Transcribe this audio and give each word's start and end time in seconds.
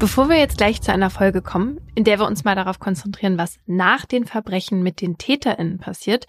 Bevor 0.00 0.30
wir 0.30 0.38
jetzt 0.38 0.56
gleich 0.56 0.80
zu 0.80 0.90
einer 0.90 1.10
Folge 1.10 1.42
kommen, 1.42 1.78
in 1.94 2.04
der 2.04 2.18
wir 2.18 2.26
uns 2.26 2.42
mal 2.42 2.54
darauf 2.54 2.78
konzentrieren, 2.78 3.36
was 3.36 3.58
nach 3.66 4.06
den 4.06 4.24
Verbrechen 4.24 4.82
mit 4.82 5.02
den 5.02 5.18
TäterInnen 5.18 5.78
passiert, 5.78 6.24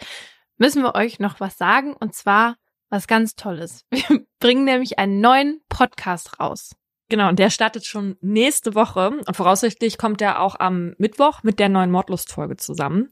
müssen 0.57 0.83
wir 0.83 0.93
euch 0.93 1.21
noch 1.21 1.39
was 1.39 1.57
sagen 1.57 1.93
und 1.93 2.13
zwar 2.13 2.57
was 2.89 3.07
ganz 3.07 3.35
Tolles. 3.35 3.85
Wir 3.89 4.25
bringen 4.41 4.65
nämlich 4.65 4.99
einen 4.99 5.21
neuen 5.21 5.61
Podcast 5.69 6.41
raus. 6.41 6.75
Genau, 7.07 7.29
und 7.29 7.39
der 7.39 7.49
startet 7.49 7.85
schon 7.85 8.17
nächste 8.19 8.75
Woche 8.75 9.11
und 9.25 9.37
voraussichtlich 9.37 9.97
kommt 9.97 10.21
er 10.21 10.41
auch 10.41 10.59
am 10.59 10.93
Mittwoch 10.97 11.41
mit 11.43 11.57
der 11.57 11.69
neuen 11.69 11.91
Mordlust-Folge 11.91 12.57
zusammen. 12.57 13.09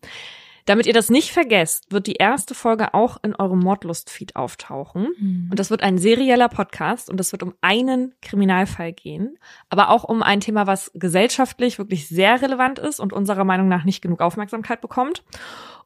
Damit 0.70 0.86
ihr 0.86 0.94
das 0.94 1.10
nicht 1.10 1.32
vergesst, 1.32 1.92
wird 1.92 2.06
die 2.06 2.18
erste 2.18 2.54
Folge 2.54 2.94
auch 2.94 3.18
in 3.24 3.34
eurem 3.34 3.58
Mordlust-Feed 3.58 4.36
auftauchen. 4.36 5.08
Mhm. 5.18 5.48
Und 5.50 5.58
das 5.58 5.72
wird 5.72 5.82
ein 5.82 5.98
serieller 5.98 6.48
Podcast 6.48 7.10
und 7.10 7.20
es 7.20 7.32
wird 7.32 7.42
um 7.42 7.56
einen 7.60 8.14
Kriminalfall 8.22 8.94
gehen, 8.94 9.40
aber 9.70 9.90
auch 9.90 10.04
um 10.04 10.22
ein 10.22 10.42
Thema, 10.42 10.68
was 10.68 10.92
gesellschaftlich 10.94 11.80
wirklich 11.80 12.08
sehr 12.08 12.44
relevant 12.44 12.78
ist 12.78 13.00
und 13.00 13.14
unserer 13.14 13.46
Meinung 13.46 13.68
nach 13.68 13.84
nicht 13.84 14.04
genug 14.04 14.22
Aufmerksamkeit 14.22 14.80
bekommt. 14.80 15.24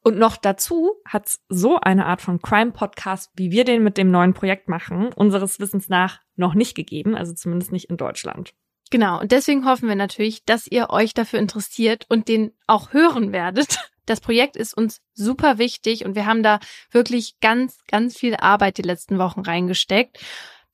Und 0.01 0.17
noch 0.17 0.35
dazu 0.35 0.91
hat 1.05 1.31
so 1.47 1.79
eine 1.79 2.05
Art 2.05 2.21
von 2.21 2.41
Crime-Podcast, 2.41 3.31
wie 3.37 3.51
wir 3.51 3.63
den 3.63 3.83
mit 3.83 3.97
dem 3.97 4.11
neuen 4.11 4.33
Projekt 4.33 4.67
machen, 4.67 5.13
unseres 5.13 5.61
Wissens 5.61 5.87
nach 5.87 6.19
noch 6.35 6.55
nicht 6.55 6.75
gegeben, 6.75 7.15
also 7.15 7.31
zumindest 7.33 7.71
nicht 7.71 7.89
in 7.89 7.95
Deutschland. 7.95 8.53
Genau, 8.91 9.21
und 9.21 9.31
deswegen 9.31 9.65
hoffen 9.65 9.87
wir 9.87 9.95
natürlich, 9.95 10.43
dass 10.43 10.67
ihr 10.67 10.89
euch 10.89 11.13
dafür 11.13 11.39
interessiert 11.39 12.05
und 12.09 12.27
den 12.27 12.51
auch 12.67 12.91
hören 12.91 13.31
werdet. 13.31 13.77
Das 14.05 14.19
Projekt 14.19 14.57
ist 14.57 14.75
uns 14.75 15.01
super 15.13 15.57
wichtig 15.57 16.05
und 16.05 16.15
wir 16.15 16.25
haben 16.25 16.43
da 16.43 16.59
wirklich 16.91 17.39
ganz, 17.39 17.79
ganz 17.87 18.17
viel 18.17 18.35
Arbeit 18.35 18.77
die 18.77 18.83
letzten 18.83 19.17
Wochen 19.17 19.41
reingesteckt. 19.41 20.19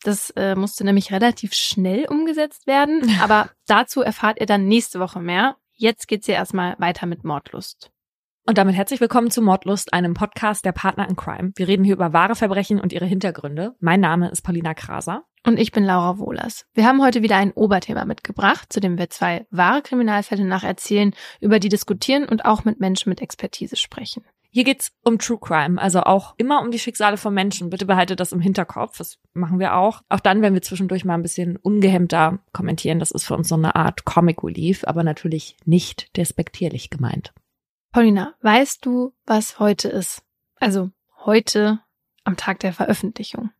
Das 0.04 0.31
äh, 0.31 0.56
musste 0.56 0.84
nämlich 0.84 1.12
relativ 1.12 1.54
schnell 1.54 2.06
umgesetzt 2.06 2.67
werden, 2.67 3.17
aber 3.22 3.50
dazu 3.67 4.02
erfahrt 4.02 4.39
ihr 4.39 4.45
dann 4.45 4.66
nächste 4.66 5.00
Woche 5.00 5.20
mehr. 5.20 5.58
Jetzt 5.73 6.08
geht's 6.08 6.26
hier 6.26 6.36
erstmal 6.36 6.76
weiter 6.80 7.06
mit 7.06 7.23
Mordlust. 7.23 7.92
Und 8.45 8.58
damit 8.58 8.76
herzlich 8.76 9.00
willkommen 9.00 9.30
zu 9.30 9.44
Mordlust, 9.44 9.94
einem 9.94 10.16
Podcast 10.16 10.66
der 10.66 10.72
Partner 10.72 11.08
in 11.08 11.16
Crime. 11.16 11.52
Wir 11.56 11.67
reden 11.67 11.84
hier 11.84 11.94
über 11.94 12.14
wahre 12.14 12.36
Verbrechen 12.36 12.80
und 12.82 12.92
ihre 12.92 13.06
Hintergründe. 13.06 13.76
Mein 13.80 14.00
Name 14.00 14.30
ist 14.32 14.42
Paulina 14.42 14.73
Kraser. 14.73 15.23
Und 15.45 15.59
ich 15.59 15.72
bin 15.72 15.86
Laura 15.86 16.18
Wohlers. 16.18 16.66
Wir 16.73 16.86
haben 16.86 17.02
heute 17.02 17.22
wieder 17.22 17.38
ein 17.38 17.54
Oberthema 17.54 18.06
mitgebracht, 18.06 18.72
zu 18.72 18.80
dem 18.80 18.98
wir 18.98 19.09
zwei 19.09 19.45
wahre 19.52 19.82
Kriminalfälle 19.82 20.44
nacherzählen, 20.44 21.14
über 21.40 21.59
die 21.59 21.70
diskutieren 21.70 22.26
und 22.26 22.45
auch 22.45 22.66
mit 22.66 22.80
Menschen 22.80 23.09
mit 23.09 23.22
Expertise 23.22 23.76
sprechen. 23.76 24.23
Hier 24.52 24.64
geht's 24.64 24.92
um 25.04 25.20
True 25.20 25.38
Crime, 25.40 25.80
also 25.80 26.02
auch 26.02 26.34
immer 26.38 26.62
um 26.62 26.72
die 26.72 26.80
Schicksale 26.80 27.17
von 27.17 27.34
Menschen. 27.34 27.70
Bitte 27.70 27.86
behaltet 27.86 28.20
das 28.20 28.32
im 28.32 28.40
Hinterkopf. 28.40 28.98
Das 28.98 29.20
machen 29.34 29.60
wir 29.60 29.76
auch. 29.76 30.02
Auch 30.10 30.20
dann, 30.20 30.42
wenn 30.42 30.56
wir 30.56 30.64
zwischendurch 30.64 31.06
mal 31.06 31.14
ein 31.14 31.22
bisschen 31.22 31.56
ungehemmter 31.58 32.40
kommentieren. 32.52 32.98
Das 32.98 33.12
ist 33.12 33.26
für 33.26 33.36
uns 33.38 33.48
so 33.48 33.56
eine 33.56 33.76
Art 33.76 34.06
Comic 34.06 34.44
Relief, 34.44 34.84
aber 34.86 35.04
natürlich 35.04 35.56
nicht 35.66 36.17
despektierlich 36.17 36.90
gemeint. 36.90 37.32
Paulina, 37.92 38.34
weißt 38.42 38.86
du, 38.86 39.14
was 39.26 39.60
heute 39.60 39.88
ist? 39.90 40.23
Also 40.56 40.90
heute 41.26 41.80
am 42.23 42.36
Tag 42.36 42.60
der 42.60 42.73
Veröffentlichung. 42.73 43.52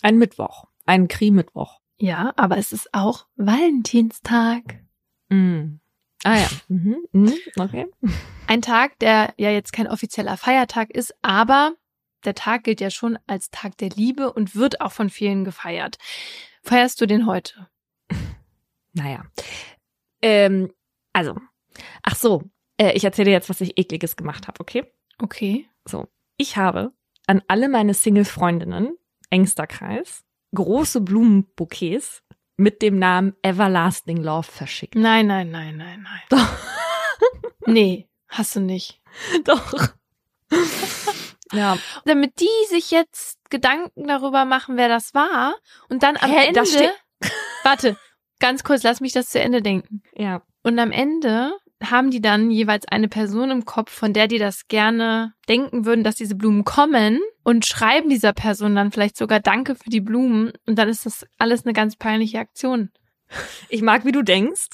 Ein 0.00 0.16
Mittwoch, 0.16 0.66
ein 0.84 1.08
Kri-Mittwoch. 1.08 1.80
Ja, 1.98 2.32
aber 2.36 2.58
es 2.58 2.72
ist 2.72 2.92
auch 2.92 3.26
Valentinstag. 3.36 4.80
Mm. 5.28 5.76
Ah 6.24 6.38
ja, 6.38 6.48
mhm. 6.68 6.96
Mhm. 7.12 7.34
okay. 7.58 7.86
Ein 8.46 8.62
Tag, 8.62 8.98
der 9.00 9.34
ja 9.38 9.50
jetzt 9.50 9.72
kein 9.72 9.88
offizieller 9.88 10.36
Feiertag 10.36 10.90
ist, 10.90 11.14
aber 11.22 11.74
der 12.24 12.34
Tag 12.34 12.64
gilt 12.64 12.80
ja 12.80 12.90
schon 12.90 13.18
als 13.26 13.50
Tag 13.50 13.76
der 13.78 13.90
Liebe 13.90 14.32
und 14.32 14.54
wird 14.54 14.80
auch 14.80 14.92
von 14.92 15.10
vielen 15.10 15.44
gefeiert. 15.44 15.98
Feierst 16.62 17.00
du 17.00 17.06
den 17.06 17.26
heute? 17.26 17.68
Naja. 18.92 19.24
Ähm, 20.20 20.72
also, 21.12 21.36
ach 22.02 22.14
so, 22.14 22.42
äh, 22.78 22.92
ich 22.92 23.04
erzähle 23.04 23.30
jetzt, 23.30 23.48
was 23.48 23.60
ich 23.60 23.78
ekliges 23.78 24.16
gemacht 24.16 24.46
habe, 24.48 24.60
okay? 24.60 24.84
Okay. 25.18 25.66
So, 25.84 26.08
ich 26.36 26.56
habe 26.56 26.92
an 27.26 27.42
alle 27.48 27.68
meine 27.68 27.94
Single-Freundinnen, 27.94 28.96
engster 29.30 29.66
Kreis, 29.66 30.24
große 30.54 31.00
Blumenbouquets 31.00 32.22
mit 32.56 32.82
dem 32.82 32.98
Namen 32.98 33.34
Everlasting 33.42 34.18
Love 34.18 34.50
verschickt. 34.50 34.94
Nein, 34.94 35.26
nein, 35.26 35.50
nein, 35.50 35.76
nein, 35.76 36.02
nein. 36.02 36.22
Doch. 36.28 36.48
nee, 37.66 38.08
hast 38.28 38.56
du 38.56 38.60
nicht. 38.60 39.00
Doch. 39.44 39.74
ja. 41.52 41.78
Damit 42.04 42.40
die 42.40 42.68
sich 42.68 42.90
jetzt 42.90 43.38
Gedanken 43.50 44.06
darüber 44.06 44.44
machen, 44.44 44.76
wer 44.76 44.88
das 44.88 45.14
war 45.14 45.54
und 45.88 46.02
dann 46.02 46.16
am 46.16 46.30
Hä, 46.30 46.48
Ende. 46.48 46.62
warte, 47.62 47.96
ganz 48.38 48.64
kurz, 48.64 48.82
lass 48.82 49.00
mich 49.00 49.12
das 49.12 49.30
zu 49.30 49.40
Ende 49.40 49.62
denken. 49.62 50.02
Ja. 50.14 50.42
Und 50.62 50.78
am 50.78 50.92
Ende 50.92 51.52
haben 51.90 52.10
die 52.10 52.20
dann 52.20 52.50
jeweils 52.50 52.86
eine 52.86 53.08
Person 53.08 53.50
im 53.50 53.64
Kopf, 53.64 53.90
von 53.90 54.12
der 54.12 54.28
die 54.28 54.38
das 54.38 54.68
gerne 54.68 55.34
denken 55.48 55.84
würden, 55.84 56.04
dass 56.04 56.16
diese 56.16 56.34
Blumen 56.34 56.64
kommen 56.64 57.20
und 57.42 57.66
schreiben 57.66 58.08
dieser 58.08 58.32
Person 58.32 58.74
dann 58.76 58.92
vielleicht 58.92 59.16
sogar 59.16 59.40
Danke 59.40 59.74
für 59.74 59.90
die 59.90 60.00
Blumen 60.00 60.52
und 60.66 60.78
dann 60.78 60.88
ist 60.88 61.06
das 61.06 61.26
alles 61.38 61.64
eine 61.64 61.72
ganz 61.72 61.96
peinliche 61.96 62.38
Aktion. 62.38 62.90
Ich 63.68 63.82
mag, 63.82 64.04
wie 64.04 64.12
du 64.12 64.22
denkst, 64.22 64.68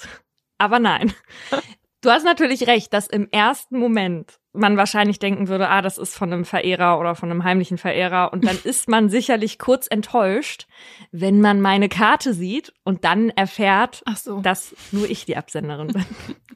aber 0.58 0.78
nein. 0.78 1.12
Du 2.00 2.10
hast 2.10 2.22
natürlich 2.22 2.68
recht, 2.68 2.92
dass 2.92 3.08
im 3.08 3.28
ersten 3.32 3.76
Moment 3.76 4.37
man 4.52 4.76
wahrscheinlich 4.76 5.18
denken 5.18 5.48
würde, 5.48 5.68
ah, 5.68 5.82
das 5.82 5.98
ist 5.98 6.16
von 6.16 6.32
einem 6.32 6.44
Verehrer 6.44 6.98
oder 6.98 7.14
von 7.14 7.30
einem 7.30 7.44
heimlichen 7.44 7.78
Verehrer. 7.78 8.32
Und 8.32 8.44
dann 8.46 8.58
ist 8.64 8.88
man 8.88 9.08
sicherlich 9.08 9.58
kurz 9.58 9.86
enttäuscht, 9.88 10.66
wenn 11.12 11.40
man 11.40 11.60
meine 11.60 11.88
Karte 11.88 12.34
sieht 12.34 12.72
und 12.84 13.04
dann 13.04 13.30
erfährt, 13.30 14.02
so. 14.16 14.40
dass 14.40 14.74
nur 14.92 15.08
ich 15.08 15.24
die 15.24 15.36
Absenderin 15.36 15.88
bin. 15.88 16.04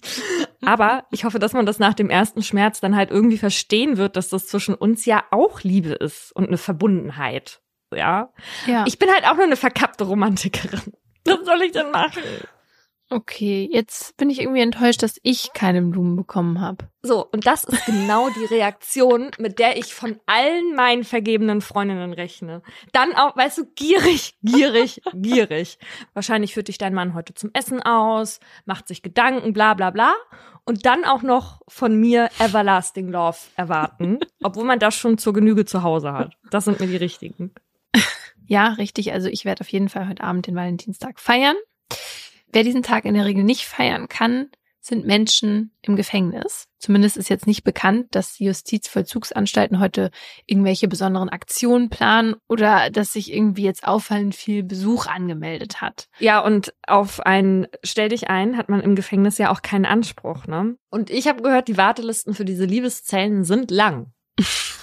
Aber 0.64 1.04
ich 1.10 1.24
hoffe, 1.24 1.38
dass 1.38 1.52
man 1.52 1.66
das 1.66 1.78
nach 1.78 1.94
dem 1.94 2.10
ersten 2.10 2.42
Schmerz 2.42 2.80
dann 2.80 2.96
halt 2.96 3.10
irgendwie 3.10 3.38
verstehen 3.38 3.96
wird, 3.96 4.16
dass 4.16 4.28
das 4.28 4.46
zwischen 4.46 4.74
uns 4.74 5.04
ja 5.04 5.24
auch 5.30 5.62
Liebe 5.62 5.90
ist 5.90 6.34
und 6.34 6.48
eine 6.48 6.58
Verbundenheit. 6.58 7.60
Ja. 7.94 8.32
ja. 8.66 8.84
Ich 8.86 8.98
bin 8.98 9.10
halt 9.10 9.26
auch 9.26 9.34
nur 9.34 9.44
eine 9.44 9.56
verkappte 9.56 10.04
Romantikerin. 10.04 10.94
Was 11.24 11.44
soll 11.44 11.62
ich 11.62 11.72
denn 11.72 11.90
machen? 11.90 12.22
Okay, 13.12 13.68
jetzt 13.70 14.16
bin 14.16 14.30
ich 14.30 14.40
irgendwie 14.40 14.62
enttäuscht, 14.62 15.02
dass 15.02 15.20
ich 15.22 15.52
keine 15.52 15.82
Blumen 15.82 16.16
bekommen 16.16 16.62
habe. 16.62 16.88
So, 17.02 17.26
und 17.26 17.46
das 17.46 17.62
ist 17.64 17.84
genau 17.84 18.30
die 18.30 18.46
Reaktion, 18.46 19.32
mit 19.38 19.58
der 19.58 19.76
ich 19.76 19.92
von 19.92 20.18
allen 20.24 20.74
meinen 20.74 21.04
vergebenen 21.04 21.60
Freundinnen 21.60 22.14
rechne. 22.14 22.62
Dann 22.92 23.14
auch, 23.14 23.36
weißt 23.36 23.58
du, 23.58 23.66
gierig, 23.74 24.38
gierig, 24.42 25.02
gierig. 25.12 25.78
Wahrscheinlich 26.14 26.54
führt 26.54 26.68
dich 26.68 26.78
dein 26.78 26.94
Mann 26.94 27.12
heute 27.12 27.34
zum 27.34 27.50
Essen 27.52 27.82
aus, 27.82 28.40
macht 28.64 28.88
sich 28.88 29.02
Gedanken, 29.02 29.52
bla 29.52 29.74
bla 29.74 29.90
bla. 29.90 30.14
Und 30.64 30.86
dann 30.86 31.04
auch 31.04 31.20
noch 31.20 31.60
von 31.68 31.94
mir 31.94 32.30
Everlasting 32.38 33.10
Love 33.10 33.36
erwarten, 33.56 34.20
obwohl 34.42 34.64
man 34.64 34.78
das 34.78 34.94
schon 34.94 35.18
zur 35.18 35.34
Genüge 35.34 35.66
zu 35.66 35.82
Hause 35.82 36.14
hat. 36.14 36.32
Das 36.50 36.64
sind 36.64 36.80
mir 36.80 36.86
die 36.86 36.96
richtigen. 36.96 37.52
Ja, 38.48 38.70
richtig. 38.70 39.12
Also 39.12 39.28
ich 39.28 39.46
werde 39.46 39.62
auf 39.62 39.68
jeden 39.68 39.88
Fall 39.88 40.08
heute 40.08 40.24
Abend 40.24 40.46
den 40.46 40.56
Valentinstag 40.56 41.20
feiern. 41.20 41.56
Wer 42.52 42.64
diesen 42.64 42.82
Tag 42.82 43.06
in 43.06 43.14
der 43.14 43.24
Regel 43.24 43.44
nicht 43.44 43.64
feiern 43.64 44.08
kann, 44.08 44.50
sind 44.84 45.06
Menschen 45.06 45.70
im 45.80 45.94
Gefängnis. 45.96 46.66
Zumindest 46.78 47.16
ist 47.16 47.30
jetzt 47.30 47.46
nicht 47.46 47.62
bekannt, 47.62 48.08
dass 48.10 48.34
die 48.34 48.44
Justizvollzugsanstalten 48.44 49.78
heute 49.78 50.10
irgendwelche 50.46 50.88
besonderen 50.88 51.28
Aktionen 51.28 51.88
planen 51.88 52.34
oder 52.48 52.90
dass 52.90 53.12
sich 53.12 53.32
irgendwie 53.32 53.62
jetzt 53.62 53.86
auffallend 53.86 54.34
viel 54.34 54.64
Besuch 54.64 55.06
angemeldet 55.06 55.80
hat. 55.80 56.08
Ja, 56.18 56.40
und 56.40 56.74
auf 56.86 57.20
ein 57.20 57.68
Stell 57.84 58.08
dich 58.08 58.28
ein 58.28 58.56
hat 58.56 58.68
man 58.68 58.80
im 58.80 58.96
Gefängnis 58.96 59.38
ja 59.38 59.52
auch 59.52 59.62
keinen 59.62 59.86
Anspruch, 59.86 60.46
ne? 60.46 60.76
Und 60.90 61.10
ich 61.10 61.28
habe 61.28 61.42
gehört, 61.42 61.68
die 61.68 61.76
Wartelisten 61.76 62.34
für 62.34 62.44
diese 62.44 62.64
Liebeszellen 62.64 63.44
sind 63.44 63.70
lang. 63.70 64.12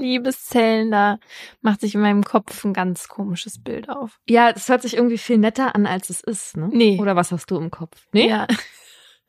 Liebeszellen, 0.00 0.90
da 0.90 1.18
macht 1.60 1.80
sich 1.80 1.94
in 1.94 2.00
meinem 2.00 2.24
Kopf 2.24 2.64
ein 2.64 2.72
ganz 2.72 3.08
komisches 3.08 3.62
Bild 3.62 3.88
auf. 3.88 4.20
Ja, 4.28 4.52
das 4.52 4.68
hört 4.68 4.82
sich 4.82 4.94
irgendwie 4.94 5.18
viel 5.18 5.38
netter 5.38 5.74
an, 5.74 5.86
als 5.86 6.10
es 6.10 6.20
ist, 6.20 6.56
ne? 6.56 6.68
Nee. 6.72 6.98
Oder 7.00 7.16
was 7.16 7.32
hast 7.32 7.50
du 7.50 7.56
im 7.56 7.70
Kopf? 7.70 8.06
Nee? 8.12 8.28
Ja. 8.28 8.46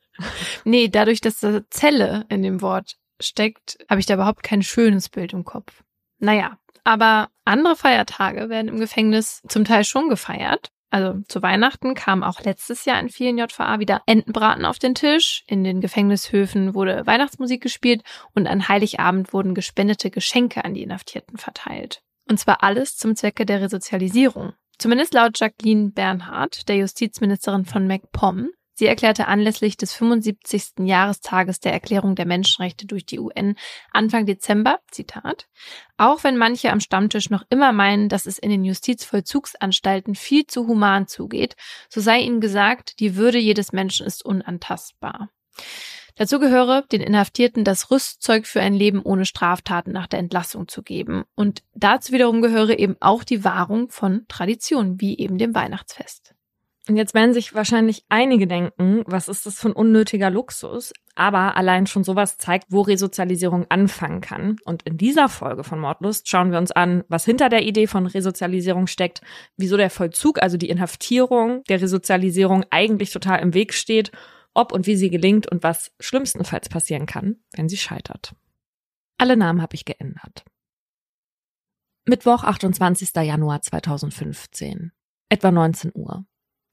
nee, 0.64 0.88
dadurch, 0.88 1.20
dass 1.20 1.40
da 1.40 1.60
Zelle 1.70 2.26
in 2.28 2.42
dem 2.42 2.62
Wort 2.62 2.96
steckt, 3.20 3.78
habe 3.88 4.00
ich 4.00 4.06
da 4.06 4.14
überhaupt 4.14 4.42
kein 4.42 4.62
schönes 4.62 5.08
Bild 5.08 5.32
im 5.32 5.44
Kopf. 5.44 5.82
Naja, 6.18 6.58
aber 6.84 7.30
andere 7.44 7.76
Feiertage 7.76 8.48
werden 8.48 8.68
im 8.68 8.80
Gefängnis 8.80 9.42
zum 9.48 9.64
Teil 9.64 9.84
schon 9.84 10.08
gefeiert. 10.08 10.70
Also 10.90 11.20
zu 11.28 11.40
Weihnachten 11.40 11.94
kam 11.94 12.22
auch 12.24 12.40
letztes 12.40 12.84
Jahr 12.84 12.98
in 13.00 13.08
vielen 13.08 13.38
JVA 13.38 13.78
wieder 13.78 14.02
Entenbraten 14.06 14.64
auf 14.64 14.78
den 14.78 14.94
Tisch. 14.94 15.44
In 15.46 15.62
den 15.62 15.80
Gefängnishöfen 15.80 16.74
wurde 16.74 17.06
Weihnachtsmusik 17.06 17.62
gespielt 17.62 18.02
und 18.34 18.48
an 18.48 18.68
Heiligabend 18.68 19.32
wurden 19.32 19.54
gespendete 19.54 20.10
Geschenke 20.10 20.64
an 20.64 20.74
die 20.74 20.82
Inhaftierten 20.82 21.38
verteilt. 21.38 22.02
Und 22.28 22.38
zwar 22.38 22.62
alles 22.62 22.96
zum 22.96 23.14
Zwecke 23.14 23.46
der 23.46 23.60
Resozialisierung. 23.60 24.52
Zumindest 24.78 25.14
laut 25.14 25.38
Jacqueline 25.38 25.90
Bernhardt, 25.90 26.68
der 26.68 26.76
Justizministerin 26.76 27.66
von 27.66 27.86
MacPom. 27.86 28.50
Sie 28.80 28.86
erklärte 28.86 29.28
anlässlich 29.28 29.76
des 29.76 29.92
75. 29.92 30.86
Jahrestages 30.86 31.60
der 31.60 31.70
Erklärung 31.70 32.14
der 32.14 32.24
Menschenrechte 32.24 32.86
durch 32.86 33.04
die 33.04 33.18
UN 33.18 33.56
Anfang 33.92 34.24
Dezember, 34.24 34.80
Zitat, 34.90 35.48
auch 35.98 36.24
wenn 36.24 36.38
manche 36.38 36.72
am 36.72 36.80
Stammtisch 36.80 37.28
noch 37.28 37.44
immer 37.50 37.72
meinen, 37.72 38.08
dass 38.08 38.24
es 38.24 38.38
in 38.38 38.48
den 38.48 38.64
Justizvollzugsanstalten 38.64 40.14
viel 40.14 40.46
zu 40.46 40.66
human 40.66 41.06
zugeht, 41.06 41.56
so 41.90 42.00
sei 42.00 42.20
ihnen 42.20 42.40
gesagt, 42.40 43.00
die 43.00 43.16
Würde 43.16 43.36
jedes 43.36 43.72
Menschen 43.72 44.06
ist 44.06 44.24
unantastbar. 44.24 45.28
Dazu 46.16 46.38
gehöre, 46.38 46.80
den 46.90 47.02
Inhaftierten 47.02 47.64
das 47.64 47.90
Rüstzeug 47.90 48.46
für 48.46 48.62
ein 48.62 48.72
Leben 48.72 49.02
ohne 49.02 49.26
Straftaten 49.26 49.92
nach 49.92 50.06
der 50.06 50.20
Entlassung 50.20 50.68
zu 50.68 50.82
geben. 50.82 51.24
Und 51.34 51.62
dazu 51.74 52.14
wiederum 52.14 52.40
gehöre 52.40 52.78
eben 52.78 52.96
auch 53.00 53.24
die 53.24 53.44
Wahrung 53.44 53.90
von 53.90 54.24
Traditionen, 54.28 55.02
wie 55.02 55.18
eben 55.18 55.36
dem 55.36 55.54
Weihnachtsfest. 55.54 56.34
Und 56.90 56.96
jetzt 56.96 57.14
werden 57.14 57.32
sich 57.32 57.54
wahrscheinlich 57.54 58.04
einige 58.08 58.48
denken, 58.48 59.04
was 59.06 59.28
ist 59.28 59.46
das 59.46 59.60
für 59.60 59.68
ein 59.68 59.74
unnötiger 59.74 60.28
Luxus? 60.28 60.92
Aber 61.14 61.56
allein 61.56 61.86
schon 61.86 62.02
sowas 62.02 62.36
zeigt, 62.36 62.66
wo 62.70 62.80
Resozialisierung 62.80 63.64
anfangen 63.68 64.20
kann. 64.20 64.56
Und 64.64 64.82
in 64.82 64.96
dieser 64.96 65.28
Folge 65.28 65.62
von 65.62 65.78
Mordlust 65.78 66.28
schauen 66.28 66.50
wir 66.50 66.58
uns 66.58 66.72
an, 66.72 67.04
was 67.06 67.24
hinter 67.24 67.48
der 67.48 67.62
Idee 67.62 67.86
von 67.86 68.06
Resozialisierung 68.06 68.88
steckt, 68.88 69.20
wieso 69.56 69.76
der 69.76 69.88
Vollzug, 69.88 70.42
also 70.42 70.56
die 70.56 70.68
Inhaftierung 70.68 71.62
der 71.68 71.80
Resozialisierung 71.80 72.64
eigentlich 72.70 73.12
total 73.12 73.38
im 73.38 73.54
Weg 73.54 73.72
steht 73.72 74.10
ob 74.52 74.72
und 74.72 74.88
wie 74.88 74.96
sie 74.96 75.10
gelingt 75.10 75.46
und 75.46 75.62
was 75.62 75.92
schlimmstenfalls 76.00 76.68
passieren 76.68 77.06
kann, 77.06 77.36
wenn 77.52 77.68
sie 77.68 77.76
scheitert. 77.76 78.34
Alle 79.16 79.36
Namen 79.36 79.62
habe 79.62 79.76
ich 79.76 79.84
geändert. 79.84 80.44
Mittwoch, 82.04 82.42
28. 82.42 83.14
Januar 83.14 83.62
2015. 83.62 84.90
Etwa 85.28 85.52
19 85.52 85.92
Uhr. 85.94 86.24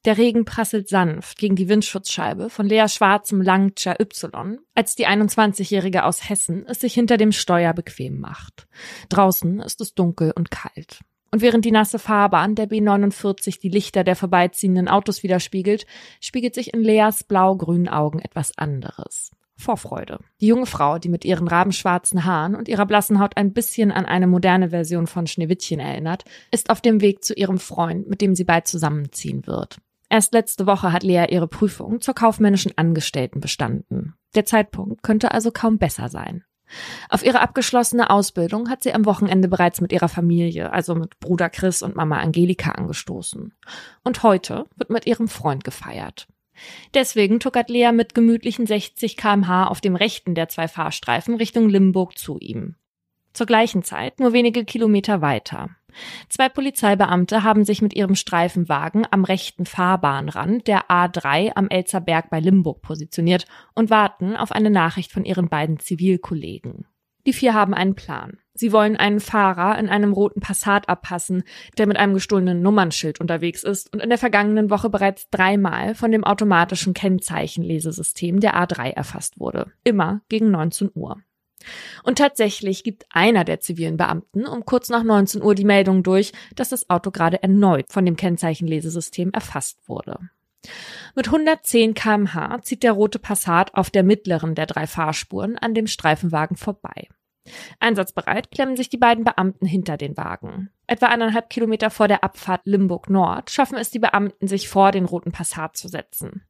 Der 0.06 0.18
Regen 0.18 0.46
prasselt 0.46 0.88
sanft 0.88 1.38
gegen 1.38 1.56
die 1.56 1.68
Windschutzscheibe 1.68 2.50
von 2.50 2.68
Lea 2.68 2.88
schwarzem 2.88 3.42
Langcha 3.42 3.96
Y, 4.00 4.60
als 4.74 4.96
die 4.96 5.08
21-Jährige 5.08 6.06
aus 6.06 6.30
Hessen 6.30 6.66
es 6.66 6.80
sich 6.80 6.94
hinter 6.94 7.18
dem 7.18 7.32
Steuer 7.32 7.74
bequem 7.74 8.20
macht. 8.20 8.68
Draußen 9.10 9.60
ist 9.60 9.82
es 9.82 9.96
dunkel 9.96 10.32
und 10.36 10.52
kalt. 10.52 11.02
Und 11.32 11.42
während 11.42 11.66
die 11.66 11.72
nasse 11.72 12.00
Fahrbahn 12.00 12.56
der 12.56 12.70
B49 12.70 13.60
die 13.60 13.70
Lichter 13.70 14.04
der 14.04 14.16
vorbeiziehenden 14.16 14.88
Autos 14.88 15.24
widerspiegelt, 15.24 15.86
spiegelt 16.22 16.56
sich 16.56 16.74
in 16.74 16.82
Leas 16.82 17.24
blau-grünen 17.24 17.90
Augen 17.90 18.20
etwas 18.20 18.58
anderes. 18.58 19.32
Vorfreude. 19.58 20.20
Die 20.40 20.48
junge 20.48 20.68
Frau, 20.68 21.00
die 21.00 21.10
mit 21.10 21.26
ihren 21.26 21.48
rabenschwarzen 21.48 22.26
Haaren 22.26 22.56
und 22.56 22.68
ihrer 22.68 22.86
blassen 22.86 23.20
Haut 23.20 23.36
ein 23.36 23.54
bisschen 23.54 23.92
an 23.92 24.06
eine 24.06 24.28
moderne 24.28 24.70
Version 24.70 25.08
von 25.08 25.26
Schneewittchen 25.26 25.80
erinnert, 25.80 26.26
ist 26.52 26.70
auf 26.70 26.80
dem 26.80 27.02
Weg 27.02 27.26
zu 27.26 27.34
ihrem 27.34 27.58
Freund, 27.58 28.08
mit 28.08 28.22
dem 28.22 28.36
sie 28.36 28.44
bald 28.44 28.68
zusammenziehen 28.68 29.48
wird. 29.48 29.78
Erst 30.10 30.34
letzte 30.34 30.66
Woche 30.68 30.94
hat 30.94 31.04
Lea 31.04 31.26
ihre 31.30 31.48
Prüfung 31.48 32.02
zur 32.02 32.14
kaufmännischen 32.14 32.72
Angestellten 32.78 33.42
bestanden. 33.42 34.14
Der 34.36 34.46
Zeitpunkt 34.46 35.04
könnte 35.04 35.32
also 35.32 35.52
kaum 35.52 35.78
besser 35.78 36.10
sein. 36.10 36.44
Auf 37.10 37.24
ihre 37.24 37.40
abgeschlossene 37.40 38.10
Ausbildung 38.10 38.70
hat 38.70 38.84
sie 38.84 38.94
am 38.94 39.06
Wochenende 39.06 39.48
bereits 39.48 39.80
mit 39.80 39.94
ihrer 39.94 40.10
Familie, 40.10 40.72
also 40.72 40.96
mit 40.96 41.20
Bruder 41.20 41.50
Chris 41.50 41.82
und 41.82 41.96
Mama 41.96 42.20
Angelika 42.20 42.72
angestoßen. 42.72 43.54
Und 44.04 44.24
heute 44.24 44.66
wird 44.76 44.90
mit 44.90 45.06
ihrem 45.06 45.28
Freund 45.28 45.64
gefeiert. 45.64 46.28
Deswegen 46.94 47.40
tuckert 47.40 47.70
Lea 47.70 47.92
mit 47.92 48.16
gemütlichen 48.16 48.66
60 48.66 49.16
kmh 49.16 49.68
auf 49.68 49.80
dem 49.80 49.96
rechten 49.96 50.36
der 50.36 50.50
zwei 50.50 50.68
Fahrstreifen 50.68 51.36
Richtung 51.36 51.70
Limburg 51.70 52.18
zu 52.18 52.38
ihm. 52.40 52.76
Zur 53.34 53.46
gleichen 53.46 53.84
Zeit 53.84 54.20
nur 54.20 54.34
wenige 54.34 54.66
Kilometer 54.66 55.22
weiter. 55.22 55.77
Zwei 56.30 56.50
Polizeibeamte 56.50 57.44
haben 57.44 57.66
sich 57.66 57.82
mit 57.82 57.96
ihrem 57.96 58.16
Streifenwagen 58.16 59.06
am 59.10 59.24
rechten 59.24 59.66
Fahrbahnrand 59.66 60.68
der 60.68 60.90
A3 60.90 61.52
am 61.56 61.70
Elzerberg 61.70 62.30
bei 62.30 62.40
Limburg 62.40 62.82
positioniert 62.82 63.46
und 63.76 63.90
warten 63.90 64.36
auf 64.36 64.52
eine 64.52 64.70
Nachricht 64.70 65.12
von 65.12 65.26
ihren 65.26 65.50
beiden 65.50 65.80
Zivilkollegen. 65.80 66.86
Die 67.28 67.34
vier 67.34 67.54
haben 67.54 67.74
einen 67.74 67.94
Plan. 67.94 68.38
Sie 68.54 68.72
wollen 68.72 68.96
einen 68.96 69.20
Fahrer 69.20 69.78
in 69.78 69.90
einem 69.90 70.14
roten 70.14 70.40
Passat 70.40 70.88
abpassen, 70.88 71.44
der 71.78 71.86
mit 71.86 71.98
einem 71.98 72.14
gestohlenen 72.14 72.62
Nummernschild 72.62 73.20
unterwegs 73.20 73.64
ist 73.64 73.94
und 73.94 74.02
in 74.02 74.10
der 74.10 74.18
vergangenen 74.18 74.70
Woche 74.70 74.90
bereits 74.90 75.30
dreimal 75.30 75.94
von 75.94 76.12
dem 76.12 76.24
automatischen 76.24 76.94
Kennzeichenlesesystem 76.94 78.40
der 78.40 78.56
A3 78.56 78.92
erfasst 78.92 79.40
wurde. 79.40 79.72
Immer 79.84 80.22
gegen 80.30 80.52
19 80.52 80.90
Uhr. 80.96 81.18
Und 82.04 82.18
tatsächlich 82.18 82.84
gibt 82.84 83.06
einer 83.10 83.44
der 83.44 83.60
zivilen 83.60 83.98
Beamten 83.98 84.46
um 84.46 84.66
kurz 84.66 84.90
nach 84.90 85.04
19 85.04 85.42
Uhr 85.42 85.56
die 85.56 85.66
Meldung 85.66 86.04
durch, 86.04 86.32
dass 86.56 86.70
das 86.70 86.90
Auto 86.90 87.12
gerade 87.12 87.42
erneut 87.42 87.92
von 87.92 88.06
dem 88.06 88.16
Kennzeichenlesesystem 88.16 89.32
erfasst 89.32 89.80
wurde. 89.88 90.20
Mit 91.16 91.28
110 91.28 91.94
kmh 91.94 92.62
zieht 92.62 92.84
der 92.84 92.92
rote 92.92 93.20
Passat 93.20 93.74
auf 93.74 93.90
der 93.90 94.04
mittleren 94.04 94.56
der 94.56 94.66
drei 94.66 94.88
Fahrspuren 94.88 95.58
an 95.58 95.74
dem 95.74 95.88
Streifenwagen 95.88 96.58
vorbei. 96.58 97.08
Einsatzbereit 97.80 98.52
klemmen 98.52 98.76
sich 98.76 98.90
die 98.90 98.98
beiden 98.98 99.24
Beamten 99.24 99.66
hinter 99.66 99.98
den 99.98 100.18
Wagen. 100.18 100.70
Etwa 100.88 101.08
eineinhalb 101.08 101.50
Kilometer 101.50 101.90
vor 101.90 102.08
der 102.08 102.24
Abfahrt 102.24 102.62
Limburg 102.64 103.10
Nord 103.10 103.50
schaffen 103.50 103.78
es 103.78 103.92
die 103.92 104.00
Beamten, 104.00 104.48
sich 104.48 104.70
vor 104.70 104.92
den 104.92 105.06
roten 105.06 105.32
Passat 105.32 105.76
zu 105.76 105.88
setzen. 105.88 106.44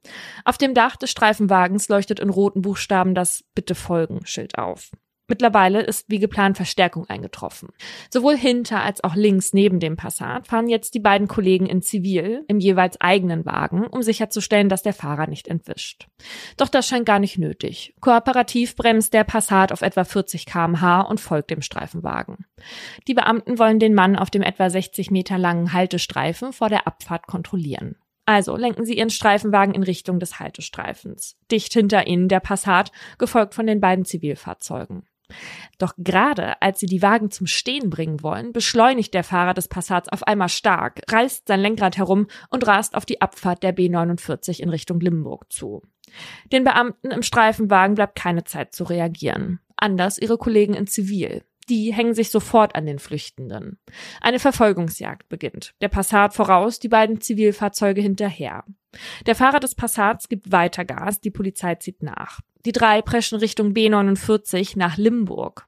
Auf 0.45 0.57
dem 0.57 0.73
Dach 0.73 0.95
des 0.95 1.09
Streifenwagens 1.09 1.89
leuchtet 1.89 2.19
in 2.19 2.29
roten 2.29 2.61
Buchstaben 2.61 3.15
das 3.15 3.43
Bitte 3.55 3.73
folgen 3.73 4.25
Schild 4.25 4.57
auf. 4.57 4.91
Mittlerweile 5.27 5.81
ist 5.81 6.09
wie 6.09 6.19
geplant 6.19 6.55
Verstärkung 6.55 7.05
eingetroffen. 7.09 7.69
Sowohl 8.09 8.37
hinter 8.37 8.81
als 8.81 9.03
auch 9.03 9.15
links 9.15 9.53
neben 9.53 9.79
dem 9.79 9.97
Passat 9.97 10.47
fahren 10.47 10.69
jetzt 10.69 10.93
die 10.93 10.99
beiden 10.99 11.27
Kollegen 11.27 11.65
in 11.65 11.81
Zivil 11.81 12.45
im 12.47 12.59
jeweils 12.59 12.99
eigenen 13.01 13.45
Wagen, 13.45 13.85
um 13.85 14.01
sicherzustellen, 14.01 14.69
dass 14.69 14.83
der 14.83 14.93
Fahrer 14.93 15.27
nicht 15.27 15.47
entwischt. 15.47 16.07
Doch 16.55 16.69
das 16.69 16.87
scheint 16.87 17.05
gar 17.05 17.19
nicht 17.19 17.37
nötig. 17.37 17.93
Kooperativ 17.99 18.75
bremst 18.77 19.13
der 19.13 19.25
Passat 19.25 19.71
auf 19.73 19.81
etwa 19.81 20.05
40 20.05 20.45
kmh 20.45 21.01
und 21.01 21.19
folgt 21.19 21.49
dem 21.49 21.61
Streifenwagen. 21.61 22.45
Die 23.07 23.13
Beamten 23.13 23.59
wollen 23.59 23.79
den 23.79 23.93
Mann 23.93 24.15
auf 24.15 24.29
dem 24.29 24.41
etwa 24.41 24.69
60 24.69 25.11
Meter 25.11 25.37
langen 25.37 25.73
Haltestreifen 25.73 26.53
vor 26.53 26.69
der 26.69 26.87
Abfahrt 26.87 27.27
kontrollieren. 27.27 27.95
Also 28.25 28.57
lenken 28.57 28.85
sie 28.85 28.97
ihren 28.97 29.09
Streifenwagen 29.09 29.73
in 29.73 29.83
Richtung 29.83 30.19
des 30.19 30.39
Haltestreifens. 30.39 31.37
Dicht 31.49 31.71
hinter 31.71 32.07
ihnen 32.07 32.27
der 32.27 32.41
Passat, 32.41 32.91
gefolgt 33.17 33.55
von 33.55 33.65
den 33.65 33.79
beiden 33.79 34.03
Zivilfahrzeugen. 34.03 35.03
Doch 35.77 35.93
gerade 35.97 36.61
als 36.61 36.79
sie 36.79 36.85
die 36.85 37.01
Wagen 37.01 37.31
zum 37.31 37.47
Stehen 37.47 37.89
bringen 37.89 38.23
wollen, 38.23 38.53
beschleunigt 38.53 39.13
der 39.13 39.23
Fahrer 39.23 39.53
des 39.53 39.67
Passats 39.67 40.09
auf 40.09 40.23
einmal 40.23 40.49
stark, 40.49 41.01
reißt 41.09 41.47
sein 41.47 41.59
Lenkrad 41.59 41.97
herum 41.97 42.27
und 42.49 42.65
rast 42.65 42.95
auf 42.95 43.05
die 43.05 43.21
Abfahrt 43.21 43.63
der 43.63 43.75
B49 43.75 44.59
in 44.59 44.69
Richtung 44.69 44.99
Limburg 44.99 45.51
zu. 45.51 45.81
Den 46.51 46.63
Beamten 46.63 47.11
im 47.11 47.21
Streifenwagen 47.21 47.95
bleibt 47.95 48.15
keine 48.15 48.43
Zeit 48.43 48.73
zu 48.73 48.85
reagieren. 48.85 49.59
Anders 49.75 50.17
ihre 50.17 50.37
Kollegen 50.37 50.73
in 50.73 50.87
Zivil. 50.87 51.43
Die 51.69 51.93
hängen 51.93 52.13
sich 52.13 52.29
sofort 52.29 52.75
an 52.75 52.85
den 52.85 52.97
Flüchtenden. 52.97 53.77
Eine 54.21 54.39
Verfolgungsjagd 54.39 55.27
beginnt. 55.27 55.75
Der 55.81 55.89
Passat 55.89 56.33
voraus, 56.33 56.79
die 56.79 56.87
beiden 56.87 57.19
Zivilfahrzeuge 57.19 58.01
hinterher. 58.01 58.63
Der 59.25 59.35
Fahrer 59.35 59.59
des 59.59 59.75
Passats 59.75 60.29
gibt 60.29 60.51
weiter 60.51 60.85
Gas, 60.85 61.21
die 61.21 61.31
Polizei 61.31 61.75
zieht 61.75 62.03
nach. 62.03 62.41
Die 62.65 62.71
drei 62.71 63.01
preschen 63.01 63.39
Richtung 63.39 63.73
B49 63.73 64.77
nach 64.77 64.97
Limburg. 64.97 65.67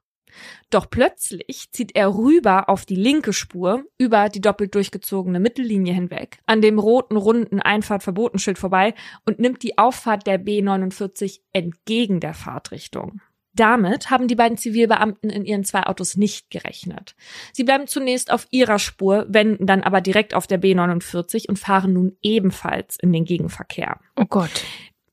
Doch 0.70 0.88
plötzlich 0.88 1.70
zieht 1.72 1.96
er 1.96 2.14
rüber 2.14 2.68
auf 2.68 2.86
die 2.86 2.96
linke 2.96 3.32
Spur, 3.32 3.84
über 3.98 4.28
die 4.28 4.40
doppelt 4.40 4.74
durchgezogene 4.74 5.40
Mittellinie 5.40 5.92
hinweg, 5.92 6.38
an 6.46 6.62
dem 6.62 6.78
roten 6.78 7.16
runden 7.16 7.60
Einfahrtverbotenschild 7.60 8.58
vorbei 8.58 8.94
und 9.26 9.38
nimmt 9.38 9.62
die 9.62 9.78
Auffahrt 9.78 10.26
der 10.26 10.40
B49 10.40 11.40
entgegen 11.52 12.20
der 12.20 12.34
Fahrtrichtung. 12.34 13.20
Damit 13.54 14.10
haben 14.10 14.28
die 14.28 14.36
beiden 14.36 14.56
Zivilbeamten 14.56 15.28
in 15.28 15.44
ihren 15.44 15.64
zwei 15.64 15.82
Autos 15.84 16.16
nicht 16.16 16.50
gerechnet. 16.50 17.16
Sie 17.52 17.64
bleiben 17.64 17.86
zunächst 17.86 18.30
auf 18.30 18.46
ihrer 18.50 18.78
Spur, 18.78 19.26
wenden 19.28 19.66
dann 19.66 19.82
aber 19.82 20.00
direkt 20.00 20.34
auf 20.34 20.46
der 20.46 20.60
B49 20.60 21.48
und 21.48 21.58
fahren 21.58 21.92
nun 21.92 22.16
ebenfalls 22.22 22.96
in 23.00 23.12
den 23.12 23.24
Gegenverkehr. 23.24 23.98
Oh 24.16 24.24
Gott. 24.24 24.64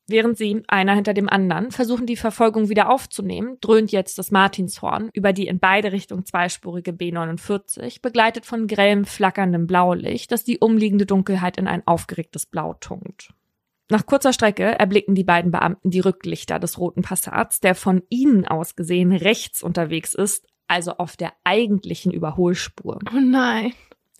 Während 0.09 0.37
sie, 0.37 0.63
einer 0.67 0.95
hinter 0.95 1.13
dem 1.13 1.27
anderen, 1.27 1.71
versuchen, 1.71 2.05
die 2.05 2.15
Verfolgung 2.15 2.69
wieder 2.69 2.89
aufzunehmen, 2.89 3.57
dröhnt 3.59 3.91
jetzt 3.91 4.17
das 4.17 4.31
Martinshorn 4.31 5.09
über 5.11 5.33
die 5.33 5.47
in 5.47 5.59
beide 5.59 5.91
Richtungen 5.91 6.25
zweispurige 6.25 6.91
B49, 6.91 8.01
begleitet 8.01 8.45
von 8.45 8.67
grellem, 8.67 9.03
flackerndem 9.03 9.67
Blaulicht, 9.67 10.31
das 10.31 10.45
die 10.45 10.59
umliegende 10.59 11.05
Dunkelheit 11.05 11.57
in 11.57 11.67
ein 11.67 11.85
aufgeregtes 11.85 12.45
Blau 12.45 12.75
tunkt. 12.75 13.33
Nach 13.89 14.05
kurzer 14.05 14.33
Strecke 14.33 14.63
erblicken 14.63 15.15
die 15.15 15.23
beiden 15.23 15.51
Beamten 15.51 15.89
die 15.89 16.01
Rücklichter 16.01 16.59
des 16.59 16.77
roten 16.77 17.03
Passats, 17.03 17.61
der 17.61 17.73
von 17.73 18.03
ihnen 18.09 18.45
aus 18.45 18.75
gesehen 18.75 19.13
rechts 19.13 19.63
unterwegs 19.63 20.13
ist, 20.13 20.45
also 20.67 20.91
auf 20.97 21.15
der 21.15 21.31
eigentlichen 21.45 22.11
Überholspur. 22.11 22.99
Oh 23.13 23.19
nein. 23.19 23.71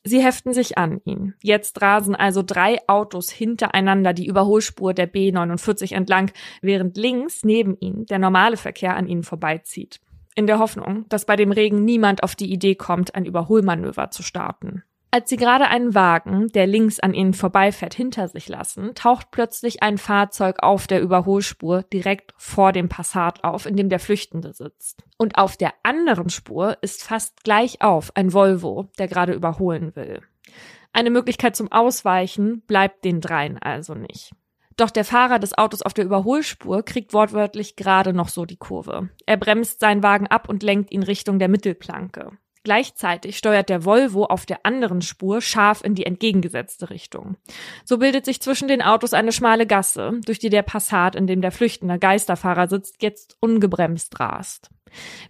Sie 0.06 0.24
heften 0.24 0.54
sich 0.54 0.78
an 0.78 1.02
ihn. 1.04 1.34
Jetzt 1.44 1.82
rasen 1.82 2.16
also 2.16 2.42
drei 2.42 2.78
Autos 2.88 3.30
hintereinander 3.30 4.14
die 4.14 4.28
Überholspur 4.28 4.94
der 4.94 5.12
B49 5.12 5.94
entlang, 5.94 6.32
während 6.62 6.96
links 6.96 7.44
neben 7.44 7.78
ihnen 7.82 8.06
der 8.06 8.20
normale 8.20 8.56
Verkehr 8.56 8.96
an 8.96 9.08
ihnen 9.08 9.24
vorbeizieht. 9.24 10.00
In 10.34 10.48
der 10.48 10.60
Hoffnung, 10.60 11.06
dass 11.10 11.26
bei 11.26 11.36
dem 11.36 11.52
Regen 11.52 11.84
niemand 11.84 12.24
auf 12.24 12.36
die 12.36 12.54
Idee 12.54 12.76
kommt, 12.76 13.16
ein 13.16 13.26
Überholmanöver 13.26 14.12
zu 14.12 14.24
starten. 14.24 14.84
Als 15.18 15.32
sie 15.32 15.38
gerade 15.38 15.68
einen 15.68 15.96
Wagen, 15.96 16.50
der 16.50 16.68
links 16.68 17.00
an 17.00 17.16
ihnen 17.16 17.34
vorbeifährt, 17.34 17.96
hinter 17.96 18.28
sich 18.28 18.48
lassen, 18.48 18.94
taucht 18.94 19.32
plötzlich 19.32 19.82
ein 19.82 19.98
Fahrzeug 19.98 20.58
auf 20.60 20.86
der 20.86 21.02
Überholspur 21.02 21.82
direkt 21.82 22.36
vor 22.38 22.72
dem 22.72 22.88
Passat 22.88 23.44
auf, 23.44 23.66
in 23.66 23.76
dem 23.76 23.90
der 23.90 23.98
Flüchtende 23.98 24.54
sitzt. 24.54 25.02
Und 25.18 25.40
auf 25.40 25.58
der 25.58 25.74
anderen 25.82 26.30
Spur 26.30 26.78
ist 26.82 27.04
fast 27.04 27.44
gleich 27.44 27.82
auf 27.82 28.16
ein 28.16 28.32
Volvo, 28.32 28.92
der 29.00 29.08
gerade 29.08 29.34
überholen 29.34 29.96
will. 29.96 30.22
Eine 30.94 31.10
Möglichkeit 31.10 31.56
zum 31.56 31.72
Ausweichen 31.72 32.62
bleibt 32.68 33.04
den 33.04 33.20
dreien 33.20 33.58
also 33.58 33.96
nicht. 33.96 34.34
Doch 34.76 34.92
der 34.92 35.04
Fahrer 35.04 35.40
des 35.40 35.58
Autos 35.58 35.82
auf 35.82 35.96
der 35.96 36.06
Überholspur 36.06 36.84
kriegt 36.84 37.12
wortwörtlich 37.16 37.76
gerade 37.76 38.14
noch 38.14 38.30
so 38.30 38.46
die 38.46 38.58
Kurve. 38.58 39.10
Er 39.26 39.38
bremst 39.38 39.80
seinen 39.80 40.04
Wagen 40.04 40.28
ab 40.28 40.48
und 40.48 40.62
lenkt 40.62 40.92
ihn 40.92 41.02
Richtung 41.02 41.40
der 41.40 41.48
Mittelplanke. 41.48 42.38
Gleichzeitig 42.68 43.38
steuert 43.38 43.70
der 43.70 43.86
Volvo 43.86 44.26
auf 44.26 44.46
der 44.46 44.66
anderen 44.66 45.02
Spur 45.02 45.40
scharf 45.40 45.82
in 45.86 45.96
die 45.96 46.06
entgegengesetzte 46.06 46.90
Richtung. 46.90 47.38
So 47.86 47.98
bildet 47.98 48.26
sich 48.26 48.42
zwischen 48.42 48.68
den 48.68 48.82
Autos 48.82 49.14
eine 49.14 49.32
schmale 49.32 49.66
Gasse, 49.66 50.20
durch 50.26 50.38
die 50.38 50.50
der 50.50 50.64
Passat, 50.64 51.16
in 51.16 51.28
dem 51.28 51.40
der 51.40 51.54
flüchtende 51.54 51.98
Geisterfahrer 51.98 52.68
sitzt, 52.68 53.02
jetzt 53.02 53.38
ungebremst 53.40 54.20
rast. 54.20 54.70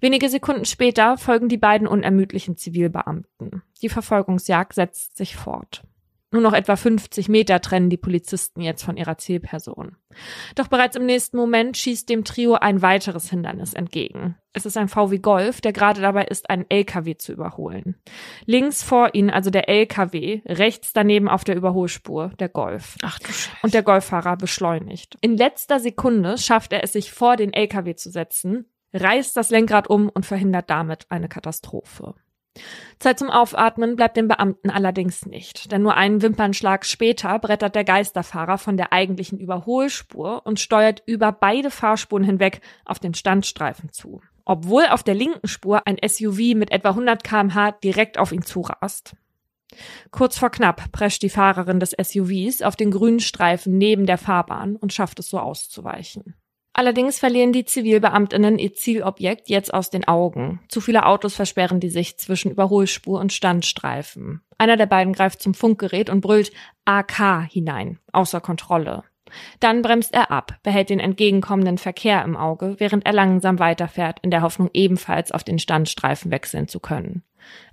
Wenige 0.01 0.29
Sekunden 0.29 0.65
später 0.65 1.15
folgen 1.20 1.48
die 1.48 1.60
beiden 1.60 1.88
unermüdlichen 1.88 2.58
Zivilbeamten. 2.58 3.62
Die 3.84 3.89
Verfolgungsjagd 3.89 4.74
setzt 4.74 5.15
sich 5.15 5.36
fort. 5.36 5.84
Nur 6.32 6.42
noch 6.42 6.52
etwa 6.52 6.76
50 6.76 7.30
Meter 7.30 7.62
trennen 7.62 7.90
die 7.90 7.96
Polizisten 7.96 8.60
jetzt 8.60 8.84
von 8.84 8.98
ihrer 8.98 9.18
Zielperson. 9.18 9.96
Doch 10.56 10.68
bereits 10.68 10.98
im 10.98 11.06
nächsten 11.06 11.38
Moment 11.38 11.78
schießt 11.78 12.10
dem 12.10 12.26
Trio 12.26 12.56
ein 12.56 12.82
weiteres 12.82 13.30
Hindernis 13.30 13.74
entgegen. 13.74 14.36
Es 14.52 14.66
ist 14.66 14.76
ein 14.76 14.90
VW 14.90 15.20
Golf, 15.20 15.62
der 15.62 15.72
gerade 15.72 16.02
dabei 16.02 16.26
ist, 16.26 16.50
einen 16.50 16.66
LKW 16.68 17.16
zu 17.16 17.32
überholen. 17.32 17.96
Links 18.46 18.84
vor 18.84 19.14
ihnen 19.14 19.30
also 19.30 19.52
der 19.52 19.70
LKW, 19.70 20.42
rechts 20.46 20.92
daneben 20.92 21.30
auf 21.30 21.46
der 21.46 21.56
Überholspur 21.56 22.32
der 22.40 22.50
Golf. 22.50 22.96
Ach 23.04 23.20
du 23.20 23.28
Scheiße. 23.28 23.58
Und 23.62 23.74
der 23.74 23.84
Golffahrer 23.84 24.36
beschleunigt. 24.36 25.18
In 25.22 25.38
letzter 25.38 25.80
Sekunde 25.80 26.38
schafft 26.38 26.74
er 26.74 26.84
es, 26.84 26.92
sich 26.92 27.14
vor 27.14 27.38
den 27.38 27.54
LKW 27.54 27.96
zu 27.96 28.10
setzen, 28.10 28.66
reißt 28.94 29.38
das 29.38 29.50
Lenkrad 29.50 29.90
um 29.90 30.10
und 30.10 30.26
verhindert 30.26 30.70
damit 30.70 31.06
eine 31.10 31.30
Katastrophe. 31.30 32.16
Zeit 33.00 33.20
zum 33.20 33.30
Aufatmen 33.30 33.96
bleibt 33.96 34.18
dem 34.18 34.28
Beamten 34.28 34.70
allerdings 34.70 35.26
nicht, 35.26 35.72
denn 35.72 35.82
nur 35.82 35.96
einen 35.96 36.22
Wimpernschlag 36.22 36.86
später 36.86 37.38
brettert 37.40 37.76
der 37.76 37.84
Geisterfahrer 37.84 38.58
von 38.58 38.78
der 38.78 38.92
eigentlichen 38.92 39.40
Überholspur 39.40 40.46
und 40.46 40.60
steuert 40.60 41.04
über 41.06 41.32
beide 41.32 41.72
Fahrspuren 41.72 42.24
hinweg 42.24 42.62
auf 42.86 43.00
den 43.00 43.14
Standstreifen 43.14 43.92
zu. 43.92 44.22
Obwohl 44.46 44.86
auf 44.88 45.04
der 45.04 45.16
linken 45.16 45.48
Spur 45.48 45.86
ein 45.86 45.98
SUV 46.06 46.56
mit 46.56 46.72
etwa 46.72 46.90
100 46.90 47.24
kmh 47.24 47.72
direkt 47.84 48.18
auf 48.18 48.32
ihn 48.32 48.44
zurast. 48.44 49.16
Kurz 50.12 50.38
vor 50.38 50.50
knapp 50.50 50.92
prescht 50.92 51.22
die 51.22 51.30
Fahrerin 51.30 51.80
des 51.80 51.92
SUVs 51.92 52.62
auf 52.62 52.76
den 52.76 52.92
grünen 52.92 53.20
Streifen 53.20 53.78
neben 53.78 54.06
der 54.06 54.18
Fahrbahn 54.18 54.76
und 54.78 54.94
schafft 54.94 55.20
es 55.20 55.30
so 55.30 55.40
auszuweichen. 55.40 56.36
Allerdings 56.80 57.18
verlieren 57.18 57.54
die 57.54 57.66
Zivilbeamtinnen 57.66 58.60
ihr 58.60 58.72
Zielobjekt 58.72 59.50
jetzt 59.50 59.74
aus 59.74 59.90
den 59.90 60.08
Augen. 60.08 60.60
Zu 60.70 60.80
viele 60.80 61.08
Autos 61.08 61.34
versperren 61.34 61.80
die 61.80 61.90
Sicht 61.90 62.22
zwischen 62.22 62.52
Überholspur 62.52 63.20
und 63.20 63.34
Standstreifen. 63.34 64.42
Einer 64.60 64.78
der 64.78 64.86
beiden 64.86 65.14
greift 65.14 65.42
zum 65.42 65.56
Funkgerät 65.56 66.08
und 66.12 66.22
brüllt 66.22 66.52
AK 66.86 67.50
hinein, 67.50 67.98
außer 68.12 68.42
Kontrolle. 68.42 69.04
Dann 69.60 69.82
bremst 69.82 70.14
er 70.14 70.30
ab, 70.30 70.60
behält 70.62 70.92
den 70.92 71.00
entgegenkommenden 71.00 71.80
Verkehr 71.80 72.24
im 72.24 72.38
Auge, 72.38 72.76
während 72.78 73.08
er 73.08 73.14
langsam 73.14 73.58
weiterfährt, 73.58 74.20
in 74.22 74.30
der 74.30 74.44
Hoffnung 74.44 74.70
ebenfalls 74.72 75.32
auf 75.32 75.44
den 75.44 75.58
Standstreifen 75.58 76.30
wechseln 76.30 76.68
zu 76.68 76.80
können. 76.80 77.24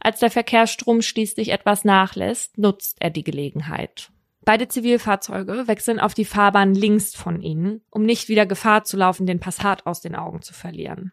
Als 0.01 0.21
der 0.21 0.31
Verkehrsstrom 0.31 1.03
schließlich 1.03 1.51
etwas 1.51 1.85
nachlässt, 1.85 2.57
nutzt 2.57 2.97
er 3.01 3.11
die 3.11 3.23
Gelegenheit. 3.23 4.14
Beide 4.45 4.69
Zivilfahrzeuge 4.69 5.67
wechseln 5.67 6.01
auf 6.01 6.15
die 6.15 6.25
Fahrbahn 6.25 6.75
links 6.75 7.15
von 7.15 7.41
ihnen, 7.41 7.81
um 7.91 8.03
nicht 8.03 8.29
wieder 8.29 8.47
Gefahr 8.47 8.85
zu 8.85 8.97
laufen, 8.97 9.27
den 9.27 9.41
Passat 9.41 9.87
aus 9.87 10.01
den 10.01 10.15
Augen 10.15 10.43
zu 10.43 10.53
verlieren. 10.53 11.13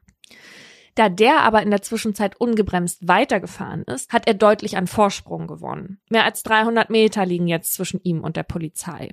Da 0.96 1.08
der 1.08 1.42
aber 1.42 1.62
in 1.62 1.72
der 1.72 1.82
Zwischenzeit 1.82 2.36
ungebremst 2.36 3.08
weitergefahren 3.08 3.84
ist, 3.84 4.12
hat 4.12 4.28
er 4.28 4.34
deutlich 4.34 4.76
an 4.76 4.88
Vorsprung 4.88 5.48
gewonnen. 5.48 6.02
Mehr 6.10 6.26
als 6.26 6.44
300 6.44 6.90
Meter 6.90 7.26
liegen 7.26 7.48
jetzt 7.48 7.74
zwischen 7.74 8.02
ihm 8.04 8.22
und 8.22 8.36
der 8.36 8.44
Polizei. 8.44 9.12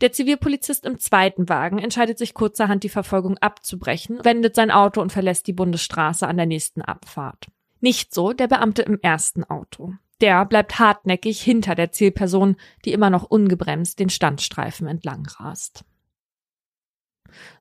Der 0.00 0.12
Zivilpolizist 0.12 0.84
im 0.84 0.98
zweiten 0.98 1.48
Wagen 1.48 1.78
entscheidet 1.78 2.18
sich 2.18 2.34
kurzerhand, 2.34 2.82
die 2.82 2.88
Verfolgung 2.88 3.38
abzubrechen, 3.38 4.18
wendet 4.24 4.54
sein 4.56 4.70
Auto 4.70 5.00
und 5.00 5.12
verlässt 5.12 5.46
die 5.46 5.52
Bundesstraße 5.52 6.26
an 6.26 6.36
der 6.36 6.46
nächsten 6.46 6.82
Abfahrt. 6.82 7.46
Nicht 7.80 8.12
so 8.12 8.32
der 8.32 8.48
Beamte 8.48 8.82
im 8.82 8.98
ersten 9.00 9.44
Auto. 9.44 9.94
Der 10.20 10.46
bleibt 10.46 10.78
hartnäckig 10.78 11.42
hinter 11.42 11.74
der 11.74 11.92
Zielperson, 11.92 12.56
die 12.84 12.92
immer 12.92 13.10
noch 13.10 13.24
ungebremst 13.24 13.98
den 13.98 14.08
Standstreifen 14.08 14.86
entlang 14.86 15.26
rast. 15.26 15.84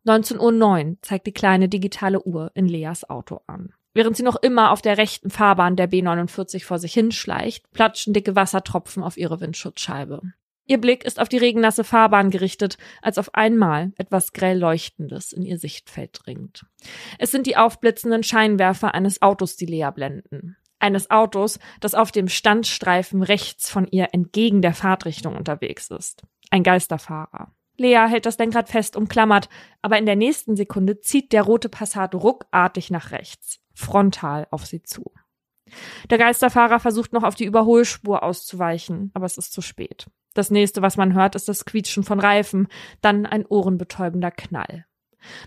19.09 0.06 0.40
Uhr 0.90 0.98
zeigt 1.02 1.28
die 1.28 1.34
kleine 1.34 1.68
digitale 1.68 2.22
Uhr 2.24 2.52
in 2.54 2.68
Leas 2.68 3.10
Auto 3.10 3.42
an. 3.48 3.74
Während 3.94 4.16
sie 4.16 4.24
noch 4.24 4.36
immer 4.36 4.72
auf 4.72 4.82
der 4.82 4.98
rechten 4.98 5.30
Fahrbahn 5.30 5.76
der 5.76 5.90
B49 5.90 6.64
vor 6.64 6.80
sich 6.80 6.94
hinschleicht, 6.94 7.72
platschen 7.72 8.14
dicke 8.14 8.36
Wassertropfen 8.36 9.04
auf 9.04 9.18
ihre 9.18 9.42
Windschutzscheibe. 9.42 10.22
Ihr 10.68 10.82
Blick 10.82 11.04
ist 11.06 11.20
auf 11.20 11.30
die 11.30 11.38
regennasse 11.38 11.84
Fahrbahn 11.84 12.32
gerichtet, 12.32 12.78
als 13.02 13.18
auf 13.18 13.36
einmal 13.36 13.92
etwas 13.98 14.34
grell 14.34 14.58
Leuchtendes 14.58 15.32
in 15.32 15.44
ihr 15.44 15.60
Sichtfeld 15.60 16.20
dringt. 16.26 16.66
Es 17.20 17.32
sind 17.32 17.48
die 17.48 17.56
aufblitzenden 17.56 18.24
Scheinwerfer 18.24 18.94
eines 18.94 19.22
Autos, 19.22 19.58
die 19.58 19.68
Lea 19.68 19.90
blenden 19.94 20.58
eines 20.86 21.10
Autos, 21.10 21.60
das 21.80 21.96
auf 21.96 22.12
dem 22.12 22.30
Standstreifen 22.30 23.24
rechts 23.24 23.70
von 23.70 23.88
ihr 23.88 24.10
entgegen 24.14 24.62
der 24.62 24.74
Fahrtrichtung 24.74 25.36
unterwegs 25.36 25.90
ist. 25.90 26.24
Ein 26.52 26.64
Geisterfahrer. 26.64 27.52
Lea 27.78 28.08
hält 28.08 28.26
das 28.26 28.38
Lenkrad 28.38 28.70
fest 28.70 28.96
umklammert, 28.96 29.50
aber 29.82 29.98
in 29.98 30.06
der 30.06 30.16
nächsten 30.16 30.56
Sekunde 30.56 31.02
zieht 31.02 31.34
der 31.34 31.44
rote 31.44 31.68
Passat 31.68 32.16
ruckartig 32.16 32.90
nach 32.90 33.12
rechts, 33.12 33.60
frontal 33.74 34.48
auf 34.52 34.66
sie 34.66 34.82
zu. 34.82 35.12
Der 36.10 36.18
Geisterfahrer 36.18 36.80
versucht 36.80 37.12
noch 37.12 37.24
auf 37.24 37.36
die 37.36 37.46
Überholspur 37.46 38.24
auszuweichen, 38.24 39.12
aber 39.14 39.26
es 39.26 39.38
ist 39.38 39.52
zu 39.52 39.62
spät. 39.62 40.08
Das 40.34 40.52
nächste, 40.52 40.82
was 40.82 40.96
man 40.96 41.14
hört, 41.14 41.36
ist 41.36 41.50
das 41.50 41.66
Quietschen 41.66 42.04
von 42.04 42.20
Reifen, 42.20 42.68
dann 43.02 43.26
ein 43.26 43.46
ohrenbetäubender 43.46 44.32
Knall. 44.32 44.86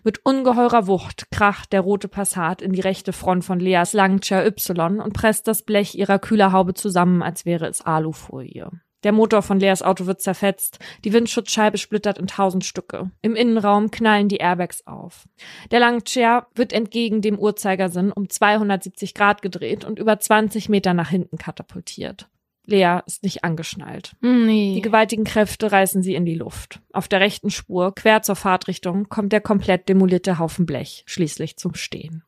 Mit 0.05 0.25
ungeheurer 0.25 0.87
Wucht 0.87 1.31
kracht 1.31 1.73
der 1.73 1.81
rote 1.81 2.09
Passat 2.09 2.63
in 2.63 2.73
die 2.73 2.81
rechte 2.81 3.13
Front 3.13 3.45
von 3.45 3.61
Leas 3.61 3.93
Lancia 3.93 4.45
Y 4.45 5.01
und 5.01 5.13
presst 5.13 5.49
das 5.49 5.63
Blech 5.63 5.95
ihrer 5.97 6.19
Kühlerhaube 6.19 6.75
zusammen, 6.75 7.23
als 7.23 7.45
wäre 7.45 7.67
es 7.67 7.83
Alufolie. 7.83 8.71
Der 9.05 9.13
Motor 9.13 9.43
von 9.43 9.61
Leas 9.61 9.83
Auto 9.83 10.07
wird 10.07 10.21
zerfetzt, 10.21 10.81
die 11.05 11.13
Windschutzscheibe 11.13 11.79
splittert 11.79 12.19
in 12.19 12.27
tausend 12.27 12.65
Stücke. 12.65 13.11
Im 13.23 13.37
Innenraum 13.37 13.93
knallen 13.93 14.29
die 14.29 14.39
Airbags 14.39 14.85
auf. 14.89 15.29
Der 15.71 15.79
Lancia 15.79 16.49
wird 16.57 16.73
entgegen 16.73 17.23
dem 17.23 17.39
Uhrzeigersinn 17.39 18.11
um 18.11 18.29
270 18.29 19.15
Grad 19.15 19.41
gedreht 19.41 19.85
und 19.85 20.01
über 20.01 20.19
20 20.19 20.69
Meter 20.69 20.95
nach 20.95 21.11
hinten 21.11 21.39
katapultiert. 21.39 22.29
Lea 22.69 23.01
ist 23.07 23.23
nicht 23.23 23.45
angeschnallt. 23.45 24.13
Nee. 24.21 24.75
Die 24.75 24.83
gewaltigen 24.83 25.25
Kräfte 25.25 25.73
reißen 25.73 26.03
sie 26.03 26.15
in 26.15 26.27
die 26.27 26.35
Luft. 26.35 26.81
Auf 26.93 27.09
der 27.09 27.21
rechten 27.21 27.51
Spur, 27.51 27.95
quer 27.95 28.23
zur 28.23 28.37
Fahrtrichtung, 28.37 29.09
kommt 29.09 29.33
der 29.33 29.41
komplett 29.41 29.89
demolierte 29.89 30.39
Haufen 30.39 30.67
Blech 30.67 31.03
schließlich 31.07 31.57
zum 31.57 31.75
Stehen. 31.75 32.25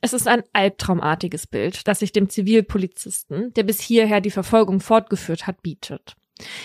Es 0.00 0.12
ist 0.12 0.28
ein 0.28 0.44
albtraumartiges 0.52 1.46
Bild, 1.46 1.88
das 1.88 1.98
sich 2.00 2.12
dem 2.12 2.28
Zivilpolizisten, 2.28 3.52
der 3.54 3.64
bis 3.64 3.80
hierher 3.80 4.20
die 4.20 4.30
Verfolgung 4.30 4.80
fortgeführt 4.80 5.46
hat, 5.46 5.62
bietet. 5.62 6.16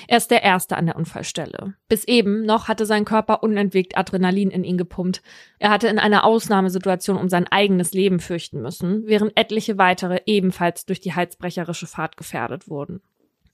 Er 0.07 0.17
ist 0.17 0.31
der 0.31 0.43
Erste 0.43 0.77
an 0.77 0.87
der 0.87 0.95
Unfallstelle. 0.95 1.75
Bis 1.87 2.03
eben 2.05 2.43
noch 2.43 2.67
hatte 2.67 2.85
sein 2.85 3.05
Körper 3.05 3.43
unentwegt 3.43 3.97
Adrenalin 3.97 4.49
in 4.49 4.63
ihn 4.63 4.77
gepumpt. 4.77 5.21
Er 5.59 5.69
hatte 5.69 5.87
in 5.87 5.99
einer 5.99 6.23
Ausnahmesituation 6.23 7.17
um 7.17 7.29
sein 7.29 7.47
eigenes 7.47 7.93
Leben 7.93 8.19
fürchten 8.19 8.61
müssen, 8.61 9.03
während 9.05 9.37
etliche 9.37 9.77
weitere 9.77 10.21
ebenfalls 10.25 10.85
durch 10.85 11.01
die 11.01 11.13
halsbrecherische 11.13 11.87
Fahrt 11.87 12.17
gefährdet 12.17 12.67
wurden. 12.67 13.01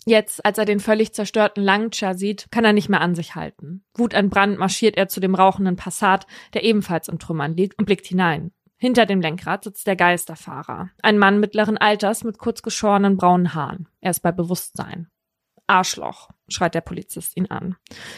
Jetzt, 0.05 0.45
als 0.45 0.59
er 0.59 0.65
den 0.65 0.79
völlig 0.79 1.13
zerstörten 1.13 1.63
Langcha 1.63 2.13
sieht, 2.13 2.47
kann 2.51 2.63
er 2.63 2.73
nicht 2.73 2.89
mehr 2.89 3.01
an 3.01 3.15
sich 3.15 3.33
halten. 3.35 3.83
Wut 3.95 4.13
Brand 4.29 4.59
marschiert 4.59 4.97
er 4.97 5.07
zu 5.07 5.19
dem 5.19 5.33
rauchenden 5.33 5.75
Passat, 5.75 6.27
der 6.53 6.63
ebenfalls 6.63 7.07
im 7.07 7.17
Trümmern 7.17 7.57
liegt, 7.57 7.79
und 7.79 7.85
blickt 7.85 8.05
hinein. 8.05 8.51
Hinter 8.77 9.07
dem 9.07 9.19
Lenkrad 9.19 9.63
sitzt 9.63 9.87
der 9.87 9.95
Geisterfahrer. 9.95 10.91
Ein 11.01 11.17
Mann 11.17 11.39
mittleren 11.39 11.77
Alters 11.77 12.23
mit 12.23 12.37
kurz 12.37 12.61
geschorenen 12.61 13.17
braunen 13.17 13.55
Haaren. 13.55 13.87
Er 13.99 14.11
ist 14.11 14.19
bei 14.19 14.31
Bewusstsein. 14.31 15.07
Arschloch, 15.67 16.29
schreit 16.47 16.75
der 16.75 16.81
Polizist 16.81 17.35
ihn 17.37 17.47
an. 17.47 17.75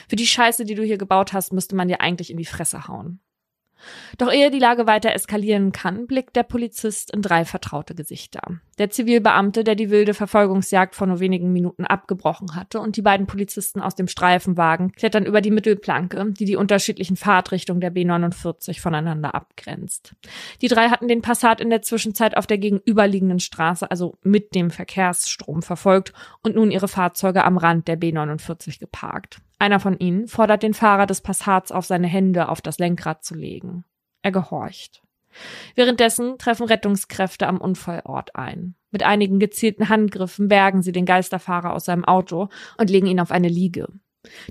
Für 0.10 0.16
die 0.16 0.28
Scheiße, 0.28 0.66
die 0.66 0.76
du 0.76 0.84
hier 0.84 0.98
gebaut 0.98 1.34
hast, 1.34 1.54
müsste 1.54 1.76
man 1.76 1.88
dir 1.88 2.02
eigentlich 2.02 2.30
in 2.30 2.38
die 2.38 2.46
Fresse 2.46 2.88
hauen. 2.88 3.22
Doch 4.18 4.32
ehe 4.32 4.52
die 4.52 4.60
Lage 4.60 4.88
weiter 4.88 5.14
eskalieren 5.14 5.72
kann, 5.72 6.08
blickt 6.08 6.36
der 6.36 6.44
Polizist 6.44 7.14
in 7.14 7.22
drei 7.22 7.46
vertraute 7.46 7.96
Gesichter. 7.96 8.42
Der 8.78 8.90
Zivilbeamte, 8.90 9.64
der 9.64 9.76
die 9.76 9.90
wilde 9.90 10.14
Verfolgungsjagd 10.14 10.96
vor 10.96 11.08
nur 11.08 11.20
wenigen 11.20 11.52
Minuten 11.52 11.86
abgebrochen 11.86 12.56
hatte, 12.56 12.80
und 12.80 12.96
die 12.96 13.02
beiden 13.02 13.26
Polizisten 13.28 13.82
aus 13.82 13.96
dem 13.96 14.08
Streifenwagen 14.08 14.92
klettern 14.92 15.26
über 15.26 15.42
die 15.42 15.52
Mittelplanke, 15.52 16.32
die 16.32 16.46
die 16.46 16.56
unterschiedlichen 16.56 17.16
Fahrtrichtungen 17.16 17.82
der 17.82 17.94
B49 17.94 18.80
voneinander 18.80 19.34
abgrenzt. 19.34 20.14
Die 20.62 20.68
drei 20.68 20.90
hatten 20.90 21.08
den 21.08 21.22
Passat 21.22 21.60
in 21.60 21.70
der 21.70 21.82
Zwischenzeit 21.82 22.38
auf 22.38 22.48
der 22.48 22.58
gegenüberliegenden 22.58 23.40
Straße, 23.40 23.90
also 23.90 24.16
mit 24.24 24.54
dem 24.54 24.70
Verkehrsstrom, 24.70 25.62
verfolgt 25.62 26.14
und 26.44 26.56
nun 26.56 26.72
ihre 26.72 26.88
Fahrzeuge 26.88 27.44
am 27.44 27.58
Rand 27.58 27.88
der 27.88 28.00
B49 28.00 28.80
geparkt. 28.80 29.40
Einer 29.60 29.80
von 29.80 29.98
ihnen 29.98 30.28
fordert 30.28 30.64
den 30.64 30.74
Fahrer 30.74 31.06
des 31.06 31.22
Passats 31.22 31.72
auf, 31.72 31.86
seine 31.86 32.08
Hände 32.08 32.50
auf 32.50 32.62
das 32.62 32.78
Lenkrad 32.78 33.24
zu 33.24 33.36
legen. 33.36 33.86
Er 34.22 34.32
gehorcht. 34.32 35.02
Währenddessen 35.76 36.38
treffen 36.38 36.66
Rettungskräfte 36.66 37.48
am 37.48 37.60
Unfallort 37.60 38.36
ein. 38.36 38.76
Mit 38.92 39.04
einigen 39.04 39.40
gezielten 39.40 39.90
Handgriffen 39.90 40.48
bergen 40.48 40.82
sie 40.82 40.92
den 40.92 41.06
Geisterfahrer 41.06 41.74
aus 41.74 41.86
seinem 41.86 42.06
Auto 42.06 42.50
und 42.78 42.90
legen 42.90 43.08
ihn 43.08 43.20
auf 43.20 43.32
eine 43.32 43.50
Liege. 43.50 43.88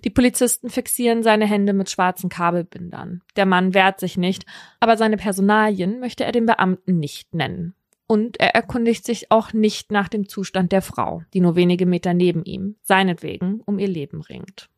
Die 0.04 0.10
Polizisten 0.10 0.70
fixieren 0.70 1.22
seine 1.22 1.46
Hände 1.46 1.72
mit 1.72 1.90
schwarzen 1.90 2.30
Kabelbindern. 2.30 3.22
Der 3.36 3.46
Mann 3.46 3.74
wehrt 3.74 4.00
sich 4.00 4.16
nicht, 4.16 4.46
aber 4.80 4.96
seine 4.96 5.16
Personalien 5.16 6.00
möchte 6.00 6.24
er 6.24 6.32
den 6.32 6.46
Beamten 6.46 6.98
nicht 6.98 7.34
nennen. 7.34 7.74
Und 8.06 8.38
er 8.38 8.54
erkundigt 8.54 9.04
sich 9.04 9.32
auch 9.32 9.52
nicht 9.52 9.90
nach 9.90 10.08
dem 10.08 10.28
Zustand 10.28 10.72
der 10.72 10.82
Frau, 10.82 11.22
die 11.34 11.40
nur 11.40 11.56
wenige 11.56 11.86
Meter 11.86 12.14
neben 12.14 12.44
ihm, 12.44 12.76
seinetwegen, 12.82 13.60
um 13.66 13.78
ihr 13.78 13.88
Leben 13.88 14.20
ringt. 14.20 14.68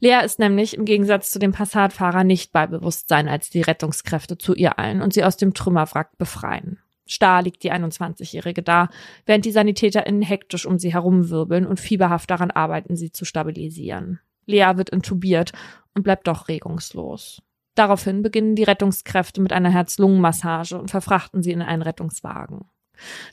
Lea 0.00 0.20
ist 0.24 0.38
nämlich 0.38 0.76
im 0.76 0.84
Gegensatz 0.84 1.30
zu 1.30 1.38
dem 1.38 1.52
Passatfahrer 1.52 2.24
nicht 2.24 2.52
bei 2.52 2.66
Bewusstsein, 2.66 3.28
als 3.28 3.50
die 3.50 3.62
Rettungskräfte 3.62 4.36
zu 4.36 4.54
ihr 4.54 4.78
eilen 4.78 5.00
und 5.00 5.14
sie 5.14 5.24
aus 5.24 5.36
dem 5.36 5.54
Trümmerwrack 5.54 6.18
befreien. 6.18 6.78
Starr 7.06 7.42
liegt 7.42 7.62
die 7.62 7.72
21-Jährige 7.72 8.62
da, 8.62 8.88
während 9.24 9.44
die 9.44 9.52
SanitäterInnen 9.52 10.22
hektisch 10.22 10.66
um 10.66 10.78
sie 10.78 10.92
herumwirbeln 10.92 11.66
und 11.66 11.80
fieberhaft 11.80 12.30
daran 12.30 12.50
arbeiten, 12.50 12.96
sie 12.96 13.12
zu 13.12 13.24
stabilisieren. 13.24 14.20
Lea 14.44 14.72
wird 14.74 14.90
intubiert 14.90 15.52
und 15.94 16.02
bleibt 16.02 16.26
doch 16.26 16.48
regungslos. 16.48 17.42
Daraufhin 17.74 18.22
beginnen 18.22 18.56
die 18.56 18.64
Rettungskräfte 18.64 19.40
mit 19.40 19.52
einer 19.52 19.70
Herz-Lungen-Massage 19.70 20.78
und 20.78 20.90
verfrachten 20.90 21.42
sie 21.42 21.52
in 21.52 21.62
einen 21.62 21.82
Rettungswagen. 21.82 22.64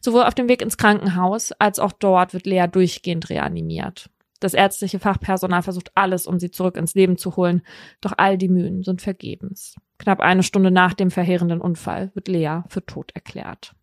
Sowohl 0.02 0.24
auf 0.24 0.36
dem 0.36 0.50
Weg 0.50 0.62
ins 0.62 0.78
Krankenhaus 0.78 1.54
als 1.54 1.80
auch 1.80 1.94
dort 1.94 2.34
wird 2.34 2.46
Lea 2.46 2.66
durchgehend 2.70 3.30
reanimiert. 3.30 4.10
Das 4.44 4.54
ärztliche 4.54 5.00
Fachpersonal 5.00 5.62
versucht 5.62 5.94
alles, 5.96 6.28
um 6.28 6.38
sie 6.38 6.52
zurück 6.52 6.76
ins 6.76 6.96
Leben 6.96 7.16
zu 7.16 7.38
holen, 7.38 7.62
doch 8.02 8.12
all 8.18 8.38
die 8.38 8.50
Mühen 8.50 8.84
sind 8.84 9.02
vergebens. 9.02 9.78
Knapp 10.00 10.20
eine 10.20 10.44
Stunde 10.44 10.70
nach 10.70 10.94
dem 10.94 11.12
verheerenden 11.12 11.62
Unfall 11.62 12.12
wird 12.14 12.28
Lea 12.28 12.60
für 12.68 12.86
tot 12.86 13.12
erklärt. 13.14 13.74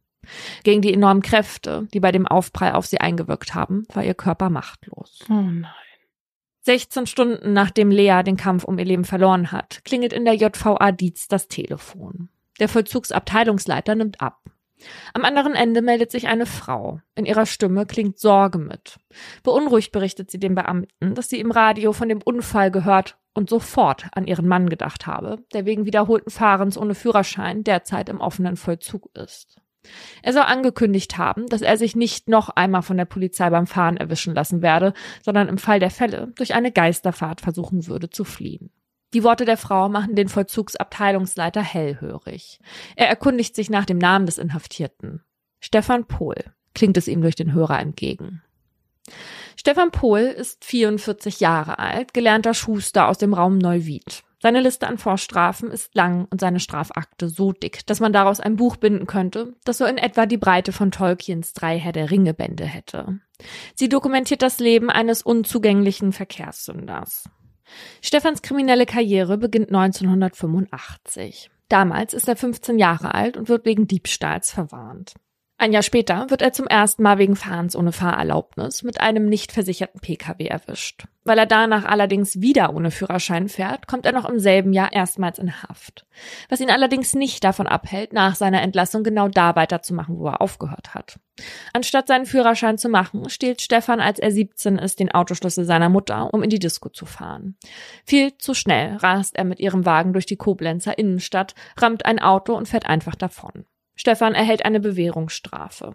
Gegen 0.63 0.83
die 0.83 0.93
enormen 0.93 1.23
Kräfte, 1.23 1.89
die 1.95 2.01
bei 2.01 2.13
dem 2.13 2.27
Aufprall 2.27 2.73
auf 2.73 2.85
sie 2.85 3.01
eingewirkt 3.01 3.55
haben, 3.55 3.85
war 3.95 4.05
ihr 4.05 4.13
Körper 4.13 4.51
machtlos. 4.51 5.21
Oh 5.31 5.33
nein. 5.33 5.65
16 6.61 7.07
Stunden 7.07 7.55
nachdem 7.55 7.91
Lea 7.91 8.21
den 8.23 8.37
Kampf 8.37 8.65
um 8.65 8.79
ihr 8.79 8.85
Leben 8.85 9.07
verloren 9.07 9.53
hat, 9.53 9.83
klingelt 9.87 10.13
in 10.13 10.27
der 10.27 10.35
JVA 10.35 10.93
Dietz 10.93 11.27
das 11.27 11.49
Telefon. 11.49 12.29
Der 12.59 12.69
Vollzugsabteilungsleiter 12.69 13.95
nimmt 13.95 14.21
ab. 14.21 14.43
Am 15.15 15.25
anderen 15.25 15.55
Ende 15.55 15.83
meldet 15.83 16.11
sich 16.11 16.29
eine 16.29 16.47
Frau. 16.47 17.01
In 17.15 17.27
ihrer 17.27 17.47
Stimme 17.47 17.87
klingt 17.87 18.19
Sorge 18.19 18.59
mit. 18.59 18.99
Beunruhigt 19.43 19.93
berichtet 19.93 20.31
sie 20.31 20.39
dem 20.39 20.55
Beamten, 20.55 21.15
dass 21.15 21.29
sie 21.29 21.41
im 21.41 21.51
Radio 21.51 21.93
von 21.93 22.09
dem 22.09 22.23
Unfall 22.23 22.71
gehört 22.71 23.19
und 23.35 23.51
sofort 23.51 24.07
an 24.13 24.27
ihren 24.27 24.49
Mann 24.49 24.69
gedacht 24.69 25.07
habe, 25.07 25.45
der 25.53 25.65
wegen 25.65 25.87
wiederholten 25.87 26.31
Fahrens 26.31 26.77
ohne 26.77 26.95
Führerschein 26.95 27.65
derzeit 27.65 28.09
im 28.09 28.21
offenen 28.21 28.57
Vollzug 28.57 29.11
ist. 29.15 29.61
Er 30.23 30.33
soll 30.33 30.43
angekündigt 30.43 31.17
haben, 31.17 31.47
dass 31.47 31.63
er 31.63 31.77
sich 31.77 31.97
nicht 31.97 32.29
noch 32.29 32.51
einmal 32.51 32.83
von 32.83 32.99
der 32.99 33.07
Polizei 33.07 33.49
beim 33.49 33.67
Fahren 33.67 33.97
erwischen 33.97 34.35
lassen 34.35 34.61
werde, 34.63 34.93
sondern 35.23 35.49
im 35.49 35.59
Fall 35.59 35.81
der 35.81 35.91
Fälle 35.91 36.33
durch 36.37 36.55
eine 36.55 36.71
Geisterfahrt 36.71 37.41
versuchen 37.41 37.87
würde 37.87 38.11
zu 38.11 38.25
fliehen. 38.25 38.71
Die 39.13 39.25
Worte 39.25 39.45
der 39.45 39.57
Frau 39.57 39.89
machen 39.89 40.15
den 40.15 40.29
Vollzugsabteilungsleiter 40.29 41.63
hellhörig. 41.63 42.61
Er 42.97 43.09
erkundigt 43.09 43.57
sich 43.57 43.71
nach 43.71 43.85
dem 43.85 43.99
Namen 43.99 44.27
des 44.27 44.39
Inhaftierten. 44.39 45.23
Stefan 45.61 46.07
Pohl 46.07 46.37
klingt 46.75 46.97
es 46.97 47.09
ihm 47.09 47.21
durch 47.21 47.35
den 47.35 47.53
Hörer 47.53 47.81
entgegen. 47.81 48.43
Stefan 49.57 49.91
Pohl 49.91 50.21
ist 50.21 50.65
44 50.65 51.41
Jahre 51.41 51.79
alt, 51.79 52.15
gelernter 52.15 52.55
Schuster 52.55 53.09
aus 53.09 53.19
dem 53.19 53.35
Raum 53.35 53.59
Neuwied. 53.59 54.23
Seine 54.43 54.61
Liste 54.61 54.87
an 54.87 54.97
Vorstrafen 54.97 55.71
ist 55.71 55.95
lang 55.95 56.27
und 56.31 56.41
seine 56.41 56.61
Strafakte 56.61 57.29
so 57.29 57.53
dick, 57.53 57.87
dass 57.87 58.01
man 58.01 58.13
daraus 58.13 58.41
ein 58.41 58.57
Buch 58.57 58.77
binden 58.77 59.07
könnte, 59.07 59.55
das 59.65 59.77
so 59.77 59.85
in 59.85 59.99
etwa 59.99 60.25
die 60.25 60.39
Breite 60.39 60.73
von 60.73 60.91
Tolkiens 60.91 61.53
drei 61.53 61.79
Herr 61.79 61.93
der 61.93 62.11
Ringe 62.11 62.33
Bände 62.33 62.65
hätte. 62.65 63.21
Sie 63.75 63.91
dokumentiert 63.91 64.41
das 64.41 64.59
Leben 64.59 64.89
eines 64.89 65.21
unzugänglichen 65.23 66.13
Verkehrssünders. 66.13 67.29
Stefans 68.03 68.43
kriminelle 68.43 68.87
Karriere 68.87 69.39
beginnt 69.39 69.69
1985. 69.69 71.51
Damals 71.69 72.15
ist 72.15 72.29
er 72.29 72.37
15 72.37 72.79
Jahre 72.79 73.15
alt 73.15 73.37
und 73.37 73.49
wird 73.49 73.65
wegen 73.65 73.87
Diebstahls 73.87 74.51
verwarnt. 74.51 75.15
Ein 75.61 75.75
Jahr 75.75 75.83
später 75.83 76.31
wird 76.31 76.41
er 76.41 76.55
zum 76.55 76.67
ersten 76.67 77.03
Mal 77.03 77.19
wegen 77.19 77.37
Fahrens 77.37 77.77
ohne 77.77 77.93
Fahrerlaubnis 77.93 78.83
mit 78.83 78.99
einem 79.03 79.27
nicht 79.27 79.53
versicherten 79.53 80.01
Pkw 80.01 80.47
erwischt. 80.47 81.05
Weil 81.25 81.37
er 81.37 81.45
danach 81.45 81.85
allerdings 81.85 82.41
wieder 82.41 82.75
ohne 82.75 82.91
Führerschein 82.91 83.51
fährt, 83.51 83.87
kommt 83.87 84.07
er 84.07 84.13
noch 84.13 84.27
im 84.27 84.39
selben 84.39 84.73
Jahr 84.73 84.91
erstmals 84.91 85.39
in 85.39 85.63
Haft. 85.63 86.07
Was 86.49 86.61
ihn 86.61 86.71
allerdings 86.71 87.15
nicht 87.15 87.45
davon 87.45 87.67
abhält, 87.67 88.15
nach 88.15 88.37
seiner 88.37 88.63
Entlassung 88.63 89.05
genau 89.05 89.29
da 89.29 89.55
weiterzumachen, 89.55 90.19
wo 90.19 90.29
er 90.29 90.41
aufgehört 90.41 90.95
hat. 90.95 91.21
Anstatt 91.75 92.09
seinen 92.09 92.25
Führerschein 92.25 92.79
zu 92.79 92.89
machen, 92.89 93.29
stiehlt 93.29 93.61
Stefan, 93.61 94.01
als 94.01 94.19
er 94.19 94.31
17 94.31 94.79
ist, 94.79 94.99
den 94.99 95.13
Autoschlüssel 95.13 95.67
seiner 95.67 95.91
Mutter, 95.91 96.33
um 96.33 96.43
in 96.43 96.49
die 96.49 96.59
Disco 96.59 96.89
zu 96.89 97.05
fahren. 97.05 97.59
Viel 98.07 98.39
zu 98.39 98.55
schnell 98.55 98.97
rast 98.97 99.37
er 99.37 99.45
mit 99.45 99.61
ihrem 99.61 99.85
Wagen 99.85 100.15
durch 100.15 100.25
die 100.25 100.37
Koblenzer 100.37 100.97
Innenstadt, 100.97 101.55
rammt 101.77 102.07
ein 102.07 102.19
Auto 102.19 102.55
und 102.55 102.67
fährt 102.67 102.87
einfach 102.87 103.15
davon. 103.15 103.67
Stefan 103.97 104.35
erhält 104.35 104.65
eine 104.65 104.81
Bewährungsstrafe. 104.81 105.95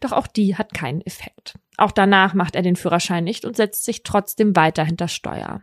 Doch 0.00 0.12
auch 0.12 0.26
die 0.26 0.56
hat 0.56 0.74
keinen 0.74 1.00
Effekt. 1.02 1.54
Auch 1.76 1.92
danach 1.92 2.34
macht 2.34 2.54
er 2.54 2.62
den 2.62 2.76
Führerschein 2.76 3.24
nicht 3.24 3.44
und 3.44 3.56
setzt 3.56 3.84
sich 3.84 4.02
trotzdem 4.02 4.54
weiter 4.54 4.84
hinter 4.84 5.08
Steuer. 5.08 5.62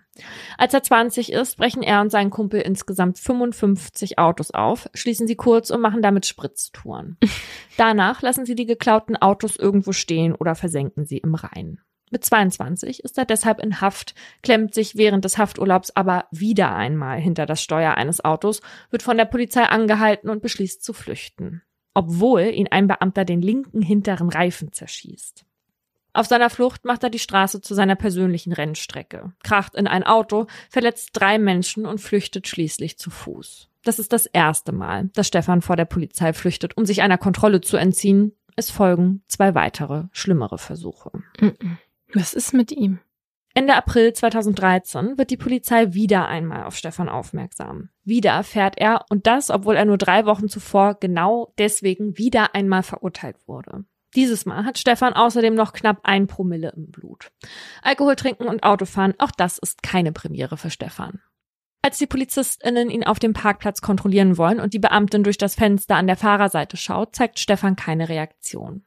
Als 0.57 0.73
er 0.73 0.83
20 0.83 1.31
ist, 1.31 1.57
brechen 1.57 1.83
er 1.83 2.01
und 2.01 2.09
sein 2.09 2.29
Kumpel 2.29 2.61
insgesamt 2.61 3.17
55 3.17 4.19
Autos 4.19 4.51
auf, 4.51 4.89
schließen 4.93 5.27
sie 5.27 5.35
kurz 5.35 5.69
und 5.69 5.81
machen 5.81 6.01
damit 6.01 6.25
Spritztouren. 6.25 7.17
Danach 7.77 8.21
lassen 8.21 8.45
sie 8.45 8.55
die 8.55 8.65
geklauten 8.65 9.15
Autos 9.15 9.55
irgendwo 9.55 9.93
stehen 9.93 10.35
oder 10.35 10.55
versenken 10.55 11.05
sie 11.05 11.17
im 11.17 11.35
Rhein. 11.35 11.79
Mit 12.09 12.25
22 12.25 13.05
ist 13.05 13.17
er 13.17 13.23
deshalb 13.23 13.61
in 13.61 13.79
Haft, 13.79 14.15
klemmt 14.43 14.73
sich 14.73 14.97
während 14.97 15.23
des 15.23 15.37
Hafturlaubs 15.37 15.95
aber 15.95 16.25
wieder 16.31 16.75
einmal 16.75 17.19
hinter 17.21 17.45
das 17.45 17.61
Steuer 17.63 17.93
eines 17.93 18.25
Autos, 18.25 18.61
wird 18.89 19.01
von 19.01 19.15
der 19.15 19.23
Polizei 19.25 19.63
angehalten 19.63 20.29
und 20.29 20.41
beschließt 20.41 20.83
zu 20.83 20.91
flüchten 20.91 21.61
obwohl 21.93 22.41
ihn 22.41 22.67
ein 22.69 22.87
Beamter 22.87 23.25
den 23.25 23.41
linken 23.41 23.81
hinteren 23.81 24.29
Reifen 24.29 24.71
zerschießt. 24.71 25.45
Auf 26.13 26.27
seiner 26.27 26.49
Flucht 26.49 26.83
macht 26.83 27.03
er 27.03 27.09
die 27.09 27.19
Straße 27.19 27.61
zu 27.61 27.73
seiner 27.73 27.95
persönlichen 27.95 28.51
Rennstrecke, 28.51 29.31
kracht 29.43 29.75
in 29.75 29.87
ein 29.87 30.03
Auto, 30.03 30.47
verletzt 30.69 31.11
drei 31.13 31.39
Menschen 31.39 31.85
und 31.85 32.01
flüchtet 32.01 32.47
schließlich 32.47 32.97
zu 32.97 33.09
Fuß. 33.09 33.69
Das 33.83 33.97
ist 33.97 34.11
das 34.11 34.25
erste 34.25 34.73
Mal, 34.73 35.09
dass 35.13 35.27
Stefan 35.27 35.61
vor 35.61 35.75
der 35.75 35.85
Polizei 35.85 36.33
flüchtet, 36.33 36.75
um 36.77 36.85
sich 36.85 37.01
einer 37.01 37.17
Kontrolle 37.17 37.61
zu 37.61 37.77
entziehen. 37.77 38.33
Es 38.55 38.69
folgen 38.69 39.23
zwei 39.27 39.55
weitere, 39.55 40.03
schlimmere 40.11 40.57
Versuche. 40.57 41.11
Was 42.13 42.33
ist 42.33 42.53
mit 42.53 42.71
ihm? 42.73 42.99
Ende 43.53 43.75
April 43.75 44.13
2013 44.13 45.17
wird 45.17 45.29
die 45.29 45.37
Polizei 45.37 45.93
wieder 45.93 46.27
einmal 46.27 46.63
auf 46.63 46.75
Stefan 46.75 47.09
aufmerksam. 47.09 47.89
Wieder 48.03 48.43
fährt 48.43 48.77
er, 48.77 49.05
und 49.09 49.27
das, 49.27 49.49
obwohl 49.49 49.75
er 49.75 49.85
nur 49.85 49.97
drei 49.97 50.25
Wochen 50.25 50.47
zuvor 50.47 50.95
genau 50.95 51.53
deswegen 51.57 52.17
wieder 52.17 52.55
einmal 52.55 52.83
verurteilt 52.83 53.37
wurde. 53.47 53.83
Dieses 54.15 54.45
Mal 54.45 54.65
hat 54.65 54.77
Stefan 54.77 55.13
außerdem 55.13 55.53
noch 55.53 55.73
knapp 55.73 55.99
ein 56.03 56.27
Promille 56.27 56.73
im 56.75 56.91
Blut. 56.91 57.31
Alkohol 57.81 58.15
trinken 58.15 58.45
und 58.45 58.63
Autofahren, 58.63 59.15
auch 59.19 59.31
das 59.31 59.57
ist 59.57 59.83
keine 59.83 60.11
Premiere 60.11 60.57
für 60.57 60.69
Stefan. 60.69 61.21
Als 61.81 61.97
die 61.97 62.07
PolizistInnen 62.07 62.89
ihn 62.89 63.05
auf 63.05 63.19
dem 63.19 63.33
Parkplatz 63.33 63.81
kontrollieren 63.81 64.37
wollen 64.37 64.59
und 64.59 64.73
die 64.73 64.79
Beamtin 64.79 65.23
durch 65.23 65.37
das 65.37 65.55
Fenster 65.55 65.95
an 65.95 66.07
der 66.07 66.17
Fahrerseite 66.17 66.77
schaut, 66.77 67.15
zeigt 67.15 67.39
Stefan 67.39 67.75
keine 67.75 68.07
Reaktion. 68.07 68.85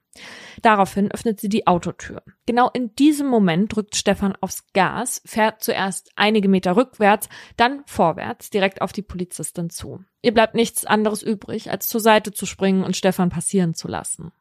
Daraufhin 0.62 1.11
öffnet 1.11 1.40
sie 1.40 1.48
die 1.48 1.66
Autotür. 1.66 2.22
Genau 2.46 2.70
in 2.72 2.94
diesem 2.96 3.27
Moment 3.27 3.74
drückt 3.74 3.96
Stefan 3.96 4.35
aufs 4.40 4.66
Gas, 4.72 5.20
fährt 5.24 5.62
zuerst 5.62 6.11
einige 6.16 6.48
Meter 6.48 6.77
rückwärts, 6.77 7.29
dann 7.57 7.83
vorwärts 7.87 8.50
direkt 8.50 8.81
auf 8.81 8.92
die 8.92 9.03
Polizistin 9.03 9.70
zu. 9.70 10.05
Ihr 10.22 10.33
bleibt 10.33 10.55
nichts 10.55 10.85
anderes 10.85 11.22
übrig, 11.22 11.70
als 11.70 11.88
zur 11.88 12.00
Seite 12.00 12.33
zu 12.33 12.46
springen 12.46 12.85
und 12.85 12.96
Stefan 12.96 13.31
passieren 13.31 13.74
zu 13.74 13.88
lassen. 13.88 14.33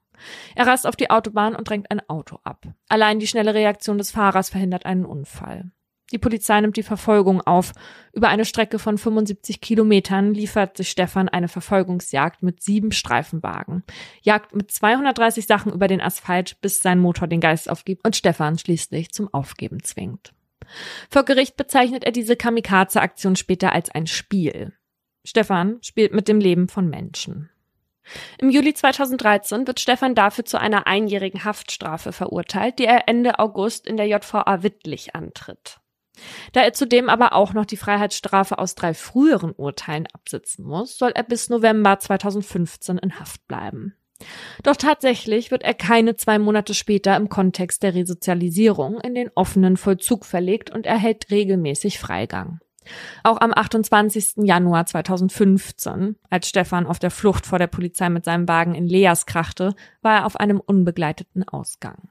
Er 0.56 0.68
rast 0.68 0.88
auf 0.88 0.96
die 0.96 1.10
Autobahn 1.10 1.56
und 1.56 1.68
drängt 1.68 1.92
ein 1.92 2.08
Auto 2.08 2.40
ab. 2.44 2.66
Allein 2.88 3.20
die 3.20 3.28
schnelle 3.28 3.54
Reaktion 3.54 3.98
des 3.98 4.12
Fahrers 4.12 4.50
verhindert 4.50 4.86
einen 4.86 5.06
Unfall. 5.06 5.72
Die 6.14 6.20
Polizei 6.20 6.62
nimmt 6.62 6.78
die 6.78 6.84
Verfolgung 6.84 7.42
auf. 7.42 7.72
Über 8.14 8.30
eine 8.30 8.46
Strecke 8.46 8.78
von 8.78 9.00
75 9.00 9.62
Kilometern 9.62 10.36
liefert 10.36 10.78
sich 10.78 10.92
Stefan 10.92 11.28
eine 11.28 11.48
Verfolgungsjagd 11.48 12.44
mit 12.44 12.62
sieben 12.62 12.92
Streifenwagen. 12.92 13.84
Jagt 14.22 14.56
mit 14.56 14.70
230 14.70 15.48
Sachen 15.48 15.74
über 15.74 15.88
den 15.88 16.02
Asphalt, 16.02 16.62
bis 16.62 16.82
sein 16.82 17.00
Motor 17.00 17.28
den 17.28 17.42
Geist 17.42 17.68
aufgibt 17.68 18.06
und 18.06 18.16
Stefan 18.16 18.60
schließlich 18.60 19.12
zum 19.12 19.34
Aufgeben 19.34 19.84
zwingt. 19.84 20.34
Vor 21.10 21.24
Gericht 21.24 21.58
bezeichnet 21.58 22.04
er 22.04 22.12
diese 22.12 22.36
Kamikaze-Aktion 22.36 23.36
später 23.36 23.74
als 23.74 23.90
ein 23.90 24.06
Spiel. 24.06 24.74
Stefan 25.26 25.80
spielt 25.82 26.14
mit 26.14 26.28
dem 26.28 26.40
Leben 26.40 26.68
von 26.68 26.90
Menschen. 26.90 27.50
Im 28.38 28.52
Juli 28.52 28.76
2013 28.76 29.66
wird 29.66 29.80
Stefan 29.80 30.14
dafür 30.14 30.46
zu 30.46 30.60
einer 30.60 30.86
einjährigen 30.86 31.44
Haftstrafe 31.44 32.12
verurteilt, 32.12 32.78
die 32.78 32.86
er 32.86 33.08
Ende 33.08 33.40
August 33.40 33.88
in 33.88 33.98
der 33.98 34.08
JVA 34.08 34.62
Wittlich 34.62 35.16
antritt. 35.16 35.80
Da 36.52 36.62
er 36.62 36.74
zudem 36.74 37.10
aber 37.10 37.34
auch 37.34 37.54
noch 37.54 37.66
die 37.66 37.78
Freiheitsstrafe 37.78 38.60
aus 38.60 38.76
drei 38.76 38.94
früheren 38.94 39.52
Urteilen 39.52 40.08
absitzen 40.14 40.66
muss, 40.66 40.98
soll 40.98 41.12
er 41.16 41.24
bis 41.24 41.50
November 41.50 42.00
2015 42.00 42.98
in 42.98 43.20
Haft 43.20 43.48
bleiben. 43.48 43.96
Doch 44.64 44.76
tatsächlich 44.76 45.52
wird 45.52 45.64
er 45.64 45.74
keine 45.74 46.16
zwei 46.16 46.40
Monate 46.40 46.74
später 46.74 47.18
im 47.18 47.30
Kontext 47.30 47.84
der 47.84 47.94
Resozialisierung 47.94 49.00
in 49.02 49.16
den 49.16 49.30
offenen 49.36 49.76
Vollzug 49.76 50.26
verlegt 50.26 50.70
und 50.70 50.86
erhält 50.86 51.30
regelmäßig 51.30 52.00
Freigang. 52.00 52.60
Auch 53.24 53.40
am 53.40 53.54
28. 53.54 54.44
Januar 54.44 54.86
2015, 54.86 56.18
als 56.30 56.50
Stefan 56.50 56.86
auf 56.86 57.00
der 57.00 57.12
Flucht 57.12 57.46
vor 57.46 57.60
der 57.60 57.68
Polizei 57.68 58.10
mit 58.10 58.26
seinem 58.26 58.48
Wagen 58.48 58.76
in 58.76 58.88
Leas 58.88 59.26
krachte, 59.26 59.74
war 60.02 60.18
er 60.18 60.26
auf 60.26 60.36
einem 60.36 60.60
unbegleiteten 60.60 61.48
Ausgang. 61.48 62.10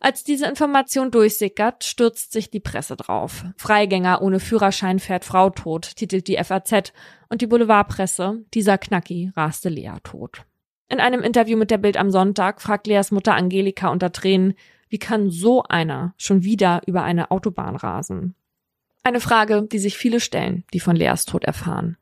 Als 0.00 0.24
diese 0.24 0.46
Information 0.46 1.10
durchsickert, 1.10 1.84
stürzt 1.84 2.32
sich 2.32 2.50
die 2.50 2.60
Presse 2.60 2.96
drauf. 2.96 3.44
Freigänger 3.56 4.22
ohne 4.22 4.40
Führerschein 4.40 4.98
fährt 4.98 5.24
Frau 5.24 5.50
tot, 5.50 5.96
titelt 5.96 6.28
die 6.28 6.36
FAZ 6.42 6.92
und 7.28 7.40
die 7.40 7.46
Boulevardpresse, 7.46 8.44
dieser 8.52 8.78
Knacki 8.78 9.32
raste 9.36 9.68
Lea 9.68 9.94
tot. 10.02 10.44
In 10.88 11.00
einem 11.00 11.22
Interview 11.22 11.56
mit 11.56 11.70
der 11.70 11.78
Bild 11.78 11.96
am 11.96 12.10
Sonntag 12.10 12.60
fragt 12.60 12.86
Leas 12.86 13.10
Mutter 13.10 13.34
Angelika 13.34 13.88
unter 13.88 14.12
Tränen, 14.12 14.54
wie 14.88 14.98
kann 14.98 15.30
so 15.30 15.64
einer 15.64 16.14
schon 16.16 16.44
wieder 16.44 16.82
über 16.86 17.02
eine 17.02 17.30
Autobahn 17.30 17.74
rasen? 17.74 18.36
Eine 19.02 19.20
Frage, 19.20 19.62
die 19.62 19.78
sich 19.78 19.96
viele 19.96 20.20
stellen, 20.20 20.64
die 20.72 20.80
von 20.80 20.94
Leas 20.94 21.24
Tod 21.24 21.44
erfahren. 21.44 21.96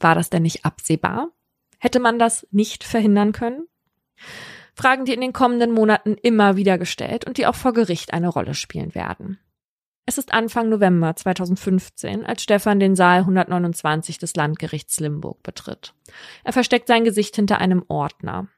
War 0.00 0.14
das 0.14 0.30
denn 0.30 0.42
nicht 0.42 0.64
absehbar? 0.64 1.30
Hätte 1.78 2.00
man 2.00 2.18
das 2.18 2.46
nicht 2.50 2.84
verhindern 2.84 3.32
können? 3.32 3.68
Fragen, 4.76 5.06
die 5.06 5.14
in 5.14 5.22
den 5.22 5.32
kommenden 5.32 5.72
Monaten 5.72 6.16
immer 6.22 6.56
wieder 6.56 6.76
gestellt 6.76 7.26
und 7.26 7.38
die 7.38 7.46
auch 7.46 7.54
vor 7.54 7.72
Gericht 7.72 8.12
eine 8.12 8.28
Rolle 8.28 8.54
spielen 8.54 8.94
werden. 8.94 9.38
Es 10.04 10.18
ist 10.18 10.32
Anfang 10.32 10.68
November 10.68 11.16
2015, 11.16 12.24
als 12.24 12.42
Stefan 12.42 12.78
den 12.78 12.94
Saal 12.94 13.20
129 13.20 14.18
des 14.18 14.36
Landgerichts 14.36 15.00
Limburg 15.00 15.42
betritt. 15.42 15.94
Er 16.44 16.52
versteckt 16.52 16.86
sein 16.86 17.04
Gesicht 17.04 17.34
hinter 17.34 17.58
einem 17.58 17.84
Ordner. 17.88 18.48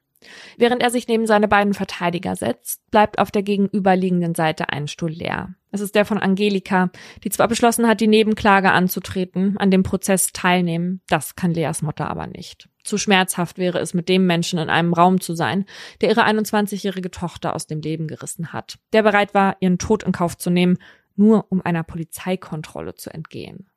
Während 0.57 0.83
er 0.83 0.91
sich 0.91 1.07
neben 1.07 1.27
seine 1.27 1.49
beiden 1.49 1.75
Verteidiger 1.75 2.35
setzt, 2.35 2.81
bleibt 2.91 3.19
auf 3.19 3.31
der 3.31 3.43
gegenüberliegenden 3.43 4.35
Seite 4.35 4.71
ein 4.71 4.89
Stuhl 4.89 5.11
leer. 5.11 5.55
Es 5.71 5.81
ist 5.81 5.95
der 5.95 6.05
von 6.05 6.19
Angelika, 6.19 6.91
die 7.23 7.31
zwar 7.31 7.47
beschlossen 7.47 7.87
hat, 7.87 8.01
die 8.01 8.07
Nebenklage 8.07 8.73
anzutreten, 8.73 9.57
an 9.59 9.71
dem 9.71 9.83
Prozess 9.83 10.33
teilnehmen, 10.33 11.03
das 11.09 11.37
kann 11.37 11.53
Leas 11.53 11.83
Mutter 11.83 12.09
aber 12.09 12.27
nicht. 12.27 12.69
Zu 12.83 12.97
schmerzhaft 12.97 13.59
wäre 13.59 13.79
es, 13.79 13.93
mit 13.93 14.09
dem 14.09 14.27
Menschen 14.27 14.59
in 14.59 14.71
einem 14.71 14.95
Raum 14.95 15.21
zu 15.21 15.35
sein, 15.35 15.67
der 16.01 16.09
ihre 16.09 16.25
21-jährige 16.25 17.11
Tochter 17.11 17.55
aus 17.55 17.67
dem 17.67 17.81
Leben 17.81 18.09
gerissen 18.09 18.53
hat, 18.53 18.79
der 18.93 19.03
bereit 19.03 19.35
war, 19.35 19.57
ihren 19.61 19.79
Tod 19.79 20.03
in 20.03 20.13
Kauf 20.13 20.39
zu 20.39 20.49
nehmen, 20.49 20.79
nur 21.15 21.47
um 21.51 21.61
einer 21.61 21.83
Polizeikontrolle 21.83 22.95
zu 22.95 23.11
entgehen. 23.11 23.69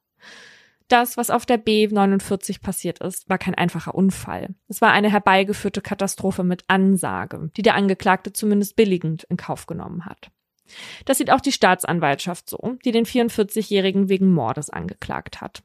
Das, 0.92 1.16
was 1.16 1.30
auf 1.30 1.46
der 1.46 1.58
B49 1.58 2.62
passiert 2.62 3.00
ist, 3.00 3.30
war 3.30 3.38
kein 3.38 3.56
einfacher 3.56 3.96
Unfall. 3.96 4.56
Es 4.68 4.82
war 4.82 4.92
eine 4.92 5.10
herbeigeführte 5.10 5.80
Katastrophe 5.80 6.44
mit 6.44 6.66
Ansage, 6.68 7.50
die 7.56 7.62
der 7.62 7.76
Angeklagte 7.76 8.34
zumindest 8.34 8.76
billigend 8.76 9.24
in 9.24 9.38
Kauf 9.38 9.68
genommen 9.68 10.06
hat. 10.06 10.32
Das 11.06 11.18
sieht 11.18 11.32
auch 11.32 11.40
die 11.40 11.54
Staatsanwaltschaft 11.54 12.50
so, 12.50 12.76
die 12.84 12.92
den 12.92 13.06
44-Jährigen 13.06 14.10
wegen 14.10 14.34
Mordes 14.34 14.70
angeklagt 14.70 15.40
hat. 15.40 15.64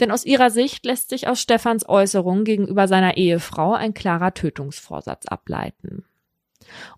Denn 0.00 0.10
aus 0.10 0.24
ihrer 0.24 0.50
Sicht 0.50 0.84
lässt 0.84 1.08
sich 1.08 1.28
aus 1.28 1.40
Stefans 1.40 1.88
Äußerung 1.88 2.42
gegenüber 2.42 2.88
seiner 2.88 3.16
Ehefrau 3.16 3.74
ein 3.74 3.94
klarer 3.94 4.34
Tötungsvorsatz 4.34 5.26
ableiten. 5.26 6.04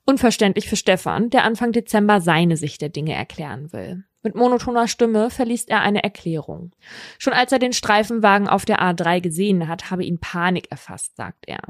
Unverständlich 0.07 0.67
für 0.67 0.77
Stefan, 0.77 1.29
der 1.29 1.45
Anfang 1.45 1.73
Dezember 1.73 2.23
seine 2.23 2.57
Sicht 2.57 2.81
der 2.81 2.89
Dinge 2.89 3.13
erklären 3.13 3.71
will. 3.75 4.05
Mit 4.27 4.35
monotoner 4.35 4.89
Stimme 4.89 5.31
verliest 5.31 5.71
er 5.71 5.83
eine 5.83 6.03
Erklärung. 6.03 6.73
Schon 7.17 7.33
als 7.33 7.53
er 7.53 7.61
den 7.61 7.73
Streifenwagen 7.73 8.49
auf 8.49 8.65
der 8.65 8.83
A3 8.83 9.21
gesehen 9.21 9.69
hat, 9.69 9.93
habe 9.93 10.03
ihn 10.03 10.19
Panik 10.19 10.69
erfasst, 10.73 11.15
sagt 11.15 11.47
er. 11.47 11.61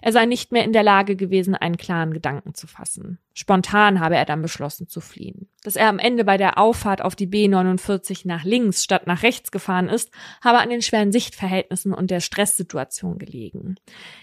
Er 0.00 0.12
sei 0.12 0.24
nicht 0.24 0.50
mehr 0.50 0.64
in 0.64 0.72
der 0.72 0.82
Lage 0.82 1.16
gewesen, 1.16 1.54
einen 1.54 1.76
klaren 1.76 2.14
Gedanken 2.14 2.54
zu 2.54 2.66
fassen. 2.66 3.18
Spontan 3.34 4.00
habe 4.00 4.16
er 4.16 4.24
dann 4.24 4.40
beschlossen 4.40 4.88
zu 4.88 5.02
fliehen. 5.02 5.50
Dass 5.64 5.76
er 5.76 5.90
am 5.90 5.98
Ende 5.98 6.24
bei 6.24 6.38
der 6.38 6.56
Auffahrt 6.56 7.02
auf 7.02 7.14
die 7.14 7.26
B49 7.26 8.26
nach 8.26 8.42
links 8.42 8.84
statt 8.84 9.06
nach 9.06 9.22
rechts 9.22 9.50
gefahren 9.50 9.90
ist, 9.90 10.10
habe 10.42 10.60
an 10.60 10.70
den 10.70 10.80
schweren 10.80 11.12
Sichtverhältnissen 11.12 11.92
und 11.92 12.10
der 12.10 12.20
Stresssituation 12.20 13.18
gelegen. 13.18 13.74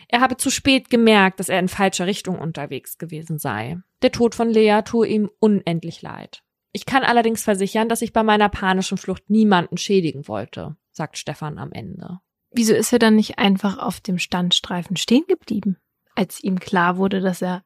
Er 0.07 0.21
habe 0.21 0.37
zu 0.37 0.49
spät 0.49 0.89
gemerkt, 0.89 1.39
dass 1.39 1.49
er 1.49 1.59
in 1.59 1.67
falscher 1.67 2.07
Richtung 2.07 2.39
unterwegs 2.39 2.97
gewesen 2.97 3.37
sei. 3.37 3.77
Der 4.01 4.11
Tod 4.11 4.33
von 4.33 4.49
Lea 4.49 4.81
tue 4.83 5.07
ihm 5.07 5.29
unendlich 5.39 6.01
leid. 6.01 6.41
Ich 6.75 6.85
kann 6.85 7.05
allerdings 7.05 7.41
versichern, 7.41 7.87
dass 7.87 8.01
ich 8.01 8.11
bei 8.11 8.21
meiner 8.21 8.49
panischen 8.49 8.97
Flucht 8.97 9.29
niemanden 9.29 9.77
schädigen 9.77 10.27
wollte, 10.27 10.75
sagt 10.91 11.17
Stefan 11.17 11.57
am 11.57 11.71
Ende. 11.71 12.19
Wieso 12.51 12.73
ist 12.73 12.91
er 12.91 12.99
dann 12.99 13.15
nicht 13.15 13.39
einfach 13.39 13.77
auf 13.77 14.01
dem 14.01 14.19
Standstreifen 14.19 14.97
stehen 14.97 15.23
geblieben, 15.25 15.77
als 16.15 16.43
ihm 16.43 16.59
klar 16.59 16.97
wurde, 16.97 17.21
dass 17.21 17.41
er 17.41 17.63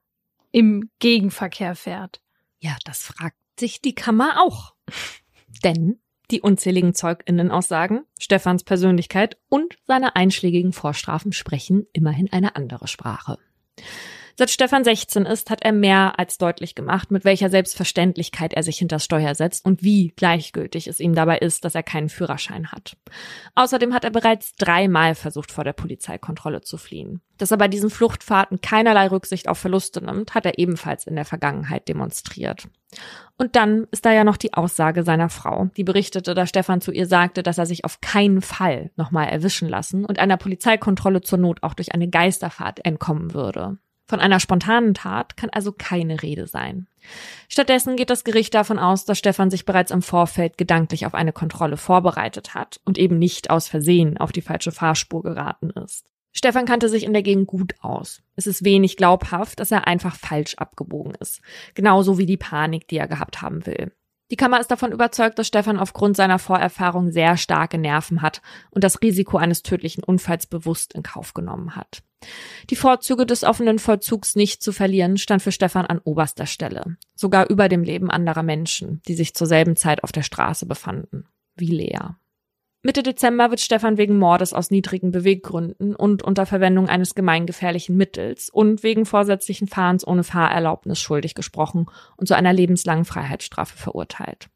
im 0.51 0.91
Gegenverkehr 0.99 1.73
fährt? 1.73 2.21
Ja, 2.59 2.77
das 2.85 3.01
fragt 3.01 3.39
sich 3.59 3.81
die 3.81 3.95
Kammer 3.95 4.43
auch. 4.43 4.75
Denn 5.63 5.99
die 6.29 6.41
unzähligen 6.41 6.93
Zeuginnenaussagen, 6.93 8.05
Stefans 8.19 8.63
Persönlichkeit 8.63 9.39
und 9.49 9.75
seine 9.87 10.15
einschlägigen 10.17 10.71
Vorstrafen 10.71 11.31
sprechen 11.31 11.87
immerhin 11.93 12.31
eine 12.31 12.55
andere 12.55 12.87
Sprache. 12.87 13.39
Seit 14.39 14.51
Stefan 14.51 14.85
16 14.85 15.25
ist, 15.25 15.49
hat 15.49 15.65
er 15.65 15.73
mehr 15.73 16.17
als 16.17 16.37
deutlich 16.37 16.73
gemacht, 16.73 17.11
mit 17.11 17.25
welcher 17.25 17.49
Selbstverständlichkeit 17.49 18.53
er 18.53 18.63
sich 18.63 18.77
hinter 18.77 18.99
Steuer 18.99 19.35
setzt 19.35 19.65
und 19.65 19.83
wie 19.83 20.13
gleichgültig 20.15 20.87
es 20.87 21.01
ihm 21.01 21.13
dabei 21.13 21.39
ist, 21.39 21.65
dass 21.65 21.75
er 21.75 21.83
keinen 21.83 22.07
Führerschein 22.07 22.71
hat. 22.71 22.95
Außerdem 23.55 23.93
hat 23.93 24.05
er 24.05 24.11
bereits 24.11 24.55
dreimal 24.55 25.15
versucht, 25.15 25.51
vor 25.51 25.65
der 25.65 25.73
Polizeikontrolle 25.73 26.61
zu 26.61 26.77
fliehen. 26.77 27.19
Dass 27.37 27.51
er 27.51 27.57
bei 27.57 27.67
diesen 27.67 27.89
Fluchtfahrten 27.89 28.61
keinerlei 28.61 29.07
Rücksicht 29.07 29.49
auf 29.49 29.57
Verluste 29.57 30.01
nimmt, 30.01 30.33
hat 30.35 30.45
er 30.45 30.57
ebenfalls 30.57 31.05
in 31.05 31.17
der 31.17 31.25
Vergangenheit 31.25 31.89
demonstriert. 31.89 32.69
Und 33.37 33.57
dann 33.57 33.87
ist 33.91 34.05
da 34.05 34.13
ja 34.13 34.23
noch 34.23 34.37
die 34.37 34.53
Aussage 34.53 35.03
seiner 35.03 35.27
Frau, 35.27 35.69
die 35.75 35.83
berichtete, 35.83 36.33
dass 36.33 36.47
Stefan 36.47 36.79
zu 36.79 36.93
ihr 36.93 37.07
sagte, 37.07 37.43
dass 37.43 37.57
er 37.57 37.65
sich 37.65 37.83
auf 37.83 37.99
keinen 37.99 38.41
Fall 38.41 38.91
nochmal 38.95 39.27
erwischen 39.27 39.67
lassen 39.67 40.05
und 40.05 40.17
einer 40.17 40.37
Polizeikontrolle 40.37 41.19
zur 41.19 41.39
Not 41.39 41.61
auch 41.61 41.73
durch 41.73 41.93
eine 41.93 42.09
Geisterfahrt 42.09 42.85
entkommen 42.85 43.33
würde. 43.33 43.79
Von 44.09 44.19
einer 44.19 44.39
spontanen 44.39 44.95
Tat 44.95 45.37
kann 45.37 45.51
also 45.51 45.71
keine 45.71 46.23
Rede 46.23 46.47
sein. 46.47 46.87
Stattdessen 47.47 47.95
geht 47.95 48.09
das 48.09 48.23
Gericht 48.23 48.55
davon 48.55 48.79
aus, 48.79 49.05
dass 49.05 49.19
Stefan 49.19 49.51
sich 49.51 49.65
bereits 49.65 49.91
im 49.91 50.01
Vorfeld 50.01 50.57
gedanklich 50.57 51.05
auf 51.05 51.13
eine 51.13 51.31
Kontrolle 51.31 51.77
vorbereitet 51.77 52.55
hat 52.55 52.79
und 52.85 52.97
eben 52.97 53.19
nicht 53.19 53.51
aus 53.51 53.67
Versehen 53.67 54.17
auf 54.17 54.31
die 54.31 54.41
falsche 54.41 54.71
Fahrspur 54.71 55.21
geraten 55.21 55.69
ist. 55.69 56.07
Stefan 56.31 56.65
kannte 56.65 56.89
sich 56.89 57.03
in 57.03 57.13
der 57.13 57.21
Gegend 57.21 57.45
gut 57.45 57.75
aus. 57.81 58.23
Es 58.35 58.47
ist 58.47 58.65
wenig 58.65 58.97
glaubhaft, 58.97 59.59
dass 59.59 59.69
er 59.69 59.85
einfach 59.85 60.15
falsch 60.15 60.55
abgebogen 60.55 61.13
ist. 61.19 61.41
Genauso 61.75 62.17
wie 62.17 62.25
die 62.25 62.37
Panik, 62.37 62.87
die 62.87 62.97
er 62.97 63.07
gehabt 63.07 63.43
haben 63.43 63.67
will. 63.67 63.91
Die 64.31 64.35
Kammer 64.35 64.59
ist 64.59 64.69
davon 64.69 64.91
überzeugt, 64.91 65.39
dass 65.39 65.47
Stefan 65.47 65.79
aufgrund 65.79 66.15
seiner 66.15 66.37
Vorerfahrung 66.37 67.11
sehr 67.11 67.35
starke 67.35 67.77
Nerven 67.77 68.21
hat 68.21 68.41
und 68.69 68.83
das 68.83 69.01
Risiko 69.01 69.37
eines 69.37 69.63
tödlichen 69.63 70.03
Unfalls 70.03 70.45
bewusst 70.45 70.93
in 70.93 71.01
Kauf 71.01 71.33
genommen 71.33 71.75
hat. 71.75 72.03
Die 72.69 72.75
Vorzüge 72.75 73.25
des 73.25 73.43
offenen 73.43 73.79
Vollzugs 73.79 74.35
nicht 74.35 74.61
zu 74.61 74.71
verlieren 74.71 75.17
stand 75.17 75.41
für 75.41 75.51
Stefan 75.51 75.85
an 75.85 76.01
oberster 76.03 76.45
Stelle, 76.45 76.97
sogar 77.15 77.49
über 77.49 77.69
dem 77.69 77.83
Leben 77.83 78.11
anderer 78.11 78.43
Menschen, 78.43 79.01
die 79.07 79.15
sich 79.15 79.33
zur 79.33 79.47
selben 79.47 79.75
Zeit 79.75 80.03
auf 80.03 80.11
der 80.11 80.23
Straße 80.23 80.65
befanden, 80.65 81.25
wie 81.55 81.71
Lea. 81.71 82.15
Mitte 82.81 83.03
Dezember 83.03 83.49
wird 83.49 83.59
Stefan 83.59 83.97
wegen 83.97 84.17
Mordes 84.17 84.53
aus 84.53 84.71
niedrigen 84.71 85.11
Beweggründen 85.11 85.95
und 85.95 86.23
unter 86.23 86.45
Verwendung 86.45 86.87
eines 86.87 87.13
gemeingefährlichen 87.13 87.97
Mittels 87.97 88.49
und 88.49 88.83
wegen 88.83 89.05
vorsätzlichen 89.05 89.67
Fahrens 89.67 90.07
ohne 90.07 90.23
Fahrerlaubnis 90.23 90.99
schuldig 90.99 91.35
gesprochen 91.35 91.87
und 92.15 92.27
zu 92.27 92.35
einer 92.35 92.53
lebenslangen 92.53 93.03
Freiheitsstrafe 93.03 93.77
verurteilt. 93.77 94.49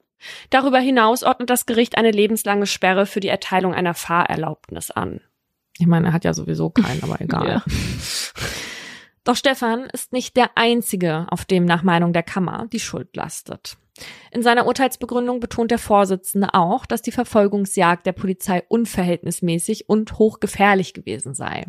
Darüber 0.50 0.80
hinaus 0.80 1.24
ordnet 1.24 1.50
das 1.50 1.66
Gericht 1.66 1.98
eine 1.98 2.12
lebenslange 2.12 2.66
Sperre 2.66 3.06
für 3.06 3.20
die 3.20 3.28
Erteilung 3.28 3.74
einer 3.74 3.94
Fahrerlaubnis 3.94 4.90
an. 4.90 5.20
Ich 5.78 5.88
meine, 5.88 6.08
er 6.08 6.14
hat 6.14 6.24
ja 6.24 6.34
sowieso 6.34 6.70
keinen, 6.70 7.04
aber 7.04 7.20
egal. 7.20 7.48
Ja. 7.48 7.64
Doch 9.24 9.36
Stefan 9.36 9.86
ist 9.92 10.12
nicht 10.12 10.36
der 10.36 10.52
Einzige, 10.56 11.28
auf 11.30 11.46
dem 11.46 11.66
nach 11.66 11.84
Meinung 11.84 12.14
der 12.14 12.24
Kammer 12.24 12.68
die 12.72 12.80
Schuld 12.80 13.16
lastet. 13.16 13.78
In 14.32 14.42
seiner 14.42 14.66
Urteilsbegründung 14.66 15.40
betont 15.40 15.70
der 15.70 15.78
Vorsitzende 15.78 16.54
auch, 16.54 16.86
dass 16.86 17.04
die 17.04 17.12
Verfolgungsjagd 17.12 18.06
der 18.06 18.14
Polizei 18.14 18.64
unverhältnismäßig 18.68 19.88
und 19.88 20.18
hochgefährlich 20.18 20.94
gewesen 20.94 21.36
sei. 21.36 21.66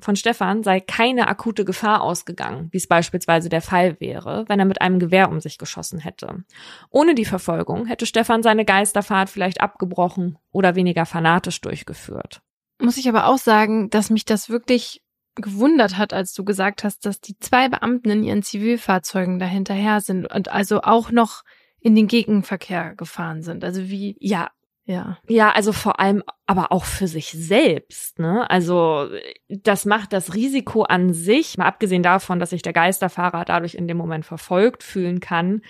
Von 0.00 0.16
Stefan 0.16 0.62
sei 0.62 0.80
keine 0.80 1.28
akute 1.28 1.66
Gefahr 1.66 2.00
ausgegangen, 2.00 2.68
wie 2.72 2.78
es 2.78 2.86
beispielsweise 2.86 3.50
der 3.50 3.60
Fall 3.60 4.00
wäre, 4.00 4.46
wenn 4.48 4.58
er 4.58 4.64
mit 4.64 4.80
einem 4.80 4.98
Gewehr 4.98 5.28
um 5.28 5.40
sich 5.40 5.58
geschossen 5.58 5.98
hätte. 5.98 6.44
Ohne 6.88 7.14
die 7.14 7.26
Verfolgung 7.26 7.84
hätte 7.84 8.06
Stefan 8.06 8.42
seine 8.42 8.64
Geisterfahrt 8.64 9.28
vielleicht 9.28 9.60
abgebrochen 9.60 10.38
oder 10.50 10.76
weniger 10.76 11.04
fanatisch 11.04 11.60
durchgeführt. 11.60 12.40
Muss 12.80 12.96
ich 12.96 13.06
aber 13.06 13.26
auch 13.26 13.36
sagen, 13.36 13.90
dass 13.90 14.08
mich 14.08 14.24
das 14.24 14.48
wirklich 14.48 15.02
gewundert 15.40 15.96
hat, 15.96 16.12
als 16.12 16.32
du 16.32 16.44
gesagt 16.44 16.84
hast, 16.84 17.06
dass 17.06 17.20
die 17.20 17.38
zwei 17.38 17.68
Beamten 17.68 18.10
in 18.10 18.24
ihren 18.24 18.42
Zivilfahrzeugen 18.42 19.38
dahinterher 19.38 20.00
sind 20.00 20.32
und 20.32 20.50
also 20.50 20.82
auch 20.82 21.10
noch 21.10 21.42
in 21.80 21.94
den 21.94 22.08
Gegenverkehr 22.08 22.94
gefahren 22.94 23.42
sind. 23.42 23.64
Also 23.64 23.88
wie, 23.88 24.16
ja, 24.20 24.50
ja. 24.84 25.18
Ja, 25.28 25.52
also 25.52 25.72
vor 25.72 26.00
allem 26.00 26.22
aber 26.46 26.72
auch 26.72 26.84
für 26.84 27.06
sich 27.06 27.30
selbst, 27.30 28.18
ne? 28.18 28.50
Also 28.50 29.08
das 29.48 29.84
macht 29.84 30.12
das 30.12 30.34
Risiko 30.34 30.82
an 30.82 31.12
sich, 31.12 31.56
mal 31.58 31.66
abgesehen 31.66 32.02
davon, 32.02 32.40
dass 32.40 32.50
sich 32.50 32.62
der 32.62 32.72
Geisterfahrer 32.72 33.44
dadurch 33.44 33.74
in 33.74 33.86
dem 33.86 33.96
Moment 33.96 34.24
verfolgt 34.24 34.82
fühlen 34.82 35.20
kann, 35.20 35.62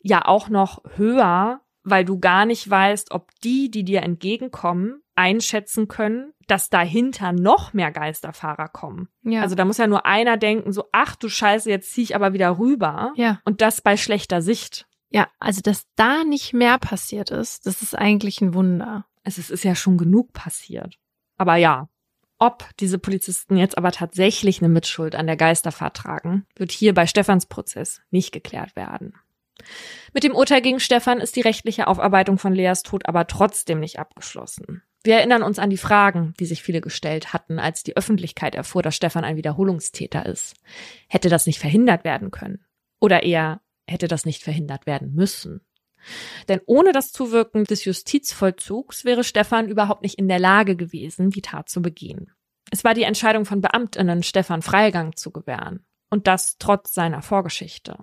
ja 0.00 0.24
auch 0.24 0.48
noch 0.48 0.82
höher, 0.96 1.60
weil 1.82 2.04
du 2.04 2.20
gar 2.20 2.46
nicht 2.46 2.68
weißt, 2.68 3.10
ob 3.10 3.30
die, 3.42 3.70
die 3.70 3.84
dir 3.84 4.02
entgegenkommen, 4.02 5.02
einschätzen 5.18 5.88
können, 5.88 6.32
dass 6.46 6.70
dahinter 6.70 7.32
noch 7.32 7.74
mehr 7.74 7.90
Geisterfahrer 7.90 8.68
kommen. 8.68 9.08
Ja. 9.22 9.42
Also 9.42 9.54
da 9.54 9.64
muss 9.64 9.78
ja 9.78 9.86
nur 9.86 10.06
einer 10.06 10.36
denken, 10.36 10.72
so, 10.72 10.84
ach 10.92 11.16
du 11.16 11.28
Scheiße, 11.28 11.68
jetzt 11.68 11.92
zieh 11.92 12.02
ich 12.02 12.14
aber 12.14 12.32
wieder 12.32 12.58
rüber. 12.58 13.12
Ja. 13.16 13.40
Und 13.44 13.60
das 13.60 13.82
bei 13.82 13.96
schlechter 13.96 14.40
Sicht. 14.40 14.86
Ja, 15.10 15.28
also 15.38 15.60
dass 15.60 15.86
da 15.96 16.24
nicht 16.24 16.54
mehr 16.54 16.78
passiert 16.78 17.30
ist, 17.30 17.66
das 17.66 17.82
ist 17.82 17.96
eigentlich 17.96 18.40
ein 18.40 18.54
Wunder. 18.54 19.06
Es 19.24 19.38
ist, 19.38 19.50
ist 19.50 19.64
ja 19.64 19.74
schon 19.74 19.98
genug 19.98 20.32
passiert. 20.32 20.96
Aber 21.36 21.56
ja, 21.56 21.88
ob 22.38 22.64
diese 22.78 22.98
Polizisten 22.98 23.56
jetzt 23.56 23.76
aber 23.76 23.90
tatsächlich 23.90 24.60
eine 24.60 24.68
Mitschuld 24.68 25.16
an 25.16 25.26
der 25.26 25.36
Geisterfahrt 25.36 25.96
tragen, 25.96 26.46
wird 26.56 26.70
hier 26.70 26.94
bei 26.94 27.06
Stefans 27.06 27.46
Prozess 27.46 28.00
nicht 28.10 28.32
geklärt 28.32 28.76
werden. 28.76 29.14
Mit 30.12 30.22
dem 30.22 30.34
Urteil 30.34 30.62
gegen 30.62 30.78
Stefan 30.78 31.20
ist 31.20 31.34
die 31.34 31.40
rechtliche 31.40 31.88
Aufarbeitung 31.88 32.38
von 32.38 32.54
Leas 32.54 32.82
Tod 32.82 33.06
aber 33.06 33.26
trotzdem 33.26 33.80
nicht 33.80 33.98
abgeschlossen. 33.98 34.82
Wir 35.08 35.16
erinnern 35.16 35.42
uns 35.42 35.58
an 35.58 35.70
die 35.70 35.78
Fragen, 35.78 36.34
die 36.38 36.44
sich 36.44 36.62
viele 36.62 36.82
gestellt 36.82 37.32
hatten, 37.32 37.58
als 37.58 37.82
die 37.82 37.96
Öffentlichkeit 37.96 38.54
erfuhr, 38.54 38.82
dass 38.82 38.94
Stefan 38.94 39.24
ein 39.24 39.38
Wiederholungstäter 39.38 40.26
ist. 40.26 40.54
Hätte 41.08 41.30
das 41.30 41.46
nicht 41.46 41.58
verhindert 41.58 42.04
werden 42.04 42.30
können? 42.30 42.66
Oder 43.00 43.22
eher, 43.22 43.62
hätte 43.86 44.06
das 44.06 44.26
nicht 44.26 44.42
verhindert 44.42 44.84
werden 44.84 45.14
müssen? 45.14 45.62
Denn 46.50 46.60
ohne 46.66 46.92
das 46.92 47.10
Zuwirken 47.10 47.64
des 47.64 47.86
Justizvollzugs 47.86 49.06
wäre 49.06 49.24
Stefan 49.24 49.70
überhaupt 49.70 50.02
nicht 50.02 50.18
in 50.18 50.28
der 50.28 50.40
Lage 50.40 50.76
gewesen, 50.76 51.30
die 51.30 51.40
Tat 51.40 51.70
zu 51.70 51.80
begehen. 51.80 52.30
Es 52.70 52.84
war 52.84 52.92
die 52.92 53.04
Entscheidung 53.04 53.46
von 53.46 53.62
Beamtinnen, 53.62 54.22
Stefan 54.22 54.60
Freigang 54.60 55.16
zu 55.16 55.30
gewähren. 55.30 55.86
Und 56.10 56.26
das 56.26 56.58
trotz 56.58 56.92
seiner 56.92 57.22
Vorgeschichte. 57.22 57.96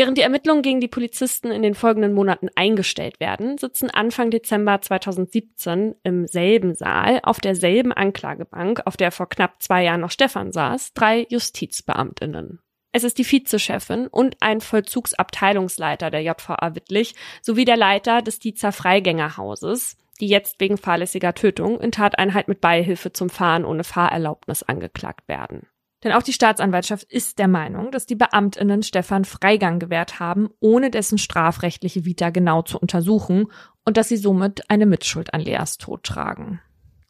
Während 0.00 0.16
die 0.16 0.22
Ermittlungen 0.22 0.62
gegen 0.62 0.80
die 0.80 0.88
Polizisten 0.88 1.50
in 1.50 1.60
den 1.60 1.74
folgenden 1.74 2.14
Monaten 2.14 2.48
eingestellt 2.54 3.20
werden, 3.20 3.58
sitzen 3.58 3.90
Anfang 3.90 4.30
Dezember 4.30 4.80
2017 4.80 5.94
im 6.04 6.26
selben 6.26 6.74
Saal 6.74 7.20
auf 7.22 7.38
derselben 7.38 7.92
Anklagebank, 7.92 8.80
auf 8.86 8.96
der 8.96 9.12
vor 9.12 9.28
knapp 9.28 9.60
zwei 9.62 9.84
Jahren 9.84 10.00
noch 10.00 10.10
Stefan 10.10 10.52
saß, 10.52 10.94
drei 10.94 11.26
Justizbeamtinnen. 11.28 12.60
Es 12.92 13.04
ist 13.04 13.18
die 13.18 13.30
Vizechefin 13.30 14.06
und 14.06 14.38
ein 14.40 14.62
Vollzugsabteilungsleiter 14.62 16.10
der 16.10 16.22
JVA 16.22 16.74
Wittlich 16.74 17.14
sowie 17.42 17.66
der 17.66 17.76
Leiter 17.76 18.22
des 18.22 18.38
Diezer 18.38 18.72
Freigängerhauses, 18.72 19.98
die 20.18 20.28
jetzt 20.28 20.60
wegen 20.60 20.78
fahrlässiger 20.78 21.34
Tötung 21.34 21.78
in 21.78 21.92
Tateinheit 21.92 22.48
mit 22.48 22.62
Beihilfe 22.62 23.12
zum 23.12 23.28
Fahren 23.28 23.66
ohne 23.66 23.84
Fahrerlaubnis 23.84 24.62
angeklagt 24.62 25.28
werden. 25.28 25.66
Denn 26.02 26.12
auch 26.12 26.22
die 26.22 26.32
Staatsanwaltschaft 26.32 27.04
ist 27.04 27.38
der 27.38 27.48
Meinung, 27.48 27.90
dass 27.90 28.06
die 28.06 28.14
Beamtinnen 28.14 28.82
Stefan 28.82 29.24
Freigang 29.24 29.78
gewährt 29.78 30.18
haben, 30.18 30.48
ohne 30.60 30.90
dessen 30.90 31.18
strafrechtliche 31.18 32.04
Vita 32.04 32.30
genau 32.30 32.62
zu 32.62 32.78
untersuchen 32.78 33.48
und 33.84 33.96
dass 33.96 34.08
sie 34.08 34.16
somit 34.16 34.70
eine 34.70 34.86
Mitschuld 34.86 35.34
an 35.34 35.40
Leas 35.40 35.76
Tod 35.76 36.02
tragen. 36.04 36.60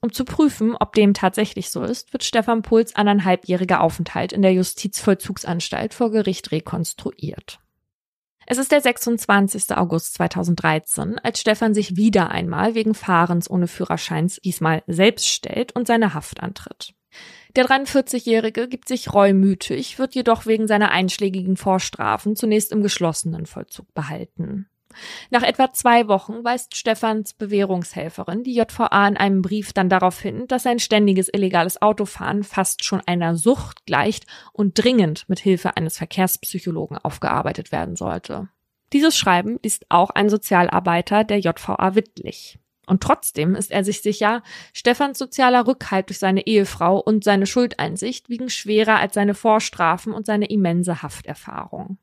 Um 0.03 0.12
zu 0.12 0.24
prüfen, 0.24 0.74
ob 0.74 0.94
dem 0.94 1.12
tatsächlich 1.14 1.70
so 1.70 1.83
ist, 1.83 2.12
wird 2.12 2.24
Stefan 2.24 2.62
Puls 2.62 2.96
anderthalbjähriger 2.96 3.83
Aufenthalt 3.83 4.33
in 4.33 4.42
der 4.42 4.55
Justizvollzugsanstalt 4.55 5.92
vor 5.92 6.11
Gericht 6.11 6.50
rekonstruiert. 6.53 7.61
Es 8.51 8.59
ist 8.59 8.73
der 8.73 8.81
26. 8.81 9.77
August 9.77 10.15
2013, 10.15 11.21
als 11.21 11.39
Stefan 11.41 11.73
sich 11.73 11.95
wieder 11.95 12.33
einmal 12.33 12.75
wegen 12.75 12.95
Fahrens 12.95 13.49
ohne 13.49 13.69
Führerscheins 13.69 14.41
diesmal 14.43 14.83
selbst 14.89 15.29
stellt 15.29 15.71
und 15.77 15.87
seine 15.87 16.15
Haft 16.15 16.43
antritt. 16.43 16.93
Der 17.55 17.65
43-Jährige 17.65 18.67
gibt 18.67 18.89
sich 18.89 19.15
reumütig, 19.15 20.01
wird 20.01 20.17
jedoch 20.17 20.47
wegen 20.47 20.67
seiner 20.67 20.91
einschlägigen 20.91 21.57
Vorstrafen 21.57 22.35
zunächst 22.35 22.73
im 22.73 22.83
geschlossenen 22.83 23.47
Vollzug 23.47 23.95
behalten. 23.95 24.69
Nach 25.31 25.42
etwa 25.42 25.72
zwei 25.72 26.09
Wochen 26.09 26.44
weist 26.44 26.76
Stefans 26.76 27.35
Bewährungshelferin 27.35 28.42
die 28.42 28.55
JVA 28.55 29.09
in 29.09 29.16
einem 29.16 29.42
Brief 29.42 29.72
dann 29.72 29.88
darauf 29.88 30.20
hin, 30.20 30.46
dass 30.48 30.64
sein 30.64 30.79
ständiges 30.79 31.29
illegales 31.33 31.81
Autofahren 31.81 32.42
fast 32.42 32.85
schon 32.85 33.00
einer 33.07 33.37
Sucht 33.37 33.87
gleicht 33.87 34.26
und 34.53 34.74
dringend 34.74 35.29
mit 35.29 35.38
Hilfe 35.40 35.76
eines 35.76 35.98
Verkehrspsychologen 35.98 36.98
aufgearbeitet 36.98 37.72
werden 37.72 37.96
sollte. 37.96 38.48
Dieses 38.92 39.16
Schreiben 39.16 39.59
liest 39.62 39.87
auch 39.88 40.11
ein 40.11 40.29
Sozialarbeiter 40.29 41.24
der 41.24 41.38
JVA 41.38 41.94
Wittlich. 41.94 42.59
Und 42.90 43.05
trotzdem 43.05 43.55
ist 43.55 43.70
er 43.70 43.85
sich 43.85 44.03
sicher, 44.03 44.42
Stefans 44.72 45.16
sozialer 45.16 45.64
Rückhalt 45.64 46.09
durch 46.09 46.18
seine 46.18 46.44
Ehefrau 46.48 46.98
und 46.98 47.22
seine 47.22 47.46
Schuldeinsicht 47.46 48.29
wiegen 48.29 48.50
schwerer 48.50 48.96
als 48.96 49.14
seine 49.14 49.35
Vorstrafen 49.35 50.12
und 50.12 50.26
seine 50.26 50.46
immense 50.46 51.00
Hafterfahrung. 51.00 51.98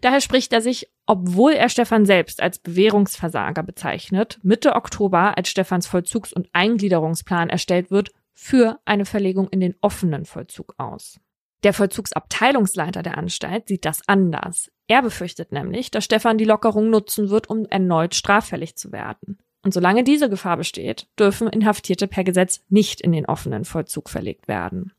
Daher 0.00 0.20
spricht 0.20 0.52
er 0.52 0.60
sich, 0.60 0.92
obwohl 1.06 1.54
er 1.54 1.68
Stefan 1.68 2.06
selbst 2.06 2.40
als 2.40 2.60
Bewährungsversager 2.60 3.64
bezeichnet, 3.64 4.38
Mitte 4.44 4.76
Oktober, 4.76 5.36
als 5.36 5.48
Stefans 5.48 5.88
Vollzugs- 5.88 6.32
und 6.32 6.48
Eingliederungsplan 6.52 7.50
erstellt 7.50 7.90
wird, 7.90 8.12
für 8.32 8.78
eine 8.84 9.06
Verlegung 9.06 9.48
in 9.48 9.58
den 9.58 9.74
offenen 9.80 10.24
Vollzug 10.24 10.76
aus. 10.78 11.18
Der 11.64 11.72
Vollzugsabteilungsleiter 11.72 13.02
der 13.02 13.18
Anstalt 13.18 13.66
sieht 13.66 13.84
das 13.84 14.02
anders. 14.06 14.70
Er 14.86 15.02
befürchtet 15.02 15.50
nämlich, 15.50 15.90
dass 15.90 16.04
Stefan 16.04 16.38
die 16.38 16.44
Lockerung 16.44 16.90
nutzen 16.90 17.28
wird, 17.28 17.50
um 17.50 17.66
erneut 17.66 18.14
straffällig 18.14 18.76
zu 18.76 18.92
werden. 18.92 19.40
Und 19.62 19.74
solange 19.74 20.04
diese 20.04 20.30
Gefahr 20.30 20.56
besteht, 20.56 21.08
dürfen 21.18 21.48
Inhaftierte 21.48 22.06
per 22.06 22.24
Gesetz 22.24 22.62
nicht 22.68 23.00
in 23.00 23.12
den 23.12 23.26
offenen 23.26 23.64
Vollzug 23.64 24.08
verlegt 24.08 24.48
werden. 24.48 24.92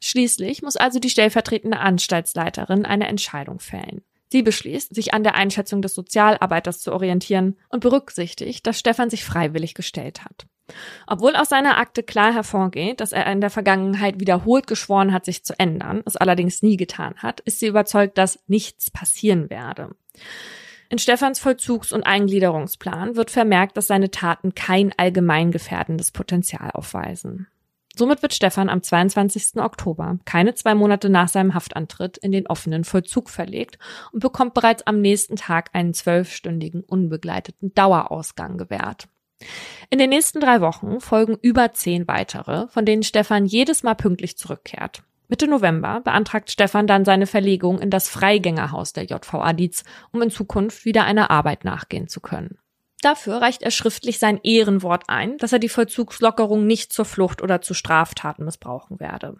Schließlich 0.00 0.62
muss 0.62 0.76
also 0.76 0.98
die 0.98 1.10
stellvertretende 1.10 1.78
Anstaltsleiterin 1.78 2.84
eine 2.84 3.06
Entscheidung 3.06 3.60
fällen. 3.60 4.02
Sie 4.32 4.42
beschließt, 4.42 4.94
sich 4.94 5.12
an 5.12 5.24
der 5.24 5.34
Einschätzung 5.34 5.82
des 5.82 5.94
Sozialarbeiters 5.94 6.80
zu 6.80 6.92
orientieren 6.92 7.58
und 7.68 7.80
berücksichtigt, 7.80 8.66
dass 8.66 8.78
Stefan 8.78 9.10
sich 9.10 9.24
freiwillig 9.24 9.74
gestellt 9.74 10.24
hat. 10.24 10.46
Obwohl 11.06 11.36
aus 11.36 11.50
seiner 11.50 11.76
Akte 11.76 12.02
klar 12.02 12.32
hervorgeht, 12.32 13.00
dass 13.00 13.12
er 13.12 13.30
in 13.30 13.40
der 13.40 13.50
Vergangenheit 13.50 14.20
wiederholt 14.20 14.66
geschworen 14.66 15.12
hat, 15.12 15.26
sich 15.26 15.44
zu 15.44 15.58
ändern, 15.58 16.02
es 16.06 16.16
allerdings 16.16 16.62
nie 16.62 16.76
getan 16.76 17.14
hat, 17.16 17.40
ist 17.40 17.58
sie 17.58 17.66
überzeugt, 17.66 18.16
dass 18.16 18.38
nichts 18.46 18.90
passieren 18.90 19.50
werde. 19.50 19.94
In 20.92 20.98
Stefans 20.98 21.38
Vollzugs- 21.38 21.90
und 21.90 22.02
Eingliederungsplan 22.02 23.16
wird 23.16 23.30
vermerkt, 23.30 23.78
dass 23.78 23.86
seine 23.86 24.10
Taten 24.10 24.54
kein 24.54 24.92
allgemein 24.98 25.50
gefährdendes 25.50 26.10
Potenzial 26.10 26.70
aufweisen. 26.72 27.46
Somit 27.96 28.20
wird 28.20 28.34
Stefan 28.34 28.68
am 28.68 28.82
22. 28.82 29.56
Oktober, 29.56 30.18
keine 30.26 30.54
zwei 30.54 30.74
Monate 30.74 31.08
nach 31.08 31.28
seinem 31.28 31.54
Haftantritt, 31.54 32.18
in 32.18 32.30
den 32.30 32.46
offenen 32.46 32.84
Vollzug 32.84 33.30
verlegt 33.30 33.78
und 34.12 34.20
bekommt 34.20 34.52
bereits 34.52 34.86
am 34.86 35.00
nächsten 35.00 35.36
Tag 35.36 35.70
einen 35.72 35.94
zwölfstündigen 35.94 36.84
unbegleiteten 36.84 37.72
Dauerausgang 37.72 38.58
gewährt. 38.58 39.08
In 39.88 39.98
den 39.98 40.10
nächsten 40.10 40.40
drei 40.40 40.60
Wochen 40.60 41.00
folgen 41.00 41.38
über 41.40 41.72
zehn 41.72 42.06
weitere, 42.06 42.68
von 42.68 42.84
denen 42.84 43.02
Stefan 43.02 43.46
jedes 43.46 43.82
Mal 43.82 43.94
pünktlich 43.94 44.36
zurückkehrt. 44.36 45.04
Mitte 45.32 45.48
November 45.48 46.02
beantragt 46.02 46.50
Stefan 46.50 46.86
dann 46.86 47.06
seine 47.06 47.26
Verlegung 47.26 47.78
in 47.78 47.88
das 47.88 48.06
Freigängerhaus 48.10 48.92
der 48.92 49.04
JVA 49.04 49.54
Dietz, 49.54 49.82
um 50.12 50.20
in 50.20 50.28
Zukunft 50.28 50.84
wieder 50.84 51.04
einer 51.04 51.30
Arbeit 51.30 51.64
nachgehen 51.64 52.06
zu 52.06 52.20
können. 52.20 52.58
Dafür 53.00 53.40
reicht 53.40 53.62
er 53.62 53.70
schriftlich 53.70 54.18
sein 54.18 54.38
Ehrenwort 54.42 55.04
ein, 55.08 55.38
dass 55.38 55.54
er 55.54 55.58
die 55.58 55.70
Vollzugslockerung 55.70 56.66
nicht 56.66 56.92
zur 56.92 57.06
Flucht 57.06 57.40
oder 57.40 57.62
zu 57.62 57.72
Straftaten 57.72 58.44
missbrauchen 58.44 59.00
werde. 59.00 59.38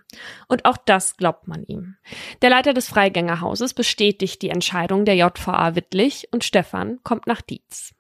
Und 0.49 0.65
auch 0.65 0.79
das 0.79 1.19
glaubt 1.19 1.47
man 1.47 1.63
ihm. 1.63 1.97
Der 2.41 2.49
Leiter 2.49 2.73
des 2.73 2.89
Freigängerhauses 2.89 3.75
bestätigt 3.75 4.41
die 4.41 4.49
Entscheidung 4.49 5.05
der 5.05 5.17
JVA 5.17 5.75
Wittlich 5.75 6.27
und 6.33 6.43
Stefan 6.43 7.01
kommt 7.03 7.27
nach 7.27 7.43
Dietz. 7.43 7.93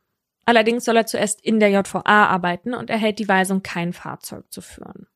Allerdings 0.46 0.86
soll 0.86 0.96
er 0.96 1.04
zuerst 1.04 1.44
in 1.44 1.60
der 1.60 1.68
JVA 1.68 2.00
arbeiten 2.06 2.72
und 2.72 2.88
erhält 2.88 3.18
die 3.18 3.28
Weisung, 3.28 3.62
kein 3.62 3.92
Fahrzeug 3.92 4.50
zu 4.50 4.62
führen. 4.62 5.08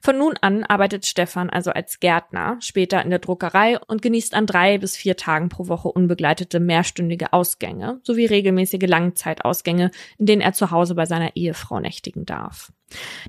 Von 0.00 0.18
nun 0.18 0.34
an 0.40 0.64
arbeitet 0.64 1.06
Stefan 1.06 1.50
also 1.50 1.70
als 1.70 2.00
Gärtner, 2.00 2.56
später 2.60 3.02
in 3.02 3.10
der 3.10 3.18
Druckerei 3.18 3.78
und 3.78 4.02
genießt 4.02 4.34
an 4.34 4.46
drei 4.46 4.78
bis 4.78 4.96
vier 4.96 5.16
Tagen 5.16 5.48
pro 5.48 5.68
Woche 5.68 5.88
unbegleitete 5.88 6.60
mehrstündige 6.60 7.32
Ausgänge 7.32 8.00
sowie 8.02 8.26
regelmäßige 8.26 8.86
Langzeitausgänge, 8.86 9.90
in 10.18 10.26
denen 10.26 10.42
er 10.42 10.52
zu 10.52 10.70
Hause 10.70 10.94
bei 10.94 11.06
seiner 11.06 11.36
Ehefrau 11.36 11.80
nächtigen 11.80 12.26
darf. 12.26 12.72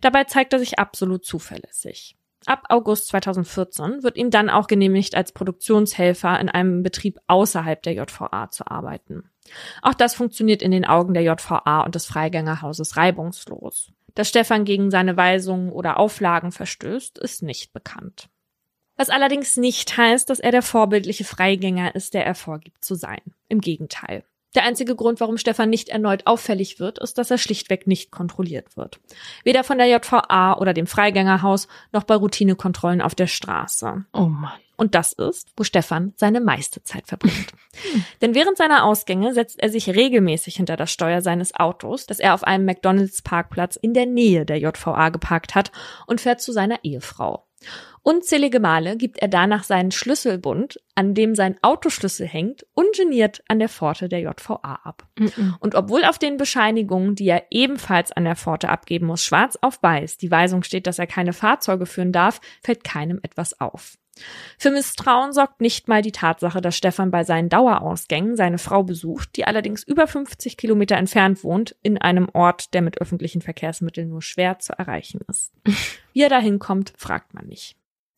Dabei 0.01 0.25
zeigt 0.25 0.53
er 0.53 0.59
sich 0.59 0.79
absolut 0.79 1.25
zuverlässig. 1.25 2.15
Ab 2.45 2.65
August 2.69 3.07
2014 3.07 4.03
wird 4.03 4.17
ihm 4.17 4.29
dann 4.29 4.51
auch 4.51 4.67
genehmigt, 4.67 5.15
als 5.15 5.31
Produktionshelfer 5.31 6.39
in 6.39 6.49
einem 6.49 6.83
Betrieb 6.83 7.17
außerhalb 7.25 7.81
der 7.81 7.93
JVA 7.93 8.51
zu 8.51 8.67
arbeiten. 8.67 9.31
Auch 9.81 9.95
das 9.95 10.13
funktioniert 10.13 10.61
in 10.61 10.71
den 10.71 10.85
Augen 10.85 11.13
der 11.13 11.23
JVA 11.23 11.81
und 11.81 11.95
des 11.95 12.05
Freigängerhauses 12.05 12.97
reibungslos. 12.97 13.91
Dass 14.15 14.30
Stefan 14.30 14.65
gegen 14.65 14.91
seine 14.91 15.17
Weisungen 15.17 15.71
oder 15.71 15.99
Auflagen 15.99 16.51
verstößt, 16.51 17.19
ist 17.19 17.43
nicht 17.43 17.73
bekannt. 17.73 18.30
Was 18.97 19.10
allerdings 19.10 19.58
nicht 19.58 19.97
heißt, 19.97 20.30
dass 20.30 20.39
er 20.39 20.51
der 20.51 20.62
vorbildliche 20.62 21.25
Freigänger 21.25 21.95
ist, 21.95 22.13
der 22.13 22.25
er 22.25 22.36
vorgibt 22.36 22.84
zu 22.84 22.95
sein. 22.95 23.21
Im 23.49 23.60
Gegenteil. 23.60 24.23
Der 24.56 24.63
einzige 24.63 24.95
Grund, 24.95 25.19
warum 25.19 25.38
Stefan 25.38 25.69
nicht 25.69 25.89
erneut 25.89 26.25
auffällig 26.28 26.80
wird, 26.80 26.99
ist, 26.99 27.17
dass 27.17 27.30
er 27.30 27.38
schlichtweg 27.38 27.88
nicht 27.88 28.10
kontrolliert 28.10 28.78
wird. 28.78 29.01
Weder 29.43 29.65
von 29.65 29.78
der 29.78 29.88
JVA 29.88 30.58
oder 30.58 30.73
dem 30.73 30.88
Freigängerhaus 30.88 31.67
noch 31.91 32.04
bei 32.04 32.15
Routinekontrollen 32.15 33.01
auf 33.01 33.15
der 33.15 33.28
Straße. 33.28 34.06
Oh 34.13 34.28
Mann. 34.28 34.54
Und 34.77 34.95
das 34.95 35.13
ist, 35.13 35.51
wo 35.55 35.63
Stefan 35.63 36.13
seine 36.17 36.41
meiste 36.41 36.83
Zeit 36.83 37.07
verbringt. 37.07 37.53
Denn 38.21 38.35
während 38.35 38.57
seiner 38.57 38.83
Ausgänge 38.83 39.33
setzt 39.33 39.61
er 39.61 39.69
sich 39.69 39.89
regelmäßig 39.89 40.55
hinter 40.55 40.77
das 40.77 40.91
Steuer 40.91 41.21
seines 41.21 41.55
Autos, 41.55 42.05
das 42.05 42.19
er 42.19 42.33
auf 42.33 42.43
einem 42.43 42.65
McDonalds-Parkplatz 42.65 43.75
in 43.75 43.93
der 43.93 44.05
Nähe 44.05 44.45
der 44.45 44.59
JVA 44.59 45.09
geparkt 45.09 45.55
hat, 45.55 45.71
und 46.07 46.21
fährt 46.21 46.41
zu 46.41 46.51
seiner 46.51 46.83
Ehefrau. 46.83 47.45
Unzählige 48.03 48.59
Male 48.59 48.97
gibt 48.97 49.17
er 49.17 49.27
danach 49.27 49.63
seinen 49.63 49.89
Schlüsselbund, 49.89 50.79
an 50.93 51.15
dem 51.15 51.33
sein 51.33 51.57
Autoschlüssel 51.63 52.27
hängt, 52.27 52.63
ungeniert 52.75 53.43
an 53.47 53.57
der 53.57 53.69
Pforte 53.69 54.07
der 54.07 54.19
JVA 54.19 54.79
ab. 54.83 55.07
Mm 55.17 55.25
-mm. 55.25 55.53
Und 55.59 55.73
obwohl 55.73 56.05
auf 56.05 56.19
den 56.19 56.38
Bescheinigungen, 56.38 57.15
die 57.15 57.27
er 57.27 57.45
ebenfalls 57.49 58.11
an 58.11 58.25
der 58.25 58.35
Pforte 58.35 58.69
abgeben 58.69 59.07
muss, 59.07 59.23
schwarz 59.23 59.57
auf 59.61 59.81
weiß 59.81 60.17
die 60.17 60.29
Weisung 60.29 60.61
steht, 60.61 60.85
dass 60.85 60.99
er 60.99 61.07
keine 61.07 61.33
Fahrzeuge 61.33 61.88
führen 61.88 62.11
darf, 62.11 62.41
fällt 62.61 62.83
keinem 62.83 63.19
etwas 63.23 63.59
auf. 63.59 63.97
Für 64.58 64.71
Misstrauen 64.71 65.34
sorgt 65.34 65.62
nicht 65.62 65.88
mal 65.88 66.01
die 66.01 66.12
Tatsache, 66.12 66.62
dass 66.62 66.78
Stefan 66.78 67.12
bei 67.12 67.23
seinen 67.23 67.49
Dauerausgängen 67.49 68.36
seine 68.36 68.58
Frau 68.58 68.84
besucht, 68.84 69.36
die 69.36 69.45
allerdings 69.45 69.84
über 69.84 70.08
50 70.08 70.58
Kilometer 70.58 70.95
entfernt 70.95 71.43
wohnt, 71.43 71.75
in 71.82 71.97
einem 71.97 72.30
Ort, 72.34 72.73
der 72.73 72.82
mit 72.82 73.01
öffentlichen 73.01 73.41
Verkehrsmitteln 73.41 74.10
nur 74.10 74.21
schwer 74.21 74.60
zu 74.60 74.73
erreichen 74.78 75.21
ist. 75.28 75.51
Wie 76.13 76.21
er 76.21 76.30
dahin 76.30 76.60
kommt, 76.60 76.93
fragt 76.97 77.34
man 77.34 77.47
nicht. 77.47 77.75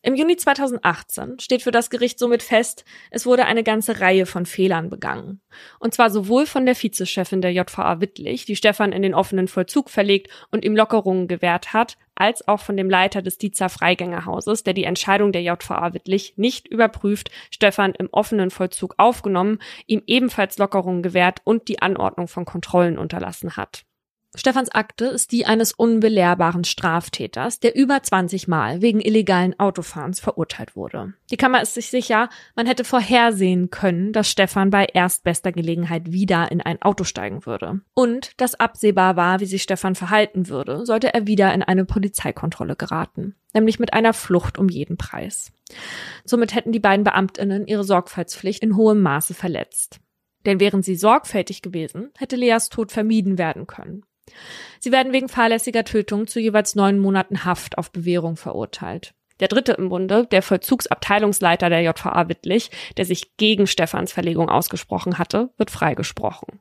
Im 0.07 0.15
Juni 0.15 0.37
2018 0.37 1.39
steht 1.39 1.63
für 1.63 1.71
das 1.71 1.89
Gericht 1.89 2.17
somit 2.17 2.41
fest, 2.41 2.85
es 3.11 3.25
wurde 3.25 3.43
eine 3.43 3.61
ganze 3.61 3.99
Reihe 3.99 4.25
von 4.25 4.45
Fehlern 4.45 4.89
begangen. 4.89 5.41
Und 5.79 5.93
zwar 5.93 6.09
sowohl 6.09 6.45
von 6.45 6.65
der 6.65 6.81
Vizechefin 6.81 7.41
der 7.41 7.51
JVA 7.51 7.99
Wittlich, 7.99 8.45
die 8.45 8.55
Stefan 8.55 8.93
in 8.93 9.01
den 9.01 9.13
offenen 9.13 9.49
Vollzug 9.49 9.89
verlegt 9.89 10.31
und 10.49 10.63
ihm 10.63 10.77
Lockerungen 10.77 11.27
gewährt 11.27 11.73
hat, 11.73 11.97
als 12.15 12.47
auch 12.47 12.61
von 12.61 12.77
dem 12.77 12.89
Leiter 12.89 13.21
des 13.21 13.37
Dietzer 13.37 13.67
Freigängerhauses, 13.67 14.63
der 14.63 14.73
die 14.73 14.85
Entscheidung 14.85 15.33
der 15.33 15.41
JVA 15.41 15.93
Wittlich 15.93 16.35
nicht 16.37 16.69
überprüft, 16.69 17.29
Stefan 17.51 17.93
im 17.93 18.07
offenen 18.13 18.49
Vollzug 18.49 18.93
aufgenommen, 18.95 19.59
ihm 19.87 20.03
ebenfalls 20.07 20.57
Lockerungen 20.57 21.03
gewährt 21.03 21.41
und 21.43 21.67
die 21.67 21.81
Anordnung 21.81 22.29
von 22.29 22.45
Kontrollen 22.45 22.97
unterlassen 22.97 23.57
hat. 23.57 23.83
Stefans 24.35 24.69
Akte 24.69 25.05
ist 25.05 25.31
die 25.31 25.45
eines 25.45 25.71
unbelehrbaren 25.71 26.63
Straftäters, 26.63 27.59
der 27.59 27.75
über 27.75 28.03
20 28.03 28.47
Mal 28.47 28.81
wegen 28.81 29.01
illegalen 29.01 29.59
Autofahrens 29.59 30.19
verurteilt 30.19 30.75
wurde. 30.75 31.13
Die 31.31 31.37
Kammer 31.37 31.61
ist 31.61 31.73
sich 31.73 31.89
sicher, 31.89 32.29
man 32.55 32.67
hätte 32.67 32.83
vorhersehen 32.83 33.71
können, 33.71 34.13
dass 34.13 34.29
Stefan 34.29 34.69
bei 34.69 34.85
erstbester 34.85 35.51
Gelegenheit 35.51 36.11
wieder 36.11 36.51
in 36.51 36.61
ein 36.61 36.81
Auto 36.81 37.03
steigen 37.03 37.45
würde. 37.45 37.81
Und 37.93 38.39
dass 38.39 38.55
absehbar 38.55 39.15
war, 39.15 39.39
wie 39.39 39.45
sich 39.45 39.63
Stefan 39.63 39.95
verhalten 39.95 40.49
würde, 40.49 40.85
sollte 40.85 41.13
er 41.13 41.25
wieder 41.25 41.53
in 41.53 41.63
eine 41.63 41.85
Polizeikontrolle 41.85 42.75
geraten. 42.75 43.33
Nämlich 43.53 43.79
mit 43.79 43.93
einer 43.93 44.13
Flucht 44.13 44.59
um 44.59 44.69
jeden 44.69 44.97
Preis. 44.97 45.51
Somit 46.25 46.53
hätten 46.53 46.71
die 46.71 46.79
beiden 46.79 47.03
Beamtinnen 47.03 47.65
ihre 47.65 47.83
Sorgfaltspflicht 47.83 48.61
in 48.61 48.75
hohem 48.75 49.01
Maße 49.01 49.33
verletzt. 49.33 49.99
Denn 50.45 50.59
wären 50.59 50.83
sie 50.83 50.95
sorgfältig 50.95 51.61
gewesen, 51.61 52.11
hätte 52.17 52.35
Leas 52.35 52.69
Tod 52.69 52.91
vermieden 52.91 53.37
werden 53.37 53.67
können. 53.67 54.03
Sie 54.79 54.91
werden 54.91 55.13
wegen 55.13 55.29
fahrlässiger 55.29 55.83
Tötung 55.83 56.27
zu 56.27 56.39
jeweils 56.39 56.75
neun 56.75 56.99
Monaten 56.99 57.45
Haft 57.45 57.77
auf 57.77 57.91
Bewährung 57.91 58.37
verurteilt. 58.37 59.13
Der 59.39 59.47
dritte 59.47 59.73
im 59.73 59.89
Bunde, 59.89 60.25
der 60.25 60.41
Vollzugsabteilungsleiter 60.41 61.69
der 61.69 61.81
JVA 61.81 62.27
Wittlich, 62.27 62.71
der 62.97 63.05
sich 63.05 63.37
gegen 63.37 63.67
Stefans 63.67 64.11
Verlegung 64.11 64.49
ausgesprochen 64.49 65.17
hatte, 65.17 65.51
wird 65.57 65.71
freigesprochen. 65.71 66.59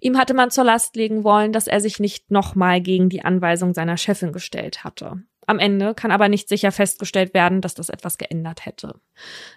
Ihm 0.00 0.16
hatte 0.16 0.34
man 0.34 0.50
zur 0.50 0.64
Last 0.64 0.96
legen 0.96 1.24
wollen, 1.24 1.52
dass 1.52 1.66
er 1.66 1.80
sich 1.80 2.00
nicht 2.00 2.30
nochmal 2.30 2.80
gegen 2.80 3.08
die 3.08 3.24
Anweisung 3.24 3.74
seiner 3.74 3.96
Chefin 3.96 4.32
gestellt 4.32 4.84
hatte. 4.84 5.22
Am 5.46 5.58
Ende 5.58 5.94
kann 5.94 6.10
aber 6.10 6.28
nicht 6.28 6.48
sicher 6.48 6.72
festgestellt 6.72 7.32
werden, 7.32 7.60
dass 7.60 7.74
das 7.74 7.88
etwas 7.88 8.18
geändert 8.18 8.66
hätte. 8.66 9.00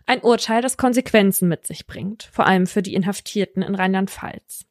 Ein 0.06 0.22
Urteil, 0.22 0.62
das 0.62 0.78
Konsequenzen 0.78 1.50
mit 1.50 1.68
sich 1.68 1.86
bringt, 1.86 2.30
vor 2.32 2.48
allem 2.48 2.66
für 2.66 2.82
die 2.82 2.94
Inhaftierten 2.94 3.62
in 3.62 3.76
Rheinland-Pfalz. 3.76 4.66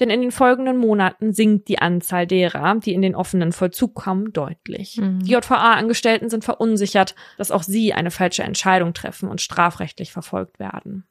Denn 0.00 0.10
in 0.10 0.20
den 0.20 0.32
folgenden 0.32 0.76
Monaten 0.76 1.32
sinkt 1.32 1.68
die 1.68 1.78
Anzahl 1.78 2.26
derer, 2.26 2.76
die 2.76 2.92
in 2.92 3.02
den 3.02 3.14
offenen 3.14 3.52
Vollzug 3.52 3.94
kommen, 3.94 4.32
deutlich. 4.32 4.96
Mhm. 4.96 5.20
Die 5.20 5.32
JVA-Angestellten 5.32 6.30
sind 6.30 6.44
verunsichert, 6.44 7.14
dass 7.38 7.50
auch 7.50 7.62
sie 7.62 7.92
eine 7.92 8.10
falsche 8.10 8.42
Entscheidung 8.42 8.94
treffen 8.94 9.28
und 9.28 9.40
strafrechtlich 9.40 10.12
verfolgt 10.12 10.58
werden. 10.58 11.06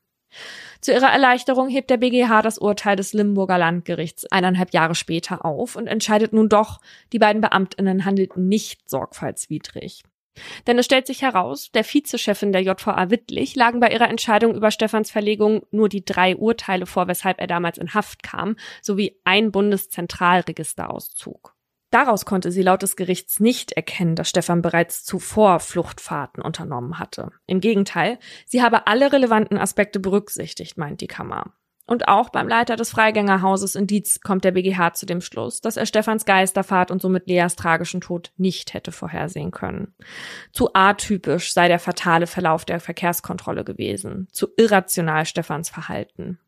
Zu 0.82 0.92
ihrer 0.92 1.12
Erleichterung 1.12 1.70
hebt 1.70 1.90
der 1.90 1.98
BGH 1.98 2.42
das 2.42 2.58
Urteil 2.58 2.96
des 2.96 3.14
Limburger 3.14 3.58
Landgerichts 3.58 4.26
eineinhalb 4.26 4.74
Jahre 4.74 4.96
später 4.96 5.46
auf 5.46 5.76
und 5.76 5.88
entscheidet 5.88 6.34
nun 6.34 6.50
doch, 6.50 6.82
die 7.12 7.20
beiden 7.20 7.42
Beamtinnen 7.42 8.06
handelten 8.06 8.48
nicht 8.48 8.90
sorgfaltswidrig. 8.90 10.04
Denn 10.68 10.80
es 10.80 10.86
stellt 10.86 11.08
sich 11.08 11.22
heraus, 11.22 11.72
der 11.74 11.84
Vizechefin 11.84 12.52
der 12.52 12.62
JVA 12.62 13.10
Wittlich 13.10 13.56
lagen 13.56 13.80
bei 13.80 13.92
ihrer 13.92 14.10
Entscheidung 14.10 14.56
über 14.56 14.72
Stefans 14.72 15.12
Verlegung 15.12 15.64
nur 15.72 15.90
die 15.90 16.06
drei 16.06 16.36
Urteile 16.36 16.86
vor, 16.86 17.08
weshalb 17.08 17.40
er 17.40 17.48
damals 17.48 17.78
in 17.78 17.94
Haft 17.94 18.24
kam, 18.24 18.56
sowie 18.82 19.20
ein 19.24 19.52
Bundeszentralregisterauszug. 19.52 21.54
Daraus 21.94 22.26
konnte 22.26 22.52
sie 22.52 22.64
laut 22.64 22.82
des 22.82 22.96
Gerichts 22.96 23.40
nicht 23.40 23.74
erkennen, 23.74 24.16
dass 24.16 24.30
Stefan 24.30 24.64
bereits 24.64 25.04
zuvor 25.04 25.60
Fluchtfahrten 25.60 26.42
unternommen 26.42 26.98
hatte. 26.98 27.32
Im 27.46 27.60
Gegenteil, 27.60 28.18
sie 28.48 28.64
habe 28.64 28.88
alle 28.88 29.14
relevanten 29.14 29.60
Aspekte 29.60 30.00
berücksichtigt, 30.00 30.76
meint 30.76 31.02
die 31.02 31.08
Kammer. 31.08 31.54
Und 31.86 32.08
auch 32.08 32.30
beim 32.30 32.48
Leiter 32.48 32.78
des 32.78 32.92
Freigängerhauses 32.92 33.76
in 33.76 33.88
Dietz 33.88 34.22
kommt 34.22 34.46
der 34.46 34.52
BGH 34.52 34.94
zu 34.94 35.06
dem 35.06 35.20
Schluss, 35.20 35.60
dass 35.60 35.76
er 35.76 35.86
Stefans 35.86 36.24
Geisterfahrt 36.24 36.92
und 36.92 37.02
somit 37.02 37.28
Leas 37.28 37.58
tragischen 37.58 38.00
Tod 38.00 38.32
nicht 38.38 38.74
hätte 38.74 38.94
vorhersehen 38.94 39.52
können. 39.52 39.94
Zu 40.54 40.74
atypisch 40.74 41.52
sei 41.54 41.68
der 41.68 41.80
fatale 41.80 42.26
Verlauf 42.26 42.64
der 42.64 42.80
Verkehrskontrolle 42.80 43.66
gewesen, 43.66 44.28
zu 44.32 44.48
irrational 44.56 45.26
Stefans 45.26 45.70
Verhalten. 45.70 46.40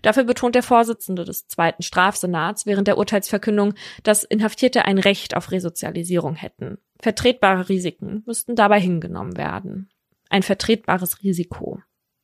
Dafür 0.00 0.24
betont 0.24 0.54
der 0.54 0.62
Vorsitzende 0.62 1.24
des 1.24 1.46
zweiten 1.46 1.82
Strafsenats 1.82 2.64
während 2.64 2.88
der 2.88 2.96
Urteilsverkündung, 2.96 3.74
dass 4.02 4.24
Inhaftierte 4.24 4.86
ein 4.86 4.98
Recht 4.98 5.36
auf 5.36 5.50
Resozialisierung 5.50 6.34
hätten. 6.34 6.78
Vertretbare 6.98 7.68
Risiken 7.68 8.22
müssten 8.26 8.56
dabei 8.56 8.80
hingenommen 8.80 9.36
werden. 9.36 9.90
Ein 10.30 10.42
vertretbares 10.42 11.22
Risiko. 11.22 11.82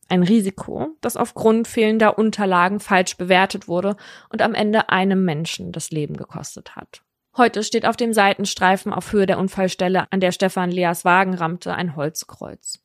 Ein 0.09 0.23
Risiko, 0.23 0.97
das 1.01 1.17
aufgrund 1.17 1.67
fehlender 1.67 2.19
Unterlagen 2.19 2.81
falsch 2.81 3.17
bewertet 3.17 3.67
wurde 3.67 3.97
und 4.31 4.41
am 4.41 4.55
Ende 4.55 4.89
einem 4.89 5.25
Menschen 5.25 5.73
das 5.73 5.91
Leben 5.91 6.17
gekostet 6.17 6.77
hat. 6.77 7.03
Heute 7.37 7.63
steht 7.65 7.85
auf 7.85 7.97
dem 7.97 8.15
Seitenstreifen 8.15 8.93
auf 8.93 9.13
Höhe 9.13 9.27
der 9.27 9.39
Unfallstelle, 9.39 10.07
an 10.11 10.21
der 10.21 10.33
Stefan 10.33 10.71
Leas 10.71 11.05
Wagen 11.05 11.35
rammte, 11.35 11.75
ein 11.75 11.95
Holzkreuz. 11.95 12.79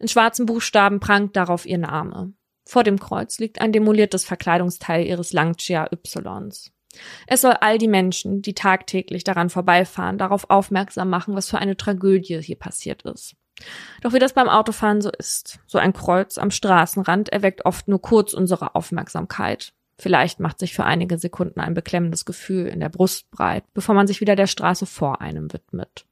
In 0.00 0.08
schwarzen 0.08 0.46
Buchstaben 0.46 0.98
prangt 0.98 1.36
darauf 1.36 1.66
ihr 1.66 1.78
Name. 1.78 2.32
Vor 2.64 2.84
dem 2.84 2.98
Kreuz 2.98 3.38
liegt 3.38 3.60
ein 3.60 3.72
demoliertes 3.72 4.24
Verkleidungsteil 4.24 5.06
ihres 5.06 5.32
Lancia 5.32 5.88
Ys. 5.92 6.70
Es 7.26 7.42
soll 7.42 7.52
all 7.60 7.76
die 7.76 7.88
Menschen, 7.88 8.40
die 8.40 8.54
tagtäglich 8.54 9.24
daran 9.24 9.50
vorbeifahren, 9.50 10.16
darauf 10.16 10.48
aufmerksam 10.48 11.10
machen, 11.10 11.34
was 11.34 11.50
für 11.50 11.58
eine 11.58 11.76
Tragödie 11.76 12.40
hier 12.40 12.58
passiert 12.58 13.02
ist. 13.02 13.36
Doch 14.02 14.12
wie 14.12 14.18
das 14.18 14.32
beim 14.32 14.48
Autofahren 14.48 15.00
so 15.00 15.10
ist, 15.10 15.58
so 15.66 15.78
ein 15.78 15.92
Kreuz 15.92 16.38
am 16.38 16.50
Straßenrand 16.50 17.30
erweckt 17.30 17.64
oft 17.64 17.88
nur 17.88 18.00
kurz 18.00 18.32
unsere 18.32 18.74
Aufmerksamkeit. 18.74 19.72
Vielleicht 19.98 20.38
macht 20.38 20.60
sich 20.60 20.74
für 20.74 20.84
einige 20.84 21.18
Sekunden 21.18 21.58
ein 21.60 21.74
beklemmendes 21.74 22.24
Gefühl 22.24 22.66
in 22.66 22.78
der 22.78 22.88
Brust 22.88 23.30
breit, 23.32 23.64
bevor 23.74 23.94
man 23.94 24.06
sich 24.06 24.20
wieder 24.20 24.36
der 24.36 24.46
Straße 24.46 24.86
vor 24.86 25.20
einem 25.20 25.52
widmet. 25.52 26.06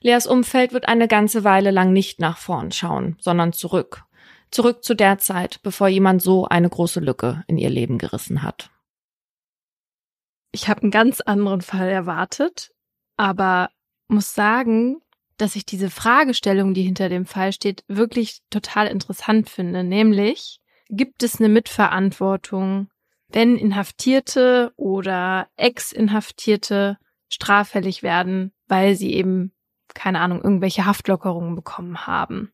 Leas 0.00 0.26
Umfeld 0.26 0.72
wird 0.72 0.88
eine 0.88 1.08
ganze 1.08 1.44
Weile 1.44 1.70
lang 1.70 1.92
nicht 1.92 2.20
nach 2.20 2.38
vorn 2.38 2.72
schauen, 2.72 3.16
sondern 3.20 3.52
zurück. 3.52 4.04
Zurück 4.50 4.84
zu 4.84 4.94
der 4.94 5.18
Zeit, 5.18 5.60
bevor 5.62 5.88
jemand 5.88 6.22
so 6.22 6.46
eine 6.46 6.68
große 6.68 7.00
Lücke 7.00 7.44
in 7.46 7.58
ihr 7.58 7.70
Leben 7.70 7.98
gerissen 7.98 8.42
hat. 8.42 8.70
Ich 10.52 10.68
habe 10.68 10.82
einen 10.82 10.90
ganz 10.92 11.20
anderen 11.20 11.60
Fall 11.60 11.88
erwartet, 11.88 12.72
aber 13.16 13.70
muss 14.08 14.34
sagen, 14.34 15.00
dass 15.36 15.56
ich 15.56 15.66
diese 15.66 15.90
Fragestellung, 15.90 16.74
die 16.74 16.82
hinter 16.82 17.08
dem 17.08 17.26
Fall 17.26 17.52
steht, 17.52 17.84
wirklich 17.88 18.40
total 18.50 18.86
interessant 18.86 19.50
finde. 19.50 19.84
Nämlich, 19.84 20.60
gibt 20.90 21.22
es 21.22 21.40
eine 21.40 21.48
Mitverantwortung, 21.48 22.88
wenn 23.28 23.56
Inhaftierte 23.56 24.72
oder 24.76 25.48
Ex-Inhaftierte 25.56 26.98
straffällig 27.28 28.02
werden, 28.02 28.52
weil 28.68 28.94
sie 28.94 29.14
eben, 29.14 29.52
keine 29.94 30.20
Ahnung, 30.20 30.42
irgendwelche 30.42 30.86
Haftlockerungen 30.86 31.56
bekommen 31.56 32.06
haben. 32.06 32.52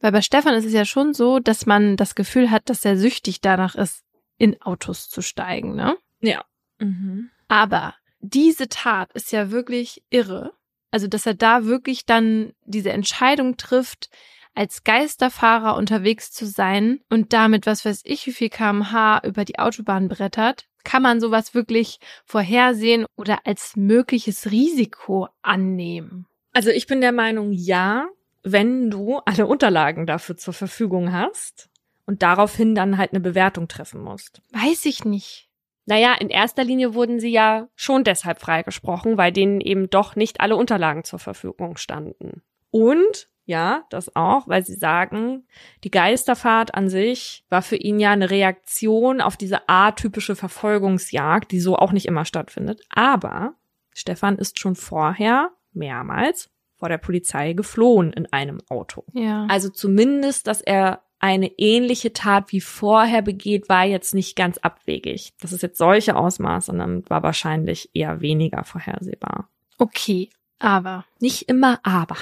Weil 0.00 0.12
bei 0.12 0.22
Stefan 0.22 0.54
ist 0.54 0.64
es 0.64 0.72
ja 0.72 0.84
schon 0.84 1.14
so, 1.14 1.38
dass 1.38 1.66
man 1.66 1.96
das 1.96 2.14
Gefühl 2.14 2.50
hat, 2.50 2.68
dass 2.68 2.84
er 2.84 2.96
süchtig 2.96 3.40
danach 3.40 3.74
ist, 3.74 4.04
in 4.36 4.60
Autos 4.62 5.08
zu 5.08 5.22
steigen, 5.22 5.74
ne? 5.74 5.96
Ja. 6.20 6.44
Mhm. 6.78 7.30
Aber 7.48 7.94
diese 8.20 8.68
Tat 8.68 9.12
ist 9.12 9.32
ja 9.32 9.50
wirklich 9.50 10.04
irre. 10.10 10.52
Also, 10.90 11.06
dass 11.06 11.26
er 11.26 11.34
da 11.34 11.64
wirklich 11.64 12.06
dann 12.06 12.52
diese 12.64 12.90
Entscheidung 12.90 13.56
trifft, 13.56 14.10
als 14.54 14.82
Geisterfahrer 14.82 15.76
unterwegs 15.76 16.32
zu 16.32 16.46
sein 16.46 17.00
und 17.08 17.32
damit, 17.32 17.66
was 17.66 17.84
weiß 17.84 18.02
ich, 18.04 18.26
wie 18.26 18.32
viel 18.32 18.48
kmh 18.48 19.20
über 19.24 19.44
die 19.44 19.58
Autobahn 19.58 20.08
brettert. 20.08 20.66
Kann 20.82 21.02
man 21.02 21.20
sowas 21.20 21.54
wirklich 21.54 22.00
vorhersehen 22.24 23.06
oder 23.16 23.40
als 23.44 23.76
mögliches 23.76 24.50
Risiko 24.50 25.28
annehmen? 25.42 26.26
Also 26.52 26.70
ich 26.70 26.86
bin 26.86 27.00
der 27.00 27.12
Meinung, 27.12 27.52
ja, 27.52 28.08
wenn 28.42 28.90
du 28.90 29.18
alle 29.18 29.46
Unterlagen 29.46 30.06
dafür 30.06 30.36
zur 30.36 30.54
Verfügung 30.54 31.12
hast 31.12 31.68
und 32.06 32.22
daraufhin 32.22 32.74
dann 32.74 32.96
halt 32.96 33.12
eine 33.12 33.20
Bewertung 33.20 33.68
treffen 33.68 34.02
musst. 34.02 34.42
Weiß 34.52 34.86
ich 34.86 35.04
nicht. 35.04 35.47
Naja, 35.88 36.12
in 36.20 36.28
erster 36.28 36.64
Linie 36.64 36.92
wurden 36.92 37.18
sie 37.18 37.30
ja 37.30 37.68
schon 37.74 38.04
deshalb 38.04 38.40
freigesprochen, 38.40 39.16
weil 39.16 39.32
denen 39.32 39.62
eben 39.62 39.88
doch 39.88 40.16
nicht 40.16 40.42
alle 40.42 40.54
Unterlagen 40.54 41.02
zur 41.02 41.18
Verfügung 41.18 41.78
standen. 41.78 42.42
Und 42.70 43.30
ja, 43.46 43.84
das 43.88 44.14
auch, 44.14 44.46
weil 44.48 44.62
sie 44.66 44.74
sagen, 44.74 45.46
die 45.84 45.90
Geisterfahrt 45.90 46.74
an 46.74 46.90
sich 46.90 47.46
war 47.48 47.62
für 47.62 47.76
ihn 47.76 47.98
ja 47.98 48.10
eine 48.10 48.28
Reaktion 48.28 49.22
auf 49.22 49.38
diese 49.38 49.66
atypische 49.66 50.36
Verfolgungsjagd, 50.36 51.50
die 51.50 51.60
so 51.60 51.76
auch 51.76 51.92
nicht 51.92 52.04
immer 52.04 52.26
stattfindet. 52.26 52.82
Aber 52.90 53.54
Stefan 53.94 54.36
ist 54.36 54.58
schon 54.58 54.76
vorher 54.76 55.52
mehrmals 55.72 56.50
vor 56.76 56.90
der 56.90 56.98
Polizei 56.98 57.54
geflohen 57.54 58.12
in 58.12 58.30
einem 58.30 58.60
Auto. 58.68 59.04
Ja. 59.14 59.46
Also 59.48 59.70
zumindest, 59.70 60.48
dass 60.48 60.60
er 60.60 61.02
eine 61.20 61.48
ähnliche 61.58 62.12
Tat 62.12 62.52
wie 62.52 62.60
vorher 62.60 63.22
begeht, 63.22 63.68
war 63.68 63.84
jetzt 63.84 64.14
nicht 64.14 64.36
ganz 64.36 64.58
abwegig. 64.58 65.32
Dass 65.40 65.52
es 65.52 65.62
jetzt 65.62 65.78
solche 65.78 66.16
Ausmaße 66.16 66.74
nimmt, 66.74 67.10
war 67.10 67.22
wahrscheinlich 67.22 67.90
eher 67.94 68.20
weniger 68.20 68.64
vorhersehbar. 68.64 69.48
Okay, 69.78 70.30
aber. 70.58 71.04
Nicht 71.20 71.48
immer 71.48 71.80
aber. 71.82 72.16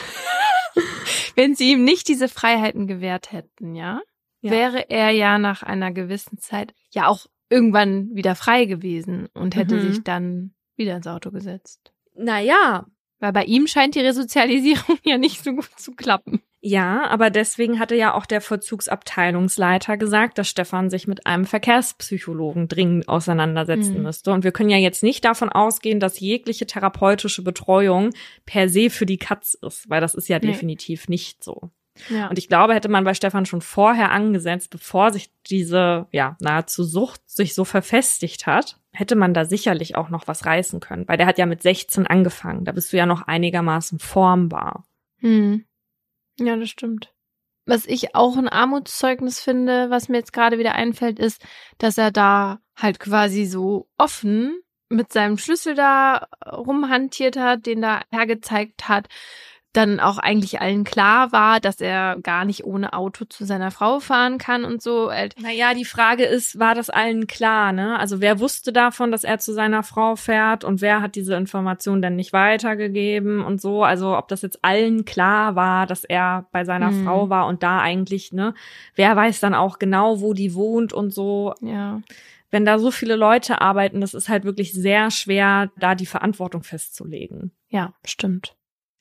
Wenn 1.37 1.55
sie 1.55 1.73
ihm 1.73 1.85
nicht 1.85 2.09
diese 2.09 2.29
Freiheiten 2.29 2.87
gewährt 2.87 3.33
hätten, 3.33 3.75
ja, 3.75 4.01
ja, 4.41 4.51
wäre 4.51 4.91
er 4.91 5.11
ja 5.11 5.39
nach 5.39 5.63
einer 5.63 5.93
gewissen 5.93 6.39
Zeit 6.39 6.75
ja 6.91 7.09
auch 7.09 7.27
irgendwann 7.49 8.15
wieder 8.15 8.35
frei 8.35 8.65
gewesen 8.65 9.29
und 9.35 9.57
hätte 9.57 9.77
mhm. 9.77 9.93
sich 9.93 10.03
dann 10.03 10.55
wieder 10.77 10.97
ins 10.97 11.07
Auto 11.07 11.31
gesetzt. 11.31 11.93
Naja. 12.15 12.87
Weil 13.19 13.33
bei 13.33 13.45
ihm 13.45 13.67
scheint 13.67 13.95
die 13.95 14.01
Resozialisierung 14.01 14.99
ja 15.05 15.19
nicht 15.19 15.43
so 15.43 15.53
gut 15.53 15.71
zu 15.77 15.93
klappen. 15.93 16.43
Ja, 16.61 17.07
aber 17.09 17.31
deswegen 17.31 17.79
hatte 17.79 17.95
ja 17.95 18.15
auch 18.15 18.27
der 18.27 18.41
Vollzugsabteilungsleiter 18.41 19.97
gesagt, 19.97 20.37
dass 20.37 20.49
Stefan 20.49 20.91
sich 20.91 21.07
mit 21.07 21.25
einem 21.25 21.45
Verkehrspsychologen 21.45 22.67
dringend 22.67 23.09
auseinandersetzen 23.09 23.99
mhm. 23.99 24.03
müsste. 24.03 24.33
Und 24.33 24.43
wir 24.43 24.51
können 24.51 24.71
ja 24.71 24.77
jetzt 24.77 25.05
nicht 25.05 25.25
davon 25.25 25.49
ausgehen, 25.49 26.01
dass 26.01 26.19
jegliche 26.19 26.67
therapeutische 26.67 27.45
Betreuung 27.45 28.11
per 28.47 28.69
se 28.69 28.91
für 28.91 29.07
die 29.07 29.19
Katz 29.19 29.55
ist, 29.55 29.89
weil 29.89 30.01
das 30.01 30.15
ist 30.15 30.29
ja 30.29 30.41
nee. 30.41 30.49
definitiv 30.49 31.09
nicht 31.09 31.45
so. 31.45 31.71
Ja. 32.11 32.29
Und 32.29 32.39
ich 32.39 32.49
glaube, 32.49 32.75
hätte 32.75 32.89
man 32.89 33.05
bei 33.05 33.15
Stefan 33.15 33.47
schon 33.47 33.61
vorher 33.61 34.11
angesetzt, 34.11 34.71
bevor 34.71 35.13
sich 35.13 35.31
diese, 35.47 36.07
ja, 36.11 36.37
nahezu 36.41 36.85
Sucht 36.85 37.21
sich 37.27 37.55
so 37.55 37.65
verfestigt 37.65 38.47
hat, 38.47 38.81
hätte 38.97 39.17
man 39.17 39.35
da 39.35 39.45
sicherlich 39.45 39.97
auch 39.97 40.09
noch 40.09 40.27
was 40.27 40.47
reißen 40.47 40.81
können. 40.81 41.07
Weil 41.07 41.19
der 41.19 41.27
hat 41.27 41.39
ja 41.39 41.47
mit 41.47 41.63
16 41.63 42.07
angefangen. 42.07 42.65
Da 42.65 42.73
bist 42.73 42.93
du 42.93 42.97
ja 42.97 43.07
noch 43.07 43.23
einigermaßen 43.23 43.99
formbar. 43.99 44.87
Hm. 45.19 45.65
Ja, 46.39 46.57
das 46.57 46.71
stimmt. 46.71 47.13
Was 47.67 47.87
ich 47.87 48.15
auch 48.15 48.37
ein 48.37 48.49
Armutszeugnis 48.49 49.41
finde, 49.41 49.91
was 49.91 50.09
mir 50.09 50.19
jetzt 50.19 50.33
gerade 50.33 50.59
wieder 50.59 50.75
einfällt, 50.75 51.19
ist, 51.19 51.45
dass 51.79 51.99
er 51.99 52.11
da 52.11 52.61
halt 52.77 53.01
quasi 53.01 53.45
so 53.45 53.89
offen 53.99 54.61
mit 54.89 55.13
seinem 55.13 55.37
Schlüssel 55.37 55.75
da 55.75 56.29
rumhantiert 56.47 57.37
hat, 57.37 57.67
den 57.67 57.83
da 57.83 58.03
hergezeigt 58.13 58.89
hat 58.89 59.09
dann 59.73 60.01
auch 60.01 60.17
eigentlich 60.17 60.61
allen 60.61 60.85
klar 60.85 61.33
war, 61.33 61.61
dass 61.61 61.81
er 61.81 62.17
gar 62.23 62.45
nicht 62.47 62.65
ohne 62.65 62.95
Auto 62.95 63.27
zu 63.27 63.45
seiner 63.45 63.71
Frau 63.71 64.01
fahren 64.01 64.39
kann 64.39 64.65
und 64.65 64.81
so. 64.81 65.11
Naja, 65.39 65.75
die 65.75 65.85
Frage 65.85 66.25
ist, 66.25 66.59
war 66.59 66.75
das 66.75 66.89
allen 66.89 67.27
klar, 67.27 67.73
ne? 67.73 67.99
Also 67.99 68.21
wer 68.21 68.41
wusste 68.41 68.73
davon, 68.73 69.13
dass 69.13 69.23
er 69.23 69.39
zu 69.39 69.53
seiner 69.53 69.83
Frau 69.83 70.17
fährt 70.17 70.65
und 70.65 70.81
wer 70.81 71.03
hat 71.03 71.15
diese 71.15 71.35
Information 71.35 72.01
denn 72.01 72.17
nicht 72.17 72.33
weitergegeben 72.33 73.45
und 73.45 73.61
so? 73.61 73.85
Also 73.85 74.17
ob 74.17 74.29
das 74.29 74.43
jetzt 74.43 74.65
allen 74.65 75.05
klar 75.05 75.57
war, 75.57 75.87
dass 75.87 76.05
er 76.05 76.47
bei 76.53 76.65
seiner 76.65 76.91
mhm. 76.91 77.05
Frau 77.05 77.29
war 77.29 77.47
und 77.47 77.63
da 77.63 77.81
eigentlich, 77.81 78.33
ne? 78.33 78.55
Wer 78.95 79.15
weiß 79.15 79.41
dann 79.41 79.55
auch 79.55 79.79
genau, 79.79 80.21
wo 80.21 80.33
die 80.33 80.55
wohnt 80.55 80.93
und 80.93 81.13
so. 81.13 81.55
Ja 81.61 82.01
wenn 82.51 82.65
da 82.65 82.79
so 82.79 82.91
viele 82.91 83.17
Leute 83.17 83.61
arbeiten, 83.61 84.01
das 84.01 84.15
ist 84.15 84.29
halt 84.29 84.45
wirklich 84.45 84.73
sehr 84.73 85.11
schwer, 85.11 85.71
da 85.77 85.95
die 85.95 86.07
Verantwortung 86.07 86.63
festzulegen. 86.63 87.51
Ja, 87.69 87.93
stimmt. 88.05 88.56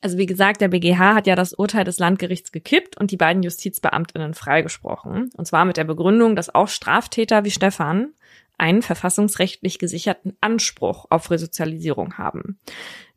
Also 0.05 0.19
wie 0.19 0.27
gesagt, 0.27 0.61
der 0.61 0.67
BGH 0.67 1.15
hat 1.15 1.25
ja 1.25 1.35
das 1.35 1.55
Urteil 1.55 1.83
des 1.83 1.97
Landgerichts 1.97 2.51
gekippt 2.51 2.95
und 2.95 3.09
die 3.09 3.17
beiden 3.17 3.41
Justizbeamtinnen 3.41 4.35
freigesprochen. 4.35 5.31
Und 5.35 5.47
zwar 5.47 5.65
mit 5.65 5.77
der 5.77 5.83
Begründung, 5.83 6.35
dass 6.35 6.53
auch 6.53 6.67
Straftäter 6.67 7.43
wie 7.43 7.49
Stefan 7.49 8.13
einen 8.55 8.83
verfassungsrechtlich 8.83 9.79
gesicherten 9.79 10.37
Anspruch 10.41 11.07
auf 11.09 11.31
Resozialisierung 11.31 12.19
haben. 12.19 12.59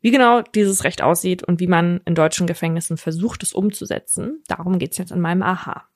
Wie 0.01 0.09
genau 0.09 0.41
dieses 0.41 0.83
Recht 0.83 1.03
aussieht 1.03 1.43
und 1.43 1.59
wie 1.59 1.67
man 1.67 2.01
in 2.05 2.15
deutschen 2.15 2.47
Gefängnissen 2.47 2.97
versucht, 2.97 3.43
es 3.43 3.53
umzusetzen, 3.53 4.41
darum 4.47 4.79
geht's 4.79 4.97
jetzt 4.97 5.11
in 5.11 5.21
meinem 5.21 5.43
Aha. 5.43 5.87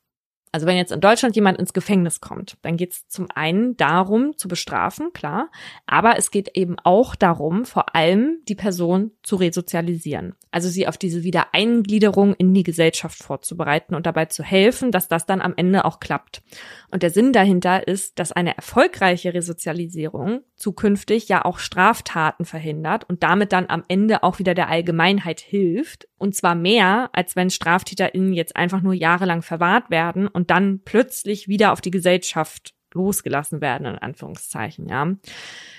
Also 0.54 0.68
wenn 0.68 0.78
jetzt 0.78 0.91
in 0.91 1.01
Deutschland 1.01 1.36
jemand 1.36 1.58
ins 1.58 1.74
Gefängnis 1.74 2.22
kommt, 2.22 2.58
dann 2.62 2.78
geht 2.78 2.91
es 2.91 3.08
zum 3.08 3.26
einen 3.34 3.76
darum, 3.76 4.38
zu 4.38 4.47
bestrafen, 4.47 5.12
klar, 5.12 5.49
aber 5.88 6.16
es 6.20 6.30
geht 6.30 6.56
eben 6.56 6.76
auch 6.84 7.16
darum, 7.16 7.66
vor 7.66 7.95
allem 7.95 8.38
die 8.47 8.54
Person 8.54 9.12
zu 9.24 9.36
resozialisieren. 9.36 10.36
Also 10.51 10.70
sie 10.70 10.88
auf 10.88 10.99
diese 10.99 11.24
Wiedereingliederung 11.24 12.36
in 12.36 12.54
die 12.54 12.62
Gesellschaft 12.62 13.24
vorzubereiten 13.24 13.95
und 13.95 14.06
dabei 14.06 14.26
zu 14.26 14.43
helfen, 14.43 14.91
dass 14.91 15.08
das 15.08 15.26
dann 15.26 15.41
am 15.41 15.56
Ende 15.58 15.86
auch 15.86 15.99
klappt. 15.99 16.43
Und 16.91 17.01
der 17.01 17.10
Sinn 17.10 17.34
dahinter 17.34 17.88
ist, 17.88 18.20
dass 18.20 18.32
eine 18.32 18.56
erfolgreiche 18.56 19.34
Resozialisierung 19.34 20.41
zukünftig 20.56 21.28
ja 21.30 21.43
auch 21.43 21.58
Straftaten 21.58 22.45
verhindert 22.45 23.10
und 23.10 23.24
damit 23.24 23.51
dann 23.51 23.66
am 23.70 23.84
Ende 23.88 24.22
auch 24.22 24.38
wieder 24.38 24.54
der 24.54 24.70
Allgemeinheit 24.70 25.39
hilft. 25.39 26.08
Und 26.20 26.36
zwar 26.36 26.54
mehr, 26.54 27.10
als 27.14 27.36
wenn 27.36 27.49
StraftäterInnen 27.49 28.34
jetzt 28.34 28.56
einfach 28.56 28.82
nur 28.82 28.93
jahrelang 28.93 29.41
verwahrt 29.41 29.89
werden 29.89 30.28
und 30.28 30.42
dann 30.49 30.81
plötzlich 30.83 31.47
wieder 31.47 31.71
auf 31.71 31.81
die 31.81 31.91
Gesellschaft 31.91 32.73
losgelassen 32.93 33.61
werden, 33.61 33.85
in 33.85 33.97
Anführungszeichen, 33.97 34.87
ja. 34.87 35.13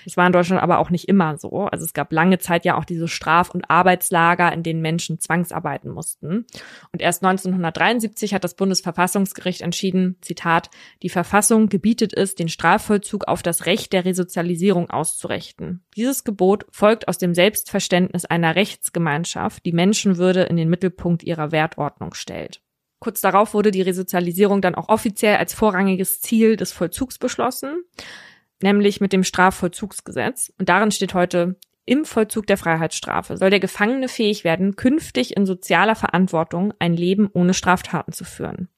Das 0.03 0.17
war 0.17 0.27
in 0.27 0.33
Deutschland 0.33 0.61
aber 0.61 0.79
auch 0.79 0.89
nicht 0.89 1.07
immer 1.07 1.37
so. 1.37 1.65
Also 1.65 1.85
es 1.85 1.93
gab 1.93 2.11
lange 2.11 2.37
Zeit 2.37 2.65
ja 2.65 2.77
auch 2.77 2.85
diese 2.85 3.07
Straf- 3.07 3.49
und 3.49 3.69
Arbeitslager, 3.69 4.51
in 4.51 4.63
denen 4.63 4.81
Menschen 4.81 5.19
zwangsarbeiten 5.19 5.91
mussten. 5.91 6.45
Und 6.91 7.01
erst 7.01 7.23
1973 7.23 8.33
hat 8.33 8.43
das 8.43 8.55
Bundesverfassungsgericht 8.55 9.61
entschieden, 9.61 10.17
Zitat, 10.21 10.69
die 11.01 11.09
Verfassung 11.09 11.69
gebietet 11.69 12.13
es, 12.15 12.35
den 12.35 12.49
Strafvollzug 12.49 13.27
auf 13.27 13.41
das 13.41 13.65
Recht 13.65 13.93
der 13.93 14.05
Resozialisierung 14.05 14.89
auszurichten. 14.89 15.83
Dieses 15.95 16.23
Gebot 16.23 16.65
folgt 16.71 17.07
aus 17.07 17.17
dem 17.17 17.33
Selbstverständnis 17.33 18.25
einer 18.25 18.55
Rechtsgemeinschaft, 18.55 19.65
die 19.65 19.73
Menschenwürde 19.73 20.43
in 20.43 20.57
den 20.57 20.69
Mittelpunkt 20.69 21.23
ihrer 21.23 21.51
Wertordnung 21.51 22.13
stellt. 22.13 22.61
Kurz 23.05 23.21
darauf 23.21 23.53
wurde 23.53 23.69
die 23.69 23.83
Resozialisierung 23.83 24.61
dann 24.61 24.73
auch 24.73 24.89
offiziell 24.89 25.35
als 25.35 25.53
vorrangiges 25.53 26.21
Ziel 26.21 26.55
des 26.55 26.71
Vollzugs 26.71 27.19
beschlossen, 27.19 27.83
nämlich 28.63 28.99
mit 28.99 29.13
dem 29.13 29.23
Strafvollzugsgesetz. 29.23 30.51
Und 30.57 30.69
darin 30.69 30.89
steht 30.89 31.13
heute, 31.13 31.55
im 31.85 32.05
Vollzug 32.05 32.47
der 32.47 32.57
Freiheitsstrafe 32.57 33.37
soll 33.37 33.51
der 33.51 33.59
Gefangene 33.59 34.07
fähig 34.07 34.43
werden, 34.43 34.75
künftig 34.75 35.37
in 35.37 35.45
sozialer 35.45 35.93
Verantwortung 35.93 36.73
ein 36.79 36.95
Leben 36.95 37.29
ohne 37.31 37.53
Straftaten 37.53 38.11
zu 38.11 38.23
führen. 38.23 38.69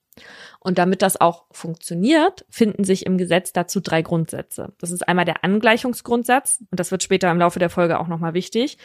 Und 0.59 0.77
damit 0.77 1.03
das 1.03 1.21
auch 1.21 1.45
funktioniert, 1.51 2.45
finden 2.49 2.83
sich 2.83 3.05
im 3.05 3.17
Gesetz 3.17 3.53
dazu 3.53 3.79
drei 3.79 4.01
Grundsätze. 4.01 4.73
Das 4.79 4.91
ist 4.91 5.07
einmal 5.07 5.23
der 5.23 5.45
Angleichungsgrundsatz, 5.45 6.65
und 6.69 6.81
das 6.81 6.91
wird 6.91 7.01
später 7.01 7.31
im 7.31 7.39
Laufe 7.39 7.59
der 7.59 7.69
Folge 7.69 7.97
auch 7.97 8.09
nochmal 8.09 8.33
wichtig. 8.33 8.77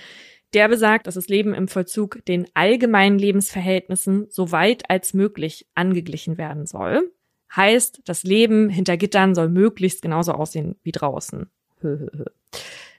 Der 0.55 0.68
besagt, 0.68 1.07
dass 1.07 1.14
das 1.14 1.28
Leben 1.28 1.55
im 1.55 1.68
Vollzug 1.68 2.24
den 2.26 2.46
allgemeinen 2.55 3.18
Lebensverhältnissen 3.18 4.26
so 4.30 4.53
weit 4.53 4.90
als 4.90 5.14
möglich 5.14 5.66
angeglichen 5.74 6.36
werden 6.36 6.66
soll. 6.66 7.11
Heißt, 7.55 8.03
das 8.05 8.22
Leben 8.22 8.68
hinter 8.68 8.96
Gittern 8.96 9.34
soll 9.34 9.48
möglichst 9.48 10.03
genauso 10.03 10.32
aussehen 10.32 10.76
wie 10.82 10.92
draußen. 10.92 11.50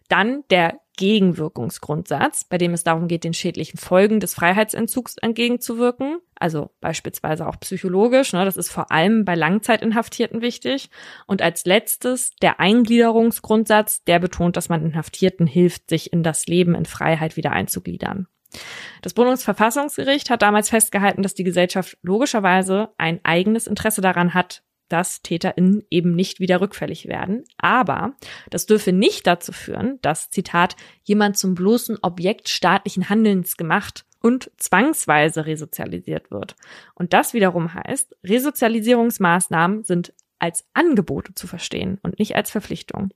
Dann 0.09 0.43
der 0.49 0.79
Gegenwirkungsgrundsatz, 0.97 2.43
bei 2.43 2.57
dem 2.57 2.73
es 2.73 2.83
darum 2.83 3.07
geht, 3.07 3.23
den 3.23 3.33
schädlichen 3.33 3.79
Folgen 3.79 4.19
des 4.19 4.35
Freiheitsentzugs 4.35 5.17
entgegenzuwirken, 5.17 6.19
also 6.35 6.69
beispielsweise 6.81 7.47
auch 7.47 7.59
psychologisch, 7.61 8.33
ne, 8.33 8.45
das 8.45 8.57
ist 8.57 8.71
vor 8.71 8.91
allem 8.91 9.25
bei 9.25 9.33
Langzeitinhaftierten 9.33 10.41
wichtig. 10.41 10.89
Und 11.25 11.41
als 11.41 11.65
letztes 11.65 12.35
der 12.41 12.59
Eingliederungsgrundsatz, 12.59 14.03
der 14.03 14.19
betont, 14.19 14.55
dass 14.55 14.69
man 14.69 14.85
Inhaftierten 14.85 15.47
hilft, 15.47 15.89
sich 15.89 16.13
in 16.13 16.21
das 16.21 16.45
Leben 16.45 16.75
in 16.75 16.85
Freiheit 16.85 17.37
wieder 17.37 17.51
einzugliedern. 17.51 18.27
Das 19.01 19.13
Bundesverfassungsgericht 19.13 20.29
hat 20.29 20.43
damals 20.43 20.69
festgehalten, 20.69 21.23
dass 21.23 21.33
die 21.33 21.43
Gesellschaft 21.43 21.97
logischerweise 22.03 22.89
ein 22.97 23.19
eigenes 23.23 23.65
Interesse 23.65 24.01
daran 24.01 24.35
hat, 24.35 24.61
dass 24.89 25.21
TäterInnen 25.21 25.84
eben 25.89 26.15
nicht 26.15 26.39
wieder 26.39 26.61
rückfällig 26.61 27.07
werden. 27.07 27.43
Aber 27.57 28.13
das 28.49 28.65
dürfe 28.65 28.91
nicht 28.91 29.25
dazu 29.27 29.51
führen, 29.51 29.99
dass, 30.01 30.29
Zitat, 30.29 30.75
jemand 31.03 31.38
zum 31.38 31.55
bloßen 31.55 31.97
Objekt 32.01 32.49
staatlichen 32.49 33.09
Handelns 33.09 33.57
gemacht 33.57 34.05
und 34.21 34.51
zwangsweise 34.57 35.45
resozialisiert 35.45 36.31
wird. 36.31 36.55
Und 36.95 37.13
das 37.13 37.34
wiederum 37.34 37.73
heißt, 37.73 38.15
Resozialisierungsmaßnahmen 38.23 39.84
sind 39.84 40.13
als 40.39 40.65
Angebote 40.73 41.34
zu 41.36 41.47
verstehen 41.47 41.99
und 42.03 42.19
nicht 42.19 42.36
als 42.36 42.51
Verpflichtung. 42.51 43.13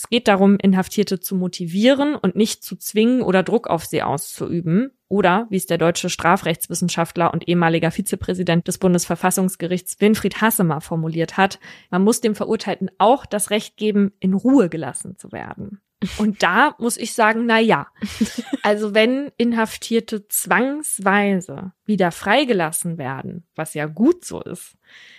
Es 0.00 0.08
geht 0.08 0.28
darum, 0.28 0.56
Inhaftierte 0.56 1.20
zu 1.20 1.34
motivieren 1.34 2.14
und 2.14 2.34
nicht 2.34 2.64
zu 2.64 2.74
zwingen 2.74 3.20
oder 3.20 3.42
Druck 3.42 3.66
auf 3.66 3.84
sie 3.84 4.02
auszuüben. 4.02 4.92
Oder, 5.08 5.46
wie 5.50 5.58
es 5.58 5.66
der 5.66 5.76
deutsche 5.76 6.08
Strafrechtswissenschaftler 6.08 7.34
und 7.34 7.46
ehemaliger 7.46 7.90
Vizepräsident 7.90 8.66
des 8.66 8.78
Bundesverfassungsgerichts 8.78 10.00
Winfried 10.00 10.40
Hassemer 10.40 10.80
formuliert 10.80 11.36
hat, 11.36 11.60
man 11.90 12.02
muss 12.02 12.22
dem 12.22 12.34
Verurteilten 12.34 12.90
auch 12.96 13.26
das 13.26 13.50
Recht 13.50 13.76
geben, 13.76 14.12
in 14.20 14.32
Ruhe 14.32 14.70
gelassen 14.70 15.18
zu 15.18 15.32
werden. 15.32 15.82
Und 16.16 16.42
da 16.42 16.74
muss 16.78 16.96
ich 16.96 17.12
sagen, 17.12 17.46
na 17.46 17.58
ja. 17.58 17.88
Also 18.62 18.94
wenn 18.94 19.30
Inhaftierte 19.36 20.28
zwangsweise 20.28 21.72
wieder 21.84 22.10
freigelassen 22.10 22.96
werden, 22.96 23.46
was 23.54 23.74
ja 23.74 23.86
gut 23.86 24.24
so 24.24 24.40
ist, 24.42 24.76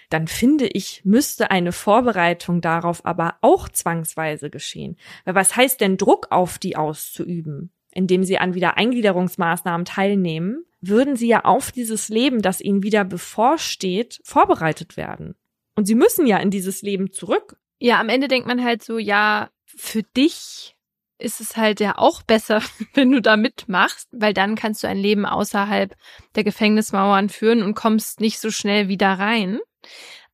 dann 0.09 0.27
finde 0.27 0.67
ich, 0.67 1.01
müsste 1.05 1.51
eine 1.51 1.71
Vorbereitung 1.71 2.61
darauf 2.61 3.05
aber 3.05 3.35
auch 3.41 3.69
zwangsweise 3.69 4.49
geschehen. 4.49 4.97
Weil 5.25 5.35
was 5.35 5.55
heißt 5.55 5.81
denn 5.81 5.97
Druck 5.97 6.27
auf 6.31 6.57
die 6.57 6.75
auszuüben? 6.75 7.71
Indem 7.91 8.23
sie 8.23 8.37
an 8.37 8.53
Wiedereingliederungsmaßnahmen 8.53 9.85
teilnehmen, 9.85 10.65
würden 10.81 11.15
sie 11.15 11.27
ja 11.27 11.45
auf 11.45 11.71
dieses 11.71 12.09
Leben, 12.09 12.41
das 12.41 12.61
ihnen 12.61 12.83
wieder 12.83 13.03
bevorsteht, 13.03 14.19
vorbereitet 14.23 14.97
werden. 14.97 15.35
Und 15.75 15.85
sie 15.85 15.95
müssen 15.95 16.25
ja 16.25 16.37
in 16.37 16.51
dieses 16.51 16.81
Leben 16.81 17.11
zurück. 17.11 17.57
Ja, 17.79 17.99
am 17.99 18.09
Ende 18.09 18.27
denkt 18.27 18.47
man 18.47 18.63
halt 18.63 18.83
so, 18.83 18.97
ja, 18.97 19.49
für 19.77 20.03
dich 20.03 20.75
ist 21.21 21.39
es 21.39 21.55
halt 21.55 21.79
ja 21.79 21.97
auch 21.97 22.23
besser, 22.23 22.61
wenn 22.93 23.11
du 23.11 23.21
da 23.21 23.37
mitmachst, 23.37 24.09
weil 24.11 24.33
dann 24.33 24.55
kannst 24.55 24.83
du 24.83 24.87
ein 24.87 24.97
Leben 24.97 25.25
außerhalb 25.25 25.95
der 26.35 26.43
Gefängnismauern 26.43 27.29
führen 27.29 27.63
und 27.63 27.75
kommst 27.75 28.19
nicht 28.19 28.39
so 28.39 28.51
schnell 28.51 28.87
wieder 28.87 29.13
rein. 29.13 29.59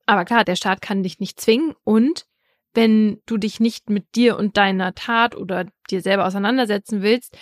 Aber 0.05 0.25
klar, 0.25 0.45
der 0.45 0.55
Staat 0.55 0.81
kann 0.81 1.03
dich 1.03 1.19
nicht 1.19 1.39
zwingen 1.39 1.75
und 1.83 2.25
wenn 2.73 3.21
du 3.25 3.37
dich 3.37 3.59
nicht 3.59 3.89
mit 3.89 4.15
dir 4.15 4.37
und 4.37 4.55
deiner 4.55 4.93
Tat 4.93 5.35
oder 5.35 5.65
dir 5.89 6.01
selber 6.01 6.25
auseinandersetzen 6.25 7.01
willst, 7.01 7.35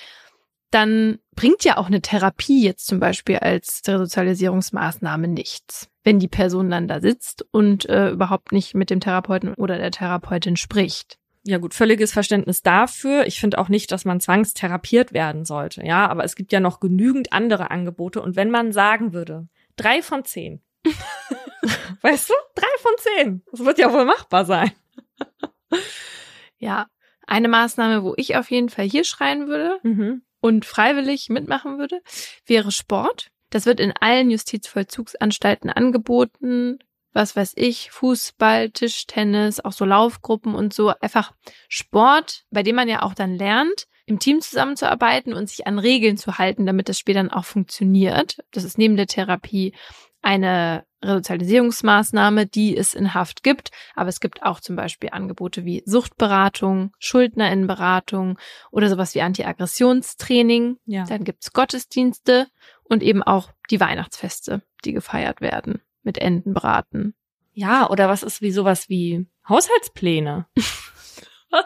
dann 0.72 1.20
bringt 1.36 1.64
ja 1.64 1.78
auch 1.78 1.88
eine 1.88 2.02
Therapie 2.02 2.64
jetzt 2.64 2.88
zum 2.88 3.00
Beispiel 3.00 3.38
als 3.38 3.82
Resozialisierungsmaßnahme 3.86 5.28
nichts, 5.28 5.90
wenn 6.04 6.20
die 6.20 6.28
Person 6.28 6.70
dann 6.70 6.88
da 6.88 7.02
sitzt 7.02 7.46
und 7.52 7.88
äh, 7.88 8.10
überhaupt 8.10 8.52
nicht 8.52 8.76
mit 8.76 8.90
dem 8.90 9.00
Therapeuten 9.00 9.54
oder 9.54 9.78
der 9.78 9.92
Therapeutin 9.92 10.56
spricht 10.56 11.18
ja 11.46 11.60
gut, 11.60 11.74
völliges 11.74 12.12
Verständnis 12.12 12.64
dafür. 12.64 13.28
Ich 13.28 13.40
finde 13.40 13.60
auch 13.60 13.70
nicht, 13.70 13.92
dass 13.92 14.04
man 14.04 14.20
zwangstherapiert 14.20 15.14
werden 15.14 15.46
sollte, 15.46 15.86
ja, 15.86 16.08
aber 16.08 16.24
es 16.24 16.36
gibt 16.36 16.52
ja 16.52 16.60
noch 16.60 16.80
genügend 16.80 17.34
andere 17.34 17.72
Angebote 17.72 18.22
und 18.22 18.36
wenn 18.36 18.50
man 18.50 18.72
sagen 18.72 19.14
würde, 19.14 19.48
drei 19.76 20.02
von 20.02 20.26
zehn, 20.26 20.62
weißt 22.02 22.30
du, 22.30 22.34
drei 22.56 22.68
von 22.80 22.92
zehn, 22.98 23.44
das 23.52 23.64
wird 23.64 23.78
ja 23.78 23.94
wohl 23.94 24.06
machbar 24.06 24.46
sein. 24.46 24.72
ja, 26.58 26.88
eine 27.28 27.48
Maßnahme, 27.48 28.04
wo 28.04 28.14
ich 28.18 28.36
auf 28.38 28.50
jeden 28.50 28.70
Fall 28.70 28.86
hier 28.86 29.04
schreien 29.04 29.48
würde 29.48 29.80
mhm. 29.84 30.24
und 30.42 30.66
freiwillig 30.66 31.30
mitmachen 31.30 31.78
würde, 31.78 32.02
wäre 32.46 32.72
Sport. 32.72 33.30
Das 33.52 33.66
wird 33.66 33.80
in 33.80 33.94
allen 34.00 34.32
Justizvollzugsanstalten 34.32 35.70
angeboten 35.70 36.80
was 37.16 37.36
weiß 37.36 37.54
ich, 37.56 37.92
Fußball, 37.92 38.70
Tischtennis, 38.72 39.62
auch 39.62 39.72
so 39.72 39.86
Laufgruppen 39.86 40.54
und 40.54 40.74
so. 40.74 40.90
Einfach 41.00 41.32
Sport, 41.70 42.44
bei 42.52 42.62
dem 42.62 42.76
man 42.76 42.90
ja 42.90 43.02
auch 43.04 43.14
dann 43.14 43.36
lernt, 43.36 43.88
im 44.06 44.20
Team 44.20 44.42
zusammenzuarbeiten 44.42 45.34
und 45.34 45.50
sich 45.50 45.66
an 45.66 45.80
Regeln 45.80 46.18
zu 46.18 46.38
halten, 46.38 46.66
damit 46.66 46.90
das 46.90 47.00
Spiel 47.00 47.16
dann 47.16 47.32
auch 47.32 47.46
funktioniert. 47.46 48.38
Das 48.52 48.66
ist 48.66 48.78
neben 48.78 48.98
der 48.98 49.08
Therapie 49.08 49.74
eine 50.22 50.84
Resozialisierungsmaßnahme, 51.04 52.48
die 52.48 52.76
es 52.76 52.94
in 52.94 53.14
Haft 53.14 53.44
gibt. 53.44 53.70
Aber 53.96 54.10
es 54.10 54.20
gibt 54.20 54.44
auch 54.44 54.60
zum 54.60 54.76
Beispiel 54.76 55.10
Angebote 55.12 55.64
wie 55.64 55.84
Suchtberatung, 55.86 56.92
Schuldnerinnenberatung 57.00 58.38
oder 58.72 58.90
sowas 58.90 59.16
wie 59.16 59.22
Antiaggressionstraining. 59.22 60.78
Ja. 60.86 61.06
Dann 61.06 61.24
gibt's 61.24 61.54
Gottesdienste 61.54 62.48
und 62.84 63.02
eben 63.02 63.24
auch 63.24 63.52
die 63.70 63.80
Weihnachtsfeste, 63.80 64.64
die 64.84 64.94
gefeiert 64.94 65.40
werden 65.40 65.82
mit 66.06 66.18
Entenbraten. 66.18 67.16
Ja, 67.56 67.90
oder 67.90 68.10
was 68.10 68.22
ist 68.22 68.42
wie 68.42 68.52
sowas 68.52 68.90
wie 68.90 69.28
Haushaltspläne? 69.48 70.46
was? 71.50 71.66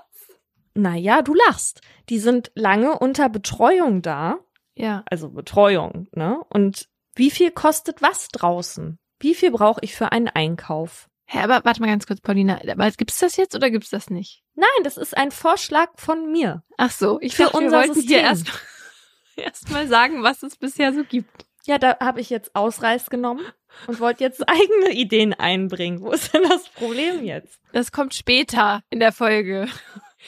Naja, 0.75 1.23
du 1.23 1.33
lachst. 1.47 1.81
Die 2.09 2.19
sind 2.19 2.51
lange 2.53 2.97
unter 2.99 3.27
Betreuung 3.27 4.01
da. 4.01 4.37
Ja. 4.75 5.03
Also 5.09 5.29
Betreuung, 5.29 6.07
ne? 6.13 6.39
Und 6.49 6.87
wie 7.15 7.31
viel 7.31 7.51
kostet 7.51 8.01
was 8.01 8.29
draußen? 8.29 8.99
Wie 9.19 9.35
viel 9.35 9.51
brauche 9.51 9.81
ich 9.83 9.95
für 9.95 10.11
einen 10.11 10.29
Einkauf? 10.29 11.09
Hä, 11.25 11.39
aber 11.39 11.65
warte 11.65 11.81
mal 11.81 11.87
ganz 11.87 12.07
kurz, 12.07 12.21
Paulina. 12.21 12.61
Aber 12.69 12.89
gibt's 12.91 13.19
das 13.19 13.35
jetzt 13.35 13.55
oder 13.55 13.69
gibt's 13.69 13.89
das 13.89 14.09
nicht? 14.09 14.43
Nein, 14.55 14.83
das 14.83 14.97
ist 14.97 15.17
ein 15.17 15.31
Vorschlag 15.31 15.89
von 15.95 16.31
mir. 16.31 16.63
Ach 16.77 16.91
so, 16.91 17.19
ich 17.19 17.35
für 17.35 17.49
unser 17.49 17.81
wir 17.81 17.93
System. 17.93 18.07
hier 18.07 18.19
erst, 18.21 18.47
erst 19.35 19.71
mal 19.71 19.87
sagen, 19.87 20.23
was 20.23 20.43
es 20.43 20.55
bisher 20.55 20.93
so 20.93 21.03
gibt. 21.03 21.45
Ja, 21.65 21.77
da 21.77 21.99
habe 21.99 22.21
ich 22.21 22.29
jetzt 22.29 22.55
Ausreiß 22.55 23.09
genommen 23.09 23.41
und 23.88 23.99
wollte 23.99 24.24
jetzt 24.24 24.47
eigene 24.47 24.91
Ideen 24.91 25.34
einbringen. 25.34 26.01
Wo 26.01 26.11
ist 26.11 26.34
denn 26.34 26.43
das 26.43 26.70
Problem 26.70 27.24
jetzt? 27.24 27.59
Das 27.74 27.91
kommt 27.91 28.13
später 28.13 28.84
in 28.89 28.99
der 28.99 29.11
Folge. 29.11 29.67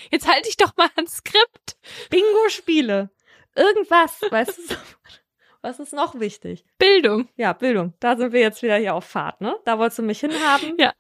Jetzt 0.10 0.28
halte 0.28 0.48
ich 0.48 0.58
doch 0.58 0.76
mal 0.78 0.90
ans 0.96 1.18
Skript. 1.18 1.76
Bingo-Spiele. 2.10 3.10
Irgendwas, 3.56 4.22
weißt 4.30 4.58
du? 4.72 4.76
Was 5.62 5.80
ist 5.80 5.94
noch 5.94 6.20
wichtig? 6.20 6.66
Bildung. 6.80 7.30
Ja, 7.36 7.54
Bildung. 7.54 7.94
Da 8.00 8.18
sind 8.18 8.34
wir 8.34 8.40
jetzt 8.40 8.64
wieder 8.64 8.78
hier 8.78 8.96
auf 8.96 9.06
Fahrt, 9.06 9.42
ne? 9.42 9.56
Da 9.66 9.78
wolltest 9.78 10.00
du 10.00 10.04
mich 10.04 10.20
hinhaben. 10.20 10.76
Ja. 10.80 10.94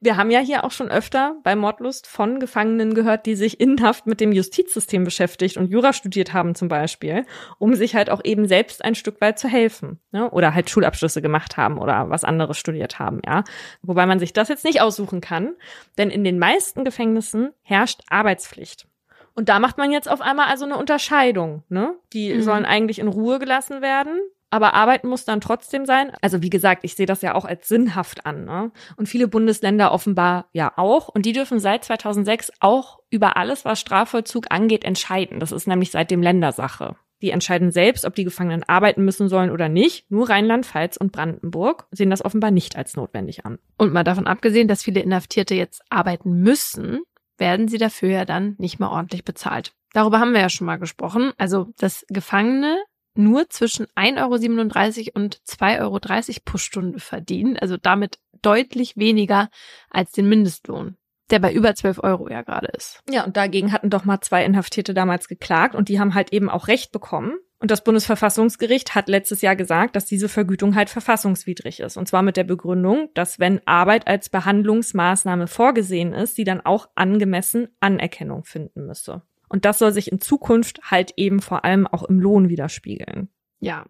Wir 0.00 0.16
haben 0.16 0.30
ja 0.30 0.40
hier 0.40 0.64
auch 0.64 0.70
schon 0.70 0.88
öfter 0.88 1.36
bei 1.42 1.56
Mordlust 1.56 2.06
von 2.06 2.38
Gefangenen 2.38 2.94
gehört, 2.94 3.26
die 3.26 3.34
sich 3.34 3.60
in 3.60 3.82
Haft 3.82 4.06
mit 4.06 4.20
dem 4.20 4.32
Justizsystem 4.32 5.04
beschäftigt 5.04 5.56
und 5.56 5.70
Jura 5.70 5.92
studiert 5.92 6.32
haben 6.32 6.54
zum 6.54 6.68
Beispiel, 6.68 7.24
um 7.58 7.74
sich 7.74 7.94
halt 7.94 8.10
auch 8.10 8.20
eben 8.24 8.46
selbst 8.46 8.84
ein 8.84 8.94
Stück 8.94 9.20
weit 9.20 9.38
zu 9.38 9.48
helfen. 9.48 10.00
Ne? 10.12 10.30
Oder 10.30 10.54
halt 10.54 10.70
Schulabschlüsse 10.70 11.22
gemacht 11.22 11.56
haben 11.56 11.78
oder 11.78 12.08
was 12.10 12.24
anderes 12.24 12.58
studiert 12.58 12.98
haben, 12.98 13.20
ja. 13.26 13.44
Wobei 13.82 14.06
man 14.06 14.18
sich 14.18 14.32
das 14.32 14.48
jetzt 14.48 14.64
nicht 14.64 14.80
aussuchen 14.80 15.20
kann, 15.20 15.54
denn 15.98 16.10
in 16.10 16.24
den 16.24 16.38
meisten 16.38 16.84
Gefängnissen 16.84 17.52
herrscht 17.62 18.02
Arbeitspflicht. 18.08 18.86
Und 19.34 19.50
da 19.50 19.58
macht 19.58 19.76
man 19.76 19.92
jetzt 19.92 20.10
auf 20.10 20.22
einmal 20.22 20.46
also 20.46 20.64
eine 20.64 20.78
Unterscheidung. 20.78 21.62
Ne? 21.68 21.94
Die 22.14 22.32
mhm. 22.32 22.42
sollen 22.42 22.64
eigentlich 22.64 22.98
in 22.98 23.08
Ruhe 23.08 23.38
gelassen 23.38 23.82
werden, 23.82 24.18
aber 24.50 24.74
arbeiten 24.74 25.08
muss 25.08 25.24
dann 25.24 25.40
trotzdem 25.40 25.86
sein. 25.86 26.12
Also 26.20 26.42
wie 26.42 26.50
gesagt, 26.50 26.84
ich 26.84 26.94
sehe 26.94 27.06
das 27.06 27.22
ja 27.22 27.34
auch 27.34 27.44
als 27.44 27.68
sinnhaft 27.68 28.26
an. 28.26 28.44
Ne? 28.44 28.72
Und 28.96 29.08
viele 29.08 29.28
Bundesländer 29.28 29.92
offenbar 29.92 30.48
ja 30.52 30.72
auch. 30.76 31.08
Und 31.08 31.26
die 31.26 31.32
dürfen 31.32 31.58
seit 31.58 31.84
2006 31.84 32.52
auch 32.60 33.00
über 33.10 33.36
alles, 33.36 33.64
was 33.64 33.80
Strafvollzug 33.80 34.46
angeht, 34.50 34.84
entscheiden. 34.84 35.40
Das 35.40 35.52
ist 35.52 35.66
nämlich 35.66 35.90
seitdem 35.90 36.22
Ländersache. 36.22 36.96
Die 37.22 37.30
entscheiden 37.30 37.70
selbst, 37.70 38.04
ob 38.04 38.14
die 38.14 38.24
Gefangenen 38.24 38.62
arbeiten 38.64 39.04
müssen 39.04 39.28
sollen 39.28 39.50
oder 39.50 39.68
nicht. 39.68 40.10
Nur 40.10 40.28
Rheinland-Pfalz 40.28 40.98
und 40.98 41.12
Brandenburg 41.12 41.86
sehen 41.90 42.10
das 42.10 42.24
offenbar 42.24 42.50
nicht 42.50 42.76
als 42.76 42.94
notwendig 42.94 43.46
an. 43.46 43.58
Und 43.78 43.92
mal 43.92 44.04
davon 44.04 44.26
abgesehen, 44.26 44.68
dass 44.68 44.82
viele 44.82 45.00
Inhaftierte 45.00 45.54
jetzt 45.54 45.82
arbeiten 45.88 46.42
müssen, 46.42 47.00
werden 47.38 47.68
sie 47.68 47.78
dafür 47.78 48.10
ja 48.10 48.24
dann 48.24 48.54
nicht 48.58 48.78
mehr 48.78 48.90
ordentlich 48.90 49.24
bezahlt. 49.24 49.72
Darüber 49.92 50.20
haben 50.20 50.32
wir 50.32 50.40
ja 50.40 50.50
schon 50.50 50.66
mal 50.66 50.76
gesprochen. 50.76 51.32
Also, 51.38 51.72
dass 51.78 52.04
Gefangene 52.08 52.76
nur 53.18 53.48
zwischen 53.48 53.86
1,37 53.96 54.18
Euro 54.18 55.10
und 55.14 55.36
2,30 55.46 55.80
Euro 55.80 56.00
pro 56.44 56.58
Stunde 56.58 57.00
verdienen, 57.00 57.56
also 57.56 57.76
damit 57.76 58.18
deutlich 58.42 58.96
weniger 58.96 59.48
als 59.90 60.12
den 60.12 60.28
Mindestlohn, 60.28 60.96
der 61.30 61.38
bei 61.38 61.52
über 61.52 61.74
12 61.74 62.02
Euro 62.02 62.28
ja 62.28 62.42
gerade 62.42 62.68
ist. 62.68 63.02
Ja, 63.10 63.24
und 63.24 63.36
dagegen 63.36 63.72
hatten 63.72 63.90
doch 63.90 64.04
mal 64.04 64.20
zwei 64.20 64.44
Inhaftierte 64.44 64.94
damals 64.94 65.28
geklagt 65.28 65.74
und 65.74 65.88
die 65.88 65.98
haben 65.98 66.14
halt 66.14 66.32
eben 66.32 66.48
auch 66.48 66.68
Recht 66.68 66.92
bekommen. 66.92 67.38
Und 67.58 67.70
das 67.70 67.82
Bundesverfassungsgericht 67.82 68.94
hat 68.94 69.08
letztes 69.08 69.40
Jahr 69.40 69.56
gesagt, 69.56 69.96
dass 69.96 70.04
diese 70.04 70.28
Vergütung 70.28 70.74
halt 70.74 70.90
verfassungswidrig 70.90 71.80
ist. 71.80 71.96
Und 71.96 72.06
zwar 72.06 72.22
mit 72.22 72.36
der 72.36 72.44
Begründung, 72.44 73.08
dass 73.14 73.38
wenn 73.38 73.66
Arbeit 73.66 74.06
als 74.06 74.28
Behandlungsmaßnahme 74.28 75.46
vorgesehen 75.46 76.12
ist, 76.12 76.36
sie 76.36 76.44
dann 76.44 76.60
auch 76.60 76.90
angemessen 76.94 77.68
Anerkennung 77.80 78.44
finden 78.44 78.86
müsse. 78.86 79.22
Und 79.48 79.64
das 79.64 79.78
soll 79.78 79.92
sich 79.92 80.10
in 80.10 80.20
Zukunft 80.20 80.80
halt 80.90 81.12
eben 81.16 81.40
vor 81.40 81.64
allem 81.64 81.86
auch 81.86 82.02
im 82.02 82.20
Lohn 82.20 82.48
widerspiegeln. 82.48 83.28
Ja, 83.60 83.86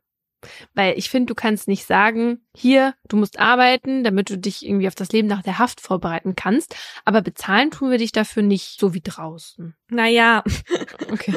weil 0.74 0.98
ich 0.98 1.10
finde, 1.10 1.26
du 1.26 1.34
kannst 1.34 1.68
nicht 1.68 1.86
sagen, 1.86 2.40
hier, 2.54 2.94
du 3.08 3.16
musst 3.16 3.38
arbeiten, 3.38 4.04
damit 4.04 4.30
du 4.30 4.38
dich 4.38 4.64
irgendwie 4.64 4.88
auf 4.88 4.94
das 4.94 5.12
Leben 5.12 5.28
nach 5.28 5.42
der 5.42 5.58
Haft 5.58 5.80
vorbereiten 5.80 6.36
kannst, 6.36 6.74
aber 7.04 7.22
bezahlen 7.22 7.70
tun 7.70 7.90
wir 7.90 7.98
dich 7.98 8.12
dafür 8.12 8.42
nicht 8.42 8.78
so 8.78 8.94
wie 8.94 9.02
draußen. 9.02 9.74
Naja. 9.88 10.42
Okay. 11.10 11.34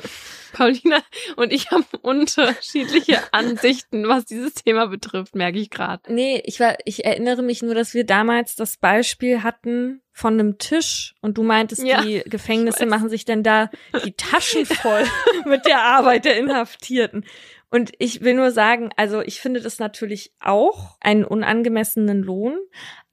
Paulina 0.54 1.00
und 1.36 1.54
ich 1.54 1.72
haben 1.72 1.86
unterschiedliche 2.02 3.22
Ansichten, 3.32 4.08
was 4.08 4.26
dieses 4.26 4.56
Thema 4.56 4.88
betrifft, 4.88 5.36
merke 5.36 5.60
ich 5.60 5.70
gerade. 5.70 6.12
Nee, 6.12 6.42
ich 6.46 6.60
war, 6.60 6.76
ich 6.86 7.06
erinnere 7.06 7.44
mich 7.44 7.62
nur, 7.62 7.76
dass 7.76 7.94
wir 7.94 8.06
damals 8.06 8.56
das 8.56 8.78
Beispiel 8.78 9.44
hatten 9.44 10.02
von 10.12 10.34
einem 10.34 10.58
Tisch 10.58 11.16
und 11.22 11.38
du 11.38 11.44
meintest, 11.44 11.84
ja, 11.84 12.02
die 12.02 12.24
Gefängnisse 12.26 12.86
machen 12.86 13.10
sich 13.10 13.26
denn 13.26 13.44
da 13.44 13.70
die 14.04 14.14
Taschen 14.14 14.66
voll 14.66 15.06
mit 15.46 15.66
der 15.66 15.82
Arbeit 15.82 16.26
der 16.26 16.38
Inhaftierten. 16.38 17.26
Und 17.72 17.92
ich 18.00 18.22
will 18.22 18.34
nur 18.34 18.52
sagen, 18.52 18.90
also 18.96 19.22
ich 19.22 19.42
finde 19.42 19.62
das 19.62 19.80
natürlich 19.80 20.34
auch 20.40 20.98
einen 21.02 21.24
unangemessenen 21.24 22.24
Lohn, 22.24 22.58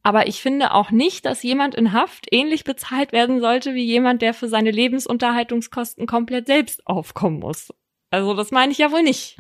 aber 0.02 0.28
ich 0.28 0.40
finde 0.40 0.72
auch 0.72 0.90
nicht, 0.90 1.26
dass 1.26 1.42
jemand 1.42 1.74
in 1.74 1.92
Haft 1.92 2.26
ähnlich 2.30 2.64
bezahlt 2.64 3.12
werden 3.12 3.40
sollte 3.40 3.74
wie 3.74 3.84
jemand, 3.84 4.22
der 4.22 4.34
für 4.34 4.48
seine 4.48 4.70
Lebensunterhaltungskosten 4.70 6.07
komplett 6.07 6.46
selbst 6.46 6.86
aufkommen 6.86 7.40
muss. 7.40 7.72
Also 8.11 8.34
das 8.34 8.50
meine 8.50 8.72
ich 8.72 8.78
ja 8.78 8.92
wohl 8.92 9.02
nicht. 9.02 9.36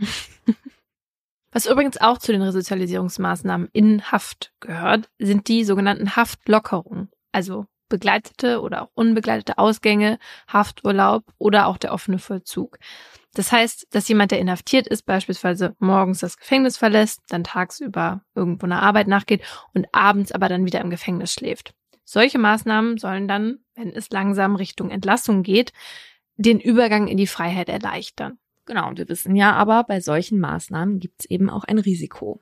Was 1.52 1.66
übrigens 1.66 1.98
auch 1.98 2.18
zu 2.18 2.32
den 2.32 2.42
Resozialisierungsmaßnahmen 2.42 3.70
in 3.72 4.10
Haft 4.10 4.52
gehört, 4.60 5.08
sind 5.18 5.48
die 5.48 5.64
sogenannten 5.64 6.14
Haftlockerungen, 6.14 7.08
also 7.32 7.66
begleitete 7.88 8.60
oder 8.60 8.82
auch 8.82 8.90
unbegleitete 8.94 9.56
Ausgänge, 9.56 10.18
Hafturlaub 10.48 11.24
oder 11.38 11.68
auch 11.68 11.78
der 11.78 11.92
offene 11.92 12.18
Vollzug. 12.18 12.78
Das 13.36 13.52
heißt, 13.52 13.88
dass 13.90 14.08
jemand, 14.08 14.30
der 14.30 14.40
inhaftiert 14.40 14.86
ist, 14.86 15.02
beispielsweise 15.02 15.76
morgens 15.78 16.20
das 16.20 16.38
Gefängnis 16.38 16.78
verlässt, 16.78 17.20
dann 17.28 17.44
tagsüber 17.44 18.22
irgendwo 18.34 18.64
einer 18.64 18.80
Arbeit 18.80 19.08
nachgeht 19.08 19.42
und 19.74 19.86
abends 19.92 20.32
aber 20.32 20.48
dann 20.48 20.64
wieder 20.64 20.80
im 20.80 20.88
Gefängnis 20.88 21.34
schläft. 21.34 21.74
Solche 22.02 22.38
Maßnahmen 22.38 22.96
sollen 22.96 23.28
dann, 23.28 23.58
wenn 23.74 23.90
es 23.90 24.08
langsam 24.08 24.56
Richtung 24.56 24.88
Entlassung 24.88 25.42
geht, 25.42 25.74
den 26.36 26.60
Übergang 26.60 27.08
in 27.08 27.18
die 27.18 27.26
Freiheit 27.26 27.68
erleichtern. 27.68 28.38
Genau, 28.64 28.88
und 28.88 28.96
wir 28.96 29.08
wissen 29.10 29.36
ja 29.36 29.52
aber, 29.52 29.84
bei 29.84 30.00
solchen 30.00 30.40
Maßnahmen 30.40 30.98
gibt 30.98 31.20
es 31.20 31.26
eben 31.26 31.50
auch 31.50 31.64
ein 31.64 31.78
Risiko. 31.78 32.40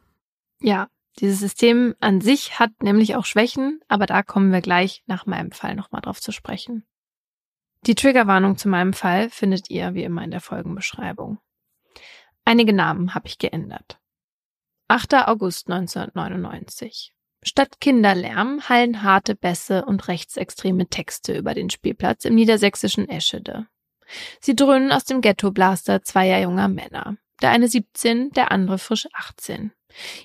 Ja, 0.60 0.86
dieses 1.18 1.40
System 1.40 1.96
an 1.98 2.20
sich 2.20 2.60
hat 2.60 2.70
nämlich 2.84 3.16
auch 3.16 3.24
Schwächen, 3.24 3.80
aber 3.88 4.06
da 4.06 4.22
kommen 4.22 4.52
wir 4.52 4.60
gleich 4.60 5.02
nach 5.06 5.26
meinem 5.26 5.50
Fall 5.50 5.74
nochmal 5.74 6.02
drauf 6.02 6.20
zu 6.20 6.30
sprechen. 6.30 6.84
Die 7.86 7.94
Triggerwarnung 7.94 8.56
zu 8.56 8.70
meinem 8.70 8.94
Fall 8.94 9.28
findet 9.28 9.68
ihr 9.68 9.92
wie 9.92 10.04
immer 10.04 10.24
in 10.24 10.30
der 10.30 10.40
Folgenbeschreibung. 10.40 11.38
Einige 12.46 12.72
Namen 12.72 13.14
habe 13.14 13.26
ich 13.26 13.36
geändert. 13.36 13.98
8. 14.88 15.28
August 15.28 15.70
1999. 15.70 17.14
Statt 17.42 17.80
Kinderlärm 17.82 18.70
hallen 18.70 19.02
harte 19.02 19.34
Bässe 19.34 19.84
und 19.84 20.08
rechtsextreme 20.08 20.88
Texte 20.88 21.36
über 21.36 21.52
den 21.52 21.68
Spielplatz 21.68 22.24
im 22.24 22.34
niedersächsischen 22.34 23.06
Eschede. 23.06 23.66
Sie 24.40 24.56
dröhnen 24.56 24.90
aus 24.90 25.04
dem 25.04 25.20
Ghetto-Blaster 25.20 26.02
zweier 26.02 26.40
junger 26.40 26.68
Männer. 26.68 27.18
Der 27.42 27.50
eine 27.50 27.68
17, 27.68 28.30
der 28.30 28.50
andere 28.50 28.78
frisch 28.78 29.06
18. 29.12 29.72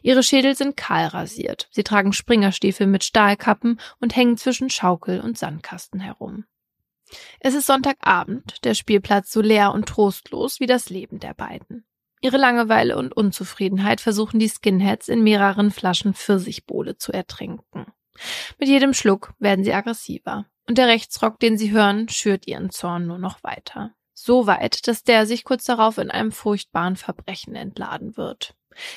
Ihre 0.02 0.24
Schädel 0.24 0.56
sind 0.56 0.78
kahl 0.78 1.08
rasiert. 1.08 1.68
Sie 1.72 1.84
tragen 1.84 2.14
Springerstiefel 2.14 2.88
mit 2.88 3.04
Stahlkappen 3.04 3.82
und 4.00 4.16
hängen 4.16 4.38
zwischen 4.38 4.70
Schaukel 4.70 5.20
und 5.20 5.38
Sandkasten 5.38 6.00
herum. 6.00 6.46
Es 7.40 7.54
ist 7.54 7.68
Sonntagabend, 7.68 8.64
der 8.64 8.74
Spielplatz 8.74 9.32
so 9.32 9.42
leer 9.42 9.74
und 9.74 9.88
trostlos 9.88 10.60
wie 10.60 10.66
das 10.66 10.90
Leben 10.90 11.20
der 11.20 11.34
beiden. 11.34 11.86
Ihre 12.22 12.38
Langeweile 12.38 12.98
und 12.98 13.16
Unzufriedenheit 13.16 14.02
versuchen 14.02 14.40
die 14.40 14.50
Skinheads 14.50 15.08
in 15.08 15.24
mehreren 15.24 15.72
Flaschen 15.72 16.14
Pfirsichbowle 16.14 16.98
zu 16.98 17.14
ertrinken. 17.14 17.86
Mit 18.58 18.68
jedem 18.68 18.94
Schluck 18.94 19.34
werden 19.40 19.64
sie 19.64 19.74
aggressiver. 19.74 20.46
Und 20.68 20.78
der 20.78 20.88
Rechtsrock, 20.88 21.40
den 21.40 21.58
sie 21.58 21.72
hören, 21.72 22.10
schürt 22.10 22.46
ihren 22.48 22.70
Zorn 22.70 23.08
nur 23.08 23.18
noch 23.18 23.42
weiter. 23.44 23.96
So 24.14 24.48
weit, 24.48 24.88
dass 24.88 25.04
der 25.04 25.26
sich 25.26 25.46
kurz 25.46 25.64
darauf 25.64 25.98
in 25.98 26.12
einem 26.12 26.34
furchtbaren 26.34 26.98
Verbrechen 26.98 27.56
entladen 27.56 28.18
wird. 28.18 28.56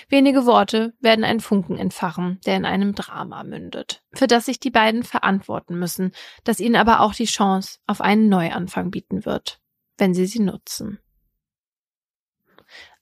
Wenige 0.09 0.47
Worte 0.47 0.95
werden 1.01 1.25
einen 1.25 1.41
Funken 1.41 1.79
entfachen, 1.79 2.41
der 2.47 2.57
in 2.57 2.65
einem 2.65 2.95
Drama 2.95 3.45
mündet, 3.45 4.03
für 4.13 4.27
das 4.27 4.47
sich 4.47 4.61
die 4.61 4.71
beiden 4.71 5.03
verantworten 5.03 5.79
müssen, 5.79 6.13
das 6.45 6.61
ihnen 6.61 6.77
aber 6.77 7.01
auch 7.01 7.15
die 7.15 7.25
Chance 7.25 7.79
auf 7.87 8.01
einen 8.01 8.29
Neuanfang 8.29 8.91
bieten 8.91 9.25
wird, 9.25 9.61
wenn 9.99 10.15
sie 10.15 10.27
sie 10.27 10.41
nutzen. 10.41 10.99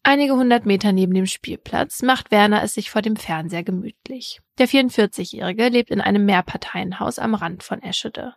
Einige 0.02 0.34
hundert 0.34 0.64
Meter 0.64 0.92
neben 0.92 1.12
dem 1.12 1.26
Spielplatz 1.26 2.02
macht 2.02 2.30
Werner 2.30 2.62
es 2.62 2.72
sich 2.72 2.90
vor 2.90 3.02
dem 3.02 3.16
Fernseher 3.16 3.62
gemütlich. 3.62 4.40
Der 4.58 4.66
44-Jährige 4.66 5.68
lebt 5.68 5.90
in 5.90 6.00
einem 6.00 6.24
Mehrparteienhaus 6.24 7.18
am 7.18 7.34
Rand 7.34 7.62
von 7.62 7.82
Eschede. 7.82 8.34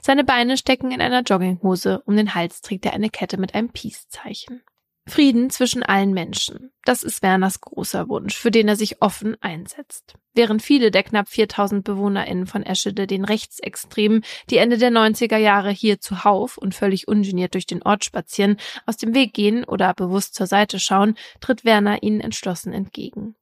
Seine 0.00 0.24
Beine 0.24 0.56
stecken 0.56 0.90
in 0.90 1.00
einer 1.00 1.22
Jogginghose, 1.22 2.02
um 2.06 2.16
den 2.16 2.34
Hals 2.34 2.62
trägt 2.62 2.86
er 2.86 2.94
eine 2.94 3.10
Kette 3.10 3.38
mit 3.38 3.54
einem 3.54 3.70
Peace-Zeichen. 3.70 4.62
Frieden 5.08 5.50
zwischen 5.50 5.82
allen 5.82 6.12
Menschen. 6.12 6.70
Das 6.84 7.02
ist 7.02 7.22
Werners 7.22 7.60
großer 7.60 8.08
Wunsch, 8.08 8.36
für 8.36 8.52
den 8.52 8.68
er 8.68 8.76
sich 8.76 9.02
offen 9.02 9.36
einsetzt. 9.40 10.14
Während 10.32 10.62
viele 10.62 10.90
der 10.90 11.02
knapp 11.02 11.28
4000 11.28 11.84
BewohnerInnen 11.84 12.46
von 12.46 12.62
Eschede 12.62 13.06
den 13.06 13.24
Rechtsextremen, 13.24 14.24
die 14.48 14.58
Ende 14.58 14.78
der 14.78 14.90
90er 14.90 15.36
Jahre 15.36 15.70
hier 15.70 16.00
zuhauf 16.00 16.56
und 16.56 16.74
völlig 16.74 17.08
ungeniert 17.08 17.54
durch 17.54 17.66
den 17.66 17.82
Ort 17.82 18.04
spazieren, 18.04 18.58
aus 18.86 18.96
dem 18.96 19.14
Weg 19.14 19.34
gehen 19.34 19.64
oder 19.64 19.92
bewusst 19.92 20.34
zur 20.34 20.46
Seite 20.46 20.78
schauen, 20.78 21.16
tritt 21.40 21.64
Werner 21.64 22.02
ihnen 22.02 22.20
entschlossen 22.20 22.72
entgegen. 22.72 23.34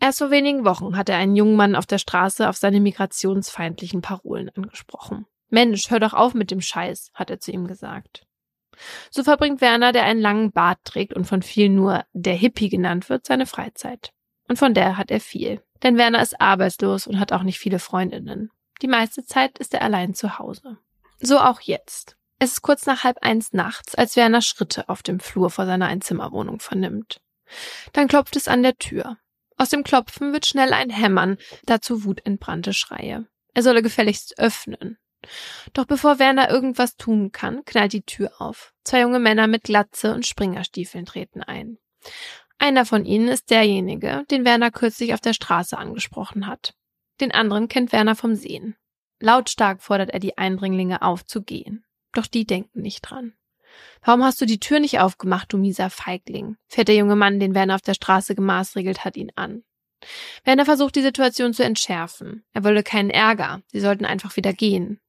Erst 0.00 0.18
vor 0.18 0.30
wenigen 0.30 0.64
Wochen 0.64 0.96
hat 0.96 1.08
er 1.08 1.16
einen 1.16 1.36
jungen 1.36 1.56
Mann 1.56 1.74
auf 1.74 1.86
der 1.86 1.98
Straße 1.98 2.48
auf 2.48 2.56
seine 2.56 2.80
migrationsfeindlichen 2.80 4.02
Parolen 4.02 4.50
angesprochen. 4.50 5.26
Mensch, 5.48 5.90
hör 5.90 5.98
doch 5.98 6.12
auf 6.12 6.34
mit 6.34 6.50
dem 6.50 6.60
Scheiß, 6.60 7.10
hat 7.14 7.30
er 7.30 7.40
zu 7.40 7.50
ihm 7.50 7.66
gesagt. 7.66 8.27
So 9.10 9.24
verbringt 9.24 9.60
Werner, 9.60 9.92
der 9.92 10.04
einen 10.04 10.20
langen 10.20 10.52
Bart 10.52 10.78
trägt 10.84 11.14
und 11.14 11.24
von 11.24 11.42
vielen 11.42 11.74
nur 11.74 12.04
der 12.12 12.34
Hippie 12.34 12.68
genannt 12.68 13.08
wird, 13.08 13.26
seine 13.26 13.46
Freizeit. 13.46 14.12
Und 14.48 14.58
von 14.58 14.74
der 14.74 14.96
hat 14.96 15.10
er 15.10 15.20
viel. 15.20 15.62
Denn 15.82 15.96
Werner 15.96 16.22
ist 16.22 16.40
arbeitslos 16.40 17.06
und 17.06 17.20
hat 17.20 17.32
auch 17.32 17.42
nicht 17.42 17.58
viele 17.58 17.78
Freundinnen. 17.78 18.50
Die 18.82 18.88
meiste 18.88 19.24
Zeit 19.24 19.58
ist 19.58 19.74
er 19.74 19.82
allein 19.82 20.14
zu 20.14 20.38
Hause. 20.38 20.78
So 21.20 21.38
auch 21.38 21.60
jetzt. 21.60 22.16
Es 22.38 22.52
ist 22.52 22.62
kurz 22.62 22.86
nach 22.86 23.02
halb 23.04 23.18
eins 23.22 23.52
nachts, 23.52 23.94
als 23.96 24.14
Werner 24.14 24.42
Schritte 24.42 24.88
auf 24.88 25.02
dem 25.02 25.18
Flur 25.18 25.50
vor 25.50 25.66
seiner 25.66 25.86
Einzimmerwohnung 25.86 26.60
vernimmt. 26.60 27.20
Dann 27.92 28.06
klopft 28.06 28.36
es 28.36 28.46
an 28.46 28.62
der 28.62 28.78
Tür. 28.78 29.16
Aus 29.56 29.70
dem 29.70 29.82
Klopfen 29.82 30.32
wird 30.32 30.46
schnell 30.46 30.72
ein 30.72 30.90
Hämmern, 30.90 31.36
dazu 31.66 32.04
wutentbrannte 32.04 32.72
Schreie. 32.72 33.26
Er 33.54 33.62
solle 33.62 33.82
gefälligst 33.82 34.38
öffnen. 34.38 34.98
Doch 35.72 35.84
bevor 35.84 36.18
Werner 36.18 36.50
irgendwas 36.50 36.96
tun 36.96 37.32
kann, 37.32 37.64
knallt 37.64 37.92
die 37.92 38.02
Tür 38.02 38.32
auf. 38.38 38.72
Zwei 38.84 39.00
junge 39.00 39.18
Männer 39.18 39.46
mit 39.46 39.64
Glatze 39.64 40.14
und 40.14 40.26
Springerstiefeln 40.26 41.06
treten 41.06 41.42
ein. 41.42 41.78
Einer 42.58 42.84
von 42.84 43.04
ihnen 43.04 43.28
ist 43.28 43.50
derjenige, 43.50 44.24
den 44.30 44.44
Werner 44.44 44.70
kürzlich 44.70 45.14
auf 45.14 45.20
der 45.20 45.32
Straße 45.32 45.76
angesprochen 45.76 46.46
hat. 46.46 46.74
Den 47.20 47.32
anderen 47.32 47.68
kennt 47.68 47.92
Werner 47.92 48.16
vom 48.16 48.34
Sehen. 48.34 48.76
Lautstark 49.20 49.82
fordert 49.82 50.10
er 50.10 50.20
die 50.20 50.38
Eindringlinge 50.38 51.02
auf 51.02 51.24
zu 51.24 51.42
gehen. 51.42 51.84
Doch 52.12 52.26
die 52.26 52.46
denken 52.46 52.80
nicht 52.80 53.02
dran. 53.02 53.34
Warum 54.02 54.24
hast 54.24 54.40
du 54.40 54.46
die 54.46 54.60
Tür 54.60 54.80
nicht 54.80 55.00
aufgemacht, 55.00 55.52
du 55.52 55.58
mieser 55.58 55.90
Feigling? 55.90 56.56
fährt 56.68 56.88
der 56.88 56.96
junge 56.96 57.16
Mann, 57.16 57.40
den 57.40 57.54
Werner 57.54 57.74
auf 57.74 57.82
der 57.82 57.94
Straße 57.94 58.34
gemaßregelt 58.34 59.04
hat, 59.04 59.16
ihn 59.16 59.32
an. 59.36 59.64
Werner 60.44 60.64
versucht 60.64 60.96
die 60.96 61.02
Situation 61.02 61.52
zu 61.52 61.64
entschärfen. 61.64 62.44
Er 62.52 62.64
wolle 62.64 62.82
keinen 62.82 63.10
Ärger. 63.10 63.62
Sie 63.66 63.80
sollten 63.80 64.04
einfach 64.04 64.36
wieder 64.36 64.52
gehen. 64.52 65.00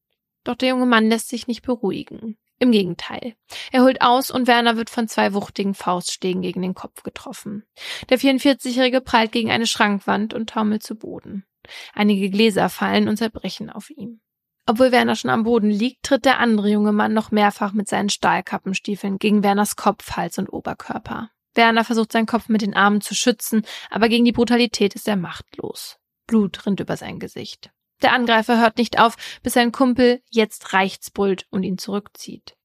Doch 0.44 0.56
der 0.56 0.70
junge 0.70 0.86
Mann 0.86 1.10
lässt 1.10 1.30
sich 1.30 1.48
nicht 1.48 1.62
beruhigen. 1.62 2.38
Im 2.60 2.72
Gegenteil. 2.72 3.36
Er 3.72 3.84
holt 3.84 4.02
aus 4.02 4.32
und 4.32 4.48
Werner 4.48 4.76
wird 4.76 4.90
von 4.90 5.08
zwei 5.08 5.34
wuchtigen 5.34 5.74
Faustschlägen 5.74 6.42
gegen 6.42 6.62
den 6.62 6.76
Kopf 6.76 7.04
getroffen. 7.04 7.64
Der 8.10 8.20
44-Jährige 8.20 9.00
prallt 9.00 9.32
gegen 9.32 9.50
eine 9.50 9.66
Schrankwand 9.66 10.34
und 10.34 10.50
taumelt 10.50 10.84
zu 10.84 10.96
Boden. 10.96 11.46
Einige 11.94 12.30
Gläser 12.30 12.68
fallen 12.68 13.08
und 13.08 13.18
zerbrechen 13.18 13.70
auf 13.70 13.90
ihm. 13.90 14.20
Obwohl 14.66 14.92
Werner 14.92 15.16
schon 15.16 15.32
am 15.32 15.44
Boden 15.44 15.72
liegt, 15.72 16.04
tritt 16.04 16.26
der 16.26 16.40
andere 16.40 16.70
junge 16.70 16.92
Mann 16.92 17.14
noch 17.14 17.32
mehrfach 17.32 17.72
mit 17.72 17.88
seinen 17.88 18.10
Stahlkappenstiefeln 18.10 19.18
gegen 19.18 19.42
Werners 19.42 19.76
Kopf, 19.76 20.12
Hals 20.12 20.38
und 20.38 20.50
Oberkörper. 20.50 21.32
Werner 21.56 21.84
versucht 21.84 22.12
seinen 22.12 22.28
Kopf 22.28 22.50
mit 22.50 22.62
den 22.62 22.76
Armen 22.76 23.02
zu 23.02 23.16
schützen, 23.16 23.66
aber 23.90 24.10
gegen 24.10 24.26
die 24.26 24.32
Brutalität 24.32 24.96
ist 24.96 25.08
er 25.08 25.16
machtlos. 25.16 25.98
Blut 26.28 26.66
rinnt 26.66 26.80
über 26.80 26.98
sein 26.98 27.20
Gesicht. 27.20 27.72
Der 28.02 28.14
Angreifer 28.14 28.60
hört 28.60 28.78
nicht 28.78 29.00
auf, 29.00 29.16
bis 29.44 29.54
sein 29.54 29.72
Kumpel 29.72 30.22
jetzt 30.30 30.74
reicht's 30.74 31.12
brüllt 31.12 31.48
und 31.50 31.64
ihn 31.64 31.78
zurückzieht. 31.78 32.56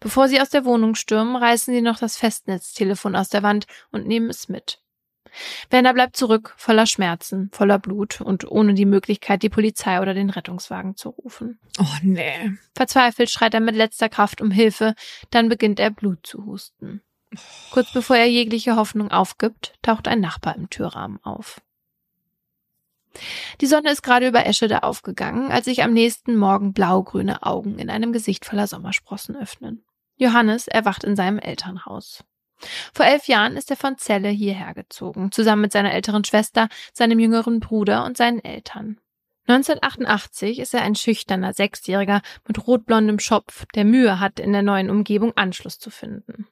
Bevor 0.00 0.28
sie 0.28 0.40
aus 0.40 0.50
der 0.50 0.64
Wohnung 0.64 0.94
stürmen, 0.94 1.36
reißen 1.36 1.72
sie 1.72 1.82
noch 1.82 1.98
das 1.98 2.16
Festnetztelefon 2.16 3.14
aus 3.14 3.28
der 3.28 3.42
Wand 3.42 3.66
und 3.90 4.06
nehmen 4.06 4.30
es 4.30 4.48
mit. 4.48 4.80
Werner 5.70 5.92
bleibt 5.92 6.16
zurück, 6.16 6.54
voller 6.56 6.86
Schmerzen, 6.86 7.50
voller 7.52 7.78
Blut 7.78 8.20
und 8.20 8.50
ohne 8.50 8.74
die 8.74 8.86
Möglichkeit, 8.86 9.42
die 9.42 9.50
Polizei 9.50 10.00
oder 10.00 10.14
den 10.14 10.30
Rettungswagen 10.30 10.96
zu 10.96 11.10
rufen. 11.10 11.58
Oh 11.78 11.84
nee. 12.02 12.52
Verzweifelt 12.74 13.30
schreit 13.30 13.52
er 13.52 13.60
mit 13.60 13.76
letzter 13.76 14.08
Kraft 14.08 14.40
um 14.40 14.50
Hilfe, 14.50 14.94
dann 15.30 15.48
beginnt 15.48 15.78
er 15.78 15.90
Blut 15.90 16.26
zu 16.26 16.46
husten. 16.46 17.02
Kurz 17.70 17.92
bevor 17.92 18.16
er 18.16 18.30
jegliche 18.30 18.76
Hoffnung 18.76 19.10
aufgibt, 19.10 19.74
taucht 19.82 20.08
ein 20.08 20.20
Nachbar 20.20 20.56
im 20.56 20.70
Türrahmen 20.70 21.22
auf. 21.22 21.60
Die 23.60 23.66
Sonne 23.66 23.90
ist 23.90 24.02
gerade 24.02 24.28
über 24.28 24.46
Eschede 24.46 24.82
aufgegangen, 24.82 25.50
als 25.50 25.66
sich 25.66 25.82
am 25.82 25.92
nächsten 25.92 26.36
Morgen 26.36 26.72
blaugrüne 26.72 27.42
Augen 27.42 27.78
in 27.78 27.90
einem 27.90 28.12
Gesicht 28.12 28.44
voller 28.44 28.66
Sommersprossen 28.66 29.36
öffnen. 29.36 29.84
Johannes 30.16 30.68
erwacht 30.68 31.04
in 31.04 31.16
seinem 31.16 31.38
Elternhaus. 31.38 32.24
Vor 32.94 33.04
elf 33.04 33.28
Jahren 33.28 33.56
ist 33.56 33.70
er 33.70 33.76
von 33.76 33.98
Celle 33.98 34.28
hierher 34.28 34.72
gezogen, 34.74 35.30
zusammen 35.30 35.62
mit 35.62 35.72
seiner 35.72 35.92
älteren 35.92 36.24
Schwester, 36.24 36.68
seinem 36.92 37.18
jüngeren 37.18 37.60
Bruder 37.60 38.04
und 38.04 38.16
seinen 38.16 38.42
Eltern. 38.42 38.98
1988 39.48 40.58
ist 40.58 40.74
er 40.74 40.82
ein 40.82 40.96
schüchterner 40.96 41.52
Sechsjähriger 41.52 42.22
mit 42.48 42.66
rotblondem 42.66 43.20
Schopf, 43.20 43.66
der 43.74 43.84
Mühe 43.84 44.18
hat, 44.18 44.40
in 44.40 44.52
der 44.52 44.62
neuen 44.62 44.90
Umgebung 44.90 45.36
Anschluss 45.36 45.78
zu 45.78 45.90
finden. 45.90 46.48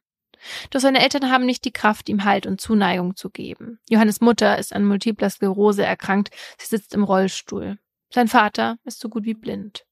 Doch 0.71 0.81
seine 0.81 1.03
Eltern 1.03 1.31
haben 1.31 1.47
nicht 1.47 1.65
die 1.65 1.73
Kraft, 1.73 2.09
ihm 2.09 2.25
Halt 2.25 2.47
und 2.47 2.61
Zuneigung 2.61 3.17
zu 3.17 3.31
geben. 3.31 3.79
Johannes 3.89 4.21
Mutter 4.21 4.59
ist 4.59 4.73
an 4.73 4.85
multipler 4.85 5.31
Sklerose 5.31 5.85
erkrankt, 5.85 6.31
sie 6.59 6.67
sitzt 6.67 6.95
im 6.95 7.05
Rollstuhl. 7.05 7.79
Sein 8.13 8.29
Vater 8.29 8.77
ist 8.85 9.01
so 9.01 9.09
gut 9.09 9.25
wie 9.25 9.35
blind. 9.35 9.85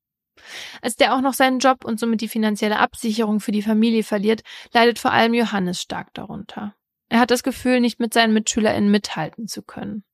Als 0.81 0.97
der 0.97 1.15
auch 1.15 1.21
noch 1.21 1.35
seinen 1.35 1.59
Job 1.59 1.85
und 1.85 2.01
somit 2.01 2.21
die 2.21 2.29
finanzielle 2.29 2.79
Absicherung 2.79 3.41
für 3.41 3.53
die 3.53 3.63
Familie 3.63 4.03
verliert, 4.03 4.43
leidet 4.73 4.99
vor 4.99 5.13
allem 5.13 5.35
Johannes 5.35 5.81
stark 5.81 6.15
darunter. 6.15 6.75
Er 7.09 7.21
hat 7.21 7.31
das 7.31 7.43
Gefühl, 7.43 7.81
nicht 7.81 8.01
mit 8.01 8.15
seinen 8.15 8.33
MitschülerInnen 8.33 8.91
mithalten 8.91 9.47
zu 9.47 9.63
können. 9.63 10.05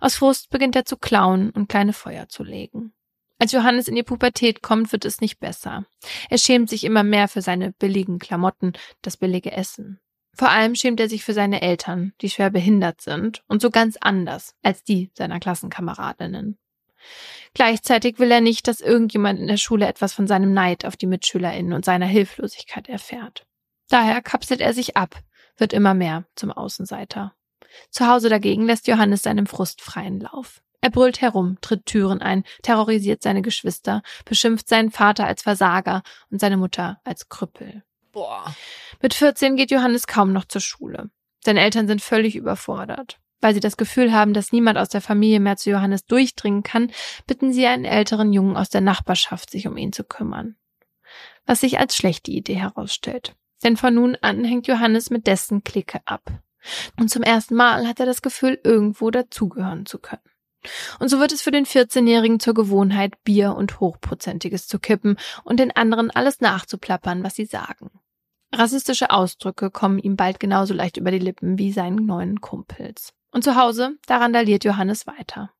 Aus 0.00 0.16
Frust 0.16 0.50
beginnt 0.50 0.76
er 0.76 0.84
zu 0.84 0.96
klauen 0.96 1.50
und 1.50 1.68
kleine 1.68 1.92
Feuer 1.92 2.28
zu 2.28 2.42
legen. 2.42 2.94
Als 3.42 3.50
Johannes 3.50 3.88
in 3.88 3.96
die 3.96 4.04
Pubertät 4.04 4.62
kommt, 4.62 4.92
wird 4.92 5.04
es 5.04 5.20
nicht 5.20 5.40
besser. 5.40 5.84
Er 6.30 6.38
schämt 6.38 6.70
sich 6.70 6.84
immer 6.84 7.02
mehr 7.02 7.26
für 7.26 7.42
seine 7.42 7.72
billigen 7.72 8.20
Klamotten, 8.20 8.72
das 9.02 9.16
billige 9.16 9.50
Essen. 9.50 9.98
Vor 10.32 10.50
allem 10.50 10.76
schämt 10.76 11.00
er 11.00 11.08
sich 11.08 11.24
für 11.24 11.32
seine 11.32 11.60
Eltern, 11.60 12.12
die 12.20 12.30
schwer 12.30 12.50
behindert 12.50 13.00
sind 13.00 13.42
und 13.48 13.60
so 13.60 13.70
ganz 13.70 13.96
anders 14.00 14.54
als 14.62 14.84
die 14.84 15.10
seiner 15.14 15.40
Klassenkameradinnen. 15.40 16.56
Gleichzeitig 17.52 18.20
will 18.20 18.30
er 18.30 18.40
nicht, 18.40 18.68
dass 18.68 18.80
irgendjemand 18.80 19.40
in 19.40 19.48
der 19.48 19.56
Schule 19.56 19.88
etwas 19.88 20.12
von 20.12 20.28
seinem 20.28 20.52
Neid 20.54 20.84
auf 20.84 20.96
die 20.96 21.08
MitschülerInnen 21.08 21.72
und 21.72 21.84
seiner 21.84 22.06
Hilflosigkeit 22.06 22.88
erfährt. 22.88 23.44
Daher 23.88 24.22
kapselt 24.22 24.60
er 24.60 24.72
sich 24.72 24.96
ab, 24.96 25.18
wird 25.56 25.72
immer 25.72 25.94
mehr 25.94 26.26
zum 26.36 26.52
Außenseiter. 26.52 27.34
Zu 27.90 28.06
Hause 28.06 28.28
dagegen 28.28 28.66
lässt 28.66 28.86
Johannes 28.86 29.24
seinem 29.24 29.46
Frust 29.46 29.80
freien 29.80 30.20
Lauf. 30.20 30.62
Er 30.82 30.90
brüllt 30.90 31.20
herum, 31.20 31.58
tritt 31.60 31.86
Türen 31.86 32.20
ein, 32.20 32.42
terrorisiert 32.62 33.22
seine 33.22 33.40
Geschwister, 33.40 34.02
beschimpft 34.24 34.68
seinen 34.68 34.90
Vater 34.90 35.26
als 35.26 35.42
Versager 35.42 36.02
und 36.28 36.40
seine 36.40 36.56
Mutter 36.56 37.00
als 37.04 37.28
Krüppel. 37.28 37.84
Boah. 38.10 38.54
Mit 39.00 39.14
14 39.14 39.56
geht 39.56 39.70
Johannes 39.70 40.08
kaum 40.08 40.32
noch 40.32 40.44
zur 40.44 40.60
Schule. 40.60 41.08
Seine 41.44 41.60
Eltern 41.60 41.86
sind 41.86 42.02
völlig 42.02 42.34
überfordert. 42.34 43.18
Weil 43.40 43.54
sie 43.54 43.60
das 43.60 43.76
Gefühl 43.76 44.12
haben, 44.12 44.34
dass 44.34 44.52
niemand 44.52 44.76
aus 44.76 44.88
der 44.88 45.00
Familie 45.00 45.40
mehr 45.40 45.56
zu 45.56 45.70
Johannes 45.70 46.04
durchdringen 46.04 46.64
kann, 46.64 46.90
bitten 47.26 47.52
sie 47.52 47.66
einen 47.66 47.84
älteren 47.84 48.32
Jungen 48.32 48.56
aus 48.56 48.68
der 48.68 48.80
Nachbarschaft, 48.80 49.50
sich 49.50 49.66
um 49.68 49.76
ihn 49.76 49.92
zu 49.92 50.04
kümmern. 50.04 50.56
Was 51.46 51.60
sich 51.60 51.78
als 51.78 51.96
schlechte 51.96 52.30
Idee 52.32 52.56
herausstellt. 52.56 53.34
Denn 53.62 53.76
von 53.76 53.94
nun 53.94 54.16
an 54.20 54.44
hängt 54.44 54.66
Johannes 54.66 55.10
mit 55.10 55.28
dessen 55.28 55.62
Clique 55.62 56.00
ab. 56.04 56.22
Und 56.98 57.08
zum 57.08 57.22
ersten 57.22 57.54
Mal 57.54 57.86
hat 57.86 58.00
er 58.00 58.06
das 58.06 58.22
Gefühl, 58.22 58.60
irgendwo 58.62 59.10
dazugehören 59.10 59.86
zu 59.86 59.98
können. 59.98 60.22
Und 60.98 61.08
so 61.08 61.18
wird 61.18 61.32
es 61.32 61.42
für 61.42 61.50
den 61.50 61.66
14-Jährigen 61.66 62.40
zur 62.40 62.54
Gewohnheit, 62.54 63.22
Bier 63.24 63.54
und 63.54 63.80
Hochprozentiges 63.80 64.66
zu 64.66 64.78
kippen 64.78 65.16
und 65.44 65.58
den 65.58 65.74
anderen 65.74 66.10
alles 66.10 66.40
nachzuplappern, 66.40 67.24
was 67.24 67.34
sie 67.34 67.46
sagen. 67.46 67.90
Rassistische 68.54 69.10
Ausdrücke 69.10 69.70
kommen 69.70 69.98
ihm 69.98 70.16
bald 70.16 70.38
genauso 70.38 70.74
leicht 70.74 70.98
über 70.98 71.10
die 71.10 71.18
Lippen 71.18 71.58
wie 71.58 71.72
seinen 71.72 72.04
neuen 72.04 72.40
Kumpels. 72.40 73.12
Und 73.30 73.44
zu 73.44 73.56
Hause, 73.56 73.96
da 74.06 74.18
randaliert 74.18 74.64
Johannes 74.64 75.06
weiter. 75.06 75.50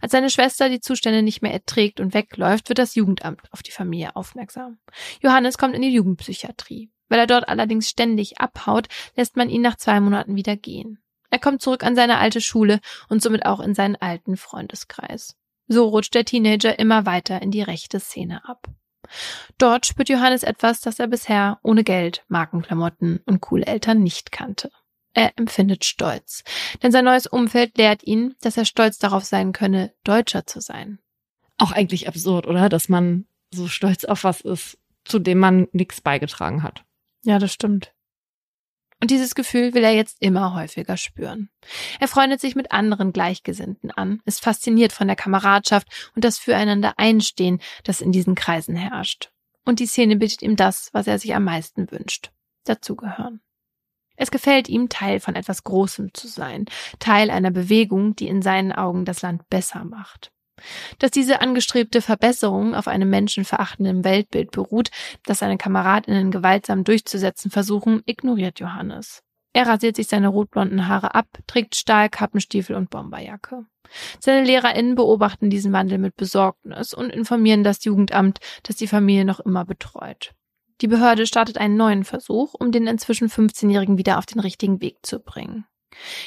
Als 0.00 0.12
seine 0.12 0.30
Schwester 0.30 0.68
die 0.68 0.80
Zustände 0.80 1.22
nicht 1.22 1.42
mehr 1.42 1.52
erträgt 1.52 2.00
und 2.00 2.14
wegläuft, 2.14 2.68
wird 2.68 2.78
das 2.78 2.94
Jugendamt 2.94 3.52
auf 3.52 3.62
die 3.62 3.72
Familie 3.72 4.14
aufmerksam. 4.16 4.78
Johannes 5.20 5.58
kommt 5.58 5.74
in 5.74 5.82
die 5.82 5.92
Jugendpsychiatrie. 5.92 6.90
Weil 7.08 7.20
er 7.20 7.26
dort 7.26 7.48
allerdings 7.48 7.88
ständig 7.88 8.38
abhaut, 8.38 8.88
lässt 9.16 9.36
man 9.36 9.48
ihn 9.48 9.62
nach 9.62 9.76
zwei 9.76 9.98
Monaten 9.98 10.36
wieder 10.36 10.56
gehen. 10.56 10.98
Er 11.30 11.38
kommt 11.38 11.62
zurück 11.62 11.84
an 11.84 11.94
seine 11.94 12.18
alte 12.18 12.40
Schule 12.40 12.80
und 13.08 13.22
somit 13.22 13.46
auch 13.46 13.60
in 13.60 13.74
seinen 13.74 13.96
alten 13.96 14.36
Freundeskreis. 14.36 15.36
So 15.66 15.86
rutscht 15.88 16.14
der 16.14 16.24
Teenager 16.24 16.78
immer 16.78 17.04
weiter 17.06 17.42
in 17.42 17.50
die 17.50 17.62
rechte 17.62 18.00
Szene 18.00 18.48
ab. 18.48 18.68
Dort 19.58 19.86
spürt 19.86 20.08
Johannes 20.08 20.42
etwas, 20.42 20.80
das 20.80 20.98
er 20.98 21.06
bisher 21.06 21.58
ohne 21.62 21.84
Geld, 21.84 22.24
Markenklamotten 22.28 23.20
und 23.26 23.40
coole 23.40 23.66
Eltern 23.66 24.02
nicht 24.02 24.32
kannte. 24.32 24.70
Er 25.14 25.32
empfindet 25.36 25.84
Stolz, 25.84 26.44
denn 26.82 26.92
sein 26.92 27.04
neues 27.04 27.26
Umfeld 27.26 27.76
lehrt 27.78 28.04
ihn, 28.04 28.34
dass 28.40 28.56
er 28.56 28.64
stolz 28.64 28.98
darauf 28.98 29.24
sein 29.24 29.52
könne, 29.52 29.92
Deutscher 30.04 30.46
zu 30.46 30.60
sein. 30.60 30.98
Auch 31.56 31.72
eigentlich 31.72 32.06
absurd, 32.06 32.46
oder? 32.46 32.68
Dass 32.68 32.88
man 32.88 33.26
so 33.52 33.66
stolz 33.68 34.04
auf 34.04 34.24
was 34.24 34.42
ist, 34.42 34.78
zu 35.04 35.18
dem 35.18 35.38
man 35.38 35.68
nichts 35.72 36.00
beigetragen 36.00 36.62
hat. 36.62 36.84
Ja, 37.24 37.38
das 37.38 37.52
stimmt. 37.52 37.92
Und 39.00 39.10
dieses 39.12 39.34
Gefühl 39.34 39.74
will 39.74 39.84
er 39.84 39.94
jetzt 39.94 40.16
immer 40.20 40.54
häufiger 40.54 40.96
spüren. 40.96 41.50
Er 42.00 42.08
freundet 42.08 42.40
sich 42.40 42.56
mit 42.56 42.72
anderen 42.72 43.12
Gleichgesinnten 43.12 43.92
an, 43.92 44.20
ist 44.24 44.42
fasziniert 44.42 44.92
von 44.92 45.06
der 45.06 45.16
Kameradschaft 45.16 45.86
und 46.16 46.24
das 46.24 46.38
Füreinander 46.38 46.94
einstehen, 46.96 47.60
das 47.84 48.00
in 48.00 48.10
diesen 48.10 48.34
Kreisen 48.34 48.74
herrscht. 48.74 49.30
Und 49.64 49.78
die 49.78 49.86
Szene 49.86 50.16
bietet 50.16 50.42
ihm 50.42 50.56
das, 50.56 50.90
was 50.92 51.06
er 51.06 51.18
sich 51.18 51.34
am 51.34 51.44
meisten 51.44 51.90
wünscht. 51.92 52.32
Dazugehören. 52.64 53.40
Es 54.16 54.32
gefällt 54.32 54.68
ihm, 54.68 54.88
Teil 54.88 55.20
von 55.20 55.36
etwas 55.36 55.62
Großem 55.62 56.12
zu 56.12 56.26
sein, 56.26 56.64
Teil 56.98 57.30
einer 57.30 57.52
Bewegung, 57.52 58.16
die 58.16 58.26
in 58.26 58.42
seinen 58.42 58.72
Augen 58.72 59.04
das 59.04 59.22
Land 59.22 59.48
besser 59.48 59.84
macht. 59.84 60.32
Dass 60.98 61.10
diese 61.10 61.40
angestrebte 61.40 62.02
Verbesserung 62.02 62.74
auf 62.74 62.88
einem 62.88 63.10
menschenverachtenden 63.10 64.04
Weltbild 64.04 64.50
beruht, 64.50 64.90
das 65.24 65.38
seine 65.38 65.58
Kameradinnen 65.58 66.30
gewaltsam 66.30 66.84
durchzusetzen 66.84 67.50
versuchen, 67.50 68.02
ignoriert 68.06 68.60
Johannes. 68.60 69.22
Er 69.52 69.66
rasiert 69.66 69.96
sich 69.96 70.08
seine 70.08 70.28
rotblonden 70.28 70.88
Haare 70.88 71.14
ab, 71.14 71.26
trägt 71.46 71.74
Stahlkappenstiefel 71.74 72.76
und 72.76 72.90
Bomberjacke. 72.90 73.64
Seine 74.20 74.44
LehrerInnen 74.44 74.94
beobachten 74.94 75.50
diesen 75.50 75.72
Wandel 75.72 75.98
mit 75.98 76.16
Besorgnis 76.16 76.92
und 76.92 77.10
informieren 77.10 77.64
das 77.64 77.82
Jugendamt, 77.84 78.38
das 78.62 78.76
die 78.76 78.86
Familie 78.86 79.24
noch 79.24 79.40
immer 79.40 79.64
betreut. 79.64 80.34
Die 80.80 80.86
Behörde 80.88 81.26
startet 81.26 81.58
einen 81.58 81.76
neuen 81.76 82.04
Versuch, 82.04 82.54
um 82.54 82.70
den 82.70 82.86
inzwischen 82.86 83.28
15-Jährigen 83.28 83.98
wieder 83.98 84.18
auf 84.18 84.26
den 84.26 84.40
richtigen 84.40 84.80
Weg 84.80 84.98
zu 85.02 85.18
bringen. 85.18 85.64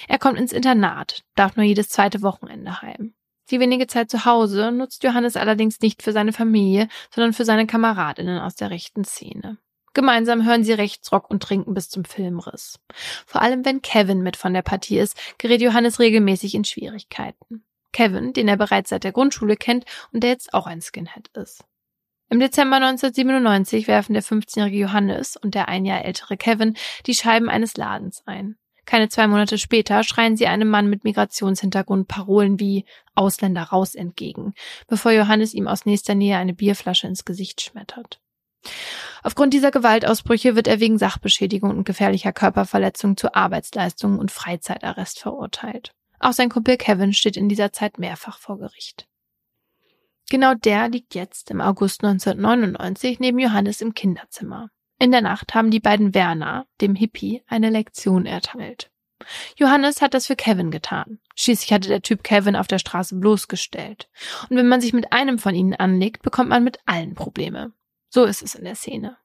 Er 0.07 0.19
kommt 0.19 0.39
ins 0.39 0.51
Internat, 0.51 1.23
darf 1.35 1.55
nur 1.55 1.65
jedes 1.65 1.89
zweite 1.89 2.21
Wochenende 2.21 2.81
heim. 2.81 3.13
Die 3.51 3.59
wenige 3.59 3.85
Zeit 3.87 4.09
zu 4.09 4.23
Hause 4.23 4.71
nutzt 4.71 5.03
Johannes 5.03 5.35
allerdings 5.35 5.81
nicht 5.81 6.01
für 6.01 6.13
seine 6.13 6.31
Familie, 6.31 6.87
sondern 7.13 7.33
für 7.33 7.43
seine 7.43 7.67
Kameradinnen 7.67 8.39
aus 8.39 8.55
der 8.55 8.69
rechten 8.69 9.03
Szene. 9.03 9.57
Gemeinsam 9.93 10.45
hören 10.45 10.63
sie 10.63 10.71
Rechtsrock 10.71 11.29
und 11.29 11.43
trinken 11.43 11.73
bis 11.73 11.89
zum 11.89 12.05
Filmriss. 12.05 12.79
Vor 13.25 13.41
allem 13.41 13.65
wenn 13.65 13.81
Kevin 13.81 14.21
mit 14.21 14.37
von 14.37 14.53
der 14.53 14.61
Partie 14.61 14.99
ist, 14.99 15.17
gerät 15.37 15.61
Johannes 15.61 15.99
regelmäßig 15.99 16.55
in 16.55 16.63
Schwierigkeiten. 16.63 17.65
Kevin, 17.91 18.31
den 18.31 18.47
er 18.47 18.55
bereits 18.55 18.89
seit 18.89 19.03
der 19.03 19.11
Grundschule 19.11 19.57
kennt 19.57 19.83
und 20.13 20.23
der 20.23 20.29
jetzt 20.29 20.53
auch 20.53 20.65
ein 20.65 20.81
Skinhead 20.81 21.27
ist. 21.33 21.65
Im 22.29 22.39
Dezember 22.39 22.77
1997 22.77 23.89
werfen 23.89 24.13
der 24.13 24.23
15-jährige 24.23 24.77
Johannes 24.77 25.35
und 25.35 25.53
der 25.53 25.67
ein 25.67 25.83
Jahr 25.83 26.05
ältere 26.05 26.37
Kevin 26.37 26.77
die 27.05 27.13
Scheiben 27.13 27.49
eines 27.49 27.75
Ladens 27.75 28.23
ein. 28.25 28.55
Keine 28.85 29.09
zwei 29.09 29.27
Monate 29.27 29.57
später 29.57 30.03
schreien 30.03 30.37
sie 30.37 30.47
einem 30.47 30.69
Mann 30.69 30.89
mit 30.89 31.03
Migrationshintergrund 31.03 32.07
Parolen 32.07 32.59
wie 32.59 32.85
Ausländer 33.15 33.63
raus 33.63 33.95
entgegen, 33.95 34.53
bevor 34.87 35.11
Johannes 35.11 35.53
ihm 35.53 35.67
aus 35.67 35.85
nächster 35.85 36.15
Nähe 36.15 36.37
eine 36.37 36.53
Bierflasche 36.53 37.07
ins 37.07 37.25
Gesicht 37.25 37.61
schmettert. 37.61 38.19
Aufgrund 39.23 39.53
dieser 39.53 39.71
Gewaltausbrüche 39.71 40.55
wird 40.55 40.67
er 40.67 40.79
wegen 40.79 40.97
Sachbeschädigung 40.97 41.71
und 41.71 41.83
gefährlicher 41.83 42.33
Körperverletzung 42.33 43.17
zu 43.17 43.33
Arbeitsleistungen 43.33 44.19
und 44.19 44.31
Freizeitarrest 44.31 45.19
verurteilt. 45.19 45.93
Auch 46.19 46.33
sein 46.33 46.49
Kumpel 46.49 46.77
Kevin 46.77 47.13
steht 47.13 47.37
in 47.37 47.49
dieser 47.49 47.71
Zeit 47.71 47.97
mehrfach 47.97 48.37
vor 48.37 48.59
Gericht. 48.59 49.07
Genau 50.29 50.53
der 50.53 50.87
liegt 50.87 51.15
jetzt 51.15 51.51
im 51.51 51.61
August 51.61 52.03
1999 52.03 53.19
neben 53.19 53.39
Johannes 53.39 53.81
im 53.81 53.93
Kinderzimmer. 53.93 54.69
In 55.01 55.09
der 55.09 55.21
Nacht 55.21 55.55
haben 55.55 55.71
die 55.71 55.79
beiden 55.79 56.13
Werner, 56.13 56.67
dem 56.79 56.93
Hippie, 56.93 57.41
eine 57.47 57.71
Lektion 57.71 58.27
erteilt. 58.27 58.91
Johannes 59.57 59.99
hat 59.99 60.13
das 60.13 60.27
für 60.27 60.35
Kevin 60.35 60.69
getan. 60.69 61.19
Schließlich 61.35 61.73
hatte 61.73 61.87
der 61.87 62.03
Typ 62.03 62.23
Kevin 62.23 62.55
auf 62.55 62.67
der 62.67 62.77
Straße 62.77 63.15
bloßgestellt. 63.15 64.11
Und 64.47 64.57
wenn 64.57 64.67
man 64.67 64.79
sich 64.79 64.93
mit 64.93 65.11
einem 65.11 65.39
von 65.39 65.55
ihnen 65.55 65.73
anlegt, 65.73 66.21
bekommt 66.21 66.49
man 66.49 66.63
mit 66.63 66.77
allen 66.85 67.15
Probleme. 67.15 67.73
So 68.11 68.25
ist 68.25 68.43
es 68.43 68.53
in 68.53 68.63
der 68.63 68.75
Szene. 68.75 69.17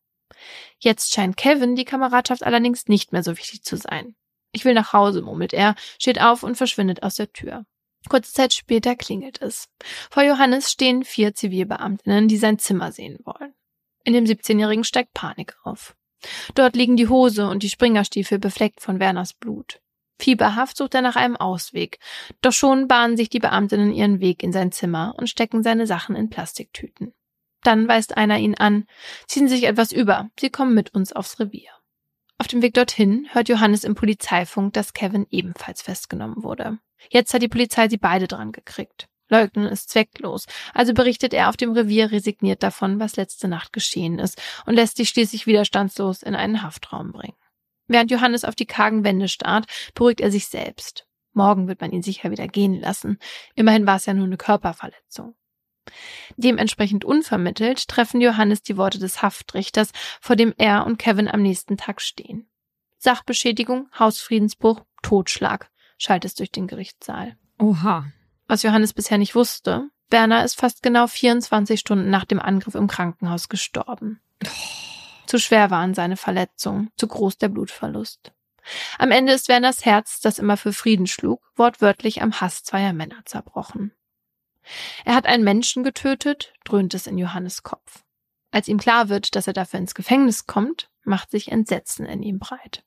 Jetzt 0.79 1.13
scheint 1.13 1.37
Kevin 1.37 1.77
die 1.77 1.85
Kameradschaft 1.85 2.43
allerdings 2.43 2.89
nicht 2.89 3.13
mehr 3.13 3.23
so 3.23 3.37
wichtig 3.37 3.63
zu 3.63 3.77
sein. 3.77 4.17
Ich 4.53 4.65
will 4.65 4.73
nach 4.73 4.95
Hause, 4.95 5.21
murmelt 5.21 5.53
er, 5.53 5.75
steht 6.01 6.23
auf 6.23 6.43
und 6.43 6.57
verschwindet 6.57 7.03
aus 7.03 7.17
der 7.17 7.35
Tür. 7.35 7.67
Kurze 8.09 8.33
Zeit 8.33 8.55
später 8.55 8.97
klingelt 8.97 9.43
es. 9.43 9.69
Vor 10.11 10.23
Johannes 10.23 10.73
stehen 10.73 11.05
vier 11.05 11.35
Zivilbeamtinnen, 11.35 12.29
die 12.29 12.39
sein 12.39 12.59
Zimmer 12.59 12.93
sehen 12.93 13.19
wollen. 13.25 13.53
In 14.07 14.13
dem 14.13 14.25
17-Jährigen 14.25 14.85
steigt 14.85 15.15
Panik 15.15 15.57
auf. 15.65 15.97
Dort 16.55 16.77
liegen 16.77 16.97
die 16.97 17.09
Hose 17.09 17.49
und 17.49 17.65
die 17.65 17.69
Springerstiefel 17.69 18.39
befleckt 18.39 18.81
von 18.81 19.01
Werners 19.01 19.35
Blut. 19.35 19.81
Fieberhaft 20.21 20.77
sucht 20.77 20.95
er 20.95 21.03
nach 21.03 21.17
einem 21.17 21.37
Ausweg, 21.37 21.99
doch 22.41 22.53
schon 22.53 22.87
bahnen 22.87 23.17
sich 23.17 23.31
die 23.31 23.41
Beamtinnen 23.41 23.93
ihren 23.93 24.21
Weg 24.21 24.45
in 24.45 24.53
sein 24.53 24.71
Zimmer 24.71 25.17
und 25.19 25.29
stecken 25.29 25.65
seine 25.65 25.89
Sachen 25.89 26.15
in 26.15 26.31
Plastiktüten. 26.31 27.15
Dann 27.65 27.89
weist 27.89 28.17
einer 28.17 28.39
ihn 28.39 28.55
an, 28.55 28.87
ziehen 29.27 29.49
sich 29.49 29.65
etwas 29.65 29.91
über, 29.91 30.31
sie 30.39 30.51
kommen 30.51 30.73
mit 30.73 30.95
uns 30.95 31.13
aufs 31.13 31.41
Revier. 31.41 31.73
Auf 32.39 32.47
dem 32.47 32.63
Weg 32.63 32.75
dorthin 32.75 33.27
hört 33.33 33.49
Johannes 33.49 33.83
im 33.83 33.97
Polizeifunk, 33.97 34.73
dass 34.75 34.95
Kevin 34.95 35.27
ebenfalls 35.31 35.83
festgenommen 35.83 36.45
wurde. 36.45 36.79
Jetzt 37.11 37.35
hat 37.35 37.43
die 37.43 37.49
Polizei 37.49 37.89
sie 37.89 37.99
beide 37.99 38.29
dran 38.29 38.53
gekriegt. 38.53 39.09
Leugnen 39.29 39.67
ist 39.67 39.91
zwecklos, 39.91 40.47
also 40.73 40.95
berichtet 40.95 41.35
er 41.35 41.49
auf 41.49 41.57
dem 41.57 41.73
Revier 41.73 42.13
resigniert 42.13 42.63
davon, 42.63 43.01
was 43.01 43.17
letzte 43.17 43.49
Nacht 43.49 43.73
geschehen 43.73 44.19
ist 44.19 44.41
und 44.67 44.75
lässt 44.75 44.97
sich 44.97 45.09
schließlich 45.09 45.47
widerstandslos 45.47 46.23
in 46.23 46.35
einen 46.35 46.63
Haftraum 46.63 47.13
bringen. 47.13 47.37
Während 47.89 48.11
Johannes 48.11 48.45
auf 48.45 48.55
die 48.55 48.67
kargen 48.67 49.05
Wände 49.05 49.29
starrt, 49.29 49.67
beruhigt 49.95 50.21
er 50.21 50.31
sich 50.31 50.47
selbst. 50.47 51.07
Morgen 51.33 51.69
wird 51.69 51.81
man 51.81 51.93
ihn 51.93 52.03
sicher 52.03 52.31
wieder 52.31 52.49
gehen 52.49 52.81
lassen. 52.81 53.19
Immerhin 53.55 53.87
war 53.87 53.97
es 53.97 54.07
ja 54.07 54.15
nur 54.15 54.27
eine 54.27 54.39
Körperverletzung. 54.39 55.35
Dementsprechend 56.37 57.05
unvermittelt 57.05 57.87
treffen 57.89 58.21
Johannes 58.21 58.63
die 58.63 58.77
Worte 58.77 58.99
des 58.99 59.23
Haftrichters, 59.23 59.93
vor 60.21 60.35
dem 60.35 60.55
er 60.59 60.87
und 60.87 60.99
Kevin 60.99 61.29
am 61.29 61.43
nächsten 61.43 61.77
Tag 61.77 62.01
stehen. 62.01 62.49
Sachbeschädigung, 62.99 63.89
Hausfriedensbruch, 63.97 64.81
Totschlag, 65.03 65.71
schallt 65.99 66.25
es 66.25 66.35
durch 66.35 66.51
den 66.51 66.67
Gerichtssaal. 66.67 67.37
Oha. 67.59 68.07
Was 68.49 68.63
Johannes 68.63 68.93
bisher 68.93 69.19
nicht 69.19 69.35
wusste, 69.35 69.91
Werner 70.09 70.45
ist 70.45 70.59
fast 70.59 70.83
genau 70.83 71.07
24 71.07 71.81
Stunden 71.81 72.11
nach 72.11 72.25
dem 72.25 72.41
Angriff 72.41 72.75
im 72.75 72.87
Krankenhaus 72.87 73.49
gestorben. 73.49 74.21
Zu 75.27 75.39
schwer 75.39 75.71
waren 75.71 75.95
seine 75.95 76.17
Verletzungen, 76.17 76.91
zu 76.97 77.09
groß 77.09 77.39
der 77.39 77.49
Blutverlust. 77.49 78.33
Am 78.99 79.11
Ende 79.11 79.33
ist 79.33 79.49
Werners 79.49 79.85
Herz, 79.85 80.21
das 80.21 80.39
immer 80.39 80.57
für 80.57 80.73
Frieden 80.73 81.07
schlug, 81.07 81.43
wortwörtlich 81.57 82.23
am 82.23 82.41
Hass 82.41 82.63
zweier 82.63 82.93
Männer 82.93 83.23
zerbrochen. 83.25 83.93
Er 85.05 85.15
hat 85.15 85.27
einen 85.27 85.45
Menschen 85.45 85.85
getötet, 85.85 86.53
dröhnt 86.65 86.95
es 86.95 87.07
in 87.07 87.19
Johannes 87.19 87.63
Kopf. 87.63 88.05
Als 88.51 88.69
ihm 88.69 88.79
klar 88.79 89.09
wird, 89.09 89.37
dass 89.37 89.47
er 89.47 89.53
dafür 89.53 89.81
ins 89.81 89.95
Gefängnis 89.95 90.47
kommt, 90.47 90.89
macht 91.05 91.31
sich 91.31 91.53
Entsetzen 91.53 92.07
in 92.07 92.23
ihm 92.23 92.39
breit. 92.39 92.85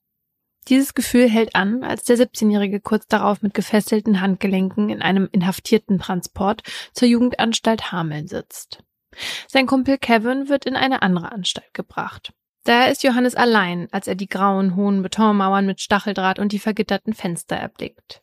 Dieses 0.69 0.93
Gefühl 0.93 1.27
hält 1.27 1.55
an, 1.55 1.83
als 1.83 2.03
der 2.03 2.17
17-Jährige 2.17 2.79
kurz 2.79 3.07
darauf 3.07 3.41
mit 3.41 3.55
gefesselten 3.55 4.21
Handgelenken 4.21 4.89
in 4.89 5.01
einem 5.01 5.27
inhaftierten 5.31 5.97
Transport 5.97 6.61
zur 6.93 7.07
Jugendanstalt 7.07 7.91
Hameln 7.91 8.27
sitzt. 8.27 8.83
Sein 9.47 9.65
Kumpel 9.65 9.97
Kevin 9.97 10.47
wird 10.47 10.65
in 10.65 10.75
eine 10.75 11.01
andere 11.01 11.31
Anstalt 11.31 11.73
gebracht. 11.73 12.33
Daher 12.65 12.91
ist 12.91 13.03
Johannes 13.03 13.33
allein, 13.33 13.87
als 13.91 14.07
er 14.07 14.13
die 14.15 14.27
grauen, 14.27 14.75
hohen 14.75 15.01
Betonmauern 15.01 15.65
mit 15.65 15.81
Stacheldraht 15.81 16.37
und 16.37 16.51
die 16.51 16.59
vergitterten 16.59 17.13
Fenster 17.13 17.55
erblickt. 17.55 18.21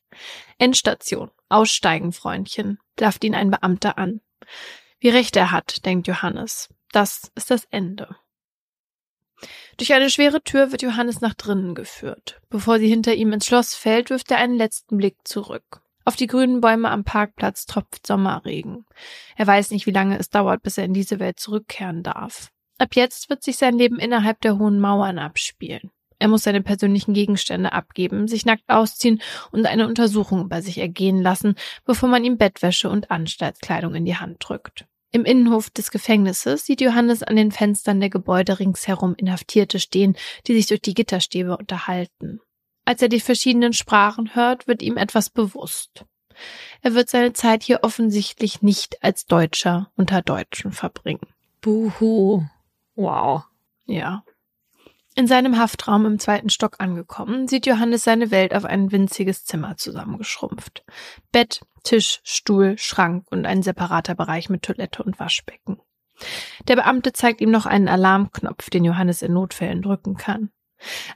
Endstation. 0.58 1.30
Aussteigen, 1.48 2.12
Freundchen, 2.12 2.78
blafft 2.96 3.24
ihn 3.24 3.34
ein 3.34 3.50
Beamter 3.50 3.98
an. 3.98 4.20
Wie 4.98 5.08
recht 5.08 5.36
er 5.36 5.52
hat, 5.52 5.84
denkt 5.84 6.06
Johannes. 6.06 6.68
Das 6.92 7.30
ist 7.34 7.50
das 7.50 7.64
Ende. 7.70 8.16
Durch 9.76 9.92
eine 9.92 10.10
schwere 10.10 10.42
Tür 10.42 10.72
wird 10.72 10.82
Johannes 10.82 11.20
nach 11.20 11.34
drinnen 11.34 11.74
geführt. 11.74 12.40
Bevor 12.48 12.78
sie 12.78 12.88
hinter 12.88 13.14
ihm 13.14 13.32
ins 13.32 13.46
Schloss 13.46 13.74
fällt, 13.74 14.10
wirft 14.10 14.30
er 14.30 14.38
einen 14.38 14.56
letzten 14.56 14.96
Blick 14.96 15.16
zurück. 15.24 15.82
Auf 16.04 16.16
die 16.16 16.28
grünen 16.28 16.60
Bäume 16.60 16.90
am 16.90 17.04
Parkplatz 17.04 17.66
tropft 17.66 18.06
Sommerregen. 18.06 18.86
Er 19.36 19.46
weiß 19.46 19.72
nicht, 19.72 19.86
wie 19.86 19.92
lange 19.92 20.18
es 20.18 20.30
dauert, 20.30 20.62
bis 20.62 20.78
er 20.78 20.84
in 20.84 20.94
diese 20.94 21.18
Welt 21.18 21.40
zurückkehren 21.40 22.02
darf. 22.02 22.52
Ab 22.78 22.94
jetzt 22.94 23.28
wird 23.28 23.42
sich 23.42 23.56
sein 23.56 23.76
Leben 23.76 23.98
innerhalb 23.98 24.40
der 24.40 24.58
hohen 24.58 24.78
Mauern 24.78 25.18
abspielen. 25.18 25.90
Er 26.18 26.28
muss 26.28 26.44
seine 26.44 26.62
persönlichen 26.62 27.12
Gegenstände 27.12 27.72
abgeben, 27.72 28.28
sich 28.28 28.46
nackt 28.46 28.68
ausziehen 28.68 29.20
und 29.50 29.66
eine 29.66 29.86
Untersuchung 29.86 30.42
über 30.42 30.62
sich 30.62 30.78
ergehen 30.78 31.20
lassen, 31.20 31.56
bevor 31.84 32.08
man 32.08 32.24
ihm 32.24 32.38
Bettwäsche 32.38 32.88
und 32.88 33.10
Anstaltskleidung 33.10 33.94
in 33.94 34.04
die 34.04 34.16
Hand 34.16 34.36
drückt. 34.40 34.86
Im 35.16 35.24
Innenhof 35.24 35.70
des 35.70 35.90
Gefängnisses 35.90 36.66
sieht 36.66 36.82
Johannes 36.82 37.22
an 37.22 37.36
den 37.36 37.50
Fenstern 37.50 38.00
der 38.00 38.10
Gebäude 38.10 38.58
ringsherum 38.58 39.14
Inhaftierte 39.14 39.80
stehen, 39.80 40.14
die 40.46 40.52
sich 40.52 40.66
durch 40.66 40.82
die 40.82 40.92
Gitterstäbe 40.92 41.56
unterhalten. 41.56 42.40
Als 42.84 43.00
er 43.00 43.08
die 43.08 43.20
verschiedenen 43.20 43.72
Sprachen 43.72 44.34
hört, 44.34 44.68
wird 44.68 44.82
ihm 44.82 44.98
etwas 44.98 45.30
bewusst. 45.30 46.04
Er 46.82 46.92
wird 46.92 47.08
seine 47.08 47.32
Zeit 47.32 47.62
hier 47.62 47.78
offensichtlich 47.82 48.60
nicht 48.60 49.02
als 49.02 49.24
Deutscher 49.24 49.90
unter 49.96 50.20
Deutschen 50.20 50.72
verbringen. 50.72 51.26
Buhu. 51.62 52.44
Wow. 52.94 53.44
Ja. 53.86 54.22
In 55.18 55.26
seinem 55.26 55.58
Haftraum 55.58 56.04
im 56.04 56.18
zweiten 56.18 56.50
Stock 56.50 56.76
angekommen, 56.78 57.48
sieht 57.48 57.66
Johannes 57.66 58.04
seine 58.04 58.30
Welt 58.30 58.54
auf 58.54 58.66
ein 58.66 58.92
winziges 58.92 59.46
Zimmer 59.46 59.78
zusammengeschrumpft. 59.78 60.84
Bett, 61.32 61.62
Tisch, 61.84 62.20
Stuhl, 62.22 62.76
Schrank 62.76 63.24
und 63.30 63.46
ein 63.46 63.62
separater 63.62 64.14
Bereich 64.14 64.50
mit 64.50 64.62
Toilette 64.62 65.02
und 65.02 65.18
Waschbecken. 65.18 65.80
Der 66.68 66.76
Beamte 66.76 67.14
zeigt 67.14 67.40
ihm 67.40 67.50
noch 67.50 67.64
einen 67.64 67.88
Alarmknopf, 67.88 68.68
den 68.68 68.84
Johannes 68.84 69.22
in 69.22 69.32
Notfällen 69.32 69.80
drücken 69.80 70.18
kann. 70.18 70.50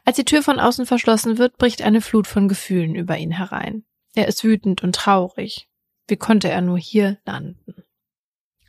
Als 0.07 0.16
die 0.16 0.24
Tür 0.24 0.42
von 0.42 0.59
außen 0.59 0.86
verschlossen 0.86 1.36
wird, 1.36 1.59
bricht 1.59 1.82
eine 1.82 2.01
Flut 2.01 2.26
von 2.26 2.48
Gefühlen 2.48 2.94
über 2.94 3.18
ihn 3.18 3.32
herein. 3.32 3.84
Er 4.14 4.28
ist 4.28 4.44
wütend 4.44 4.82
und 4.82 4.94
traurig. 4.94 5.68
Wie 6.09 6.16
konnte 6.16 6.48
er 6.48 6.62
nur 6.62 6.78
hier 6.78 7.18
landen? 7.26 7.84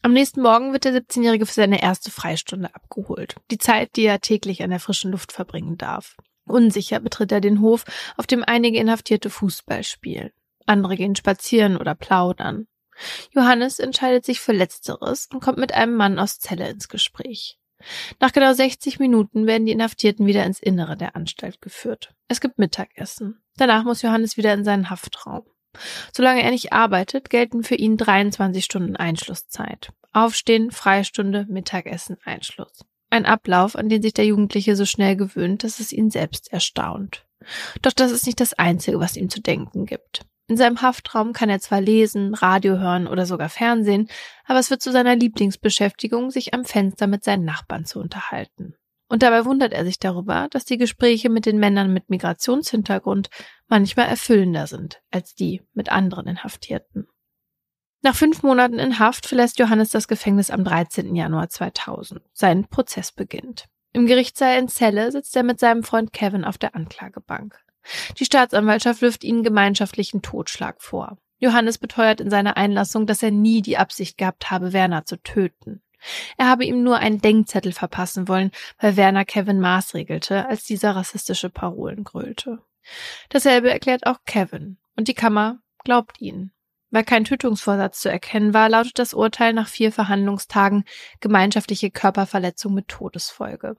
Am 0.04 0.14
nächsten 0.14 0.42
Morgen 0.42 0.74
wird 0.74 0.86
der 0.86 0.94
17-Jährige 0.94 1.46
für 1.46 1.54
seine 1.54 1.82
erste 1.82 2.10
Freistunde 2.10 2.74
abgeholt. 2.74 3.36
Die 3.52 3.60
Zeit, 3.60 3.96
die 3.96 4.06
er 4.06 4.20
täglich 4.20 4.64
an 4.64 4.72
der 4.72 4.80
frischen 4.80 5.12
Luft 5.12 5.32
verbringen 5.32 5.78
darf. 5.78 6.18
Unsicher 6.48 7.00
betritt 7.00 7.32
er 7.32 7.40
den 7.40 7.62
Hof, 7.62 7.86
auf 8.18 8.26
dem 8.26 8.44
einige 8.44 8.80
Inhaftierte 8.80 9.30
Fußball 9.30 9.84
spielen. 9.84 10.32
Andere 10.66 10.96
gehen 10.96 11.16
spazieren 11.16 11.78
oder 11.78 11.94
plaudern. 11.94 12.68
Johannes 13.32 13.78
entscheidet 13.78 14.26
sich 14.26 14.40
für 14.40 14.54
Letzteres 14.54 15.28
und 15.32 15.40
kommt 15.40 15.60
mit 15.60 15.74
einem 15.74 15.96
Mann 15.96 16.18
aus 16.18 16.40
Celle 16.40 16.70
ins 16.70 16.90
Gespräch. 16.90 17.60
Nach 18.20 18.32
genau 18.32 18.54
60 18.54 18.98
Minuten 18.98 19.46
werden 19.46 19.66
die 19.68 19.72
Inhaftierten 19.72 20.26
wieder 20.26 20.46
ins 20.46 20.60
Innere 20.60 20.98
der 20.98 21.16
Anstalt 21.16 21.62
geführt. 21.62 22.14
Es 22.28 22.42
gibt 22.42 22.58
Mittagessen. 22.58 23.44
Danach 23.58 23.84
muss 23.84 24.02
Johannes 24.02 24.36
wieder 24.36 24.54
in 24.54 24.64
seinen 24.64 24.90
Haftraum. 24.90 25.44
Solange 26.14 26.44
er 26.44 26.52
nicht 26.52 26.74
arbeitet, 26.74 27.30
gelten 27.30 27.64
für 27.64 27.76
ihn 27.76 27.98
23 27.98 28.64
Stunden 28.64 28.96
Einschlusszeit. 28.96 29.92
Aufstehen, 30.14 30.72
Freistunde, 30.72 31.46
Mittagessen, 31.50 32.18
Einschluss. 32.26 32.86
Ein 33.10 33.26
Ablauf, 33.26 33.76
an 33.76 33.90
den 33.90 34.02
sich 34.02 34.14
der 34.14 34.26
Jugendliche 34.26 34.76
so 34.76 34.86
schnell 34.86 35.16
gewöhnt, 35.16 35.64
dass 35.64 35.80
es 35.80 35.92
ihn 35.92 36.10
selbst 36.10 36.52
erstaunt. 36.52 37.26
Doch 37.82 37.92
das 37.92 38.12
ist 38.12 38.26
nicht 38.26 38.40
das 38.40 38.54
Einzige, 38.54 39.00
was 39.00 39.18
ihm 39.18 39.30
zu 39.30 39.42
denken 39.42 39.86
gibt. 39.86 40.22
In 40.48 40.58
seinem 40.58 40.82
Haftraum 40.82 41.32
kann 41.32 41.50
er 41.50 41.60
zwar 41.60 41.80
lesen, 41.80 42.34
Radio 42.34 42.78
hören 42.78 43.08
oder 43.08 43.26
sogar 43.26 43.48
Fernsehen, 43.48 44.10
aber 44.46 44.60
es 44.60 44.70
wird 44.70 44.82
zu 44.82 44.92
seiner 44.92 45.16
Lieblingsbeschäftigung, 45.16 46.30
sich 46.30 46.54
am 46.54 46.66
Fenster 46.66 47.08
mit 47.08 47.24
seinen 47.24 47.46
Nachbarn 47.46 47.86
zu 47.86 48.00
unterhalten. 48.00 48.76
Und 49.12 49.24
dabei 49.24 49.44
wundert 49.44 49.74
er 49.74 49.84
sich 49.84 50.00
darüber, 50.00 50.48
dass 50.52 50.64
die 50.64 50.78
Gespräche 50.78 51.30
mit 51.30 51.46
den 51.46 51.60
Männern 51.60 51.92
mit 51.92 52.10
Migrationshintergrund 52.10 53.30
manchmal 53.68 54.08
erfüllender 54.08 54.68
sind 54.68 55.02
als 55.12 55.36
die 55.36 55.62
mit 55.74 55.92
anderen 55.92 56.28
Inhaftierten. 56.28 57.10
Nach 58.02 58.16
fünf 58.16 58.42
Monaten 58.42 58.80
in 58.80 59.00
Haft 59.00 59.26
verlässt 59.26 59.60
Johannes 59.60 59.90
das 59.90 60.08
Gefängnis 60.08 60.50
am 60.50 60.64
13. 60.64 61.14
Januar 61.14 61.50
2000. 61.50 62.22
Sein 62.32 62.70
Prozess 62.70 63.12
beginnt. 63.12 63.66
Im 63.92 64.08
Gerichtssaal 64.08 64.58
in 64.58 64.70
Celle 64.70 65.12
sitzt 65.12 65.36
er 65.36 65.44
mit 65.44 65.60
seinem 65.60 65.84
Freund 65.84 66.14
Kevin 66.14 66.46
auf 66.46 66.58
der 66.58 66.74
Anklagebank. 66.74 67.60
Die 68.18 68.24
Staatsanwaltschaft 68.24 69.02
wirft 69.02 69.26
ihnen 69.26 69.44
gemeinschaftlichen 69.44 70.22
Totschlag 70.22 70.82
vor. 70.82 71.18
Johannes 71.38 71.80
beteuert 71.80 72.22
in 72.22 72.30
seiner 72.30 72.56
Einlassung, 72.56 73.08
dass 73.08 73.22
er 73.22 73.32
nie 73.32 73.62
die 73.62 73.78
Absicht 73.78 74.18
gehabt 74.18 74.52
habe, 74.52 74.72
Werner 74.72 75.04
zu 75.04 75.22
töten. 75.22 75.82
Er 76.38 76.48
habe 76.48 76.66
ihm 76.66 76.84
nur 76.84 76.98
einen 76.98 77.22
Denkzettel 77.22 77.72
verpassen 77.72 78.28
wollen, 78.28 78.52
weil 78.80 78.98
Werner 78.98 79.26
Kevin 79.26 79.60
maßregelte, 79.60 80.48
als 80.48 80.64
dieser 80.64 80.96
rassistische 80.96 81.50
Parolen 81.50 82.04
grölte. 82.04 82.60
Dasselbe 83.30 83.72
erklärt 83.72 84.06
auch 84.08 84.20
Kevin, 84.26 84.78
und 84.96 85.08
die 85.08 85.14
Kammer 85.14 85.60
glaubt 85.84 86.20
ihn. 86.20 86.52
Weil 86.90 87.06
kein 87.06 87.24
Tötungsvorsatz 87.24 88.02
zu 88.02 88.10
erkennen 88.10 88.54
war, 88.54 88.68
lautet 88.68 89.00
das 89.00 89.14
Urteil 89.14 89.54
nach 89.54 89.70
vier 89.70 89.92
Verhandlungstagen 89.94 90.84
gemeinschaftliche 91.22 91.90
Körperverletzung 91.90 92.74
mit 92.74 92.90
Todesfolge. 92.90 93.78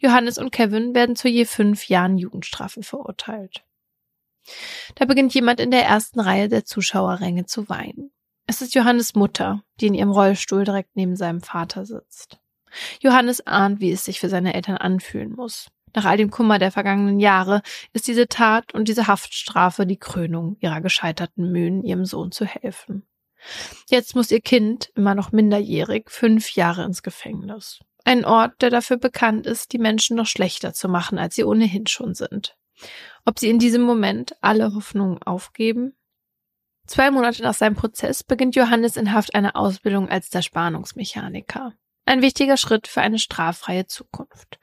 Johannes 0.00 0.38
und 0.38 0.50
Kevin 0.50 0.94
werden 0.94 1.14
zu 1.14 1.28
je 1.28 1.44
fünf 1.44 1.88
Jahren 1.88 2.16
Jugendstrafe 2.16 2.82
verurteilt. 2.82 3.64
Da 4.94 5.04
beginnt 5.04 5.34
jemand 5.34 5.60
in 5.60 5.70
der 5.70 5.84
ersten 5.84 6.20
Reihe 6.20 6.48
der 6.48 6.64
Zuschauerränge 6.64 7.44
zu 7.44 7.68
weinen. 7.68 8.10
Es 8.50 8.62
ist 8.62 8.74
Johannes 8.74 9.14
Mutter, 9.14 9.62
die 9.78 9.88
in 9.88 9.94
ihrem 9.94 10.10
Rollstuhl 10.10 10.64
direkt 10.64 10.96
neben 10.96 11.16
seinem 11.16 11.42
Vater 11.42 11.84
sitzt. 11.84 12.40
Johannes 12.98 13.46
ahnt, 13.46 13.80
wie 13.80 13.92
es 13.92 14.06
sich 14.06 14.20
für 14.20 14.30
seine 14.30 14.54
Eltern 14.54 14.78
anfühlen 14.78 15.34
muss. 15.36 15.68
Nach 15.94 16.06
all 16.06 16.16
dem 16.16 16.30
Kummer 16.30 16.58
der 16.58 16.72
vergangenen 16.72 17.20
Jahre 17.20 17.60
ist 17.92 18.08
diese 18.08 18.26
Tat 18.26 18.72
und 18.72 18.88
diese 18.88 19.06
Haftstrafe 19.06 19.84
die 19.84 19.98
Krönung 19.98 20.56
ihrer 20.60 20.80
gescheiterten 20.80 21.52
Mühen, 21.52 21.84
ihrem 21.84 22.06
Sohn 22.06 22.32
zu 22.32 22.46
helfen. 22.46 23.06
Jetzt 23.90 24.16
muss 24.16 24.30
ihr 24.30 24.40
Kind, 24.40 24.92
immer 24.94 25.14
noch 25.14 25.30
minderjährig, 25.30 26.10
fünf 26.10 26.52
Jahre 26.54 26.84
ins 26.84 27.02
Gefängnis. 27.02 27.80
Ein 28.06 28.24
Ort, 28.24 28.62
der 28.62 28.70
dafür 28.70 28.96
bekannt 28.96 29.46
ist, 29.46 29.74
die 29.74 29.78
Menschen 29.78 30.16
noch 30.16 30.26
schlechter 30.26 30.72
zu 30.72 30.88
machen, 30.88 31.18
als 31.18 31.34
sie 31.34 31.44
ohnehin 31.44 31.86
schon 31.86 32.14
sind. 32.14 32.56
Ob 33.26 33.38
sie 33.38 33.50
in 33.50 33.58
diesem 33.58 33.82
Moment 33.82 34.36
alle 34.40 34.74
Hoffnungen 34.74 35.22
aufgeben? 35.22 35.97
Zwei 36.88 37.10
Monate 37.10 37.42
nach 37.42 37.52
seinem 37.52 37.76
Prozess 37.76 38.24
beginnt 38.24 38.56
Johannes 38.56 38.96
in 38.96 39.12
Haft 39.12 39.34
eine 39.34 39.56
Ausbildung 39.56 40.08
als 40.08 40.30
Zerspannungsmechaniker. 40.30 41.74
Ein 42.06 42.22
wichtiger 42.22 42.56
Schritt 42.56 42.88
für 42.88 43.02
eine 43.02 43.18
straffreie 43.18 43.86
Zukunft. 43.86 44.58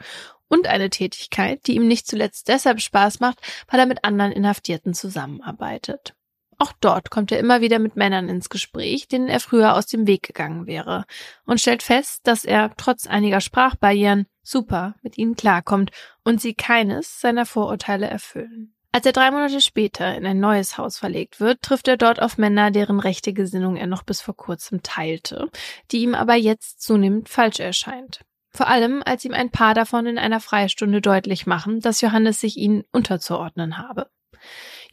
Und 0.48 0.66
eine 0.66 0.90
Tätigkeit, 0.90 1.68
die 1.68 1.76
ihm 1.76 1.88
nicht 1.88 2.08
zuletzt 2.08 2.48
deshalb 2.48 2.82
Spaß 2.82 3.20
macht, 3.20 3.40
weil 3.68 3.80
er 3.80 3.86
mit 3.86 4.04
anderen 4.04 4.32
Inhaftierten 4.32 4.96
zusammenarbeitet. 4.96 6.16
Auch 6.58 6.74
dort 6.82 7.12
kommt 7.12 7.32
er 7.32 7.40
immer 7.40 7.62
wieder 7.62 7.78
mit 7.78 7.96
Männern 7.96 8.28
ins 8.28 8.50
Gespräch, 8.50 9.08
denen 9.08 9.28
er 9.28 9.40
früher 9.40 9.76
aus 9.76 9.86
dem 9.86 10.08
Weg 10.08 10.24
gegangen 10.24 10.66
wäre, 10.66 11.06
und 11.46 11.62
stellt 11.62 11.84
fest, 11.84 12.22
dass 12.24 12.44
er 12.44 12.76
trotz 12.76 13.06
einiger 13.06 13.42
Sprachbarrieren 13.42 14.26
super 14.42 14.96
mit 15.04 15.20
ihnen 15.20 15.36
klarkommt 15.36 15.92
und 16.24 16.42
sie 16.42 16.56
keines 16.56 17.22
seiner 17.22 17.46
Vorurteile 17.46 18.08
erfüllen. 18.08 18.75
Als 18.96 19.06
er 19.06 19.12
drei 19.12 19.30
Monate 19.30 19.60
später 19.60 20.16
in 20.16 20.26
ein 20.26 20.40
neues 20.40 20.78
Haus 20.78 20.98
verlegt 20.98 21.42
wird, 21.42 21.62
trifft 21.62 21.90
er 21.90 21.98
dort 21.98 22.22
auf 22.22 22.38
Männer, 22.38 22.72
deren 22.72 23.02
rechte 23.02 23.34
Gesinnung 23.34 23.76
er 23.76 23.88
noch 23.88 24.04
bis 24.04 24.22
vor 24.22 24.38
kurzem 24.38 24.84
teilte, 24.84 25.50
die 25.92 25.98
ihm 25.98 26.16
aber 26.16 26.36
jetzt 26.36 26.82
zunehmend 26.82 27.28
falsch 27.28 27.60
erscheint. 27.60 28.22
Vor 28.52 28.70
allem, 28.70 29.04
als 29.06 29.26
ihm 29.26 29.34
ein 29.34 29.50
paar 29.50 29.74
davon 29.74 30.06
in 30.06 30.18
einer 30.18 30.40
Freistunde 30.40 31.02
deutlich 31.02 31.46
machen, 31.46 31.82
dass 31.82 32.00
Johannes 32.00 32.40
sich 32.40 32.56
ihnen 32.56 32.86
unterzuordnen 32.94 33.80
habe. 33.80 34.10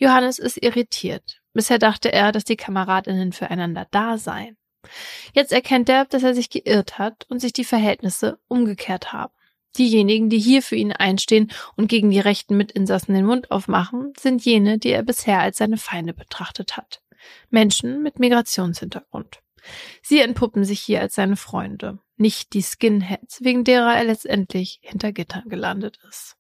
Johannes 0.01 0.41
ist 0.41 0.61
irritiert. 0.61 1.41
Bisher 1.53 1.79
dachte 1.79 2.13
er, 2.13 2.33
dass 2.33 2.43
die 2.43 2.57
Kameradinnen 2.57 3.31
füreinander 3.31 3.87
da 3.93 4.19
seien. 4.19 4.57
Jetzt 5.33 5.53
erkennt 5.53 5.89
er, 5.89 6.07
dass 6.07 6.25
er 6.25 6.35
sich 6.35 6.51
geirrt 6.51 6.99
hat 6.99 7.25
und 7.29 7.39
sich 7.39 7.53
die 7.53 7.65
Verhältnisse 7.65 8.41
umgekehrt 8.49 9.13
haben. 9.13 9.33
Diejenigen, 9.79 10.29
die 10.29 10.39
hier 10.39 10.63
für 10.63 10.77
ihn 10.77 10.93
einstehen 10.93 11.51
und 11.77 11.89
gegen 11.89 12.11
die 12.11 12.21
rechten 12.21 12.57
Mitinsassen 12.57 13.15
den 13.15 13.25
Mund 13.25 13.51
aufmachen, 13.51 14.13
sind 14.19 14.45
jene, 14.45 14.79
die 14.79 14.91
er 14.91 15.03
bisher 15.03 15.41
als 15.41 15.59
seine 15.59 15.79
Feinde 15.79 16.13
betrachtet 16.13 16.77
hat. 16.77 17.03
Menschen 17.51 18.03
mit 18.03 18.19
Migrationshintergrund. 18.19 19.41
Sie 20.03 20.21
entpuppen 20.21 20.65
sich 20.65 20.81
hier 20.81 21.01
als 21.01 21.15
seine 21.15 21.37
Freunde, 21.37 21.99
nicht 22.17 22.53
die 22.53 22.63
Skinheads, 22.63 23.43
wegen 23.45 23.65
derer 23.65 23.95
er 23.95 24.05
letztendlich 24.05 24.81
hinter 24.83 25.13
Gittern 25.13 25.49
gelandet 25.49 25.99
ist. 26.09 26.37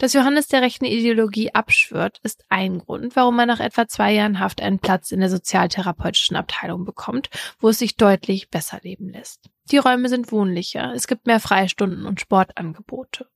Dass 0.00 0.14
Johannes 0.14 0.48
der 0.48 0.62
rechten 0.62 0.86
Ideologie 0.86 1.52
abschwört, 1.52 2.20
ist 2.22 2.46
ein 2.48 2.78
Grund, 2.78 3.16
warum 3.16 3.38
er 3.38 3.44
nach 3.44 3.60
etwa 3.60 3.86
zwei 3.86 4.14
Jahren 4.14 4.40
Haft 4.40 4.62
einen 4.62 4.78
Platz 4.78 5.12
in 5.12 5.20
der 5.20 5.28
sozialtherapeutischen 5.28 6.38
Abteilung 6.38 6.86
bekommt, 6.86 7.28
wo 7.58 7.68
es 7.68 7.78
sich 7.78 7.96
deutlich 7.98 8.48
besser 8.48 8.80
leben 8.82 9.10
lässt. 9.10 9.50
Die 9.70 9.76
Räume 9.76 10.08
sind 10.08 10.32
wohnlicher, 10.32 10.94
es 10.94 11.06
gibt 11.06 11.26
mehr 11.26 11.38
Freistunden 11.38 12.06
und 12.06 12.18
Sportangebote. 12.18 13.26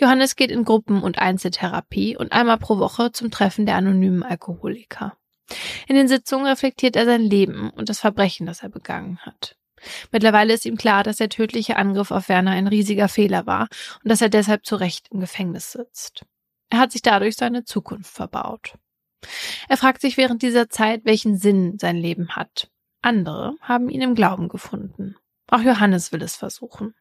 Johannes 0.00 0.34
geht 0.34 0.50
in 0.50 0.64
Gruppen- 0.64 1.02
und 1.02 1.18
Einzeltherapie 1.18 2.16
und 2.16 2.32
einmal 2.32 2.56
pro 2.56 2.78
Woche 2.78 3.12
zum 3.12 3.30
Treffen 3.30 3.66
der 3.66 3.74
anonymen 3.74 4.22
Alkoholiker. 4.22 5.14
In 5.88 5.94
den 5.94 6.08
Sitzungen 6.08 6.46
reflektiert 6.46 6.96
er 6.96 7.04
sein 7.04 7.20
Leben 7.20 7.68
und 7.68 7.90
das 7.90 8.00
Verbrechen, 8.00 8.46
das 8.46 8.62
er 8.62 8.70
begangen 8.70 9.18
hat. 9.18 9.57
Mittlerweile 10.12 10.54
ist 10.54 10.64
ihm 10.66 10.76
klar, 10.76 11.02
dass 11.02 11.16
der 11.16 11.28
tödliche 11.28 11.76
Angriff 11.76 12.10
auf 12.10 12.28
Werner 12.28 12.52
ein 12.52 12.66
riesiger 12.66 13.08
Fehler 13.08 13.46
war 13.46 13.68
und 14.02 14.10
dass 14.10 14.20
er 14.20 14.28
deshalb 14.28 14.64
zu 14.64 14.76
Recht 14.76 15.08
im 15.10 15.20
Gefängnis 15.20 15.72
sitzt. 15.72 16.24
Er 16.70 16.78
hat 16.78 16.92
sich 16.92 17.02
dadurch 17.02 17.36
seine 17.36 17.64
Zukunft 17.64 18.12
verbaut. 18.12 18.74
Er 19.68 19.76
fragt 19.76 20.00
sich 20.00 20.16
während 20.16 20.42
dieser 20.42 20.68
Zeit, 20.70 21.04
welchen 21.04 21.36
Sinn 21.38 21.78
sein 21.78 21.96
Leben 21.96 22.36
hat. 22.36 22.70
Andere 23.02 23.56
haben 23.60 23.88
ihn 23.88 24.02
im 24.02 24.14
Glauben 24.14 24.48
gefunden. 24.48 25.16
Auch 25.48 25.60
Johannes 25.60 26.12
will 26.12 26.22
es 26.22 26.36
versuchen. 26.36 26.94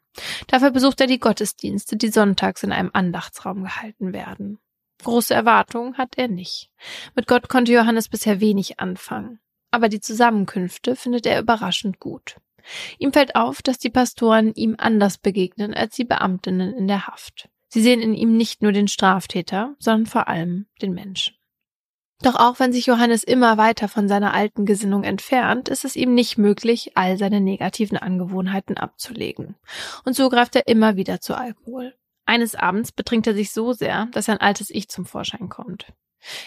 Dafür 0.48 0.72
besucht 0.72 1.02
er 1.02 1.08
die 1.08 1.20
Gottesdienste, 1.20 1.98
die 1.98 2.10
sonntags 2.10 2.64
in 2.64 2.72
einem 2.72 2.90
Andachtsraum 2.94 3.64
gehalten 3.64 4.14
werden. 4.14 4.60
Große 5.04 5.34
Erwartungen 5.34 5.98
hat 5.98 6.18
er 6.18 6.28
nicht. 6.28 6.72
Mit 7.14 7.28
Gott 7.28 7.50
konnte 7.50 7.72
Johannes 7.72 8.10
bisher 8.10 8.40
wenig 8.40 8.80
anfangen. 8.80 9.40
Aber 9.70 9.90
die 9.90 10.00
Zusammenkünfte 10.00 10.96
findet 10.96 11.26
er 11.26 11.40
überraschend 11.40 12.00
gut. 12.00 12.38
Ihm 12.99 13.13
fällt 13.13 13.36
auf, 13.36 13.61
dass 13.61 13.78
die 13.78 13.89
Pastoren 13.89 14.53
ihm 14.53 14.76
anders 14.78 15.18
begegnen 15.18 15.74
als 15.74 15.95
die 15.95 16.05
Beamtinnen 16.05 16.74
in 16.74 16.88
der 16.88 17.07
Haft. 17.07 17.49
Sie 17.70 17.82
sehen 17.82 18.01
in 18.01 18.13
ihm 18.13 18.38
nicht 18.38 18.61
nur 18.61 18.72
den 18.72 18.88
Straftäter, 18.88 19.76
sondern 19.80 20.05
vor 20.05 20.28
allem 20.28 20.68
den 20.82 20.93
Menschen. 20.93 21.36
Doch 22.24 22.36
auch 22.36 22.59
wenn 22.59 22.74
sich 22.74 22.88
Johannes 22.88 23.24
immer 23.24 23.57
weiter 23.57 23.88
von 23.88 24.07
seiner 24.07 24.34
alten 24.34 24.65
Gesinnung 24.65 25.03
entfernt, 25.03 25.70
ist 25.70 25.86
es 25.86 25.95
ihm 25.95 26.15
nicht 26.15 26.38
möglich, 26.38 26.93
all 26.95 27.18
seine 27.18 27.41
negativen 27.41 27.97
Angewohnheiten 27.97 28.78
abzulegen. 28.78 29.55
Und 30.03 30.15
so 30.15 30.30
greift 30.30 30.55
er 30.55 30.68
immer 30.68 30.95
wieder 30.95 31.22
zu 31.22 31.36
Alkohol. 31.36 31.93
Eines 32.26 32.55
Abends 32.55 32.91
betrinkt 32.91 33.28
er 33.28 33.36
sich 33.36 33.51
so 33.51 33.72
sehr, 33.72 34.07
dass 34.13 34.26
sein 34.26 34.39
altes 34.39 34.70
Ich 34.72 34.89
zum 34.89 35.05
Vorschein 35.05 35.47
kommt. 35.47 35.93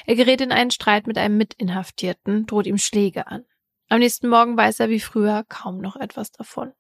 Er 0.07 0.17
gerät 0.17 0.41
in 0.41 0.53
einen 0.53 0.73
Streit 0.73 1.07
mit 1.07 1.17
einem 1.17 1.37
Mitinhaftierten, 1.37 2.47
droht 2.47 2.67
ihm 2.67 2.79
Schläge 2.79 3.29
an. 3.29 3.45
Am 3.91 3.99
nächsten 3.99 4.29
Morgen 4.29 4.57
weiß 4.57 4.79
er 4.81 4.89
wie 4.89 5.01
früher 5.01 5.45
kaum 5.49 5.79
noch 5.79 5.97
etwas 5.97 6.31
davon. 6.31 6.73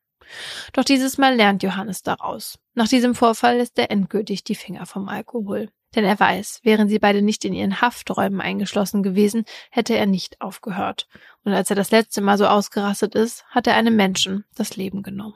Doch 0.73 0.85
dieses 0.85 1.19
Mal 1.19 1.35
lernt 1.35 1.65
Johannes 1.65 2.03
daraus. 2.03 2.59
Nach 2.75 2.87
diesem 2.87 3.17
Vorfall 3.17 3.57
lässt 3.57 3.77
er 3.79 3.91
endgültig 3.91 4.45
die 4.45 4.55
Finger 4.55 4.87
vom 4.87 5.09
Alkohol. 5.09 5.71
Denn 5.97 6.05
er 6.05 6.21
weiß, 6.21 6.61
wären 6.63 6.89
sie 6.89 7.01
beide 7.01 7.21
nicht 7.21 7.45
in 7.45 7.53
ihren 7.53 7.81
Hafträumen 7.81 8.41
eingeschlossen 8.41 9.03
gewesen, 9.03 9.45
hätte 9.73 9.97
er 9.97 10.07
nicht 10.07 10.41
aufgehört. 10.41 11.09
Und 11.43 11.53
als 11.53 11.69
er 11.69 11.75
das 11.75 11.91
letzte 11.91 12.21
Mal 12.21 12.39
so 12.39 12.47
ausgerastet 12.47 13.17
ist, 13.17 13.45
hat 13.47 13.67
er 13.67 13.75
einem 13.75 13.97
Menschen 13.97 14.45
das 14.55 14.77
Leben 14.77 15.03
genommen. 15.03 15.35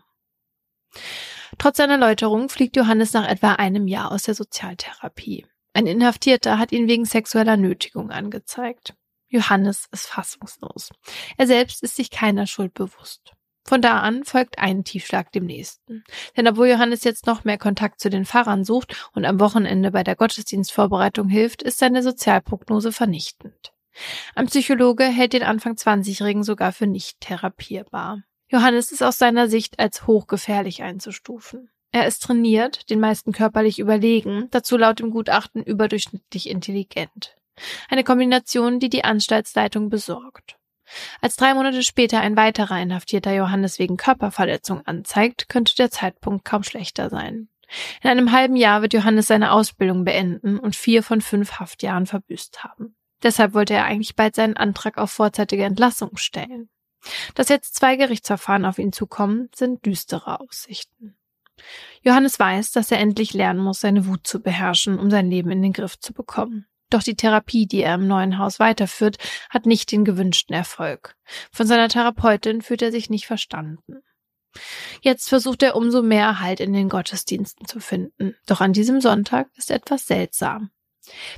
Trotz 1.59 1.79
seiner 1.79 1.99
Läuterung 1.99 2.51
fliegt 2.51 2.77
Johannes 2.77 3.13
nach 3.15 3.29
etwa 3.29 3.55
einem 3.55 3.89
Jahr 3.89 4.13
aus 4.13 4.23
der 4.23 4.35
Sozialtherapie. 4.35 5.45
Ein 5.73 5.89
Inhaftierter 5.89 6.57
hat 6.57 6.71
ihn 6.71 6.87
wegen 6.87 7.05
sexueller 7.05 7.57
Nötigung 7.57 8.13
angezeigt. 8.13 8.95
Johannes 9.29 9.87
ist 9.93 10.07
fassungslos. 10.07 10.91
Er 11.37 11.47
selbst 11.47 11.83
ist 11.83 11.97
sich 11.97 12.11
keiner 12.11 12.47
Schuld 12.47 12.75
bewusst. 12.75 13.33
Von 13.67 13.81
da 13.81 14.01
an 14.01 14.25
folgt 14.25 14.59
ein 14.59 14.85
Tiefschlag 14.85 15.33
dem 15.33 15.47
nächsten. 15.47 16.05
Denn 16.37 16.47
obwohl 16.47 16.69
Johannes 16.69 17.03
jetzt 17.03 17.27
noch 17.27 17.45
mehr 17.45 17.57
Kontakt 17.57 17.99
zu 17.99 18.11
den 18.11 18.27
Pfarrern 18.27 18.65
sucht 18.65 19.09
und 19.15 19.25
am 19.25 19.41
Wochenende 19.41 19.91
bei 19.91 20.05
der 20.05 20.17
Gottesdienstvorbereitung 20.17 21.29
hilft, 21.29 21.63
ist 21.63 21.79
seine 21.79 22.03
Sozialprognose 22.03 22.93
vernichtend. 22.93 23.73
Ein 24.35 24.47
Psychologe 24.47 25.05
hält 25.05 25.33
den 25.33 25.43
Anfang 25.43 25.75
20-Jährigen 25.75 26.43
sogar 26.43 26.73
für 26.73 26.87
nicht 26.87 27.21
therapierbar. 27.21 28.23
Johannes 28.49 28.93
ist 28.93 29.03
aus 29.03 29.19
seiner 29.19 29.49
Sicht 29.49 29.79
als 29.79 30.07
hochgefährlich 30.07 30.83
einzustufen. 30.83 31.71
Er 31.91 32.07
ist 32.07 32.25
trainiert, 32.25 32.91
den 32.91 33.01
meisten 33.01 33.33
körperlich 33.33 33.79
überlegen, 33.79 34.49
dazu 34.51 34.77
laut 34.77 34.99
dem 34.99 35.11
Gutachten 35.11 35.63
überdurchschnittlich 35.63 36.51
intelligent. 36.51 37.37
Eine 37.89 38.05
Kombination, 38.05 38.81
die 38.81 38.89
die 38.89 39.05
Anstaltsleitung 39.05 39.89
besorgt. 39.89 40.57
Als 41.21 41.37
drei 41.37 41.55
Monate 41.55 41.83
später 41.83 42.21
ein 42.21 42.37
weiterer 42.37 42.81
Inhaftierter 42.81 43.33
Johannes 43.33 43.79
wegen 43.79 43.97
Körperverletzung 43.97 44.87
anzeigt, 44.87 45.49
könnte 45.49 45.75
der 45.77 45.91
Zeitpunkt 45.91 46.45
kaum 46.45 46.63
schlechter 46.63 47.11
sein. 47.11 47.49
In 48.03 48.11
einem 48.11 48.33
halben 48.33 48.57
Jahr 48.57 48.83
wird 48.83 48.93
Johannes 48.93 49.27
seine 49.27 49.53
Ausbildung 49.53 50.05
beenden 50.05 50.59
und 50.59 50.77
vier 50.77 51.03
von 51.03 51.21
fünf 51.21 51.59
Haftjahren 51.59 52.07
verbüßt 52.07 52.63
haben. 52.63 52.95
Deshalb 53.23 53.55
wollte 53.55 53.75
er 53.75 53.85
eigentlich 53.85 54.17
bald 54.17 54.35
seinen 54.35 54.57
Antrag 54.57 54.99
auf 54.99 55.11
vorzeitige 55.11 55.65
Entlassung 55.65 56.17
stellen. 56.17 56.69
Dass 57.35 57.49
jetzt 57.49 57.75
zwei 57.75 57.97
Gerichtsverfahren 57.97 58.65
auf 58.65 58.79
ihn 58.79 58.93
zukommen, 58.93 59.49
sind 59.55 59.85
düstere 59.87 60.41
Aussichten. 60.41 61.17
Johannes 62.03 62.39
weiß, 62.39 62.73
dass 62.73 62.91
er 62.91 62.99
endlich 62.99 63.33
lernen 63.33 63.61
muss, 63.61 63.81
seine 63.81 64.07
Wut 64.07 64.27
zu 64.27 64.41
beherrschen, 64.41 64.99
um 64.99 65.11
sein 65.11 65.31
Leben 65.31 65.51
in 65.51 65.63
den 65.63 65.73
Griff 65.73 65.99
zu 65.99 66.13
bekommen. 66.13 66.67
Doch 66.95 67.03
die 67.03 67.17
Therapie, 67.17 67.67
die 67.67 67.83
er 67.83 67.97
im 67.97 68.07
neuen 68.07 68.39
Haus 68.39 68.61
weiterführt, 68.61 69.17
hat 69.51 69.67
nicht 69.67 69.91
den 69.91 70.05
gewünschten 70.05 70.55
Erfolg. 70.55 71.17
Von 71.51 71.67
seiner 71.67 71.89
Therapeutin 71.89 72.63
fühlt 72.63 72.83
er 72.83 72.93
sich 72.93 73.11
nicht 73.11 73.27
verstanden. 73.27 74.05
Jetzt 75.01 75.29
versucht 75.29 75.65
er 75.65 75.75
umso 75.75 76.03
mehr 76.03 76.39
Halt 76.39 76.61
in 76.61 76.73
den 76.73 76.89
Gottesdiensten 76.89 77.67
zu 77.67 77.81
finden. 77.81 78.37
Doch 78.47 78.61
an 78.61 78.73
diesem 78.73 79.01
Sonntag 79.01 79.49
ist 79.57 79.73
etwas 79.73 80.07
seltsam. 80.07 80.71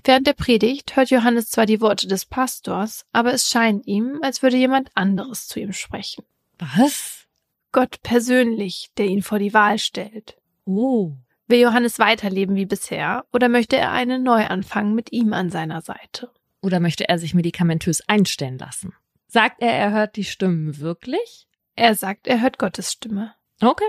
Während 0.05 0.27
der 0.27 0.35
Predigt 0.35 0.95
hört 0.95 1.09
Johannes 1.09 1.49
zwar 1.49 1.65
die 1.65 1.81
Worte 1.81 2.07
des 2.07 2.27
Pastors, 2.27 3.07
aber 3.13 3.33
es 3.33 3.49
scheint 3.49 3.87
ihm, 3.87 4.19
als 4.21 4.43
würde 4.43 4.59
jemand 4.59 4.91
anderes 4.95 5.49
zu 5.49 5.59
ihm 5.59 5.73
sprechen. 5.73 6.23
Was? 6.59 7.25
Gott 7.73 8.03
persönlich, 8.03 8.91
der 8.99 9.07
ihn 9.07 9.23
vor 9.23 9.39
die 9.39 9.55
Wahl 9.55 9.79
stellt. 9.79 10.37
Oh. 10.67 11.15
Will 11.49 11.61
Johannes 11.61 11.99
weiterleben 11.99 12.57
wie 12.57 12.67
bisher 12.67 13.25
oder 13.33 13.49
möchte 13.49 13.77
er 13.77 13.93
einen 13.93 14.25
Neuanfang 14.25 14.95
mit 14.95 15.13
ihm 15.13 15.33
an 15.33 15.51
seiner 15.51 15.81
Seite? 15.81 16.31
Oder 16.61 16.81
möchte 16.81 17.09
er 17.09 17.19
sich 17.19 17.35
medikamentös 17.35 18.03
einstellen 18.09 18.59
lassen? 18.59 18.95
Sagt 19.29 19.63
er, 19.63 19.73
er 19.73 19.93
hört 19.93 20.17
die 20.17 20.25
Stimmen 20.25 20.81
wirklich? 20.81 21.47
Er 21.77 21.95
sagt, 21.95 22.27
er 22.27 22.41
hört 22.41 22.59
Gottes 22.59 22.91
Stimme. 22.93 23.35
Okay. 23.61 23.89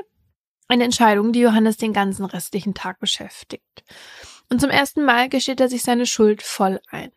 Eine 0.68 0.84
Entscheidung, 0.84 1.32
die 1.32 1.40
Johannes 1.40 1.78
den 1.78 1.94
ganzen 1.94 2.26
restlichen 2.26 2.74
Tag 2.74 3.00
beschäftigt. 3.00 3.84
Und 4.50 4.62
zum 4.62 4.70
ersten 4.70 5.04
Mal 5.04 5.30
gesteht 5.30 5.60
er 5.60 5.70
sich 5.70 5.82
seine 5.82 6.06
Schuld 6.06 6.44
voll 6.44 6.80
ein. 6.90 7.12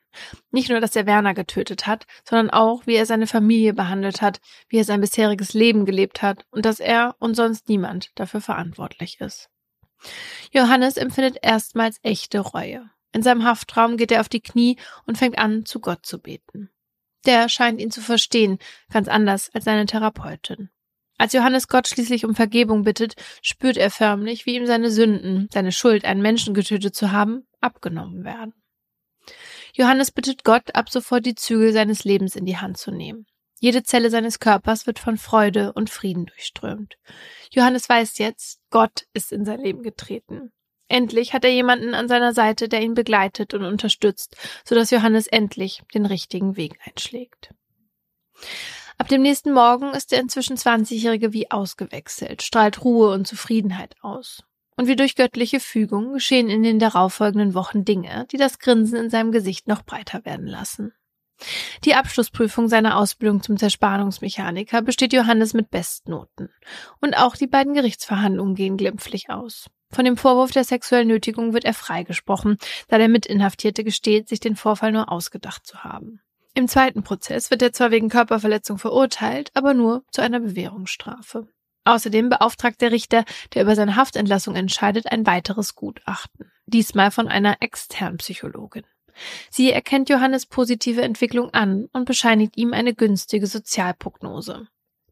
Nicht 0.51 0.71
nur, 0.71 0.81
dass 0.81 0.97
er 0.97 1.07
Werner 1.07 1.35
getötet 1.35 1.87
hat, 1.87 2.07
sondern 2.25 2.51
auch, 2.51 2.87
wie 2.87 2.95
er 2.95 3.07
seine 3.07 3.27
Familie 3.27 3.75
behandelt 3.75 4.23
hat, 4.23 4.41
wie 4.69 4.79
er 4.79 4.85
sein 4.85 5.01
bisheriges 5.01 5.53
Leben 5.53 5.85
gelebt 5.85 6.23
hat 6.23 6.47
und 6.51 6.65
dass 6.65 6.81
er 6.81 7.17
und 7.19 7.35
sonst 7.35 7.69
niemand 7.69 8.11
dafür 8.15 8.41
verantwortlich 8.41 9.21
ist. 9.21 9.51
Johannes 10.53 10.97
empfindet 10.97 11.39
erstmals 11.43 11.99
echte 12.03 12.41
Reue. 12.41 12.91
In 13.13 13.23
seinem 13.23 13.45
Haftraum 13.45 13.97
geht 13.97 14.13
er 14.13 14.21
auf 14.21 14.29
die 14.29 14.41
Knie 14.41 14.77
und 15.07 15.19
fängt 15.19 15.39
an, 15.39 15.65
zu 15.67 15.81
Gott 15.81 16.07
zu 16.07 16.21
beten. 16.21 16.71
Der 17.27 17.49
scheint 17.49 17.81
ihn 17.81 17.91
zu 17.91 18.01
verstehen, 18.01 18.59
ganz 18.91 19.09
anders 19.09 19.51
als 19.53 19.65
seine 19.65 19.87
Therapeutin. 19.87 20.71
Als 21.19 21.35
Johannes 21.35 21.69
Gott 21.69 21.87
schließlich 21.87 22.25
um 22.25 22.35
Vergebung 22.35 22.83
bittet, 22.83 23.15
spürt 23.43 23.77
er 23.77 23.91
förmlich, 23.91 24.47
wie 24.47 24.57
ihm 24.57 24.65
seine 24.65 24.91
Sünden, 24.91 25.49
seine 25.53 25.73
Schuld, 25.73 26.07
einen 26.07 26.23
Menschen 26.23 26.55
getötet 26.55 26.95
zu 26.95 27.13
haben, 27.13 27.47
abgenommen 27.61 28.25
werden. 28.25 28.55
Johannes 29.75 30.13
bittet 30.13 30.45
Gott, 30.45 30.75
ab 30.75 30.89
sofort 30.89 31.27
die 31.27 31.35
Zügel 31.35 31.73
seines 31.73 32.05
Lebens 32.05 32.37
in 32.37 32.47
die 32.47 32.57
Hand 32.57 32.79
zu 32.79 32.91
nehmen. 32.91 33.27
Jede 33.63 33.83
Zelle 33.83 34.09
seines 34.09 34.41
Körpers 34.41 34.87
wird 34.87 34.99
von 34.99 35.19
Freude 35.19 35.75
und 35.75 35.91
Frieden 35.91 36.25
durchströmt. 36.25 36.97
Johannes 37.53 37.89
weiß 37.91 38.17
jetzt, 38.17 38.59
Gott 38.71 39.05
ist 39.13 39.33
in 39.33 39.45
sein 39.45 39.61
Leben 39.61 39.83
getreten. 39.83 40.51
Endlich 40.89 41.35
hat 41.35 41.45
er 41.45 41.53
jemanden 41.53 41.95
an 41.95 42.09
seiner 42.09 42.33
Seite, 42.33 42.71
der 42.71 42.81
ihn 42.81 42.95
begleitet 42.95 43.53
und 43.53 43.65
unterstützt, 43.65 44.35
so 44.65 44.75
dass 44.75 44.91
Johannes 44.91 45.27
endlich 45.27 45.83
den 45.93 46.07
richtigen 46.07 46.57
Weg 46.57 46.79
einschlägt. 46.87 47.55
Ab 48.97 49.09
dem 49.09 49.21
nächsten 49.21 49.53
Morgen 49.53 49.93
ist 49.93 50.11
der 50.11 50.21
inzwischen 50.21 50.57
20-Jährige 50.57 51.35
wie 51.35 51.51
ausgewechselt, 51.51 52.43
strahlt 52.43 52.83
Ruhe 52.83 53.13
und 53.13 53.27
Zufriedenheit 53.27 53.95
aus. 54.01 54.43
Und 54.77 54.87
wie 54.87 54.97
durch 54.97 55.17
göttliche 55.17 55.61
Fügung 55.61 56.15
geschehen 56.15 56.49
in 56.49 56.63
den 56.63 56.79
darauffolgenden 56.79 57.53
Wochen 57.53 57.85
Dinge, 57.85 58.27
die 58.33 58.39
das 58.39 58.59
Grinsen 58.59 58.97
in 58.97 59.11
seinem 59.11 59.33
Gesicht 59.33 59.69
noch 59.69 59.83
breiter 59.83 60.25
werden 60.25 60.47
lassen. 60.47 60.95
Die 61.85 61.95
Abschlussprüfung 61.95 62.69
seiner 62.69 62.97
Ausbildung 62.97 63.43
zum 63.43 63.57
Zerspannungsmechaniker 63.57 64.83
besteht 64.83 65.13
Johannes 65.13 65.55
mit 65.55 65.71
Bestnoten. 65.71 66.51
Und 67.01 67.15
auch 67.15 67.37
die 67.37 67.47
beiden 67.47 67.75
Gerichtsverhandlungen 67.75 68.55
gehen 68.55 68.77
glimpflich 68.77 69.31
aus. 69.31 69.71
Von 69.93 70.05
dem 70.05 70.17
Vorwurf 70.17 70.53
der 70.53 70.65
sexuellen 70.65 71.09
Nötigung 71.09 71.53
wird 71.53 71.65
er 71.65 71.75
freigesprochen, 71.75 72.59
da 72.89 72.99
der 72.99 73.09
Mitinhaftierte 73.09 73.83
gesteht, 73.83 74.29
sich 74.29 74.41
den 74.41 74.55
Vorfall 74.55 74.93
nur 74.93 75.11
ausgedacht 75.11 75.67
zu 75.67 75.83
haben. 75.83 76.21
Im 76.55 76.69
zweiten 76.69 77.03
Prozess 77.03 77.51
wird 77.51 77.63
er 77.63 77.73
zwar 77.73 77.91
wegen 77.91 78.09
Körperverletzung 78.09 78.79
verurteilt, 78.79 79.51
aber 79.55 79.75
nur 79.75 80.05
zu 80.11 80.21
einer 80.21 80.41
Bewährungsstrafe. 80.41 81.49
Außerdem 81.85 82.29
beauftragt 82.29 82.81
der 82.81 82.93
Richter, 82.93 83.25
der 83.55 83.63
über 83.63 83.75
seine 83.75 83.97
Haftentlassung 83.97 84.55
entscheidet, 84.55 85.11
ein 85.11 85.27
weiteres 85.27 85.75
Gutachten. 85.75 86.53
Diesmal 86.67 87.11
von 87.11 87.27
einer 87.27 87.57
externen 87.61 88.19
Psychologin. 88.19 88.85
Sie 89.51 89.71
erkennt 89.73 90.09
Johannes 90.09 90.47
positive 90.47 91.03
Entwicklung 91.03 91.51
an 91.51 91.89
und 91.93 92.05
bescheinigt 92.05 92.57
ihm 92.57 92.73
eine 92.73 92.95
günstige 92.95 93.47
Sozialprognose. 93.47 94.67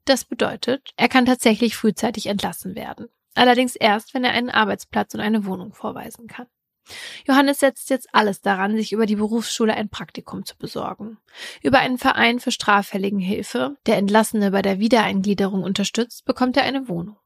Das 0.05 0.25
bedeutet, 0.25 0.91
er 0.97 1.09
kann 1.09 1.27
tatsächlich 1.27 1.77
frühzeitig 1.77 2.27
entlassen 2.27 2.75
werden. 2.75 3.09
Allerdings 3.35 3.77
erst, 3.77 4.15
wenn 4.15 4.25
er 4.25 4.33
einen 4.33 4.51
Arbeitsplatz 4.51 5.15
und 5.15 5.21
eine 5.21 5.45
Wohnung 5.45 5.73
vorweisen 5.73 6.27
kann. 6.27 6.47
Johannes 7.27 7.61
setzt 7.61 7.91
jetzt 7.91 8.09
alles 8.13 8.41
daran, 8.41 8.77
sich 8.77 8.93
über 8.93 9.07
die 9.07 9.17
Berufsschule 9.17 9.75
ein 9.75 9.91
Praktikum 9.91 10.45
zu 10.45 10.57
besorgen. 10.57 11.19
Über 11.63 11.79
einen 11.79 11.99
Verein 11.99 12.41
für 12.41 12.51
Straffälligenhilfe, 12.51 13.77
der 13.87 13.99
Entlassene 13.99 14.51
bei 14.51 14.63
der 14.63 14.79
Wiedereingliederung 14.79 15.63
unterstützt, 15.63 16.25
bekommt 16.25 16.57
er 16.57 16.65
eine 16.65 16.89
Wohnung. 16.89 17.17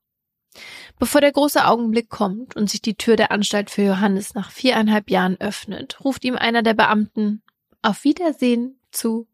Bevor 0.98 1.20
der 1.20 1.32
große 1.32 1.64
Augenblick 1.64 2.10
kommt 2.10 2.56
und 2.56 2.70
sich 2.70 2.82
die 2.82 2.96
Tür 2.96 3.16
der 3.16 3.32
Anstalt 3.32 3.70
für 3.70 3.82
Johannes 3.82 4.34
nach 4.34 4.50
viereinhalb 4.50 5.10
Jahren 5.10 5.40
öffnet, 5.40 6.04
ruft 6.04 6.24
ihm 6.24 6.36
einer 6.36 6.62
der 6.62 6.74
Beamten 6.74 7.42
Auf 7.80 8.04
Wiedersehen 8.04 8.80
zu. 8.90 9.26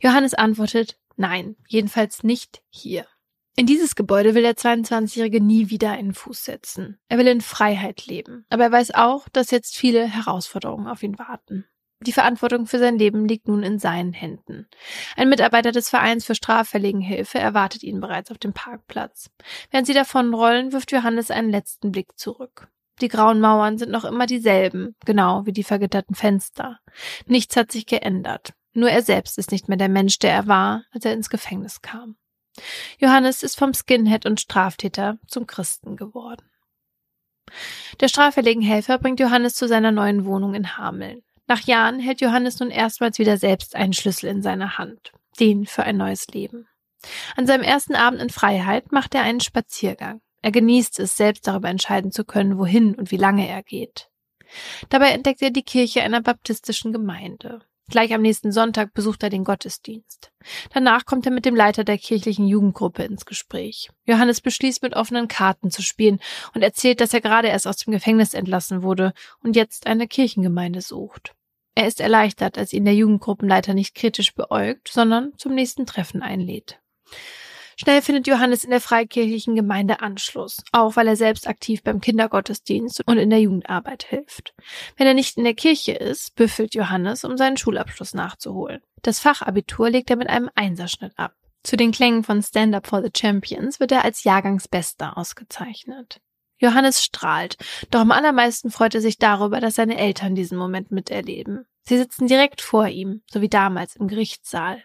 Johannes 0.00 0.34
antwortet 0.34 0.96
Nein, 1.16 1.56
jedenfalls 1.68 2.22
nicht 2.22 2.62
hier. 2.70 3.06
In 3.56 3.66
dieses 3.66 3.94
Gebäude 3.94 4.34
will 4.34 4.42
der 4.42 4.56
22-Jährige 4.56 5.42
nie 5.42 5.68
wieder 5.68 5.90
einen 5.90 6.14
Fuß 6.14 6.44
setzen. 6.44 6.98
Er 7.08 7.18
will 7.18 7.26
in 7.26 7.42
Freiheit 7.42 8.06
leben. 8.06 8.46
Aber 8.48 8.64
er 8.64 8.72
weiß 8.72 8.94
auch, 8.94 9.28
dass 9.28 9.50
jetzt 9.50 9.76
viele 9.76 10.06
Herausforderungen 10.06 10.86
auf 10.86 11.02
ihn 11.02 11.18
warten. 11.18 11.66
Die 12.02 12.12
Verantwortung 12.12 12.66
für 12.66 12.78
sein 12.78 12.96
Leben 12.96 13.28
liegt 13.28 13.46
nun 13.46 13.62
in 13.62 13.78
seinen 13.78 14.14
Händen. 14.14 14.66
Ein 15.16 15.28
Mitarbeiter 15.28 15.70
des 15.70 15.90
Vereins 15.90 16.24
für 16.24 16.34
Straffälligenhilfe 16.34 17.38
erwartet 17.38 17.82
ihn 17.82 18.00
bereits 18.00 18.30
auf 18.30 18.38
dem 18.38 18.54
Parkplatz. 18.54 19.30
Während 19.70 19.86
sie 19.86 19.92
davonrollen, 19.92 20.72
wirft 20.72 20.92
Johannes 20.92 21.30
einen 21.30 21.50
letzten 21.50 21.92
Blick 21.92 22.18
zurück. 22.18 22.68
Die 23.02 23.08
grauen 23.08 23.40
Mauern 23.40 23.76
sind 23.76 23.90
noch 23.90 24.04
immer 24.04 24.26
dieselben, 24.26 24.94
genau 25.04 25.44
wie 25.44 25.52
die 25.52 25.64
vergitterten 25.64 26.14
Fenster. 26.14 26.80
Nichts 27.26 27.56
hat 27.56 27.70
sich 27.70 27.86
geändert. 27.86 28.54
Nur 28.72 28.90
er 28.90 29.02
selbst 29.02 29.36
ist 29.36 29.52
nicht 29.52 29.68
mehr 29.68 29.78
der 29.78 29.88
Mensch, 29.88 30.18
der 30.18 30.32
er 30.32 30.46
war, 30.46 30.84
als 30.92 31.04
er 31.04 31.12
ins 31.12 31.28
Gefängnis 31.28 31.82
kam. 31.82 32.16
Johannes 32.98 33.42
ist 33.42 33.58
vom 33.58 33.74
Skinhead 33.74 34.26
und 34.26 34.40
Straftäter 34.40 35.18
zum 35.26 35.46
Christen 35.46 35.96
geworden. 35.96 36.50
Der 38.00 38.08
straffälligen 38.08 38.62
Helfer 38.62 38.98
bringt 38.98 39.20
Johannes 39.20 39.54
zu 39.54 39.66
seiner 39.66 39.90
neuen 39.90 40.24
Wohnung 40.24 40.54
in 40.54 40.76
Hameln. 40.76 41.22
Nach 41.50 41.62
Jahren 41.62 41.98
hält 41.98 42.20
Johannes 42.20 42.60
nun 42.60 42.70
erstmals 42.70 43.18
wieder 43.18 43.36
selbst 43.36 43.74
einen 43.74 43.92
Schlüssel 43.92 44.28
in 44.28 44.40
seiner 44.40 44.78
Hand, 44.78 45.10
den 45.40 45.66
für 45.66 45.82
ein 45.82 45.96
neues 45.96 46.28
Leben. 46.28 46.68
An 47.34 47.48
seinem 47.48 47.64
ersten 47.64 47.96
Abend 47.96 48.22
in 48.22 48.30
Freiheit 48.30 48.92
macht 48.92 49.16
er 49.16 49.22
einen 49.22 49.40
Spaziergang. 49.40 50.20
Er 50.42 50.52
genießt 50.52 51.00
es, 51.00 51.16
selbst 51.16 51.48
darüber 51.48 51.68
entscheiden 51.68 52.12
zu 52.12 52.24
können, 52.24 52.56
wohin 52.56 52.94
und 52.94 53.10
wie 53.10 53.16
lange 53.16 53.48
er 53.48 53.64
geht. 53.64 54.10
Dabei 54.90 55.10
entdeckt 55.10 55.42
er 55.42 55.50
die 55.50 55.64
Kirche 55.64 56.02
einer 56.02 56.20
baptistischen 56.20 56.92
Gemeinde. 56.92 57.62
Gleich 57.88 58.14
am 58.14 58.22
nächsten 58.22 58.52
Sonntag 58.52 58.94
besucht 58.94 59.24
er 59.24 59.30
den 59.30 59.42
Gottesdienst. 59.42 60.30
Danach 60.72 61.04
kommt 61.04 61.26
er 61.26 61.32
mit 61.32 61.46
dem 61.46 61.56
Leiter 61.56 61.82
der 61.82 61.98
kirchlichen 61.98 62.46
Jugendgruppe 62.46 63.02
ins 63.02 63.26
Gespräch. 63.26 63.90
Johannes 64.04 64.40
beschließt, 64.40 64.84
mit 64.84 64.94
offenen 64.94 65.26
Karten 65.26 65.72
zu 65.72 65.82
spielen 65.82 66.20
und 66.54 66.62
erzählt, 66.62 67.00
dass 67.00 67.12
er 67.12 67.20
gerade 67.20 67.48
erst 67.48 67.66
aus 67.66 67.78
dem 67.78 67.92
Gefängnis 67.92 68.34
entlassen 68.34 68.84
wurde 68.84 69.14
und 69.42 69.56
jetzt 69.56 69.88
eine 69.88 70.06
Kirchengemeinde 70.06 70.80
sucht. 70.80 71.34
Er 71.80 71.86
ist 71.86 72.02
erleichtert, 72.02 72.58
als 72.58 72.74
ihn 72.74 72.84
der 72.84 72.94
Jugendgruppenleiter 72.94 73.72
nicht 73.72 73.94
kritisch 73.94 74.34
beäugt, 74.34 74.88
sondern 74.92 75.32
zum 75.38 75.54
nächsten 75.54 75.86
Treffen 75.86 76.20
einlädt. 76.20 76.78
Schnell 77.78 78.02
findet 78.02 78.26
Johannes 78.26 78.64
in 78.64 78.70
der 78.70 78.82
freikirchlichen 78.82 79.56
Gemeinde 79.56 80.02
Anschluss, 80.02 80.58
auch 80.72 80.96
weil 80.96 81.08
er 81.08 81.16
selbst 81.16 81.48
aktiv 81.48 81.82
beim 81.82 82.02
Kindergottesdienst 82.02 83.02
und 83.06 83.16
in 83.16 83.30
der 83.30 83.40
Jugendarbeit 83.40 84.02
hilft. 84.02 84.52
Wenn 84.98 85.06
er 85.06 85.14
nicht 85.14 85.38
in 85.38 85.44
der 85.44 85.54
Kirche 85.54 85.92
ist, 85.92 86.34
büffelt 86.34 86.74
Johannes, 86.74 87.24
um 87.24 87.38
seinen 87.38 87.56
Schulabschluss 87.56 88.12
nachzuholen. 88.12 88.82
Das 89.00 89.18
Fachabitur 89.18 89.88
legt 89.88 90.10
er 90.10 90.16
mit 90.16 90.28
einem 90.28 90.50
Einserschnitt 90.54 91.14
ab. 91.16 91.32
Zu 91.62 91.78
den 91.78 91.92
Klängen 91.92 92.24
von 92.24 92.42
Stand 92.42 92.74
Up 92.74 92.88
for 92.88 93.02
the 93.02 93.10
Champions 93.16 93.80
wird 93.80 93.92
er 93.92 94.04
als 94.04 94.24
Jahrgangsbester 94.24 95.16
ausgezeichnet. 95.16 96.20
Johannes 96.60 97.02
strahlt, 97.02 97.56
doch 97.90 98.00
am 98.00 98.12
allermeisten 98.12 98.70
freut 98.70 98.94
er 98.94 99.00
sich 99.00 99.18
darüber, 99.18 99.60
dass 99.60 99.74
seine 99.74 99.96
Eltern 99.98 100.34
diesen 100.34 100.58
Moment 100.58 100.90
miterleben. 100.92 101.66
Sie 101.82 101.96
sitzen 101.96 102.26
direkt 102.26 102.60
vor 102.60 102.86
ihm, 102.86 103.22
so 103.30 103.40
wie 103.40 103.48
damals 103.48 103.96
im 103.96 104.06
Gerichtssaal. 104.06 104.82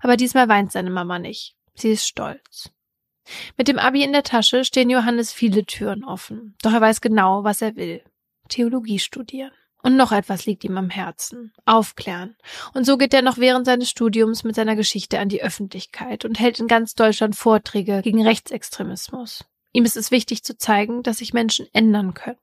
Aber 0.00 0.16
diesmal 0.16 0.48
weint 0.48 0.72
seine 0.72 0.90
Mama 0.90 1.18
nicht. 1.18 1.54
Sie 1.74 1.90
ist 1.90 2.06
stolz. 2.06 2.70
Mit 3.56 3.68
dem 3.68 3.78
Abi 3.78 4.02
in 4.02 4.12
der 4.12 4.22
Tasche 4.22 4.64
stehen 4.64 4.90
Johannes 4.90 5.32
viele 5.32 5.64
Türen 5.66 6.02
offen. 6.02 6.56
Doch 6.62 6.72
er 6.72 6.80
weiß 6.80 7.00
genau, 7.00 7.44
was 7.44 7.62
er 7.62 7.76
will. 7.76 8.02
Theologie 8.48 8.98
studieren. 8.98 9.52
Und 9.82 9.96
noch 9.96 10.10
etwas 10.10 10.46
liegt 10.46 10.64
ihm 10.64 10.76
am 10.76 10.90
Herzen. 10.90 11.52
Aufklären. 11.64 12.36
Und 12.74 12.84
so 12.84 12.96
geht 12.96 13.14
er 13.14 13.22
noch 13.22 13.38
während 13.38 13.66
seines 13.66 13.90
Studiums 13.90 14.42
mit 14.42 14.56
seiner 14.56 14.74
Geschichte 14.74 15.20
an 15.20 15.28
die 15.28 15.42
Öffentlichkeit 15.42 16.24
und 16.24 16.40
hält 16.40 16.58
in 16.58 16.66
ganz 16.66 16.94
Deutschland 16.94 17.36
Vorträge 17.36 18.02
gegen 18.02 18.26
Rechtsextremismus. 18.26 19.44
Ihm 19.72 19.84
ist 19.84 19.96
es 19.96 20.10
wichtig 20.10 20.44
zu 20.44 20.56
zeigen, 20.56 21.02
dass 21.02 21.18
sich 21.18 21.32
Menschen 21.32 21.66
ändern 21.72 22.14
können. 22.14 22.38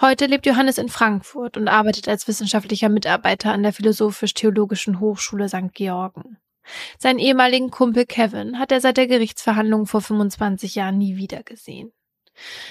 Heute 0.00 0.26
lebt 0.26 0.46
Johannes 0.46 0.78
in 0.78 0.88
Frankfurt 0.88 1.56
und 1.56 1.68
arbeitet 1.68 2.08
als 2.08 2.28
wissenschaftlicher 2.28 2.88
Mitarbeiter 2.88 3.52
an 3.52 3.62
der 3.62 3.72
Philosophisch-Theologischen 3.72 5.00
Hochschule 5.00 5.48
St. 5.48 5.72
Georgen. 5.72 6.38
Seinen 6.98 7.18
ehemaligen 7.18 7.70
Kumpel 7.70 8.06
Kevin 8.06 8.58
hat 8.58 8.72
er 8.72 8.80
seit 8.80 8.96
der 8.96 9.06
Gerichtsverhandlung 9.06 9.86
vor 9.86 10.00
25 10.00 10.74
Jahren 10.74 10.98
nie 10.98 11.16
wieder 11.16 11.42
gesehen. 11.42 11.92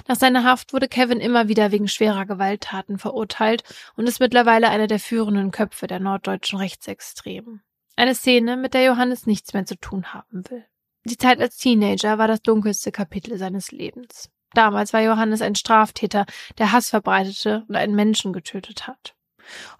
Nach 0.07 0.15
seiner 0.15 0.43
Haft 0.43 0.73
wurde 0.73 0.87
Kevin 0.87 1.19
immer 1.19 1.47
wieder 1.47 1.71
wegen 1.71 1.87
schwerer 1.87 2.25
Gewalttaten 2.25 2.97
verurteilt 2.97 3.63
und 3.95 4.07
ist 4.07 4.19
mittlerweile 4.19 4.69
einer 4.69 4.87
der 4.87 4.99
führenden 4.99 5.51
Köpfe 5.51 5.87
der 5.87 5.99
norddeutschen 5.99 6.59
Rechtsextremen. 6.59 7.61
Eine 7.95 8.15
Szene, 8.15 8.57
mit 8.57 8.73
der 8.73 8.83
Johannes 8.83 9.25
nichts 9.25 9.53
mehr 9.53 9.65
zu 9.65 9.77
tun 9.77 10.13
haben 10.13 10.43
will. 10.49 10.65
Die 11.05 11.17
Zeit 11.17 11.41
als 11.41 11.57
Teenager 11.57 12.17
war 12.17 12.27
das 12.27 12.41
dunkelste 12.41 12.91
Kapitel 12.91 13.37
seines 13.37 13.71
Lebens. 13.71 14.29
Damals 14.53 14.93
war 14.93 15.01
Johannes 15.01 15.41
ein 15.41 15.55
Straftäter, 15.55 16.25
der 16.57 16.71
Hass 16.71 16.89
verbreitete 16.89 17.65
und 17.67 17.75
einen 17.75 17.95
Menschen 17.95 18.33
getötet 18.33 18.87
hat. 18.87 19.15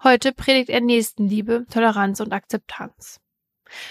Heute 0.02 0.32
predigt 0.32 0.68
er 0.68 0.80
Nächstenliebe, 0.80 1.64
Toleranz 1.70 2.20
und 2.20 2.32
Akzeptanz. 2.32 3.20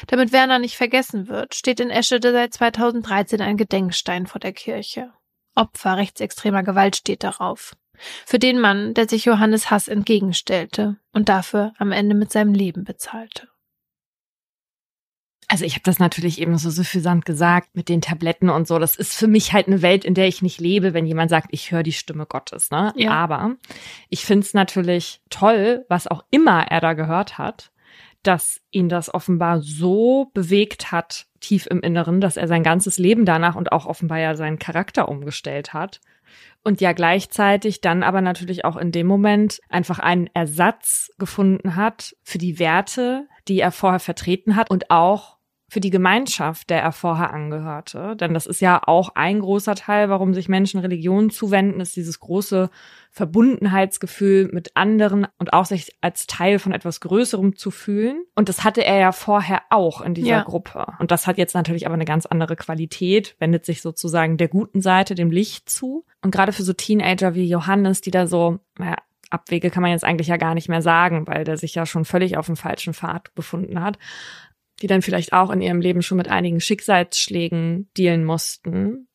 Damit 0.07 0.31
Werner 0.31 0.59
nicht 0.59 0.77
vergessen 0.77 1.27
wird, 1.27 1.55
steht 1.55 1.79
in 1.79 1.89
Eschede 1.89 2.31
seit 2.31 2.53
2013 2.53 3.41
ein 3.41 3.57
Gedenkstein 3.57 4.27
vor 4.27 4.39
der 4.39 4.53
Kirche. 4.53 5.11
Opfer 5.55 5.97
rechtsextremer 5.97 6.63
Gewalt 6.63 6.95
steht 6.95 7.23
darauf. 7.23 7.75
Für 8.25 8.39
den 8.39 8.59
Mann, 8.59 8.93
der 8.93 9.07
sich 9.07 9.25
Johannes 9.25 9.71
Hass 9.71 9.87
entgegenstellte 9.87 10.97
und 11.11 11.29
dafür 11.29 11.73
am 11.77 11.91
Ende 11.91 12.15
mit 12.15 12.31
seinem 12.31 12.53
Leben 12.53 12.83
bezahlte. 12.83 13.49
Also 15.47 15.65
ich 15.65 15.73
habe 15.73 15.83
das 15.83 15.99
natürlich 15.99 16.39
eben 16.39 16.57
so 16.57 16.69
suffisant 16.69 17.25
gesagt 17.25 17.75
mit 17.75 17.89
den 17.89 18.01
Tabletten 18.01 18.49
und 18.49 18.67
so. 18.67 18.79
Das 18.79 18.95
ist 18.95 19.13
für 19.13 19.27
mich 19.27 19.53
halt 19.53 19.67
eine 19.67 19.81
Welt, 19.81 20.05
in 20.05 20.13
der 20.13 20.27
ich 20.27 20.41
nicht 20.41 20.59
lebe, 20.59 20.93
wenn 20.93 21.05
jemand 21.05 21.29
sagt, 21.29 21.47
ich 21.51 21.71
höre 21.71 21.83
die 21.83 21.91
Stimme 21.91 22.25
Gottes. 22.25 22.71
Ne? 22.71 22.93
Ja. 22.95 23.11
Aber 23.11 23.55
ich 24.09 24.25
finde 24.25 24.45
es 24.45 24.53
natürlich 24.53 25.21
toll, 25.29 25.85
was 25.89 26.07
auch 26.07 26.23
immer 26.31 26.67
er 26.69 26.81
da 26.81 26.93
gehört 26.93 27.37
hat, 27.37 27.71
dass 28.23 28.61
ihn 28.71 28.89
das 28.89 29.13
offenbar 29.13 29.61
so 29.61 30.31
bewegt 30.33 30.91
hat, 30.91 31.27
tief 31.39 31.67
im 31.67 31.81
Inneren, 31.81 32.21
dass 32.21 32.37
er 32.37 32.47
sein 32.47 32.63
ganzes 32.63 32.97
Leben 32.97 33.25
danach 33.25 33.55
und 33.55 33.71
auch 33.71 33.85
offenbar 33.85 34.19
ja 34.19 34.35
seinen 34.35 34.59
Charakter 34.59 35.09
umgestellt 35.09 35.73
hat. 35.73 35.99
Und 36.63 36.81
ja 36.81 36.93
gleichzeitig 36.93 37.81
dann 37.81 38.03
aber 38.03 38.21
natürlich 38.21 38.63
auch 38.63 38.77
in 38.77 38.91
dem 38.91 39.07
Moment 39.07 39.59
einfach 39.69 39.99
einen 39.99 40.29
Ersatz 40.33 41.11
gefunden 41.17 41.75
hat 41.75 42.15
für 42.23 42.37
die 42.37 42.57
Werte, 42.59 43.27
die 43.47 43.59
er 43.59 43.71
vorher 43.71 43.99
vertreten 43.99 44.55
hat 44.55 44.71
und 44.71 44.89
auch 44.89 45.37
für 45.73 45.79
die 45.79 45.89
Gemeinschaft, 45.89 46.69
der 46.69 46.81
er 46.81 46.91
vorher 46.91 47.33
angehörte. 47.33 48.15
Denn 48.15 48.35
das 48.35 48.45
ist 48.45 48.61
ja 48.61 48.79
auch 48.85 49.09
ein 49.15 49.39
großer 49.39 49.73
Teil, 49.73 50.07
warum 50.07 50.35
sich 50.35 50.47
Menschen 50.47 50.79
Religionen 50.79 51.31
zuwenden, 51.31 51.81
ist 51.81 51.95
dieses 51.95 52.19
große 52.19 52.69
Verbundenheitsgefühl 53.09 54.49
mit 54.53 54.75
anderen 54.75 55.27
und 55.39 55.53
auch 55.53 55.65
sich 55.65 55.95
als 55.99 56.27
Teil 56.27 56.59
von 56.59 56.73
etwas 56.73 56.99
Größerem 56.99 57.55
zu 57.55 57.71
fühlen. 57.71 58.23
Und 58.35 58.49
das 58.49 58.63
hatte 58.63 58.85
er 58.85 58.99
ja 58.99 59.11
vorher 59.11 59.61
auch 59.71 60.01
in 60.01 60.13
dieser 60.13 60.27
ja. 60.29 60.43
Gruppe. 60.43 60.85
Und 60.99 61.09
das 61.09 61.25
hat 61.25 61.39
jetzt 61.39 61.55
natürlich 61.55 61.87
aber 61.87 61.95
eine 61.95 62.05
ganz 62.05 62.27
andere 62.27 62.55
Qualität, 62.55 63.35
wendet 63.39 63.65
sich 63.65 63.81
sozusagen 63.81 64.37
der 64.37 64.49
guten 64.49 64.79
Seite, 64.79 65.15
dem 65.15 65.31
Licht 65.31 65.69
zu. 65.69 66.05
Und 66.21 66.29
gerade 66.29 66.53
für 66.53 66.63
so 66.63 66.73
Teenager 66.73 67.33
wie 67.33 67.47
Johannes, 67.47 68.01
die 68.01 68.11
da 68.11 68.27
so, 68.27 68.59
naja, 68.77 68.97
Abwege 69.31 69.71
kann 69.71 69.81
man 69.81 69.91
jetzt 69.91 70.03
eigentlich 70.03 70.27
ja 70.27 70.37
gar 70.37 70.53
nicht 70.53 70.69
mehr 70.69 70.83
sagen, 70.83 71.25
weil 71.25 71.43
der 71.43 71.57
sich 71.57 71.73
ja 71.73 71.87
schon 71.87 72.05
völlig 72.05 72.37
auf 72.37 72.45
dem 72.45 72.55
falschen 72.55 72.93
Pfad 72.93 73.33
befunden 73.33 73.81
hat 73.81 73.97
die 74.81 74.87
dann 74.87 75.01
vielleicht 75.01 75.33
auch 75.33 75.49
in 75.49 75.61
ihrem 75.61 75.81
Leben 75.81 76.01
schon 76.01 76.17
mit 76.17 76.29
einigen 76.29 76.59
Schicksalsschlägen 76.59 77.89
dealen 77.95 78.25
mussten 78.25 79.07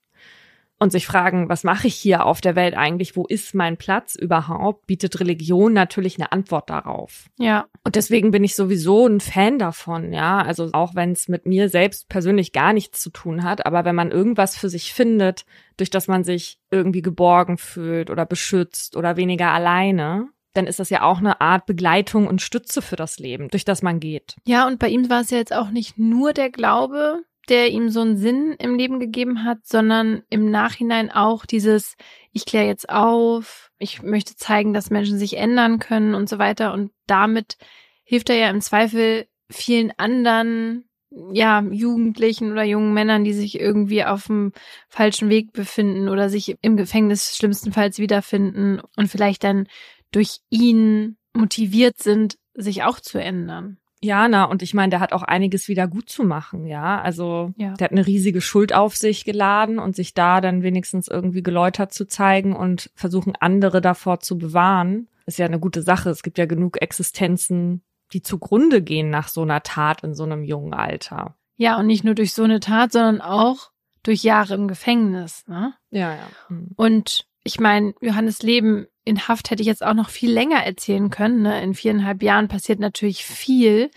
und 0.78 0.92
sich 0.92 1.06
fragen, 1.06 1.48
was 1.48 1.64
mache 1.64 1.88
ich 1.88 1.94
hier 1.96 2.24
auf 2.24 2.40
der 2.40 2.54
Welt 2.54 2.74
eigentlich? 2.76 3.16
Wo 3.16 3.26
ist 3.26 3.54
mein 3.54 3.76
Platz 3.76 4.14
überhaupt? 4.14 4.86
Bietet 4.86 5.18
Religion 5.18 5.72
natürlich 5.72 6.16
eine 6.18 6.30
Antwort 6.30 6.70
darauf. 6.70 7.26
Ja. 7.38 7.66
Und 7.84 7.96
deswegen 7.96 8.30
bin 8.30 8.44
ich 8.44 8.54
sowieso 8.54 9.06
ein 9.06 9.20
Fan 9.20 9.58
davon, 9.58 10.12
ja. 10.12 10.38
Also 10.38 10.70
auch 10.72 10.94
wenn 10.94 11.12
es 11.12 11.28
mit 11.28 11.46
mir 11.46 11.68
selbst 11.68 12.08
persönlich 12.08 12.52
gar 12.52 12.72
nichts 12.72 13.00
zu 13.00 13.10
tun 13.10 13.42
hat, 13.42 13.66
aber 13.66 13.84
wenn 13.84 13.96
man 13.96 14.12
irgendwas 14.12 14.56
für 14.56 14.68
sich 14.68 14.94
findet, 14.94 15.44
durch 15.76 15.90
das 15.90 16.06
man 16.06 16.22
sich 16.22 16.58
irgendwie 16.70 17.02
geborgen 17.02 17.58
fühlt 17.58 18.10
oder 18.10 18.24
beschützt 18.24 18.96
oder 18.96 19.16
weniger 19.16 19.50
alleine, 19.50 20.28
dann 20.54 20.66
ist 20.66 20.80
das 20.80 20.90
ja 20.90 21.02
auch 21.02 21.18
eine 21.18 21.40
Art 21.40 21.66
Begleitung 21.66 22.26
und 22.26 22.42
Stütze 22.42 22.82
für 22.82 22.96
das 22.96 23.18
Leben, 23.18 23.48
durch 23.48 23.64
das 23.64 23.82
man 23.82 24.00
geht. 24.00 24.36
Ja, 24.46 24.66
und 24.66 24.78
bei 24.78 24.88
ihm 24.88 25.08
war 25.10 25.20
es 25.20 25.30
ja 25.30 25.38
jetzt 25.38 25.52
auch 25.52 25.70
nicht 25.70 25.98
nur 25.98 26.32
der 26.32 26.50
Glaube, 26.50 27.22
der 27.48 27.70
ihm 27.70 27.88
so 27.90 28.00
einen 28.00 28.16
Sinn 28.16 28.54
im 28.58 28.76
Leben 28.76 29.00
gegeben 29.00 29.44
hat, 29.44 29.58
sondern 29.64 30.22
im 30.30 30.50
Nachhinein 30.50 31.10
auch 31.10 31.46
dieses, 31.46 31.96
ich 32.32 32.44
kläre 32.44 32.66
jetzt 32.66 32.88
auf, 32.90 33.70
ich 33.78 34.02
möchte 34.02 34.36
zeigen, 34.36 34.74
dass 34.74 34.90
Menschen 34.90 35.18
sich 35.18 35.36
ändern 35.36 35.78
können 35.78 36.14
und 36.14 36.28
so 36.28 36.38
weiter. 36.38 36.72
Und 36.72 36.90
damit 37.06 37.56
hilft 38.04 38.30
er 38.30 38.36
ja 38.36 38.50
im 38.50 38.60
Zweifel 38.60 39.26
vielen 39.50 39.92
anderen 39.96 40.84
ja, 41.32 41.62
Jugendlichen 41.62 42.52
oder 42.52 42.64
jungen 42.64 42.92
Männern, 42.92 43.24
die 43.24 43.32
sich 43.32 43.58
irgendwie 43.58 44.04
auf 44.04 44.26
dem 44.26 44.52
falschen 44.88 45.30
Weg 45.30 45.52
befinden 45.52 46.08
oder 46.08 46.28
sich 46.28 46.56
im 46.60 46.76
Gefängnis 46.76 47.34
schlimmstenfalls 47.36 47.98
wiederfinden 47.98 48.80
und 48.96 49.08
vielleicht 49.08 49.42
dann 49.42 49.68
durch 50.10 50.40
ihn 50.50 51.16
motiviert 51.34 51.98
sind, 51.98 52.38
sich 52.54 52.82
auch 52.82 53.00
zu 53.00 53.18
ändern. 53.18 53.78
Ja, 54.00 54.28
na, 54.28 54.44
und 54.44 54.62
ich 54.62 54.74
meine, 54.74 54.90
der 54.90 55.00
hat 55.00 55.12
auch 55.12 55.22
einiges 55.22 55.66
wieder 55.66 55.88
gut 55.88 56.08
zu 56.08 56.22
machen, 56.22 56.66
ja. 56.66 57.00
Also 57.00 57.52
ja. 57.56 57.74
der 57.74 57.86
hat 57.86 57.92
eine 57.92 58.06
riesige 58.06 58.40
Schuld 58.40 58.72
auf 58.72 58.96
sich 58.96 59.24
geladen 59.24 59.78
und 59.78 59.96
sich 59.96 60.14
da 60.14 60.40
dann 60.40 60.62
wenigstens 60.62 61.08
irgendwie 61.08 61.42
geläutert 61.42 61.92
zu 61.92 62.06
zeigen 62.06 62.54
und 62.54 62.90
versuchen, 62.94 63.34
andere 63.40 63.80
davor 63.80 64.20
zu 64.20 64.38
bewahren. 64.38 65.08
Ist 65.26 65.38
ja 65.38 65.46
eine 65.46 65.58
gute 65.58 65.82
Sache. 65.82 66.10
Es 66.10 66.22
gibt 66.22 66.38
ja 66.38 66.46
genug 66.46 66.80
Existenzen, 66.80 67.82
die 68.12 68.22
zugrunde 68.22 68.82
gehen 68.82 69.10
nach 69.10 69.28
so 69.28 69.42
einer 69.42 69.62
Tat 69.62 70.04
in 70.04 70.14
so 70.14 70.22
einem 70.24 70.44
jungen 70.44 70.74
Alter. 70.74 71.34
Ja, 71.56 71.76
und 71.78 71.86
nicht 71.86 72.04
nur 72.04 72.14
durch 72.14 72.32
so 72.32 72.44
eine 72.44 72.60
Tat, 72.60 72.92
sondern 72.92 73.20
auch 73.20 73.72
durch 74.04 74.22
Jahre 74.22 74.54
im 74.54 74.68
Gefängnis, 74.68 75.46
ne? 75.48 75.74
Ja, 75.90 76.14
ja. 76.14 76.28
Hm. 76.46 76.70
Und 76.76 77.26
ich 77.42 77.58
meine, 77.58 77.94
Johannes 78.00 78.42
Leben 78.42 78.86
in 79.08 79.26
Haft 79.26 79.50
hätte 79.50 79.62
ich 79.62 79.66
jetzt 79.66 79.84
auch 79.84 79.94
noch 79.94 80.10
viel 80.10 80.30
länger 80.30 80.64
erzählen 80.64 81.10
können. 81.10 81.42
Ne? 81.42 81.62
In 81.62 81.74
viereinhalb 81.74 82.22
Jahren 82.22 82.48
passiert 82.48 82.78
natürlich 82.78 83.24
viel, 83.24 83.90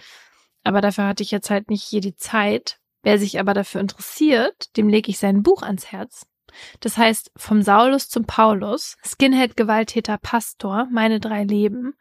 aber 0.63 0.81
dafür 0.81 1.05
hatte 1.05 1.23
ich 1.23 1.31
jetzt 1.31 1.49
halt 1.49 1.69
nicht 1.69 1.83
hier 1.83 2.01
die 2.01 2.15
Zeit. 2.15 2.79
Wer 3.03 3.19
sich 3.19 3.39
aber 3.39 3.53
dafür 3.53 3.81
interessiert, 3.81 4.75
dem 4.77 4.87
lege 4.87 5.09
ich 5.09 5.17
sein 5.17 5.43
Buch 5.43 5.63
ans 5.63 5.91
Herz. 5.91 6.27
Das 6.79 6.97
heißt 6.97 7.31
Vom 7.35 7.61
Saulus 7.61 8.09
zum 8.09 8.25
Paulus, 8.25 8.97
Skinhead, 9.03 9.57
Gewalttäter, 9.57 10.17
Pastor, 10.17 10.87
meine 10.91 11.19
drei 11.19 11.43
Leben. 11.43 11.93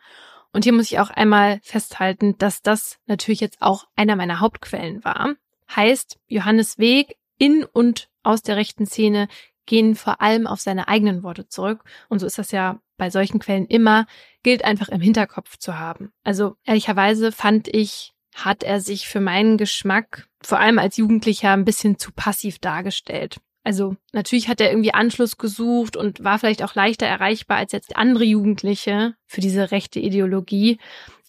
Und 0.53 0.65
hier 0.65 0.73
muss 0.73 0.91
ich 0.91 0.99
auch 0.99 1.11
einmal 1.11 1.61
festhalten, 1.63 2.37
dass 2.39 2.61
das 2.61 2.99
natürlich 3.07 3.41
jetzt 3.41 3.63
auch 3.63 3.87
einer 3.97 4.17
meiner 4.17 4.41
Hauptquellen 4.41 5.05
war. 5.05 5.35
Heißt, 5.75 6.19
Johannes 6.27 6.79
Weg 6.79 7.17
in 7.39 7.65
und 7.65 8.09
aus 8.23 8.43
der 8.43 8.57
rechten 8.57 8.87
Szene 8.87 9.29
gehen 9.67 9.95
vor 9.95 10.21
allem 10.21 10.47
auf 10.47 10.61
seine 10.61 10.89
eigenen 10.89 11.23
Worte 11.23 11.47
zurück. 11.47 11.85
Und 12.09 12.19
so 12.19 12.27
ist 12.27 12.39
das 12.39 12.51
ja 12.51 12.81
bei 13.01 13.09
solchen 13.09 13.41
Quellen 13.41 13.67
immer, 13.67 14.07
gilt 14.43 14.63
einfach 14.63 14.91
im 14.91 15.01
Hinterkopf 15.01 15.57
zu 15.57 15.79
haben. 15.79 16.13
Also 16.23 16.57
ehrlicherweise 16.65 17.33
fand 17.33 17.67
ich, 17.67 18.13
hat 18.35 18.63
er 18.63 18.81
sich 18.81 19.09
für 19.09 19.21
meinen 19.21 19.57
Geschmack 19.57 20.29
vor 20.43 20.61
allem 20.61 20.79
als 20.79 20.99
Jugendlicher 20.99 21.51
ein 21.51 21.65
bisschen 21.65 21.99
zu 21.99 22.13
passiv 22.13 22.59
dargestellt. 22.59 23.41
Also 23.65 23.97
natürlich 24.13 24.49
hat 24.49 24.61
er 24.61 24.71
irgendwie 24.71 24.93
Anschluss 24.93 25.39
gesucht 25.39 25.97
und 25.97 26.23
war 26.23 26.39
vielleicht 26.39 26.63
auch 26.63 26.75
leichter 26.75 27.07
erreichbar 27.07 27.57
als 27.57 27.73
jetzt 27.73 27.97
andere 27.97 28.25
Jugendliche 28.25 29.15
für 29.25 29.41
diese 29.41 29.71
rechte 29.71 29.99
Ideologie. 29.99 30.79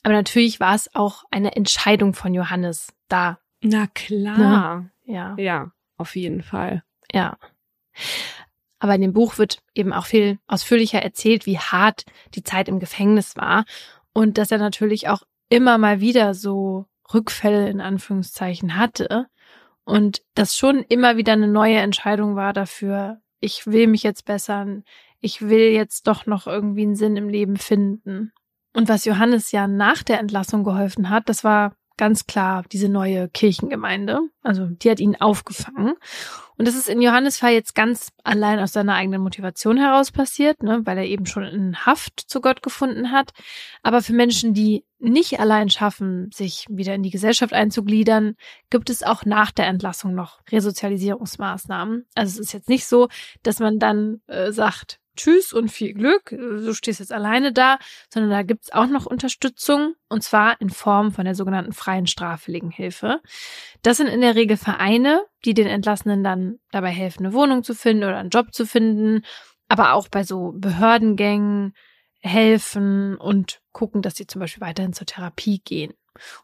Aber 0.03 0.13
natürlich 0.13 0.59
war 0.59 0.75
es 0.75 0.93
auch 0.93 1.23
eine 1.31 1.55
Entscheidung 1.55 2.13
von 2.13 2.33
Johannes 2.33 2.93
da. 3.07 3.39
Na 3.61 3.87
klar. 3.87 4.81
Ne? 4.81 4.91
Ja. 5.05 5.35
Ja, 5.37 5.71
auf 5.95 6.17
jeden 6.17 6.43
Fall. 6.43 6.83
Ja. 7.13 7.37
Aber 8.81 8.95
in 8.95 9.01
dem 9.01 9.13
Buch 9.13 9.37
wird 9.37 9.59
eben 9.75 9.93
auch 9.93 10.07
viel 10.07 10.39
ausführlicher 10.47 11.03
erzählt, 11.03 11.45
wie 11.45 11.59
hart 11.59 12.03
die 12.33 12.41
Zeit 12.41 12.67
im 12.67 12.79
Gefängnis 12.79 13.37
war 13.37 13.63
und 14.11 14.39
dass 14.39 14.49
er 14.49 14.57
natürlich 14.57 15.07
auch 15.07 15.21
immer 15.49 15.77
mal 15.77 16.01
wieder 16.01 16.33
so 16.33 16.87
Rückfälle 17.13 17.69
in 17.69 17.79
Anführungszeichen 17.79 18.75
hatte 18.75 19.27
und 19.83 20.23
das 20.33 20.57
schon 20.57 20.79
immer 20.89 21.15
wieder 21.15 21.33
eine 21.33 21.47
neue 21.47 21.77
Entscheidung 21.77 22.35
war 22.35 22.53
dafür, 22.53 23.21
ich 23.39 23.67
will 23.67 23.85
mich 23.85 24.01
jetzt 24.01 24.25
bessern, 24.25 24.83
ich 25.19 25.43
will 25.43 25.71
jetzt 25.71 26.07
doch 26.07 26.25
noch 26.25 26.47
irgendwie 26.47 26.83
einen 26.83 26.95
Sinn 26.95 27.17
im 27.17 27.29
Leben 27.29 27.57
finden. 27.57 28.31
Und 28.73 28.89
was 28.89 29.05
Johannes 29.05 29.51
ja 29.51 29.67
nach 29.67 30.01
der 30.01 30.19
Entlassung 30.19 30.63
geholfen 30.63 31.09
hat, 31.09 31.29
das 31.29 31.43
war 31.43 31.75
ganz 32.01 32.25
klar 32.25 32.63
diese 32.71 32.89
neue 32.89 33.29
Kirchengemeinde. 33.29 34.21
Also 34.41 34.65
die 34.65 34.89
hat 34.89 34.99
ihn 34.99 35.17
aufgefangen. 35.17 35.93
Und 36.57 36.67
das 36.67 36.73
ist 36.73 36.89
in 36.89 36.99
Johannes 36.99 37.37
Fall 37.37 37.53
jetzt 37.53 37.75
ganz 37.75 38.09
allein 38.23 38.57
aus 38.57 38.73
seiner 38.73 38.95
eigenen 38.95 39.21
Motivation 39.21 39.77
heraus 39.77 40.11
passiert, 40.11 40.63
ne, 40.63 40.81
weil 40.83 40.97
er 40.97 41.05
eben 41.05 41.27
schon 41.27 41.43
in 41.43 41.85
Haft 41.85 42.19
zu 42.19 42.41
Gott 42.41 42.63
gefunden 42.63 43.11
hat. 43.11 43.33
Aber 43.83 44.01
für 44.01 44.13
Menschen, 44.13 44.55
die 44.55 44.83
nicht 44.97 45.39
allein 45.39 45.69
schaffen, 45.69 46.31
sich 46.33 46.65
wieder 46.69 46.95
in 46.95 47.03
die 47.03 47.11
Gesellschaft 47.11 47.53
einzugliedern, 47.53 48.33
gibt 48.71 48.89
es 48.89 49.03
auch 49.03 49.23
nach 49.23 49.51
der 49.51 49.67
Entlassung 49.67 50.15
noch 50.15 50.39
Resozialisierungsmaßnahmen. 50.51 52.07
Also 52.15 52.31
es 52.31 52.47
ist 52.47 52.53
jetzt 52.53 52.69
nicht 52.69 52.87
so, 52.87 53.09
dass 53.43 53.59
man 53.59 53.77
dann 53.77 54.21
äh, 54.25 54.51
sagt, 54.51 54.99
Tschüss 55.21 55.53
und 55.53 55.69
viel 55.71 55.93
Glück, 55.93 56.31
du 56.31 56.73
stehst 56.73 56.99
jetzt 56.99 57.13
alleine 57.13 57.53
da, 57.53 57.77
sondern 58.09 58.31
da 58.31 58.41
gibt's 58.41 58.71
auch 58.71 58.87
noch 58.87 59.05
Unterstützung 59.05 59.93
und 60.09 60.23
zwar 60.23 60.59
in 60.59 60.71
Form 60.71 61.11
von 61.11 61.25
der 61.25 61.35
sogenannten 61.35 61.73
freien 61.73 62.07
straffälligen 62.07 62.71
Hilfe. 62.71 63.21
Das 63.83 63.97
sind 63.97 64.07
in 64.07 64.21
der 64.21 64.33
Regel 64.33 64.57
Vereine, 64.57 65.23
die 65.45 65.53
den 65.53 65.67
Entlassenen 65.67 66.23
dann 66.23 66.57
dabei 66.71 66.89
helfen, 66.89 67.23
eine 67.23 67.35
Wohnung 67.35 67.63
zu 67.63 67.75
finden 67.75 68.03
oder 68.03 68.17
einen 68.17 68.31
Job 68.31 68.51
zu 68.51 68.65
finden, 68.65 69.23
aber 69.67 69.93
auch 69.93 70.07
bei 70.07 70.23
so 70.23 70.53
Behördengängen 70.55 71.75
helfen 72.21 73.15
und 73.15 73.61
gucken, 73.73 74.01
dass 74.01 74.15
sie 74.15 74.25
zum 74.25 74.39
Beispiel 74.39 74.61
weiterhin 74.61 74.93
zur 74.93 75.05
Therapie 75.05 75.61
gehen. 75.63 75.93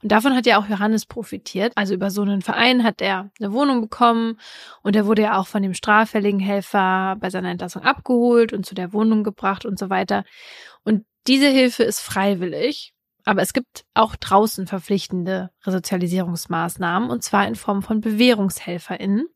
Und 0.01 0.11
davon 0.11 0.35
hat 0.35 0.45
ja 0.45 0.59
auch 0.59 0.67
Johannes 0.67 1.05
profitiert. 1.05 1.73
Also 1.75 1.93
über 1.93 2.09
so 2.09 2.21
einen 2.21 2.41
Verein 2.41 2.83
hat 2.83 3.01
er 3.01 3.29
eine 3.39 3.51
Wohnung 3.51 3.81
bekommen 3.81 4.39
und 4.81 4.95
er 4.95 5.05
wurde 5.05 5.23
ja 5.23 5.37
auch 5.37 5.47
von 5.47 5.61
dem 5.61 5.73
straffälligen 5.73 6.39
Helfer 6.39 7.17
bei 7.19 7.29
seiner 7.29 7.49
Entlassung 7.49 7.83
abgeholt 7.83 8.53
und 8.53 8.65
zu 8.65 8.75
der 8.75 8.93
Wohnung 8.93 9.23
gebracht 9.23 9.65
und 9.65 9.77
so 9.77 9.89
weiter. 9.89 10.23
Und 10.83 11.05
diese 11.27 11.49
Hilfe 11.49 11.83
ist 11.83 11.99
freiwillig, 11.99 12.93
aber 13.25 13.41
es 13.41 13.51
gibt 13.51 13.83
auch 13.93 14.15
draußen 14.15 14.67
verpflichtende 14.67 15.51
Resozialisierungsmaßnahmen 15.65 17.09
und 17.09 17.23
zwar 17.23 17.47
in 17.47 17.55
Form 17.55 17.81
von 17.81 17.99
BewährungshelferInnen. 17.99 19.27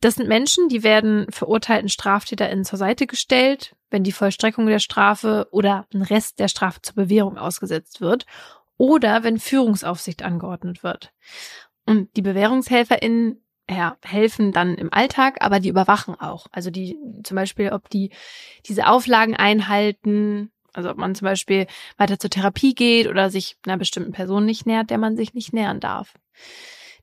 Das 0.00 0.16
sind 0.16 0.28
Menschen, 0.28 0.68
die 0.68 0.82
werden 0.82 1.26
verurteilten 1.30 1.88
StraftäterInnen 1.88 2.64
zur 2.64 2.78
Seite 2.78 3.06
gestellt, 3.06 3.76
wenn 3.90 4.02
die 4.02 4.10
Vollstreckung 4.10 4.66
der 4.66 4.80
Strafe 4.80 5.46
oder 5.52 5.86
ein 5.94 6.02
Rest 6.02 6.40
der 6.40 6.48
Strafe 6.48 6.80
zur 6.82 6.96
Bewährung 6.96 7.38
ausgesetzt 7.38 8.00
wird 8.00 8.26
oder 8.82 9.22
wenn 9.22 9.38
Führungsaufsicht 9.38 10.24
angeordnet 10.24 10.82
wird. 10.82 11.12
Und 11.86 12.16
die 12.16 12.22
BewährungshelferInnen 12.22 13.40
ja, 13.70 13.96
helfen 14.02 14.50
dann 14.50 14.74
im 14.74 14.92
Alltag, 14.92 15.36
aber 15.38 15.60
die 15.60 15.68
überwachen 15.68 16.16
auch. 16.18 16.48
Also 16.50 16.70
die 16.70 16.98
zum 17.22 17.36
Beispiel, 17.36 17.70
ob 17.70 17.88
die 17.90 18.10
diese 18.66 18.88
Auflagen 18.88 19.36
einhalten, 19.36 20.50
also 20.72 20.90
ob 20.90 20.96
man 20.96 21.14
zum 21.14 21.26
Beispiel 21.26 21.68
weiter 21.96 22.18
zur 22.18 22.30
Therapie 22.30 22.74
geht 22.74 23.06
oder 23.06 23.30
sich 23.30 23.56
einer 23.64 23.76
bestimmten 23.76 24.10
Person 24.10 24.44
nicht 24.44 24.66
nähert, 24.66 24.90
der 24.90 24.98
man 24.98 25.16
sich 25.16 25.32
nicht 25.32 25.52
nähern 25.52 25.78
darf. 25.78 26.14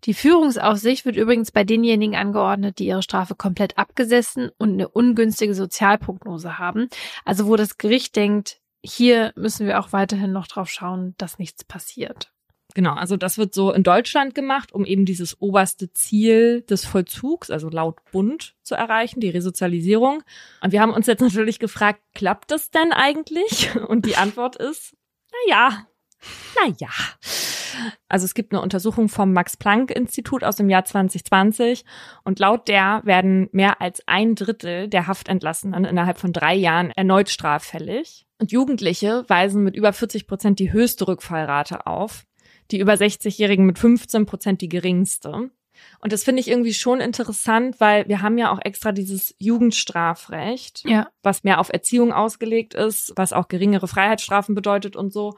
Die 0.03 0.13
Führungsaufsicht 0.13 1.05
wird 1.05 1.15
übrigens 1.15 1.51
bei 1.51 1.63
denjenigen 1.63 2.17
angeordnet, 2.17 2.79
die 2.79 2.87
ihre 2.87 3.03
Strafe 3.03 3.35
komplett 3.35 3.77
abgesessen 3.77 4.51
und 4.57 4.73
eine 4.73 4.89
ungünstige 4.89 5.55
Sozialprognose 5.55 6.59
haben. 6.59 6.89
Also 7.23 7.47
wo 7.47 7.55
das 7.55 7.77
Gericht 7.77 8.17
denkt, 8.17 8.59
hier 8.83 9.33
müssen 9.35 9.67
wir 9.67 9.79
auch 9.79 9.93
weiterhin 9.93 10.31
noch 10.31 10.47
drauf 10.47 10.69
schauen, 10.69 11.15
dass 11.17 11.39
nichts 11.39 11.63
passiert. 11.63 12.31
Genau, 12.75 12.93
also 12.93 13.17
das 13.17 13.39
wird 13.39 13.55
so 13.55 13.71
in 13.73 13.81
Deutschland 13.81 14.35
gemacht, 14.35 14.71
um 14.73 14.85
eben 14.85 15.03
dieses 15.03 15.41
oberste 15.41 15.91
Ziel 15.91 16.61
des 16.61 16.85
Vollzugs, 16.85 17.49
also 17.49 17.67
laut 17.67 17.97
Bund, 18.11 18.55
zu 18.61 18.75
erreichen, 18.75 19.19
die 19.19 19.29
Resozialisierung. 19.29 20.21
Und 20.61 20.71
wir 20.71 20.79
haben 20.79 20.93
uns 20.93 21.07
jetzt 21.07 21.21
natürlich 21.21 21.57
gefragt, 21.57 22.01
klappt 22.13 22.51
das 22.51 22.69
denn 22.69 22.93
eigentlich? 22.93 23.75
Und 23.87 24.05
die 24.05 24.17
Antwort 24.17 24.55
ist, 24.55 24.95
na 25.31 25.55
ja, 25.55 25.87
na 26.55 26.73
ja. 26.77 26.89
Also 28.07 28.25
es 28.25 28.33
gibt 28.33 28.51
eine 28.51 28.61
Untersuchung 28.61 29.09
vom 29.09 29.31
Max-Planck-Institut 29.33 30.43
aus 30.43 30.57
dem 30.57 30.69
Jahr 30.69 30.85
2020 30.85 31.85
und 32.23 32.39
laut 32.39 32.67
der 32.67 33.01
werden 33.05 33.47
mehr 33.51 33.79
als 33.79 34.05
ein 34.05 34.35
Drittel 34.35 34.89
der 34.89 35.07
Haftentlassenen 35.07 35.85
innerhalb 35.85 36.17
von 36.17 36.33
drei 36.33 36.55
Jahren 36.55 36.91
erneut 36.91 37.29
straffällig. 37.29 38.27
Und 38.39 38.51
Jugendliche 38.51 39.25
weisen 39.27 39.63
mit 39.63 39.75
über 39.75 39.93
40 39.93 40.25
Prozent 40.25 40.59
die 40.59 40.71
höchste 40.71 41.07
Rückfallrate 41.07 41.85
auf, 41.85 42.25
die 42.71 42.79
über 42.79 42.93
60-Jährigen 42.93 43.65
mit 43.65 43.77
15 43.77 44.25
Prozent 44.25 44.61
die 44.61 44.69
geringste. 44.69 45.51
Und 46.01 46.13
das 46.13 46.23
finde 46.23 46.41
ich 46.41 46.47
irgendwie 46.47 46.73
schon 46.73 47.01
interessant, 47.01 47.79
weil 47.79 48.07
wir 48.07 48.21
haben 48.21 48.37
ja 48.37 48.51
auch 48.51 48.59
extra 48.61 48.91
dieses 48.91 49.35
Jugendstrafrecht, 49.37 50.83
ja. 50.85 51.09
was 51.23 51.43
mehr 51.43 51.59
auf 51.59 51.69
Erziehung 51.69 52.13
ausgelegt 52.13 52.73
ist, 52.73 53.13
was 53.15 53.33
auch 53.33 53.47
geringere 53.47 53.87
Freiheitsstrafen 53.87 54.55
bedeutet 54.55 54.95
und 54.95 55.11
so 55.11 55.37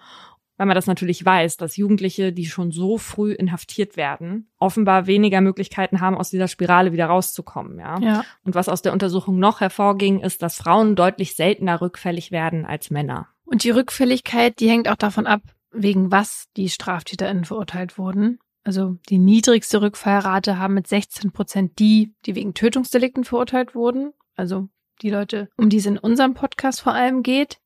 weil 0.62 0.68
man 0.68 0.76
das 0.76 0.86
natürlich 0.86 1.26
weiß, 1.26 1.58
dass 1.58 1.76
Jugendliche, 1.76 2.32
die 2.32 2.46
schon 2.46 2.70
so 2.70 3.00
früh 3.00 3.32
inhaftiert 3.32 3.98
werden, 3.98 4.48
offenbar 4.60 5.08
weniger 5.08 5.42
Möglichkeiten 5.42 6.02
haben, 6.02 6.16
aus 6.16 6.30
dieser 6.30 6.48
Spirale 6.48 6.92
wieder 6.92 7.08
rauszukommen, 7.08 7.80
ja. 7.80 8.00
ja. 8.00 8.24
Und 8.46 8.54
was 8.54 8.70
aus 8.70 8.84
der 8.84 8.94
Untersuchung 8.94 9.40
noch 9.40 9.60
hervorging, 9.60 10.20
ist, 10.20 10.44
dass 10.44 10.58
Frauen 10.58 10.96
deutlich 10.96 11.36
seltener 11.36 11.82
rückfällig 11.82 12.30
werden 12.30 12.64
als 12.64 12.92
Männer. 12.92 13.28
Und 13.44 13.64
die 13.64 13.72
Rückfälligkeit, 13.72 14.60
die 14.60 14.70
hängt 14.70 14.88
auch 14.88 14.98
davon 14.98 15.26
ab, 15.26 15.42
wegen 15.72 16.12
was 16.12 16.46
die 16.56 16.70
StraftäterInnen 16.70 17.46
verurteilt 17.46 17.98
wurden. 17.98 18.38
Also 18.64 18.98
die 19.10 19.18
niedrigste 19.18 19.82
Rückfallrate 19.82 20.60
haben 20.60 20.76
mit 20.76 20.86
16 20.86 21.32
Prozent 21.32 21.80
die, 21.80 22.14
die 22.28 22.36
wegen 22.36 22.54
Tötungsdelikten 22.54 23.24
verurteilt 23.24 23.74
wurden. 23.74 24.14
Also 24.36 24.70
die 25.02 25.10
Leute, 25.10 25.50
um 25.58 25.70
die 25.70 25.78
es 25.78 25.88
in 25.88 25.98
unserem 25.98 26.36
Podcast 26.36 26.82
vor 26.82 26.94
allem 26.94 27.24
geht. 27.24 27.58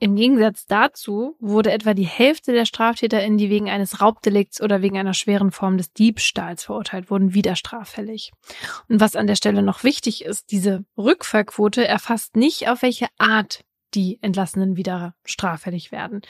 Im 0.00 0.16
Gegensatz 0.16 0.66
dazu 0.66 1.36
wurde 1.38 1.72
etwa 1.72 1.94
die 1.94 2.06
Hälfte 2.06 2.52
der 2.52 2.66
StraftäterInnen, 2.66 3.38
die 3.38 3.48
wegen 3.48 3.70
eines 3.70 4.00
Raubdelikts 4.00 4.60
oder 4.60 4.82
wegen 4.82 4.98
einer 4.98 5.14
schweren 5.14 5.50
Form 5.50 5.78
des 5.78 5.92
Diebstahls 5.92 6.64
verurteilt 6.64 7.10
wurden, 7.10 7.32
wieder 7.34 7.56
straffällig. 7.56 8.32
Und 8.88 9.00
was 9.00 9.16
an 9.16 9.26
der 9.26 9.36
Stelle 9.36 9.62
noch 9.62 9.84
wichtig 9.84 10.24
ist, 10.24 10.50
diese 10.50 10.84
Rückfallquote 10.98 11.86
erfasst 11.86 12.36
nicht, 12.36 12.68
auf 12.68 12.82
welche 12.82 13.06
Art 13.18 13.64
die 13.94 14.18
Entlassenen 14.22 14.76
wieder 14.76 15.14
straffällig 15.24 15.92
werden. 15.92 16.22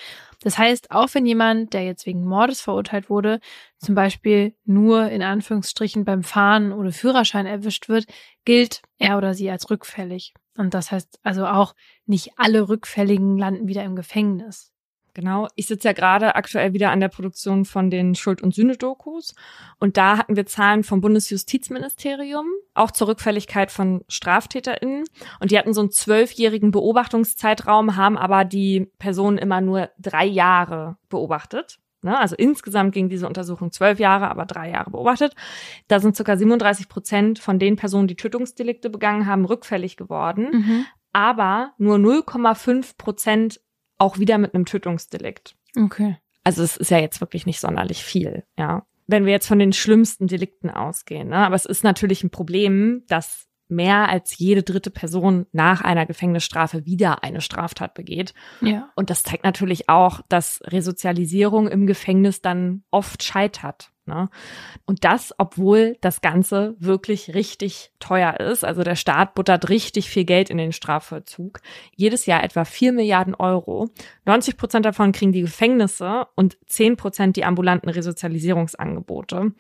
Das 0.43 0.59
heißt, 0.59 0.91
auch 0.91 1.09
wenn 1.13 1.27
jemand, 1.27 1.73
der 1.73 1.85
jetzt 1.85 2.07
wegen 2.07 2.25
Mordes 2.25 2.61
verurteilt 2.61 3.09
wurde, 3.09 3.41
zum 3.79 3.95
Beispiel 3.95 4.55
nur 4.65 5.09
in 5.11 5.23
Anführungsstrichen 5.23 6.05
beim 6.05 6.23
Fahren 6.23 6.73
oder 6.73 6.93
Führerschein 6.93 7.47
erwischt 7.47 7.89
wird, 7.89 8.07
gilt 8.45 8.83
er 8.99 9.17
oder 9.19 9.35
sie 9.35 9.51
als 9.51 9.71
rückfällig. 9.71 10.35
Und 10.57 10.75
das 10.75 10.93
heißt 10.93 11.19
also 11.23 11.47
auch, 11.47 11.75
nicht 12.07 12.33
alle 12.37 12.69
Rückfälligen 12.69 13.39
landen 13.39 13.69
wieder 13.69 13.85
im 13.85 13.97
Gefängnis. 13.97 14.74
Genau. 15.15 15.49
Ich 15.55 15.69
sitze 15.69 15.89
ja 15.89 15.93
gerade 15.93 16.35
aktuell 16.35 16.73
wieder 16.73 16.91
an 16.91 16.99
der 16.99 17.09
Produktion 17.09 17.65
von 17.65 17.89
den 17.89 18.17
Schuld- 18.17 18.43
und 18.43 18.53
Sühne-Dokus. 18.53 19.35
Und 19.79 19.97
da 19.97 20.19
hatten 20.19 20.35
wir 20.35 20.45
Zahlen 20.45 20.83
vom 20.83 21.01
Bundesjustizministerium, 21.01 22.47
auch 22.75 22.91
zur 22.91 23.09
Rückfälligkeit 23.09 23.71
von 23.71 24.05
StraftäterInnen. 24.09 25.05
Und 25.39 25.51
die 25.53 25.59
hatten 25.59 25.73
so 25.73 25.81
einen 25.81 25.93
zwölfjährigen 25.93 26.73
Beobachtungszeitraum, 26.73 27.97
haben 27.97 28.19
aber 28.19 28.45
die 28.45 28.91
Personen 28.99 29.39
immer 29.39 29.61
nur 29.61 29.89
drei 29.99 30.27
Jahre 30.27 30.97
beobachtet. 31.09 31.79
Ne? 32.05 32.19
Also 32.19 32.35
insgesamt 32.37 32.93
ging 32.93 33.09
diese 33.09 33.27
Untersuchung 33.27 33.73
zwölf 33.73 33.99
Jahre, 34.01 34.31
aber 34.31 34.45
drei 34.47 34.71
Jahre 34.71 34.91
beobachtet. 34.91 35.35
Da 35.89 36.01
sind 36.01 36.17
circa 36.17 36.37
37 36.37 36.89
Prozent 36.89 37.39
von 37.39 37.59
den 37.59 37.77
Personen, 37.77 38.09
die 38.09 38.17
Tötungsdelikte 38.17 38.91
begangen 38.91 39.27
haben, 39.27 39.45
rückfällig 39.45 39.97
geworden. 39.97 40.49
Mhm. 40.53 40.87
Aber 41.13 41.73
nur 41.79 41.97
0,5 41.97 42.99
Prozent 42.99 43.61
auch 43.99 44.19
wieder 44.19 44.39
mit 44.39 44.55
einem 44.55 44.65
Tötungsdelikt. 44.65 45.57
Okay. 45.77 46.17
Also 46.43 46.63
es 46.63 46.77
ist 46.77 46.91
ja 46.91 46.99
jetzt 46.99 47.21
wirklich 47.21 47.47
nicht 47.47 47.61
sonderlich 47.61 48.05
viel, 48.05 48.45
ja. 48.59 48.87
Wenn 49.07 49.27
wir 49.27 49.33
jetzt 49.33 49.49
von 49.49 49.59
den 49.59 49.75
schlimmsten 49.75 50.29
Delikten 50.29 50.71
ausgehen, 50.71 51.29
ne? 51.29 51.37
aber 51.37 51.57
es 51.57 51.67
ist 51.67 51.85
natürlich 51.85 52.25
ein 52.25 52.31
Problem, 52.31 53.03
dass 53.07 53.47
mehr 53.69 54.09
als 54.09 54.39
jede 54.39 54.63
dritte 54.63 54.91
Person 54.91 55.47
nach 55.53 55.81
einer 55.81 56.07
Gefängnisstrafe 56.07 56.85
wieder 56.87 57.23
eine 57.23 57.41
Straftat 57.41 57.95
begeht. 57.95 58.35
Ja. 58.61 58.91
Und 58.95 59.11
das 59.11 59.23
zeigt 59.23 59.45
natürlich 59.45 59.89
auch, 59.89 60.21
dass 60.29 60.61
Resozialisierung 60.65 61.69
im 61.69 61.87
Gefängnis 61.87 62.43
dann 62.43 62.85
oft 62.91 63.23
scheitert. 63.23 63.91
Ne? 64.07 64.29
Und 64.85 65.05
das, 65.05 65.35
obwohl 65.39 65.97
das 66.03 66.21
Ganze 66.21 66.77
wirklich 66.79 67.35
richtig 67.35 67.91
teuer 68.01 68.39
ist. 68.39 68.63
Also 68.63 68.83
der 68.83 68.97
Staat 68.97 69.35
buttert 69.35 69.71
richtig 69.71 70.11
viel 70.11 70.25
Geld 70.25 70.51
in 70.51 70.59
den 70.59 70.73
Strafvollzug. 70.73 71.61
Jedes 71.97 72.27
Jahr 72.27 72.45
etwa 72.45 72.67
vier 72.67 72.93
Milliarden 72.93 73.35
Euro. 73.35 73.89
90 74.27 74.59
Prozent 74.59 74.85
davon 74.85 75.13
kriegen 75.13 75.33
die 75.33 75.41
Gefängnisse 75.41 76.27
und 76.35 76.59
10 76.67 76.97
Prozent 76.97 77.37
die 77.37 77.45
ambulanten 77.47 77.89
Resozialisierungsangebote. 77.89 79.53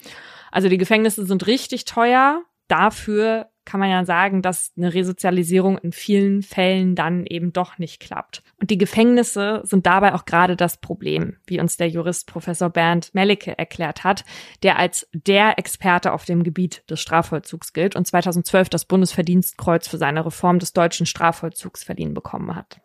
Also 0.52 0.68
die 0.68 0.78
Gefängnisse 0.78 1.24
sind 1.24 1.47
richtig 1.47 1.86
teuer. 1.86 2.43
Dafür 2.68 3.48
kann 3.64 3.80
man 3.80 3.90
ja 3.90 4.04
sagen, 4.04 4.42
dass 4.42 4.72
eine 4.76 4.92
Resozialisierung 4.94 5.78
in 5.78 5.92
vielen 5.92 6.42
Fällen 6.42 6.94
dann 6.94 7.26
eben 7.26 7.52
doch 7.52 7.78
nicht 7.78 8.00
klappt. 8.00 8.42
Und 8.60 8.70
die 8.70 8.78
Gefängnisse 8.78 9.60
sind 9.64 9.86
dabei 9.86 10.14
auch 10.14 10.24
gerade 10.24 10.56
das 10.56 10.80
Problem, 10.80 11.36
wie 11.46 11.60
uns 11.60 11.76
der 11.76 11.88
Jurist 11.88 12.26
Professor 12.26 12.70
Bernd 12.70 13.14
Mellicke 13.14 13.56
erklärt 13.58 14.04
hat, 14.04 14.24
der 14.62 14.78
als 14.78 15.08
der 15.12 15.58
Experte 15.58 16.12
auf 16.12 16.24
dem 16.24 16.42
Gebiet 16.42 16.88
des 16.90 17.00
Strafvollzugs 17.00 17.72
gilt 17.72 17.96
und 17.96 18.06
2012 18.06 18.68
das 18.68 18.84
Bundesverdienstkreuz 18.84 19.88
für 19.88 19.98
seine 19.98 20.24
Reform 20.24 20.58
des 20.58 20.72
deutschen 20.72 21.06
Strafvollzugs 21.06 21.84
verliehen 21.84 22.14
bekommen 22.14 22.54
hat. 22.54 22.80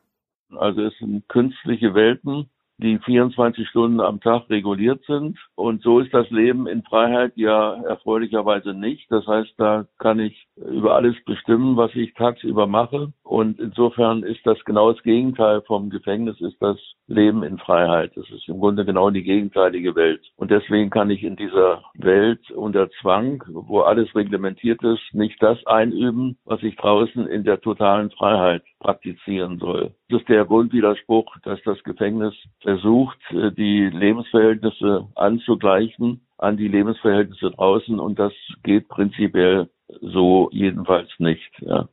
Also 0.58 0.84
es 0.84 0.98
sind 0.98 1.28
künstliche 1.30 1.94
Welten, 1.94 2.50
die 2.80 2.98
24 2.98 3.68
Stunden 3.68 4.00
am 4.00 4.22
Tag 4.22 4.50
reguliert 4.50 5.04
sind. 5.06 5.38
Und 5.56 5.84
so 5.84 6.00
ist 6.00 6.14
das 6.14 6.30
Leben 6.30 6.66
in 6.68 6.84
Freiheit 6.84 7.34
ja 7.36 7.74
erfreulicherweise 7.84 8.74
nicht. 8.74 9.12
Das 9.12 9.28
heißt, 9.28 9.54
da 9.58 9.86
kann 9.98 10.20
ich 10.20 10.48
über 10.56 10.96
alles 10.96 11.16
bestimmen, 11.26 11.76
was 11.78 11.94
ich 11.96 12.14
tagsüber 12.14 12.68
mache. 12.68 13.12
Und 13.24 13.60
insofern 13.60 14.24
ist 14.24 14.46
das 14.46 14.58
genau 14.66 14.92
das 14.92 15.04
Gegenteil 15.04 15.62
vom 15.62 15.90
Gefängnis, 15.90 16.40
ist 16.42 16.62
das 16.62 16.78
Leben 17.08 17.44
in 17.44 17.58
Freiheit. 17.58 18.12
Das 18.16 18.30
ist 18.30 18.48
im 18.48 18.60
Grunde 18.60 18.86
genau 18.86 19.10
die 19.10 19.24
gegenteilige 19.24 19.96
Welt. 19.96 20.22
Und 20.38 20.52
deswegen 20.52 20.90
kann 20.90 21.10
ich 21.10 21.24
in 21.24 21.36
dieser 21.36 21.84
Welt 21.96 22.50
unter 22.52 22.90
Zwang, 23.02 23.44
wo 23.48 23.82
alles 23.82 24.14
reglementiert 24.16 24.82
ist, 24.84 25.14
nicht 25.14 25.42
das 25.44 25.66
einüben, 25.66 26.38
was 26.46 26.64
ich 26.64 26.76
draußen 26.78 27.28
in 27.28 27.44
der 27.44 27.60
totalen 27.62 28.12
Freiheit 28.12 28.64
praktizieren 28.80 29.60
soll. 29.60 29.92
Das 30.10 30.22
ist 30.22 30.30
der 30.30 30.46
Grundwiderspruch, 30.46 31.36
dass 31.44 31.62
das 31.64 31.84
Gefängnis 31.84 32.34
versucht, 32.70 33.18
die 33.32 33.90
Lebensverhältnisse 33.92 35.08
anzugleichen 35.16 36.22
an 36.38 36.56
die 36.56 36.68
Lebensverhältnisse 36.68 37.52
draußen 37.52 38.00
und 38.00 38.20
das 38.20 38.32
geht 38.64 38.88
prinzipiell 38.88 39.70
so 40.02 40.50
jedenfalls 40.52 41.10
nicht. 41.18 41.52
Ja. 41.62 41.90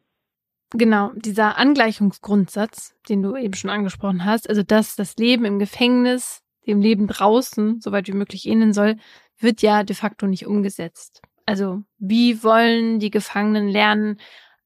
Genau, 0.71 1.13
dieser 1.15 1.59
Angleichungsgrundsatz, 1.59 2.95
den 3.09 3.23
du 3.23 3.37
eben 3.37 3.55
schon 3.55 3.71
angesprochen 3.71 4.25
hast, 4.25 4.51
also 4.51 4.63
dass 4.63 4.97
das 4.97 5.17
Leben 5.17 5.47
im 5.47 5.59
Gefängnis 5.59 6.43
dem 6.67 6.83
Leben 6.83 7.07
draußen 7.07 7.81
so 7.81 7.91
weit 7.91 8.09
wie 8.09 8.13
möglich 8.13 8.47
ähneln 8.47 8.75
soll, 8.75 8.97
wird 9.39 9.63
ja 9.63 9.83
de 9.83 9.97
facto 9.97 10.27
nicht 10.27 10.47
umgesetzt. 10.47 11.23
Also 11.47 11.83
wie 11.99 12.43
wollen 12.43 12.99
die 12.99 13.11
Gefangenen 13.11 13.69
lernen, 13.69 14.19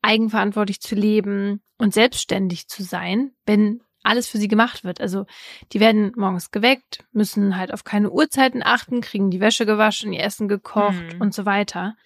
eigenverantwortlich 0.03 0.81
zu 0.81 0.95
leben 0.95 1.63
und 1.79 1.95
selbstständig 1.95 2.67
zu 2.69 2.83
sein, 2.83 3.33
wenn 3.47 3.83
alles 4.03 4.29
für 4.29 4.39
sie 4.39 4.49
gemacht 4.49 4.85
wird. 4.85 5.01
Also 5.01 5.27
die 5.73 5.81
werden 5.81 6.13
morgens 6.17 6.51
geweckt, 6.51 7.05
müssen 7.13 7.57
halt 7.57 7.73
auf 7.73 7.85
keine 7.85 8.11
Uhrzeiten 8.11 8.63
achten, 8.63 9.01
kriegen 9.01 9.31
die 9.31 9.41
Wäsche 9.41 9.67
gewaschen, 9.67 10.13
ihr 10.13 10.25
Essen 10.25 10.49
gekocht 10.49 11.15
mhm. 11.15 11.21
und 11.21 11.35
so 11.35 11.45
weiter. 11.45 11.97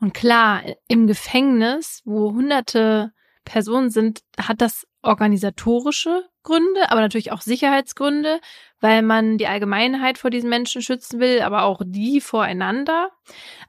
Und 0.00 0.14
klar, 0.14 0.62
im 0.88 1.06
Gefängnis, 1.06 2.02
wo 2.04 2.32
hunderte 2.32 3.12
Personen 3.44 3.90
sind, 3.90 4.20
hat 4.38 4.60
das 4.60 4.86
organisatorische 5.02 6.24
Gründe, 6.42 6.90
aber 6.90 7.00
natürlich 7.00 7.32
auch 7.32 7.40
Sicherheitsgründe, 7.40 8.40
weil 8.80 9.02
man 9.02 9.38
die 9.38 9.46
Allgemeinheit 9.46 10.18
vor 10.18 10.30
diesen 10.30 10.50
Menschen 10.50 10.82
schützen 10.82 11.20
will, 11.20 11.40
aber 11.40 11.62
auch 11.64 11.82
die 11.84 12.20
voreinander. 12.20 13.10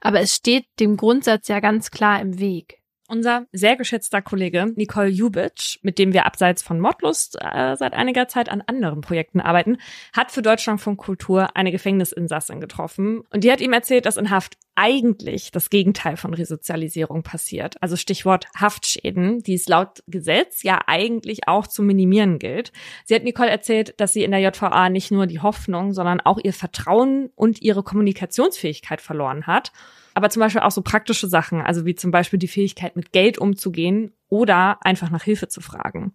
Aber 0.00 0.20
es 0.20 0.34
steht 0.34 0.66
dem 0.80 0.96
Grundsatz 0.96 1.48
ja 1.48 1.60
ganz 1.60 1.90
klar 1.90 2.20
im 2.20 2.38
Weg. 2.38 2.80
Unser 3.08 3.46
sehr 3.52 3.76
geschätzter 3.76 4.20
Kollege 4.20 4.72
Nicole 4.74 5.08
Jubitsch, 5.08 5.78
mit 5.82 5.98
dem 5.98 6.12
wir 6.12 6.26
abseits 6.26 6.62
von 6.62 6.80
Modlust 6.80 7.36
äh, 7.40 7.76
seit 7.76 7.94
einiger 7.94 8.26
Zeit 8.26 8.48
an 8.48 8.62
anderen 8.66 9.00
Projekten 9.00 9.40
arbeiten, 9.40 9.78
hat 10.12 10.32
für 10.32 10.42
Deutschlandfunk 10.42 10.98
Kultur 10.98 11.54
eine 11.54 11.70
Gefängnisinsassin 11.70 12.60
getroffen 12.60 13.22
und 13.30 13.44
die 13.44 13.52
hat 13.52 13.60
ihm 13.60 13.72
erzählt, 13.72 14.06
dass 14.06 14.16
in 14.16 14.30
Haft 14.30 14.56
eigentlich 14.74 15.52
das 15.52 15.70
Gegenteil 15.70 16.16
von 16.16 16.34
Resozialisierung 16.34 17.22
passiert. 17.22 17.80
Also 17.80 17.96
Stichwort 17.96 18.46
Haftschäden, 18.58 19.42
die 19.42 19.54
es 19.54 19.68
laut 19.68 20.02
Gesetz 20.06 20.62
ja 20.64 20.80
eigentlich 20.86 21.48
auch 21.48 21.66
zu 21.66 21.82
minimieren 21.82 22.38
gilt. 22.38 22.72
Sie 23.04 23.14
hat 23.14 23.24
Nicole 23.24 23.50
erzählt, 23.50 23.98
dass 24.00 24.12
sie 24.12 24.24
in 24.24 24.32
der 24.32 24.40
JVA 24.40 24.90
nicht 24.90 25.10
nur 25.12 25.26
die 25.26 25.40
Hoffnung, 25.40 25.92
sondern 25.92 26.20
auch 26.20 26.38
ihr 26.42 26.52
Vertrauen 26.52 27.30
und 27.36 27.62
ihre 27.62 27.82
Kommunikationsfähigkeit 27.82 29.00
verloren 29.00 29.46
hat 29.46 29.72
aber 30.16 30.30
zum 30.30 30.40
Beispiel 30.40 30.62
auch 30.62 30.70
so 30.70 30.80
praktische 30.80 31.28
Sachen, 31.28 31.60
also 31.60 31.84
wie 31.84 31.94
zum 31.94 32.10
Beispiel 32.10 32.38
die 32.38 32.48
Fähigkeit, 32.48 32.96
mit 32.96 33.12
Geld 33.12 33.36
umzugehen 33.36 34.14
oder 34.28 34.78
einfach 34.80 35.10
nach 35.10 35.22
Hilfe 35.22 35.48
zu 35.48 35.60
fragen. 35.60 36.14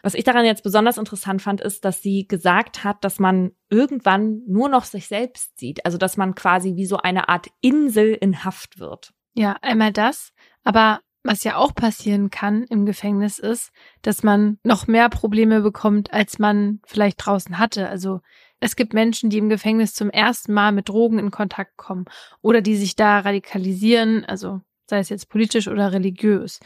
Was 0.00 0.14
ich 0.14 0.22
daran 0.22 0.44
jetzt 0.44 0.62
besonders 0.62 0.96
interessant 0.96 1.42
fand, 1.42 1.60
ist, 1.60 1.84
dass 1.84 2.02
sie 2.02 2.28
gesagt 2.28 2.84
hat, 2.84 3.02
dass 3.02 3.18
man 3.18 3.50
irgendwann 3.68 4.42
nur 4.46 4.68
noch 4.68 4.84
sich 4.84 5.08
selbst 5.08 5.58
sieht. 5.58 5.84
Also, 5.84 5.98
dass 5.98 6.16
man 6.16 6.36
quasi 6.36 6.76
wie 6.76 6.86
so 6.86 6.98
eine 6.98 7.28
Art 7.28 7.48
Insel 7.60 8.14
in 8.14 8.44
Haft 8.44 8.78
wird. 8.78 9.12
Ja, 9.34 9.56
einmal 9.60 9.92
das. 9.92 10.32
Aber 10.62 11.00
was 11.24 11.42
ja 11.42 11.56
auch 11.56 11.74
passieren 11.74 12.30
kann 12.30 12.62
im 12.70 12.86
Gefängnis 12.86 13.40
ist, 13.40 13.72
dass 14.02 14.22
man 14.22 14.58
noch 14.62 14.86
mehr 14.86 15.08
Probleme 15.08 15.62
bekommt, 15.62 16.12
als 16.12 16.38
man 16.38 16.80
vielleicht 16.86 17.26
draußen 17.26 17.58
hatte. 17.58 17.88
Also 17.88 18.20
es 18.62 18.76
gibt 18.76 18.94
Menschen, 18.94 19.28
die 19.28 19.38
im 19.38 19.48
Gefängnis 19.48 19.92
zum 19.92 20.08
ersten 20.08 20.52
Mal 20.52 20.70
mit 20.70 20.88
Drogen 20.88 21.18
in 21.18 21.32
Kontakt 21.32 21.76
kommen 21.76 22.04
oder 22.42 22.60
die 22.60 22.76
sich 22.76 22.94
da 22.94 23.18
radikalisieren, 23.18 24.24
also 24.24 24.60
sei 24.88 25.00
es 25.00 25.08
jetzt 25.08 25.28
politisch 25.28 25.66
oder 25.66 25.92
religiös. 25.92 26.60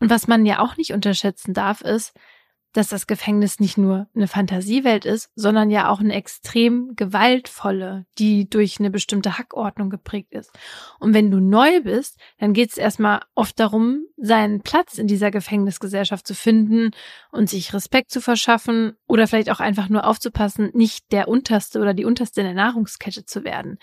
Und 0.00 0.08
was 0.08 0.26
man 0.26 0.46
ja 0.46 0.60
auch 0.60 0.78
nicht 0.78 0.92
unterschätzen 0.94 1.52
darf, 1.52 1.82
ist, 1.82 2.14
dass 2.72 2.88
das 2.88 3.06
Gefängnis 3.06 3.60
nicht 3.60 3.78
nur 3.78 4.08
eine 4.14 4.28
Fantasiewelt 4.28 5.04
ist, 5.04 5.30
sondern 5.34 5.70
ja 5.70 5.88
auch 5.88 6.00
eine 6.00 6.14
extrem 6.14 6.94
gewaltvolle, 6.96 8.06
die 8.18 8.48
durch 8.48 8.78
eine 8.80 8.90
bestimmte 8.90 9.38
Hackordnung 9.38 9.90
geprägt 9.90 10.32
ist. 10.32 10.50
Und 10.98 11.14
wenn 11.14 11.30
du 11.30 11.38
neu 11.38 11.82
bist, 11.82 12.18
dann 12.38 12.52
geht 12.52 12.70
es 12.70 12.78
erstmal 12.78 13.20
oft 13.34 13.58
darum, 13.60 14.04
seinen 14.16 14.62
Platz 14.62 14.98
in 14.98 15.06
dieser 15.06 15.30
Gefängnisgesellschaft 15.30 16.26
zu 16.26 16.34
finden 16.34 16.90
und 17.30 17.50
sich 17.50 17.74
Respekt 17.74 18.10
zu 18.10 18.20
verschaffen 18.20 18.94
oder 19.06 19.26
vielleicht 19.26 19.50
auch 19.50 19.60
einfach 19.60 19.88
nur 19.88 20.06
aufzupassen, 20.06 20.70
nicht 20.74 21.12
der 21.12 21.28
Unterste 21.28 21.80
oder 21.80 21.94
die 21.94 22.04
Unterste 22.04 22.40
in 22.40 22.46
der 22.46 22.54
Nahrungskette 22.54 23.24
zu 23.24 23.44
werden 23.44 23.78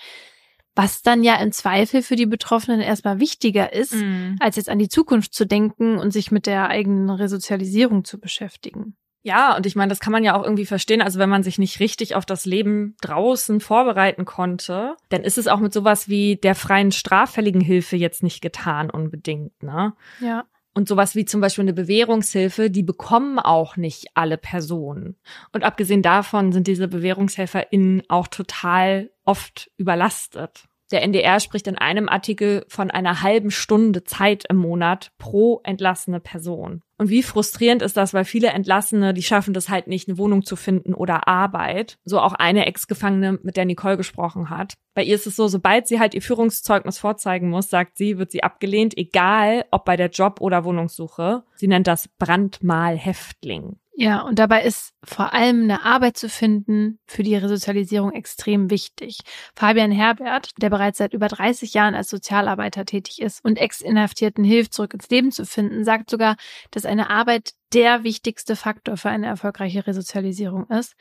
was 0.79 1.01
dann 1.01 1.25
ja 1.25 1.35
im 1.35 1.51
Zweifel 1.51 2.01
für 2.01 2.15
die 2.15 2.25
Betroffenen 2.25 2.79
erstmal 2.79 3.19
wichtiger 3.19 3.73
ist, 3.73 3.93
mm. 3.93 4.35
als 4.39 4.55
jetzt 4.55 4.69
an 4.69 4.79
die 4.79 4.87
Zukunft 4.87 5.33
zu 5.33 5.45
denken 5.45 5.97
und 5.97 6.11
sich 6.11 6.31
mit 6.31 6.45
der 6.45 6.69
eigenen 6.69 7.09
Resozialisierung 7.09 8.05
zu 8.05 8.17
beschäftigen. 8.17 8.95
Ja, 9.21 9.57
und 9.57 9.65
ich 9.65 9.75
meine, 9.75 9.89
das 9.89 9.99
kann 9.99 10.13
man 10.13 10.23
ja 10.23 10.39
auch 10.39 10.43
irgendwie 10.45 10.65
verstehen. 10.65 11.01
Also 11.01 11.19
wenn 11.19 11.27
man 11.27 11.43
sich 11.43 11.59
nicht 11.59 11.81
richtig 11.81 12.15
auf 12.15 12.25
das 12.25 12.45
Leben 12.45 12.95
draußen 13.01 13.59
vorbereiten 13.59 14.23
konnte, 14.23 14.95
dann 15.09 15.23
ist 15.23 15.37
es 15.37 15.49
auch 15.49 15.59
mit 15.59 15.73
sowas 15.73 16.07
wie 16.07 16.37
der 16.37 16.55
freien 16.55 16.93
straffälligen 16.93 17.59
Hilfe 17.59 17.97
jetzt 17.97 18.23
nicht 18.23 18.39
getan 18.39 18.89
unbedingt, 18.89 19.61
ne? 19.61 19.95
Ja. 20.21 20.45
Und 20.73 20.87
sowas 20.87 21.13
wie 21.13 21.25
zum 21.25 21.41
Beispiel 21.41 21.63
eine 21.63 21.73
Bewährungshilfe, 21.73 22.69
die 22.69 22.83
bekommen 22.83 23.37
auch 23.37 23.75
nicht 23.75 24.11
alle 24.13 24.37
Personen. 24.37 25.17
Und 25.51 25.65
abgesehen 25.65 26.01
davon 26.01 26.53
sind 26.53 26.67
diese 26.67 26.87
BewährungshelferInnen 26.87 28.03
auch 28.07 28.27
total 28.27 29.09
oft 29.25 29.71
überlastet. 29.75 30.68
Der 30.91 31.03
NDR 31.03 31.39
spricht 31.39 31.67
in 31.67 31.77
einem 31.77 32.09
Artikel 32.09 32.65
von 32.67 32.89
einer 32.89 33.21
halben 33.21 33.51
Stunde 33.51 34.03
Zeit 34.03 34.45
im 34.49 34.57
Monat 34.57 35.11
pro 35.17 35.61
entlassene 35.63 36.19
Person. 36.19 36.81
Und 36.97 37.09
wie 37.09 37.23
frustrierend 37.23 37.81
ist 37.81 37.95
das, 37.95 38.13
weil 38.13 38.25
viele 38.25 38.49
Entlassene, 38.49 39.13
die 39.13 39.23
schaffen 39.23 39.53
das 39.53 39.69
halt 39.69 39.87
nicht, 39.87 40.09
eine 40.09 40.17
Wohnung 40.17 40.43
zu 40.43 40.57
finden 40.57 40.93
oder 40.93 41.29
Arbeit. 41.29 41.97
So 42.03 42.19
auch 42.19 42.33
eine 42.33 42.65
Ex-Gefangene, 42.65 43.39
mit 43.41 43.55
der 43.55 43.65
Nicole 43.65 43.95
gesprochen 43.95 44.49
hat. 44.49 44.73
Bei 44.95 45.03
ihr 45.03 45.15
ist 45.15 45.27
es 45.27 45.37
so, 45.37 45.47
sobald 45.47 45.87
sie 45.87 45.99
halt 45.99 46.13
ihr 46.13 46.21
Führungszeugnis 46.21 46.97
vorzeigen 46.97 47.49
muss, 47.49 47.69
sagt 47.69 47.95
sie, 47.95 48.17
wird 48.17 48.31
sie 48.31 48.43
abgelehnt, 48.43 48.97
egal 48.97 49.65
ob 49.71 49.85
bei 49.85 49.95
der 49.95 50.09
Job- 50.09 50.41
oder 50.41 50.65
Wohnungssuche. 50.65 51.43
Sie 51.55 51.67
nennt 51.67 51.87
das 51.87 52.09
Brandmal-Häftling. 52.17 53.77
Ja, 54.01 54.21
und 54.21 54.39
dabei 54.39 54.63
ist 54.63 54.93
vor 55.03 55.33
allem 55.33 55.63
eine 55.63 55.83
Arbeit 55.83 56.15
zu 56.15 56.29
finden 56.29 56.99
für 57.05 57.21
die 57.21 57.35
Resozialisierung 57.35 58.13
extrem 58.13 58.69
wichtig. 58.69 59.17
Fabian 59.55 59.91
Herbert, 59.91 60.51
der 60.61 60.69
bereits 60.69 60.99
seit 60.99 61.13
über 61.13 61.27
30 61.27 61.73
Jahren 61.73 61.95
als 61.95 62.09
Sozialarbeiter 62.09 62.85
tätig 62.85 63.21
ist 63.21 63.43
und 63.43 63.57
Ex-Inhaftierten 63.57 64.45
hilft, 64.45 64.73
zurück 64.73 64.93
ins 64.93 65.09
Leben 65.09 65.33
zu 65.33 65.45
finden, 65.45 65.83
sagt 65.83 66.09
sogar, 66.09 66.37
dass 66.71 66.85
eine 66.85 67.09
Arbeit 67.09 67.51
der 67.73 68.05
wichtigste 68.05 68.55
Faktor 68.55 68.95
für 68.95 69.09
eine 69.09 69.27
erfolgreiche 69.27 69.85
Resozialisierung 69.85 70.69
ist. 70.69 70.93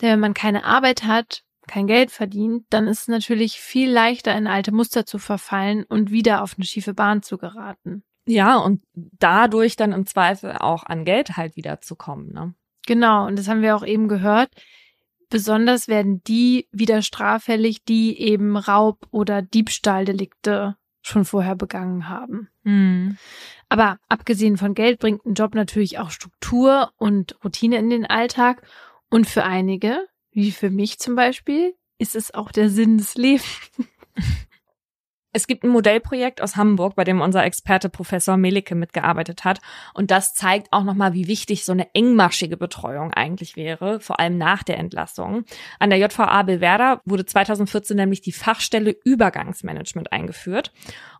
Denn 0.00 0.12
wenn 0.12 0.20
man 0.20 0.32
keine 0.32 0.64
Arbeit 0.64 1.04
hat, 1.04 1.42
kein 1.68 1.86
Geld 1.86 2.10
verdient, 2.10 2.64
dann 2.70 2.86
ist 2.86 3.00
es 3.02 3.08
natürlich 3.08 3.60
viel 3.60 3.90
leichter, 3.90 4.34
in 4.34 4.46
alte 4.46 4.72
Muster 4.72 5.04
zu 5.04 5.18
verfallen 5.18 5.84
und 5.84 6.10
wieder 6.10 6.42
auf 6.42 6.54
eine 6.56 6.64
schiefe 6.64 6.94
Bahn 6.94 7.22
zu 7.22 7.36
geraten. 7.36 8.02
Ja, 8.30 8.58
und 8.58 8.80
dadurch 8.94 9.74
dann 9.74 9.92
im 9.92 10.06
Zweifel 10.06 10.52
auch 10.52 10.84
an 10.84 11.04
Geld 11.04 11.36
halt 11.36 11.56
wiederzukommen, 11.56 12.32
ne? 12.32 12.54
Genau, 12.86 13.26
und 13.26 13.36
das 13.36 13.48
haben 13.48 13.60
wir 13.60 13.74
auch 13.74 13.84
eben 13.84 14.06
gehört. 14.06 14.50
Besonders 15.28 15.88
werden 15.88 16.22
die 16.24 16.68
wieder 16.70 17.02
straffällig, 17.02 17.84
die 17.84 18.18
eben 18.20 18.56
Raub- 18.56 19.06
oder 19.10 19.42
Diebstahldelikte 19.42 20.76
schon 21.02 21.24
vorher 21.24 21.56
begangen 21.56 22.08
haben. 22.08 22.48
Mhm. 22.62 23.16
Aber 23.68 23.98
abgesehen 24.08 24.56
von 24.56 24.74
Geld 24.74 25.00
bringt 25.00 25.24
ein 25.26 25.34
Job 25.34 25.54
natürlich 25.54 25.98
auch 25.98 26.10
Struktur 26.10 26.92
und 26.96 27.36
Routine 27.44 27.78
in 27.78 27.90
den 27.90 28.06
Alltag. 28.06 28.62
Und 29.10 29.26
für 29.26 29.44
einige, 29.44 30.06
wie 30.30 30.52
für 30.52 30.70
mich 30.70 30.98
zum 30.98 31.16
Beispiel, 31.16 31.74
ist 31.98 32.14
es 32.14 32.32
auch 32.32 32.52
der 32.52 32.70
Sinn 32.70 32.98
des 32.98 33.16
Lebens. 33.16 33.70
Es 35.32 35.46
gibt 35.46 35.62
ein 35.62 35.70
Modellprojekt 35.70 36.42
aus 36.42 36.56
Hamburg, 36.56 36.96
bei 36.96 37.04
dem 37.04 37.20
unser 37.20 37.44
Experte 37.44 37.88
Professor 37.88 38.36
Melike 38.36 38.74
mitgearbeitet 38.74 39.44
hat. 39.44 39.60
Und 39.94 40.10
das 40.10 40.34
zeigt 40.34 40.72
auch 40.72 40.82
nochmal, 40.82 41.12
wie 41.12 41.28
wichtig 41.28 41.64
so 41.64 41.70
eine 41.70 41.94
engmaschige 41.94 42.56
Betreuung 42.56 43.12
eigentlich 43.14 43.54
wäre, 43.54 44.00
vor 44.00 44.18
allem 44.18 44.38
nach 44.38 44.64
der 44.64 44.78
Entlassung. 44.78 45.44
An 45.78 45.90
der 45.90 46.00
JVA 46.00 46.42
Belwerder 46.42 47.00
wurde 47.04 47.24
2014 47.24 47.96
nämlich 47.96 48.22
die 48.22 48.32
Fachstelle 48.32 48.96
Übergangsmanagement 49.04 50.10
eingeführt. 50.10 50.72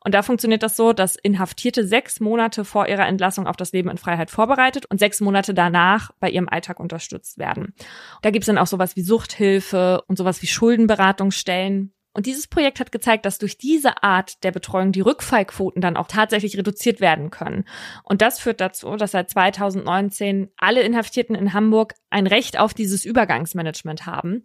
Und 0.03 0.15
da 0.15 0.23
funktioniert 0.23 0.65
das 0.65 0.77
so, 0.77 0.93
dass 0.93 1.15
Inhaftierte 1.15 1.87
sechs 1.87 2.19
Monate 2.19 2.65
vor 2.65 2.89
ihrer 2.89 3.07
Entlassung 3.07 3.47
auf 3.47 3.57
das 3.57 3.73
Leben 3.73 3.91
in 3.91 3.99
Freiheit 3.99 4.31
vorbereitet 4.31 4.87
und 4.87 4.99
sechs 4.99 5.21
Monate 5.21 5.55
danach 5.55 6.11
bei 6.19 6.31
ihrem 6.31 6.49
Alltag 6.49 6.81
unterstützt 6.81 7.39
werden. 7.39 7.75
Da 8.23 8.31
gibt's 8.31 8.47
dann 8.47 8.59
auch 8.59 8.67
sowas 8.67 8.97
wie 8.97 9.03
Suchthilfe 9.03 10.03
und 10.09 10.17
sowas 10.17 10.43
wie 10.43 10.47
Schuldenberatungsstellen 10.49 11.93
und 12.13 12.27
dieses 12.27 12.49
Projekt 12.49 12.81
hat 12.81 12.91
gezeigt, 12.91 13.25
dass 13.25 13.39
durch 13.39 13.57
diese 13.57 14.03
Art 14.03 14.43
der 14.43 14.51
Betreuung 14.51 14.91
die 14.91 15.01
Rückfallquoten 15.01 15.81
dann 15.81 15.97
auch 15.97 16.09
tatsächlich 16.09 16.59
reduziert 16.59 17.01
werden 17.01 17.31
können. 17.31 17.65
Und 18.03 18.21
das 18.21 18.41
führt 18.41 18.61
dazu, 18.61 18.97
dass 18.97 19.13
seit 19.13 19.31
2019 19.31 20.51
alle 20.57 20.83
Inhaftierten 20.83 21.37
in 21.37 21.53
Hamburg 21.53 21.95
ein 22.11 22.27
Recht 22.27 22.59
auf 22.59 22.75
dieses 22.75 23.05
Übergangsmanagement 23.05 24.07
haben. 24.07 24.43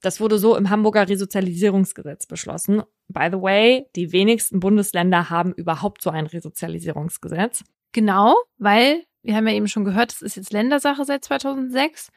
Das 0.00 0.20
wurde 0.20 0.38
so 0.38 0.56
im 0.56 0.70
Hamburger 0.70 1.08
Resozialisierungsgesetz 1.08 2.26
beschlossen. 2.26 2.82
By 3.08 3.28
the 3.32 3.40
way, 3.40 3.86
die 3.96 4.12
wenigsten 4.12 4.60
Bundesländer 4.60 5.28
haben 5.28 5.52
überhaupt 5.54 6.02
so 6.02 6.10
ein 6.10 6.26
Resozialisierungsgesetz. 6.26 7.64
Genau, 7.92 8.36
weil 8.58 9.02
wir 9.22 9.34
haben 9.34 9.48
ja 9.48 9.54
eben 9.54 9.66
schon 9.66 9.84
gehört, 9.84 10.12
es 10.12 10.22
ist 10.22 10.36
jetzt 10.36 10.52
Ländersache 10.52 11.04
seit 11.04 11.24
2006 11.24 12.10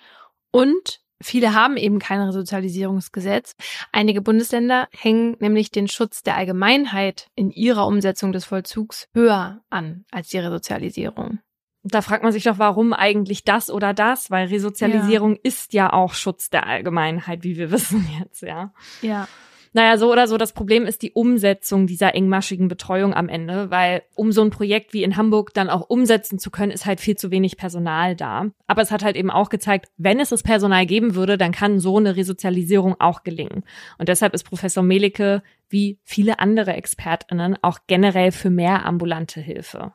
und 0.52 1.02
Viele 1.22 1.54
haben 1.54 1.78
eben 1.78 2.00
kein 2.00 2.22
Resozialisierungsgesetz. 2.22 3.56
Einige 3.92 4.22
Bundesländer 4.22 4.88
hängen 4.92 5.36
nämlich 5.40 5.72
den 5.72 5.88
Schutz 5.88 6.24
der 6.24 6.36
Allgemeinheit 6.36 7.28
in 7.36 7.52
ihrer 7.52 7.88
Umsetzung 7.88 8.32
des 8.32 8.46
Vollzugs 8.46 9.08
höher 9.14 9.62
an 9.70 10.06
als 10.12 10.30
die 10.30 10.40
Resozialisierung. 10.40 11.40
Da 11.84 12.02
fragt 12.02 12.24
man 12.24 12.32
sich 12.32 12.44
doch, 12.44 12.60
warum 12.60 12.94
eigentlich 12.94 13.44
das 13.44 13.72
oder 13.72 13.94
das? 13.94 14.30
Weil 14.30 14.48
Resozialisierung 14.48 15.34
ja. 15.36 15.40
ist 15.44 15.74
ja 15.74 15.92
auch 15.92 16.14
Schutz 16.14 16.50
der 16.50 16.68
Allgemeinheit, 16.68 17.44
wie 17.44 17.58
wir 17.58 17.72
wissen 17.72 18.08
jetzt, 18.20 18.42
ja. 18.42 18.74
Ja. 19.02 19.28
Naja, 19.74 19.98
so 19.98 20.12
oder 20.12 20.28
so, 20.28 20.38
das 20.38 20.52
Problem 20.52 20.86
ist 20.86 21.02
die 21.02 21.14
Umsetzung 21.14 21.88
dieser 21.88 22.14
engmaschigen 22.14 22.68
Betreuung 22.68 23.14
am 23.14 23.30
Ende, 23.30 23.72
weil 23.72 24.04
um 24.16 24.34
so 24.34 24.42
ein 24.42 24.50
Projekt 24.50 24.92
wie 24.94 25.04
in 25.04 25.16
Hamburg 25.16 25.54
dann 25.54 25.70
auch 25.70 25.90
umsetzen 25.90 26.40
zu 26.40 26.52
können, 26.52 26.74
ist 26.74 26.86
halt 26.86 27.00
viel 27.00 27.16
zu 27.16 27.32
wenig 27.32 27.56
Personal 27.56 28.18
da. 28.18 28.48
Aber 28.68 28.82
es 28.82 28.92
hat 28.92 29.02
halt 29.02 29.16
eben 29.16 29.32
auch 29.32 29.48
gezeigt, 29.48 29.90
wenn 29.98 30.20
es 30.20 30.30
das 30.30 30.44
Personal 30.44 30.86
geben 30.86 31.16
würde, 31.16 31.38
dann 31.38 31.54
kann 31.54 31.80
so 31.80 31.98
eine 31.98 32.18
Resozialisierung 32.18 32.98
auch 33.00 33.24
gelingen. 33.24 33.64
Und 33.98 34.10
deshalb 34.10 34.34
ist 34.34 34.44
Professor 34.44 34.84
Melike 34.84 35.42
wie 35.70 36.00
viele 36.04 36.40
andere 36.40 36.74
ExpertInnen 36.74 37.58
auch 37.62 37.80
generell 37.88 38.34
für 38.34 38.50
mehr 38.50 38.86
ambulante 38.86 39.40
Hilfe. 39.40 39.94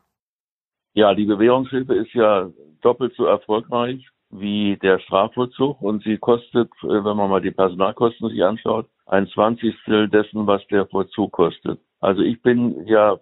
Ja, 0.95 1.15
die 1.15 1.27
Bewährungshilfe 1.27 1.95
ist 1.95 2.15
ja 2.15 2.51
doppelt 2.81 3.13
so 3.15 3.27
erfolgreich 3.27 4.09
wie 4.39 4.77
der 4.77 4.99
Strafvollzug 5.01 5.81
und 5.81 6.03
sie 6.03 6.19
kostet, 6.19 6.71
äh, 6.83 6.89
wenn 7.05 7.17
man 7.17 7.31
mal 7.31 7.41
die 7.41 7.51
Personalkosten 7.51 8.29
sich 8.31 8.45
anschaut, 8.45 8.87
ein 9.07 9.27
Zwanzigstel 9.29 10.09
dessen, 10.09 10.47
was 10.47 10.67
der 10.69 10.87
Vollzug 10.87 11.33
kostet. 11.33 11.81
Also 12.01 12.23
ich 12.23 12.43
bin 12.43 12.87
ja 12.87 13.17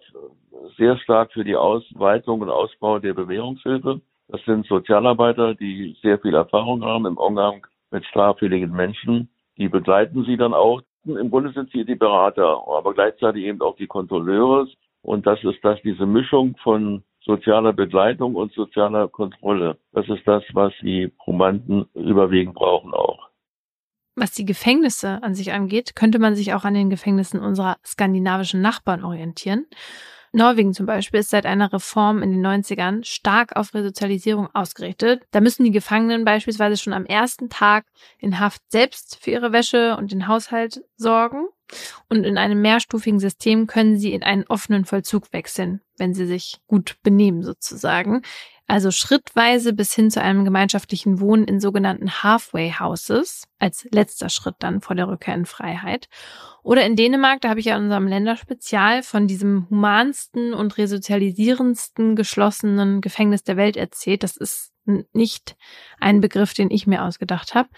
sehr 0.77 0.97
stark 0.97 1.31
für 1.31 1.43
die 1.43 1.55
Ausweitung 1.55 2.41
und 2.41 2.49
Ausbau 2.49 2.99
der 2.99 3.13
Bewährungshilfe. 3.13 4.01
Das 4.27 4.43
sind 4.45 4.65
Sozialarbeiter, 4.65 5.53
die 5.53 5.95
sehr 6.01 6.19
viel 6.19 6.33
Erfahrung 6.33 6.83
haben 6.83 7.05
im 7.05 7.17
Umgang 7.17 7.65
mit 7.91 8.05
straffälligen 8.05 8.71
Menschen. 8.71 9.29
Die 9.57 9.69
begleiten 9.69 10.25
sie 10.25 10.37
dann 10.37 10.53
auch. 10.53 10.81
Im 11.05 11.29
Grunde 11.29 11.51
sind 11.51 11.71
sie 11.71 11.85
die 11.85 11.95
Berater, 11.95 12.63
aber 12.67 12.93
gleichzeitig 12.93 13.45
eben 13.45 13.61
auch 13.61 13.75
die 13.75 13.87
Kontrolleure. 13.87 14.67
Und 15.03 15.27
das 15.27 15.43
ist 15.43 15.63
das, 15.63 15.79
diese 15.83 16.07
Mischung 16.07 16.55
von 16.63 17.03
sozialer 17.25 17.73
Begleitung 17.73 18.35
und 18.35 18.53
sozialer 18.53 19.07
Kontrolle. 19.07 19.77
Das 19.91 20.07
ist 20.07 20.25
das, 20.25 20.43
was 20.53 20.73
die 20.81 21.07
Probanden 21.07 21.85
überwiegend 21.93 22.55
brauchen 22.55 22.93
auch. 22.93 23.29
Was 24.15 24.31
die 24.31 24.45
Gefängnisse 24.45 25.21
an 25.23 25.35
sich 25.35 25.51
angeht, 25.51 25.95
könnte 25.95 26.19
man 26.19 26.35
sich 26.35 26.53
auch 26.53 26.63
an 26.63 26.73
den 26.73 26.89
Gefängnissen 26.89 27.41
unserer 27.41 27.77
skandinavischen 27.85 28.61
Nachbarn 28.61 29.03
orientieren. 29.03 29.65
Norwegen 30.35 30.73
zum 30.73 30.85
Beispiel 30.85 31.21
ist 31.21 31.29
seit 31.29 31.45
einer 31.45 31.71
Reform 31.71 32.21
in 32.21 32.31
den 32.31 32.45
90ern 32.45 33.05
stark 33.05 33.55
auf 33.55 33.73
Resozialisierung 33.73 34.49
ausgerichtet. 34.53 35.23
Da 35.31 35.39
müssen 35.39 35.63
die 35.63 35.71
Gefangenen 35.71 36.25
beispielsweise 36.25 36.75
schon 36.75 36.91
am 36.91 37.05
ersten 37.05 37.49
Tag 37.49 37.85
in 38.19 38.37
Haft 38.37 38.61
selbst 38.69 39.17
für 39.21 39.31
ihre 39.31 39.53
Wäsche 39.53 39.95
und 39.95 40.11
den 40.11 40.27
Haushalt 40.27 40.83
sorgen. 40.97 41.47
Und 42.09 42.25
in 42.25 42.37
einem 42.37 42.61
mehrstufigen 42.61 43.19
System 43.19 43.65
können 43.65 43.97
sie 43.97 44.13
in 44.13 44.23
einen 44.23 44.43
offenen 44.43 44.83
Vollzug 44.83 45.31
wechseln, 45.31 45.81
wenn 45.97 46.13
sie 46.13 46.25
sich 46.25 46.59
gut 46.67 46.97
benehmen 47.01 47.41
sozusagen. 47.41 48.21
Also 48.67 48.89
schrittweise 48.89 49.73
bis 49.73 49.93
hin 49.93 50.09
zu 50.09 50.21
einem 50.21 50.43
gemeinschaftlichen 50.43 51.19
Wohnen 51.19 51.45
in 51.45 51.59
sogenannten 51.59 52.23
Halfway 52.23 52.73
Houses, 52.79 53.43
als 53.59 53.87
letzter 53.91 54.29
Schritt 54.29 54.55
dann 54.59 54.81
vor 54.81 54.95
der 54.95 55.07
Rückkehr 55.07 55.35
in 55.35 55.45
Freiheit. 55.45 56.07
Oder 56.63 56.83
in 56.83 56.95
Dänemark, 56.95 57.41
da 57.41 57.49
habe 57.49 57.59
ich 57.59 57.67
ja 57.67 57.77
in 57.77 57.83
unserem 57.83 58.07
Länderspezial 58.07 59.03
von 59.03 59.27
diesem 59.27 59.67
humansten 59.69 60.55
und 60.55 60.79
resozialisierendsten 60.79 62.15
geschlossenen 62.15 63.01
Gefängnis 63.01 63.43
der 63.43 63.55
Welt 63.55 63.77
erzählt. 63.77 64.23
Das 64.23 64.35
ist 64.35 64.71
nicht 65.13 65.55
ein 65.99 66.21
Begriff, 66.21 66.53
den 66.53 66.69
ich 66.69 66.87
mir 66.87 67.03
ausgedacht 67.03 67.55
habe. 67.55 67.69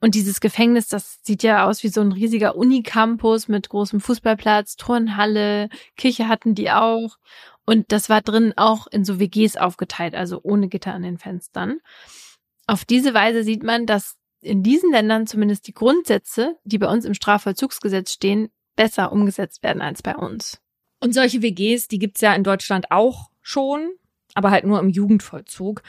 Und 0.00 0.14
dieses 0.14 0.40
Gefängnis, 0.40 0.88
das 0.88 1.18
sieht 1.22 1.42
ja 1.42 1.66
aus 1.66 1.82
wie 1.82 1.88
so 1.88 2.00
ein 2.00 2.12
riesiger 2.12 2.56
Unicampus 2.56 3.48
mit 3.48 3.68
großem 3.68 4.00
Fußballplatz, 4.00 4.76
Turnhalle, 4.76 5.68
Kirche 5.96 6.28
hatten 6.28 6.54
die 6.54 6.70
auch. 6.70 7.18
Und 7.66 7.92
das 7.92 8.08
war 8.08 8.20
drin 8.20 8.52
auch 8.56 8.86
in 8.86 9.04
so 9.04 9.18
WGs 9.18 9.56
aufgeteilt, 9.56 10.14
also 10.14 10.40
ohne 10.42 10.68
Gitter 10.68 10.92
an 10.92 11.02
den 11.02 11.18
Fenstern. 11.18 11.78
Auf 12.66 12.84
diese 12.84 13.14
Weise 13.14 13.42
sieht 13.42 13.62
man, 13.62 13.86
dass 13.86 14.16
in 14.40 14.62
diesen 14.62 14.90
Ländern 14.92 15.26
zumindest 15.26 15.66
die 15.66 15.74
Grundsätze, 15.74 16.56
die 16.64 16.78
bei 16.78 16.88
uns 16.88 17.04
im 17.04 17.14
Strafvollzugsgesetz 17.14 18.12
stehen, 18.12 18.50
besser 18.76 19.12
umgesetzt 19.12 19.62
werden 19.62 19.82
als 19.82 20.02
bei 20.02 20.16
uns. 20.16 20.60
Und 21.00 21.14
solche 21.14 21.42
WGs, 21.42 21.88
die 21.88 21.98
gibt's 21.98 22.20
ja 22.20 22.34
in 22.34 22.44
Deutschland 22.44 22.90
auch 22.90 23.30
schon, 23.40 23.92
aber 24.34 24.50
halt 24.50 24.64
nur 24.64 24.80
im 24.80 24.88
Jugendvollzug. 24.88 25.82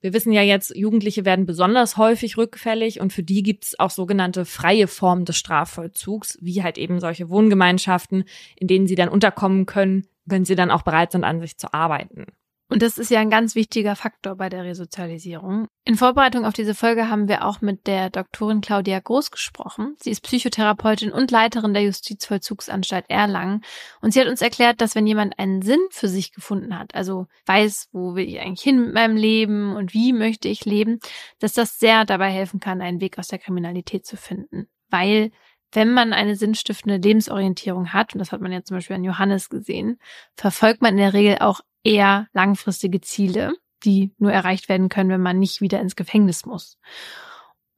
Wir 0.00 0.12
wissen 0.12 0.32
ja 0.32 0.42
jetzt, 0.42 0.74
Jugendliche 0.74 1.24
werden 1.24 1.46
besonders 1.46 1.96
häufig 1.96 2.36
rückfällig 2.36 3.00
und 3.00 3.12
für 3.12 3.22
die 3.22 3.44
gibt's 3.44 3.78
auch 3.78 3.90
sogenannte 3.90 4.44
freie 4.44 4.88
Formen 4.88 5.24
des 5.24 5.36
Strafvollzugs, 5.36 6.38
wie 6.40 6.62
halt 6.62 6.76
eben 6.76 6.98
solche 6.98 7.28
Wohngemeinschaften, 7.28 8.24
in 8.56 8.66
denen 8.66 8.88
sie 8.88 8.96
dann 8.96 9.08
unterkommen 9.08 9.66
können, 9.66 10.08
wenn 10.24 10.44
sie 10.44 10.54
dann 10.54 10.70
auch 10.70 10.82
bereit 10.82 11.12
sind, 11.12 11.24
an 11.24 11.40
sich 11.40 11.58
zu 11.58 11.72
arbeiten. 11.72 12.26
Und 12.72 12.80
das 12.80 12.96
ist 12.96 13.10
ja 13.10 13.20
ein 13.20 13.28
ganz 13.28 13.54
wichtiger 13.54 13.96
Faktor 13.96 14.34
bei 14.36 14.48
der 14.48 14.64
Resozialisierung. 14.64 15.66
In 15.84 15.94
Vorbereitung 15.94 16.46
auf 16.46 16.54
diese 16.54 16.74
Folge 16.74 17.10
haben 17.10 17.28
wir 17.28 17.44
auch 17.44 17.60
mit 17.60 17.86
der 17.86 18.08
Doktorin 18.08 18.62
Claudia 18.62 18.98
Groß 18.98 19.30
gesprochen. 19.30 19.94
Sie 20.00 20.10
ist 20.10 20.22
Psychotherapeutin 20.22 21.12
und 21.12 21.30
Leiterin 21.30 21.74
der 21.74 21.82
Justizvollzugsanstalt 21.82 23.10
Erlangen. 23.10 23.60
Und 24.00 24.14
sie 24.14 24.22
hat 24.22 24.28
uns 24.28 24.40
erklärt, 24.40 24.80
dass 24.80 24.94
wenn 24.94 25.06
jemand 25.06 25.38
einen 25.38 25.60
Sinn 25.60 25.80
für 25.90 26.08
sich 26.08 26.32
gefunden 26.32 26.78
hat, 26.78 26.94
also 26.94 27.26
weiß, 27.44 27.90
wo 27.92 28.14
will 28.14 28.26
ich 28.26 28.40
eigentlich 28.40 28.62
hin 28.62 28.86
mit 28.86 28.94
meinem 28.94 29.16
Leben 29.16 29.76
und 29.76 29.92
wie 29.92 30.14
möchte 30.14 30.48
ich 30.48 30.64
leben, 30.64 30.98
dass 31.40 31.52
das 31.52 31.78
sehr 31.78 32.06
dabei 32.06 32.30
helfen 32.30 32.58
kann, 32.58 32.80
einen 32.80 33.02
Weg 33.02 33.18
aus 33.18 33.28
der 33.28 33.38
Kriminalität 33.38 34.06
zu 34.06 34.16
finden. 34.16 34.66
Weil 34.88 35.30
wenn 35.72 35.92
man 35.92 36.12
eine 36.12 36.36
sinnstiftende 36.36 36.98
Lebensorientierung 36.98 37.92
hat, 37.92 38.14
und 38.14 38.18
das 38.18 38.30
hat 38.30 38.40
man 38.40 38.52
ja 38.52 38.62
zum 38.62 38.76
Beispiel 38.76 38.96
an 38.96 39.04
Johannes 39.04 39.48
gesehen, 39.48 39.98
verfolgt 40.36 40.82
man 40.82 40.92
in 40.92 40.98
der 40.98 41.14
Regel 41.14 41.38
auch 41.40 41.60
eher 41.82 42.28
langfristige 42.32 43.00
Ziele, 43.00 43.54
die 43.84 44.12
nur 44.18 44.32
erreicht 44.32 44.68
werden 44.68 44.88
können, 44.88 45.10
wenn 45.10 45.22
man 45.22 45.38
nicht 45.38 45.60
wieder 45.60 45.80
ins 45.80 45.96
Gefängnis 45.96 46.46
muss. 46.46 46.78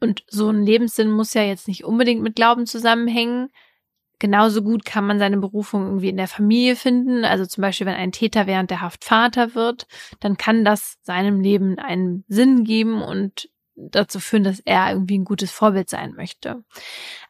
Und 0.00 0.24
so 0.28 0.50
ein 0.50 0.64
Lebenssinn 0.64 1.10
muss 1.10 1.34
ja 1.34 1.42
jetzt 1.42 1.68
nicht 1.68 1.84
unbedingt 1.84 2.22
mit 2.22 2.36
Glauben 2.36 2.66
zusammenhängen. 2.66 3.48
Genauso 4.18 4.62
gut 4.62 4.84
kann 4.84 5.06
man 5.06 5.18
seine 5.18 5.38
Berufung 5.38 5.86
irgendwie 5.86 6.08
in 6.08 6.16
der 6.16 6.28
Familie 6.28 6.76
finden. 6.76 7.24
Also 7.24 7.46
zum 7.46 7.62
Beispiel, 7.62 7.86
wenn 7.86 7.94
ein 7.94 8.12
Täter 8.12 8.46
während 8.46 8.70
der 8.70 8.80
Haft 8.80 9.04
Vater 9.04 9.54
wird, 9.54 9.86
dann 10.20 10.36
kann 10.36 10.64
das 10.64 10.98
seinem 11.02 11.40
Leben 11.40 11.78
einen 11.78 12.24
Sinn 12.28 12.64
geben 12.64 13.02
und 13.02 13.48
dazu 13.76 14.20
führen, 14.20 14.44
dass 14.44 14.60
er 14.64 14.90
irgendwie 14.90 15.18
ein 15.18 15.24
gutes 15.24 15.50
Vorbild 15.50 15.90
sein 15.90 16.14
möchte. 16.14 16.62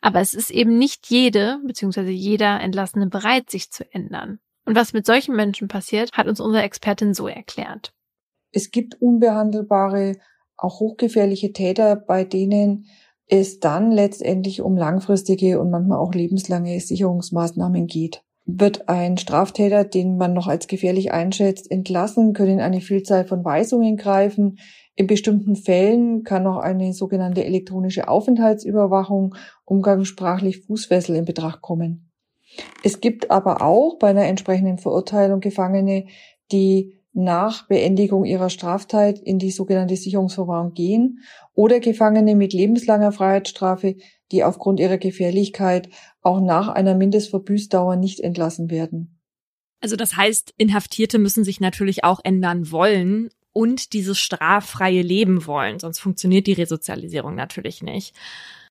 Aber 0.00 0.20
es 0.20 0.34
ist 0.34 0.50
eben 0.50 0.78
nicht 0.78 1.08
jede, 1.08 1.58
beziehungsweise 1.66 2.10
jeder 2.10 2.60
Entlassene 2.60 3.06
bereit, 3.06 3.50
sich 3.50 3.70
zu 3.70 3.84
ändern. 3.92 4.38
Und 4.66 4.76
was 4.76 4.92
mit 4.92 5.06
solchen 5.06 5.36
Menschen 5.36 5.68
passiert, 5.68 6.12
hat 6.12 6.26
uns 6.26 6.40
unsere 6.40 6.62
Expertin 6.62 7.14
so 7.14 7.28
erklärt. 7.28 7.92
Es 8.52 8.70
gibt 8.70 9.00
unbehandelbare, 9.00 10.16
auch 10.56 10.80
hochgefährliche 10.80 11.52
Täter, 11.52 11.96
bei 11.96 12.24
denen 12.24 12.86
es 13.26 13.58
dann 13.58 13.90
letztendlich 13.90 14.60
um 14.60 14.76
langfristige 14.76 15.60
und 15.60 15.70
manchmal 15.70 15.98
auch 15.98 16.12
lebenslange 16.12 16.78
Sicherungsmaßnahmen 16.78 17.86
geht. 17.86 18.22
Wird 18.46 18.88
ein 18.88 19.16
Straftäter, 19.16 19.84
den 19.84 20.18
man 20.18 20.34
noch 20.34 20.46
als 20.46 20.66
gefährlich 20.66 21.12
einschätzt, 21.12 21.70
entlassen, 21.70 22.34
können 22.34 22.60
eine 22.60 22.82
Vielzahl 22.82 23.24
von 23.24 23.44
Weisungen 23.44 23.96
greifen. 23.96 24.58
In 24.96 25.06
bestimmten 25.06 25.56
Fällen 25.56 26.22
kann 26.22 26.46
auch 26.46 26.58
eine 26.58 26.92
sogenannte 26.92 27.44
elektronische 27.44 28.08
Aufenthaltsüberwachung, 28.08 29.34
umgangssprachlich 29.64 30.60
Fußfessel 30.60 31.16
in 31.16 31.24
Betracht 31.24 31.62
kommen. 31.62 32.12
Es 32.84 33.00
gibt 33.00 33.30
aber 33.30 33.62
auch 33.62 33.98
bei 33.98 34.08
einer 34.08 34.26
entsprechenden 34.26 34.78
Verurteilung 34.78 35.40
Gefangene, 35.40 36.06
die 36.52 37.00
nach 37.12 37.66
Beendigung 37.68 38.24
ihrer 38.24 38.50
Straftat 38.50 39.18
in 39.20 39.38
die 39.38 39.50
sogenannte 39.50 39.96
Sicherungsverwahrung 39.96 40.74
gehen 40.74 41.20
oder 41.54 41.80
Gefangene 41.80 42.34
mit 42.34 42.52
lebenslanger 42.52 43.12
Freiheitsstrafe, 43.12 43.96
die 44.32 44.42
aufgrund 44.44 44.80
ihrer 44.80 44.98
Gefährlichkeit 44.98 45.88
auch 46.22 46.40
nach 46.40 46.68
einer 46.68 46.94
Mindestverbüßdauer 46.94 47.96
nicht 47.96 48.20
entlassen 48.20 48.70
werden. 48.70 49.20
Also 49.80 49.96
das 49.96 50.16
heißt, 50.16 50.54
Inhaftierte 50.56 51.18
müssen 51.18 51.44
sich 51.44 51.60
natürlich 51.60 52.04
auch 52.04 52.20
ändern 52.24 52.72
wollen 52.72 53.30
und 53.54 53.94
dieses 53.94 54.18
straffreie 54.18 55.00
Leben 55.00 55.46
wollen, 55.46 55.78
sonst 55.78 56.00
funktioniert 56.00 56.46
die 56.46 56.52
Resozialisierung 56.52 57.34
natürlich 57.34 57.82
nicht. 57.82 58.14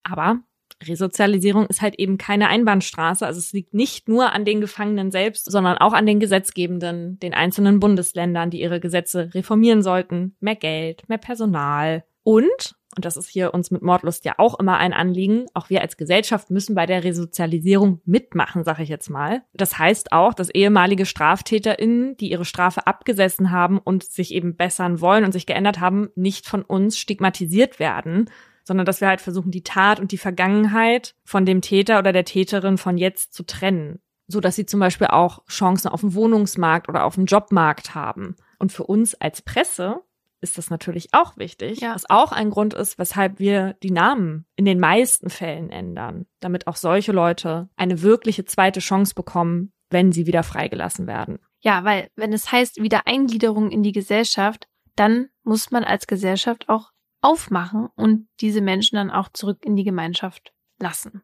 Aber 0.04 0.42
Resozialisierung 0.84 1.66
ist 1.68 1.82
halt 1.82 1.98
eben 1.98 2.18
keine 2.18 2.50
Einbahnstraße. 2.50 3.26
Also 3.26 3.40
es 3.40 3.54
liegt 3.54 3.74
nicht 3.74 4.08
nur 4.08 4.34
an 4.34 4.46
den 4.46 4.62
Gefangenen 4.62 5.12
selbst, 5.12 5.50
sondern 5.50 5.78
auch 5.78 5.94
an 5.94 6.06
den 6.06 6.20
Gesetzgebenden, 6.20 7.20
den 7.20 7.34
einzelnen 7.34 7.80
Bundesländern, 7.80 8.50
die 8.50 8.62
ihre 8.62 8.80
Gesetze 8.80 9.34
reformieren 9.34 9.82
sollten. 9.82 10.36
Mehr 10.40 10.56
Geld, 10.56 11.08
mehr 11.08 11.18
Personal 11.18 12.04
und, 12.24 12.76
und 12.96 13.06
das 13.06 13.18
ist 13.18 13.30
hier 13.30 13.54
uns 13.54 13.72
mit 13.72 13.82
Mordlust 13.82 14.26
ja 14.26 14.34
auch 14.38 14.60
immer 14.60 14.78
ein 14.78 14.94
Anliegen, 14.94 15.46
auch 15.54 15.70
wir 15.70 15.82
als 15.82 15.98
Gesellschaft 15.98 16.50
müssen 16.50 16.76
bei 16.76 16.86
der 16.86 17.04
Resozialisierung 17.04 18.02
mitmachen, 18.06 18.64
sage 18.64 18.84
ich 18.84 18.90
jetzt 18.90 19.10
mal. 19.10 19.44
Das 19.54 19.78
heißt 19.78 20.12
auch, 20.12 20.34
dass 20.34 20.50
ehemalige 20.50 21.06
StraftäterInnen, 21.06 22.18
die 22.18 22.32
ihre 22.32 22.46
Strafe 22.46 22.86
abgesessen 22.88 23.52
haben 23.52 23.80
und 23.80 24.04
sich 24.04 24.34
eben 24.34 24.56
bessern 24.56 25.02
wollen 25.02 25.26
und 25.26 25.32
sich 25.32 25.46
geändert 25.46 25.80
haben, 25.80 26.10
nicht 26.16 26.48
von 26.48 26.62
uns 26.62 26.98
stigmatisiert 26.98 27.80
werden, 27.80 28.30
sondern 28.64 28.86
dass 28.86 29.02
wir 29.02 29.08
halt 29.08 29.22
versuchen, 29.22 29.52
die 29.52 29.64
Tat 29.64 30.00
und 30.00 30.12
die 30.12 30.18
Vergangenheit 30.18 31.16
von 31.26 31.46
dem 31.46 31.62
Täter 31.62 32.00
oder 32.00 32.14
der 32.14 32.26
Täterin 32.26 32.78
von 32.78 32.98
jetzt 32.98 33.34
zu 33.34 33.44
trennen, 33.44 34.00
so 34.28 34.40
dass 34.40 34.56
sie 34.56 34.66
zum 34.66 34.80
Beispiel 34.80 35.08
auch 35.08 35.46
Chancen 35.48 35.90
auf 35.90 36.02
dem 36.02 36.14
Wohnungsmarkt 36.14 36.90
oder 36.90 37.04
auf 37.04 37.16
dem 37.16 37.26
Jobmarkt 37.26 37.96
haben. 37.96 38.36
Und 38.60 38.72
für 38.72 38.84
uns 38.84 39.16
als 39.16 39.42
Presse 39.42 40.02
ist 40.44 40.58
das 40.58 40.70
natürlich 40.70 41.10
auch 41.14 41.38
wichtig, 41.38 41.80
Ja. 41.80 41.96
was 41.96 42.10
auch 42.10 42.32
ein 42.32 42.50
Grund 42.50 42.74
ist, 42.74 43.00
weshalb 43.00 43.40
wir 43.40 43.74
die 43.82 43.92
Namen 43.92 44.46
in 44.56 44.66
den 44.66 44.80
meisten 44.80 45.30
Fällen 45.30 45.70
ändern, 45.70 46.26
damit 46.40 46.68
auch 46.68 46.76
solche 46.76 47.12
Leute 47.12 47.70
eine 47.76 48.02
wirkliche 48.02 48.46
zweite 48.46 48.80
Chance 48.80 49.16
bekommen, 49.16 49.72
wenn 49.90 50.12
sie 50.12 50.28
wieder 50.28 50.44
freigelassen 50.44 51.08
werden. 51.08 51.40
Ja, 51.62 51.84
weil 51.86 52.10
wenn 52.16 52.34
es 52.34 52.52
heißt 52.52 52.82
Wiedereingliederung 52.82 53.72
in 53.72 53.84
die 53.84 53.94
Gesellschaft, 53.94 54.68
dann 54.96 55.30
muss 55.44 55.72
man 55.72 55.84
als 55.84 56.08
Gesellschaft 56.08 56.68
auch 56.70 56.92
aufmachen 57.22 57.88
und 57.96 58.28
diese 58.42 58.62
Menschen 58.62 58.98
dann 58.98 59.10
auch 59.10 59.30
zurück 59.30 59.60
in 59.66 59.76
die 59.76 59.86
Gemeinschaft 59.86 60.54
lassen. 60.80 61.24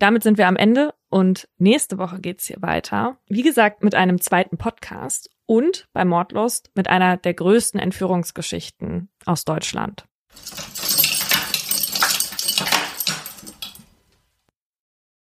Damit 0.00 0.24
sind 0.24 0.38
wir 0.38 0.48
am 0.48 0.56
Ende 0.56 0.92
und 1.08 1.48
nächste 1.56 1.98
Woche 1.98 2.20
geht's 2.20 2.46
hier 2.46 2.60
weiter. 2.60 3.18
Wie 3.28 3.42
gesagt, 3.42 3.84
mit 3.84 3.94
einem 3.94 4.20
zweiten 4.20 4.58
Podcast 4.58 5.30
und 5.46 5.88
bei 5.92 6.04
Mordlust 6.04 6.70
mit 6.74 6.88
einer 6.88 7.16
der 7.16 7.34
größten 7.34 7.80
Entführungsgeschichten 7.80 9.08
aus 9.26 9.44
Deutschland. 9.44 10.04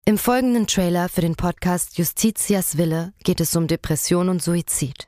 Im 0.06 0.18
folgenden 0.18 0.68
Trailer 0.68 1.08
für 1.08 1.22
den 1.22 1.36
Podcast 1.36 1.98
Justitias 1.98 2.78
Wille 2.78 3.14
geht 3.24 3.40
es 3.40 3.56
um 3.56 3.68
Depression 3.68 4.28
und 4.28 4.44
Suizid. 4.44 5.08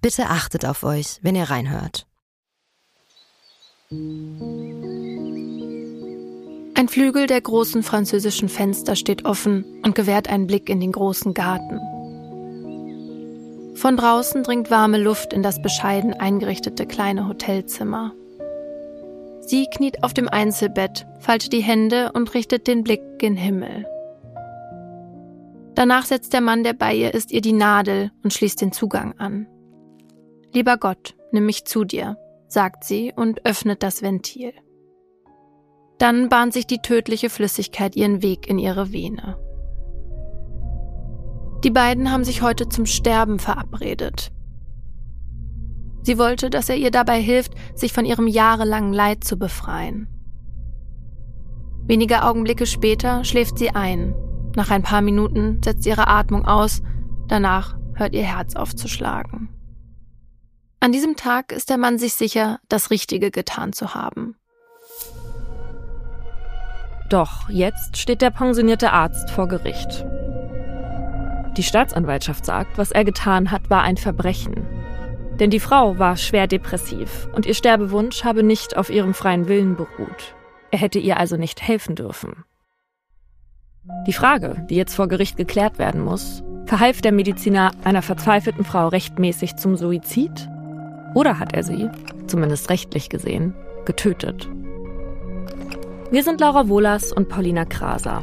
Bitte 0.00 0.26
achtet 0.26 0.64
auf 0.64 0.84
euch, 0.84 1.18
wenn 1.22 1.34
ihr 1.34 1.50
reinhört. 1.50 2.06
Ein 6.74 6.88
Flügel 6.88 7.26
der 7.26 7.40
großen 7.40 7.82
französischen 7.82 8.48
Fenster 8.48 8.96
steht 8.96 9.24
offen 9.24 9.64
und 9.84 9.94
gewährt 9.94 10.28
einen 10.28 10.46
Blick 10.46 10.68
in 10.68 10.80
den 10.80 10.92
großen 10.92 11.34
Garten. 11.34 11.78
Von 13.74 13.96
draußen 13.96 14.42
dringt 14.42 14.70
warme 14.70 14.98
Luft 14.98 15.32
in 15.32 15.42
das 15.42 15.62
bescheiden 15.62 16.14
eingerichtete 16.14 16.86
kleine 16.86 17.28
Hotelzimmer. 17.28 18.12
Sie 19.40 19.66
kniet 19.66 20.04
auf 20.04 20.14
dem 20.14 20.28
Einzelbett, 20.28 21.06
faltet 21.18 21.52
die 21.52 21.62
Hände 21.62 22.12
und 22.12 22.34
richtet 22.34 22.66
den 22.66 22.84
Blick 22.84 23.00
gen 23.18 23.34
Himmel. 23.34 23.86
Danach 25.74 26.04
setzt 26.04 26.32
der 26.32 26.42
Mann, 26.42 26.64
der 26.64 26.74
bei 26.74 26.94
ihr 26.94 27.14
ist, 27.14 27.32
ihr 27.32 27.40
die 27.40 27.52
Nadel 27.52 28.12
und 28.22 28.32
schließt 28.32 28.60
den 28.60 28.72
Zugang 28.72 29.18
an. 29.18 29.46
Lieber 30.52 30.76
Gott, 30.76 31.14
nimm 31.32 31.46
mich 31.46 31.64
zu 31.64 31.84
dir, 31.84 32.18
sagt 32.46 32.84
sie 32.84 33.12
und 33.16 33.46
öffnet 33.46 33.82
das 33.82 34.02
Ventil. 34.02 34.52
Dann 35.98 36.28
bahnt 36.28 36.52
sich 36.52 36.66
die 36.66 36.82
tödliche 36.82 37.30
Flüssigkeit 37.30 37.96
ihren 37.96 38.22
Weg 38.22 38.48
in 38.48 38.58
ihre 38.58 38.92
Vene. 38.92 39.38
Die 41.64 41.70
beiden 41.70 42.10
haben 42.10 42.24
sich 42.24 42.42
heute 42.42 42.68
zum 42.68 42.86
Sterben 42.86 43.38
verabredet. 43.38 44.32
Sie 46.02 46.18
wollte, 46.18 46.50
dass 46.50 46.68
er 46.68 46.76
ihr 46.76 46.90
dabei 46.90 47.20
hilft, 47.20 47.52
sich 47.74 47.92
von 47.92 48.04
ihrem 48.04 48.26
jahrelangen 48.26 48.92
Leid 48.92 49.22
zu 49.22 49.36
befreien. 49.38 50.08
Wenige 51.86 52.24
Augenblicke 52.24 52.66
später 52.66 53.24
schläft 53.24 53.58
sie 53.58 53.70
ein. 53.70 54.14
Nach 54.56 54.70
ein 54.70 54.82
paar 54.82 55.02
Minuten 55.02 55.60
setzt 55.62 55.86
ihre 55.86 56.08
Atmung 56.08 56.44
aus, 56.44 56.82
danach 57.28 57.76
hört 57.94 58.14
ihr 58.14 58.24
Herz 58.24 58.56
aufzuschlagen. 58.56 59.48
An 60.80 60.90
diesem 60.90 61.14
Tag 61.14 61.52
ist 61.52 61.70
der 61.70 61.78
Mann 61.78 61.98
sich 61.98 62.14
sicher, 62.14 62.58
das 62.68 62.90
Richtige 62.90 63.30
getan 63.30 63.72
zu 63.72 63.94
haben. 63.94 64.34
Doch 67.08 67.48
jetzt 67.48 67.98
steht 67.98 68.20
der 68.22 68.30
pensionierte 68.30 68.92
Arzt 68.92 69.30
vor 69.30 69.46
Gericht. 69.46 70.04
Die 71.56 71.62
Staatsanwaltschaft 71.62 72.46
sagt, 72.46 72.78
was 72.78 72.92
er 72.92 73.04
getan 73.04 73.50
hat, 73.50 73.68
war 73.68 73.82
ein 73.82 73.96
Verbrechen. 73.96 74.66
Denn 75.38 75.50
die 75.50 75.60
Frau 75.60 75.98
war 75.98 76.16
schwer 76.16 76.46
depressiv 76.46 77.28
und 77.34 77.46
ihr 77.46 77.54
Sterbewunsch 77.54 78.24
habe 78.24 78.42
nicht 78.42 78.76
auf 78.76 78.90
ihrem 78.90 79.12
freien 79.12 79.48
Willen 79.48 79.76
beruht. 79.76 80.34
Er 80.70 80.78
hätte 80.78 80.98
ihr 80.98 81.18
also 81.18 81.36
nicht 81.36 81.62
helfen 81.62 81.94
dürfen. 81.94 82.44
Die 84.06 84.12
Frage, 84.12 84.64
die 84.70 84.76
jetzt 84.76 84.94
vor 84.94 85.08
Gericht 85.08 85.36
geklärt 85.36 85.78
werden 85.78 86.00
muss, 86.00 86.42
verhalf 86.66 87.02
der 87.02 87.12
Mediziner 87.12 87.72
einer 87.84 88.02
verzweifelten 88.02 88.64
Frau 88.64 88.88
rechtmäßig 88.88 89.56
zum 89.56 89.76
Suizid? 89.76 90.48
Oder 91.14 91.38
hat 91.38 91.52
er 91.52 91.64
sie, 91.64 91.90
zumindest 92.26 92.70
rechtlich 92.70 93.10
gesehen, 93.10 93.54
getötet? 93.84 94.48
Wir 96.10 96.22
sind 96.22 96.40
Laura 96.40 96.68
Wohlers 96.68 97.12
und 97.12 97.28
Paulina 97.28 97.64
Kraser. 97.64 98.22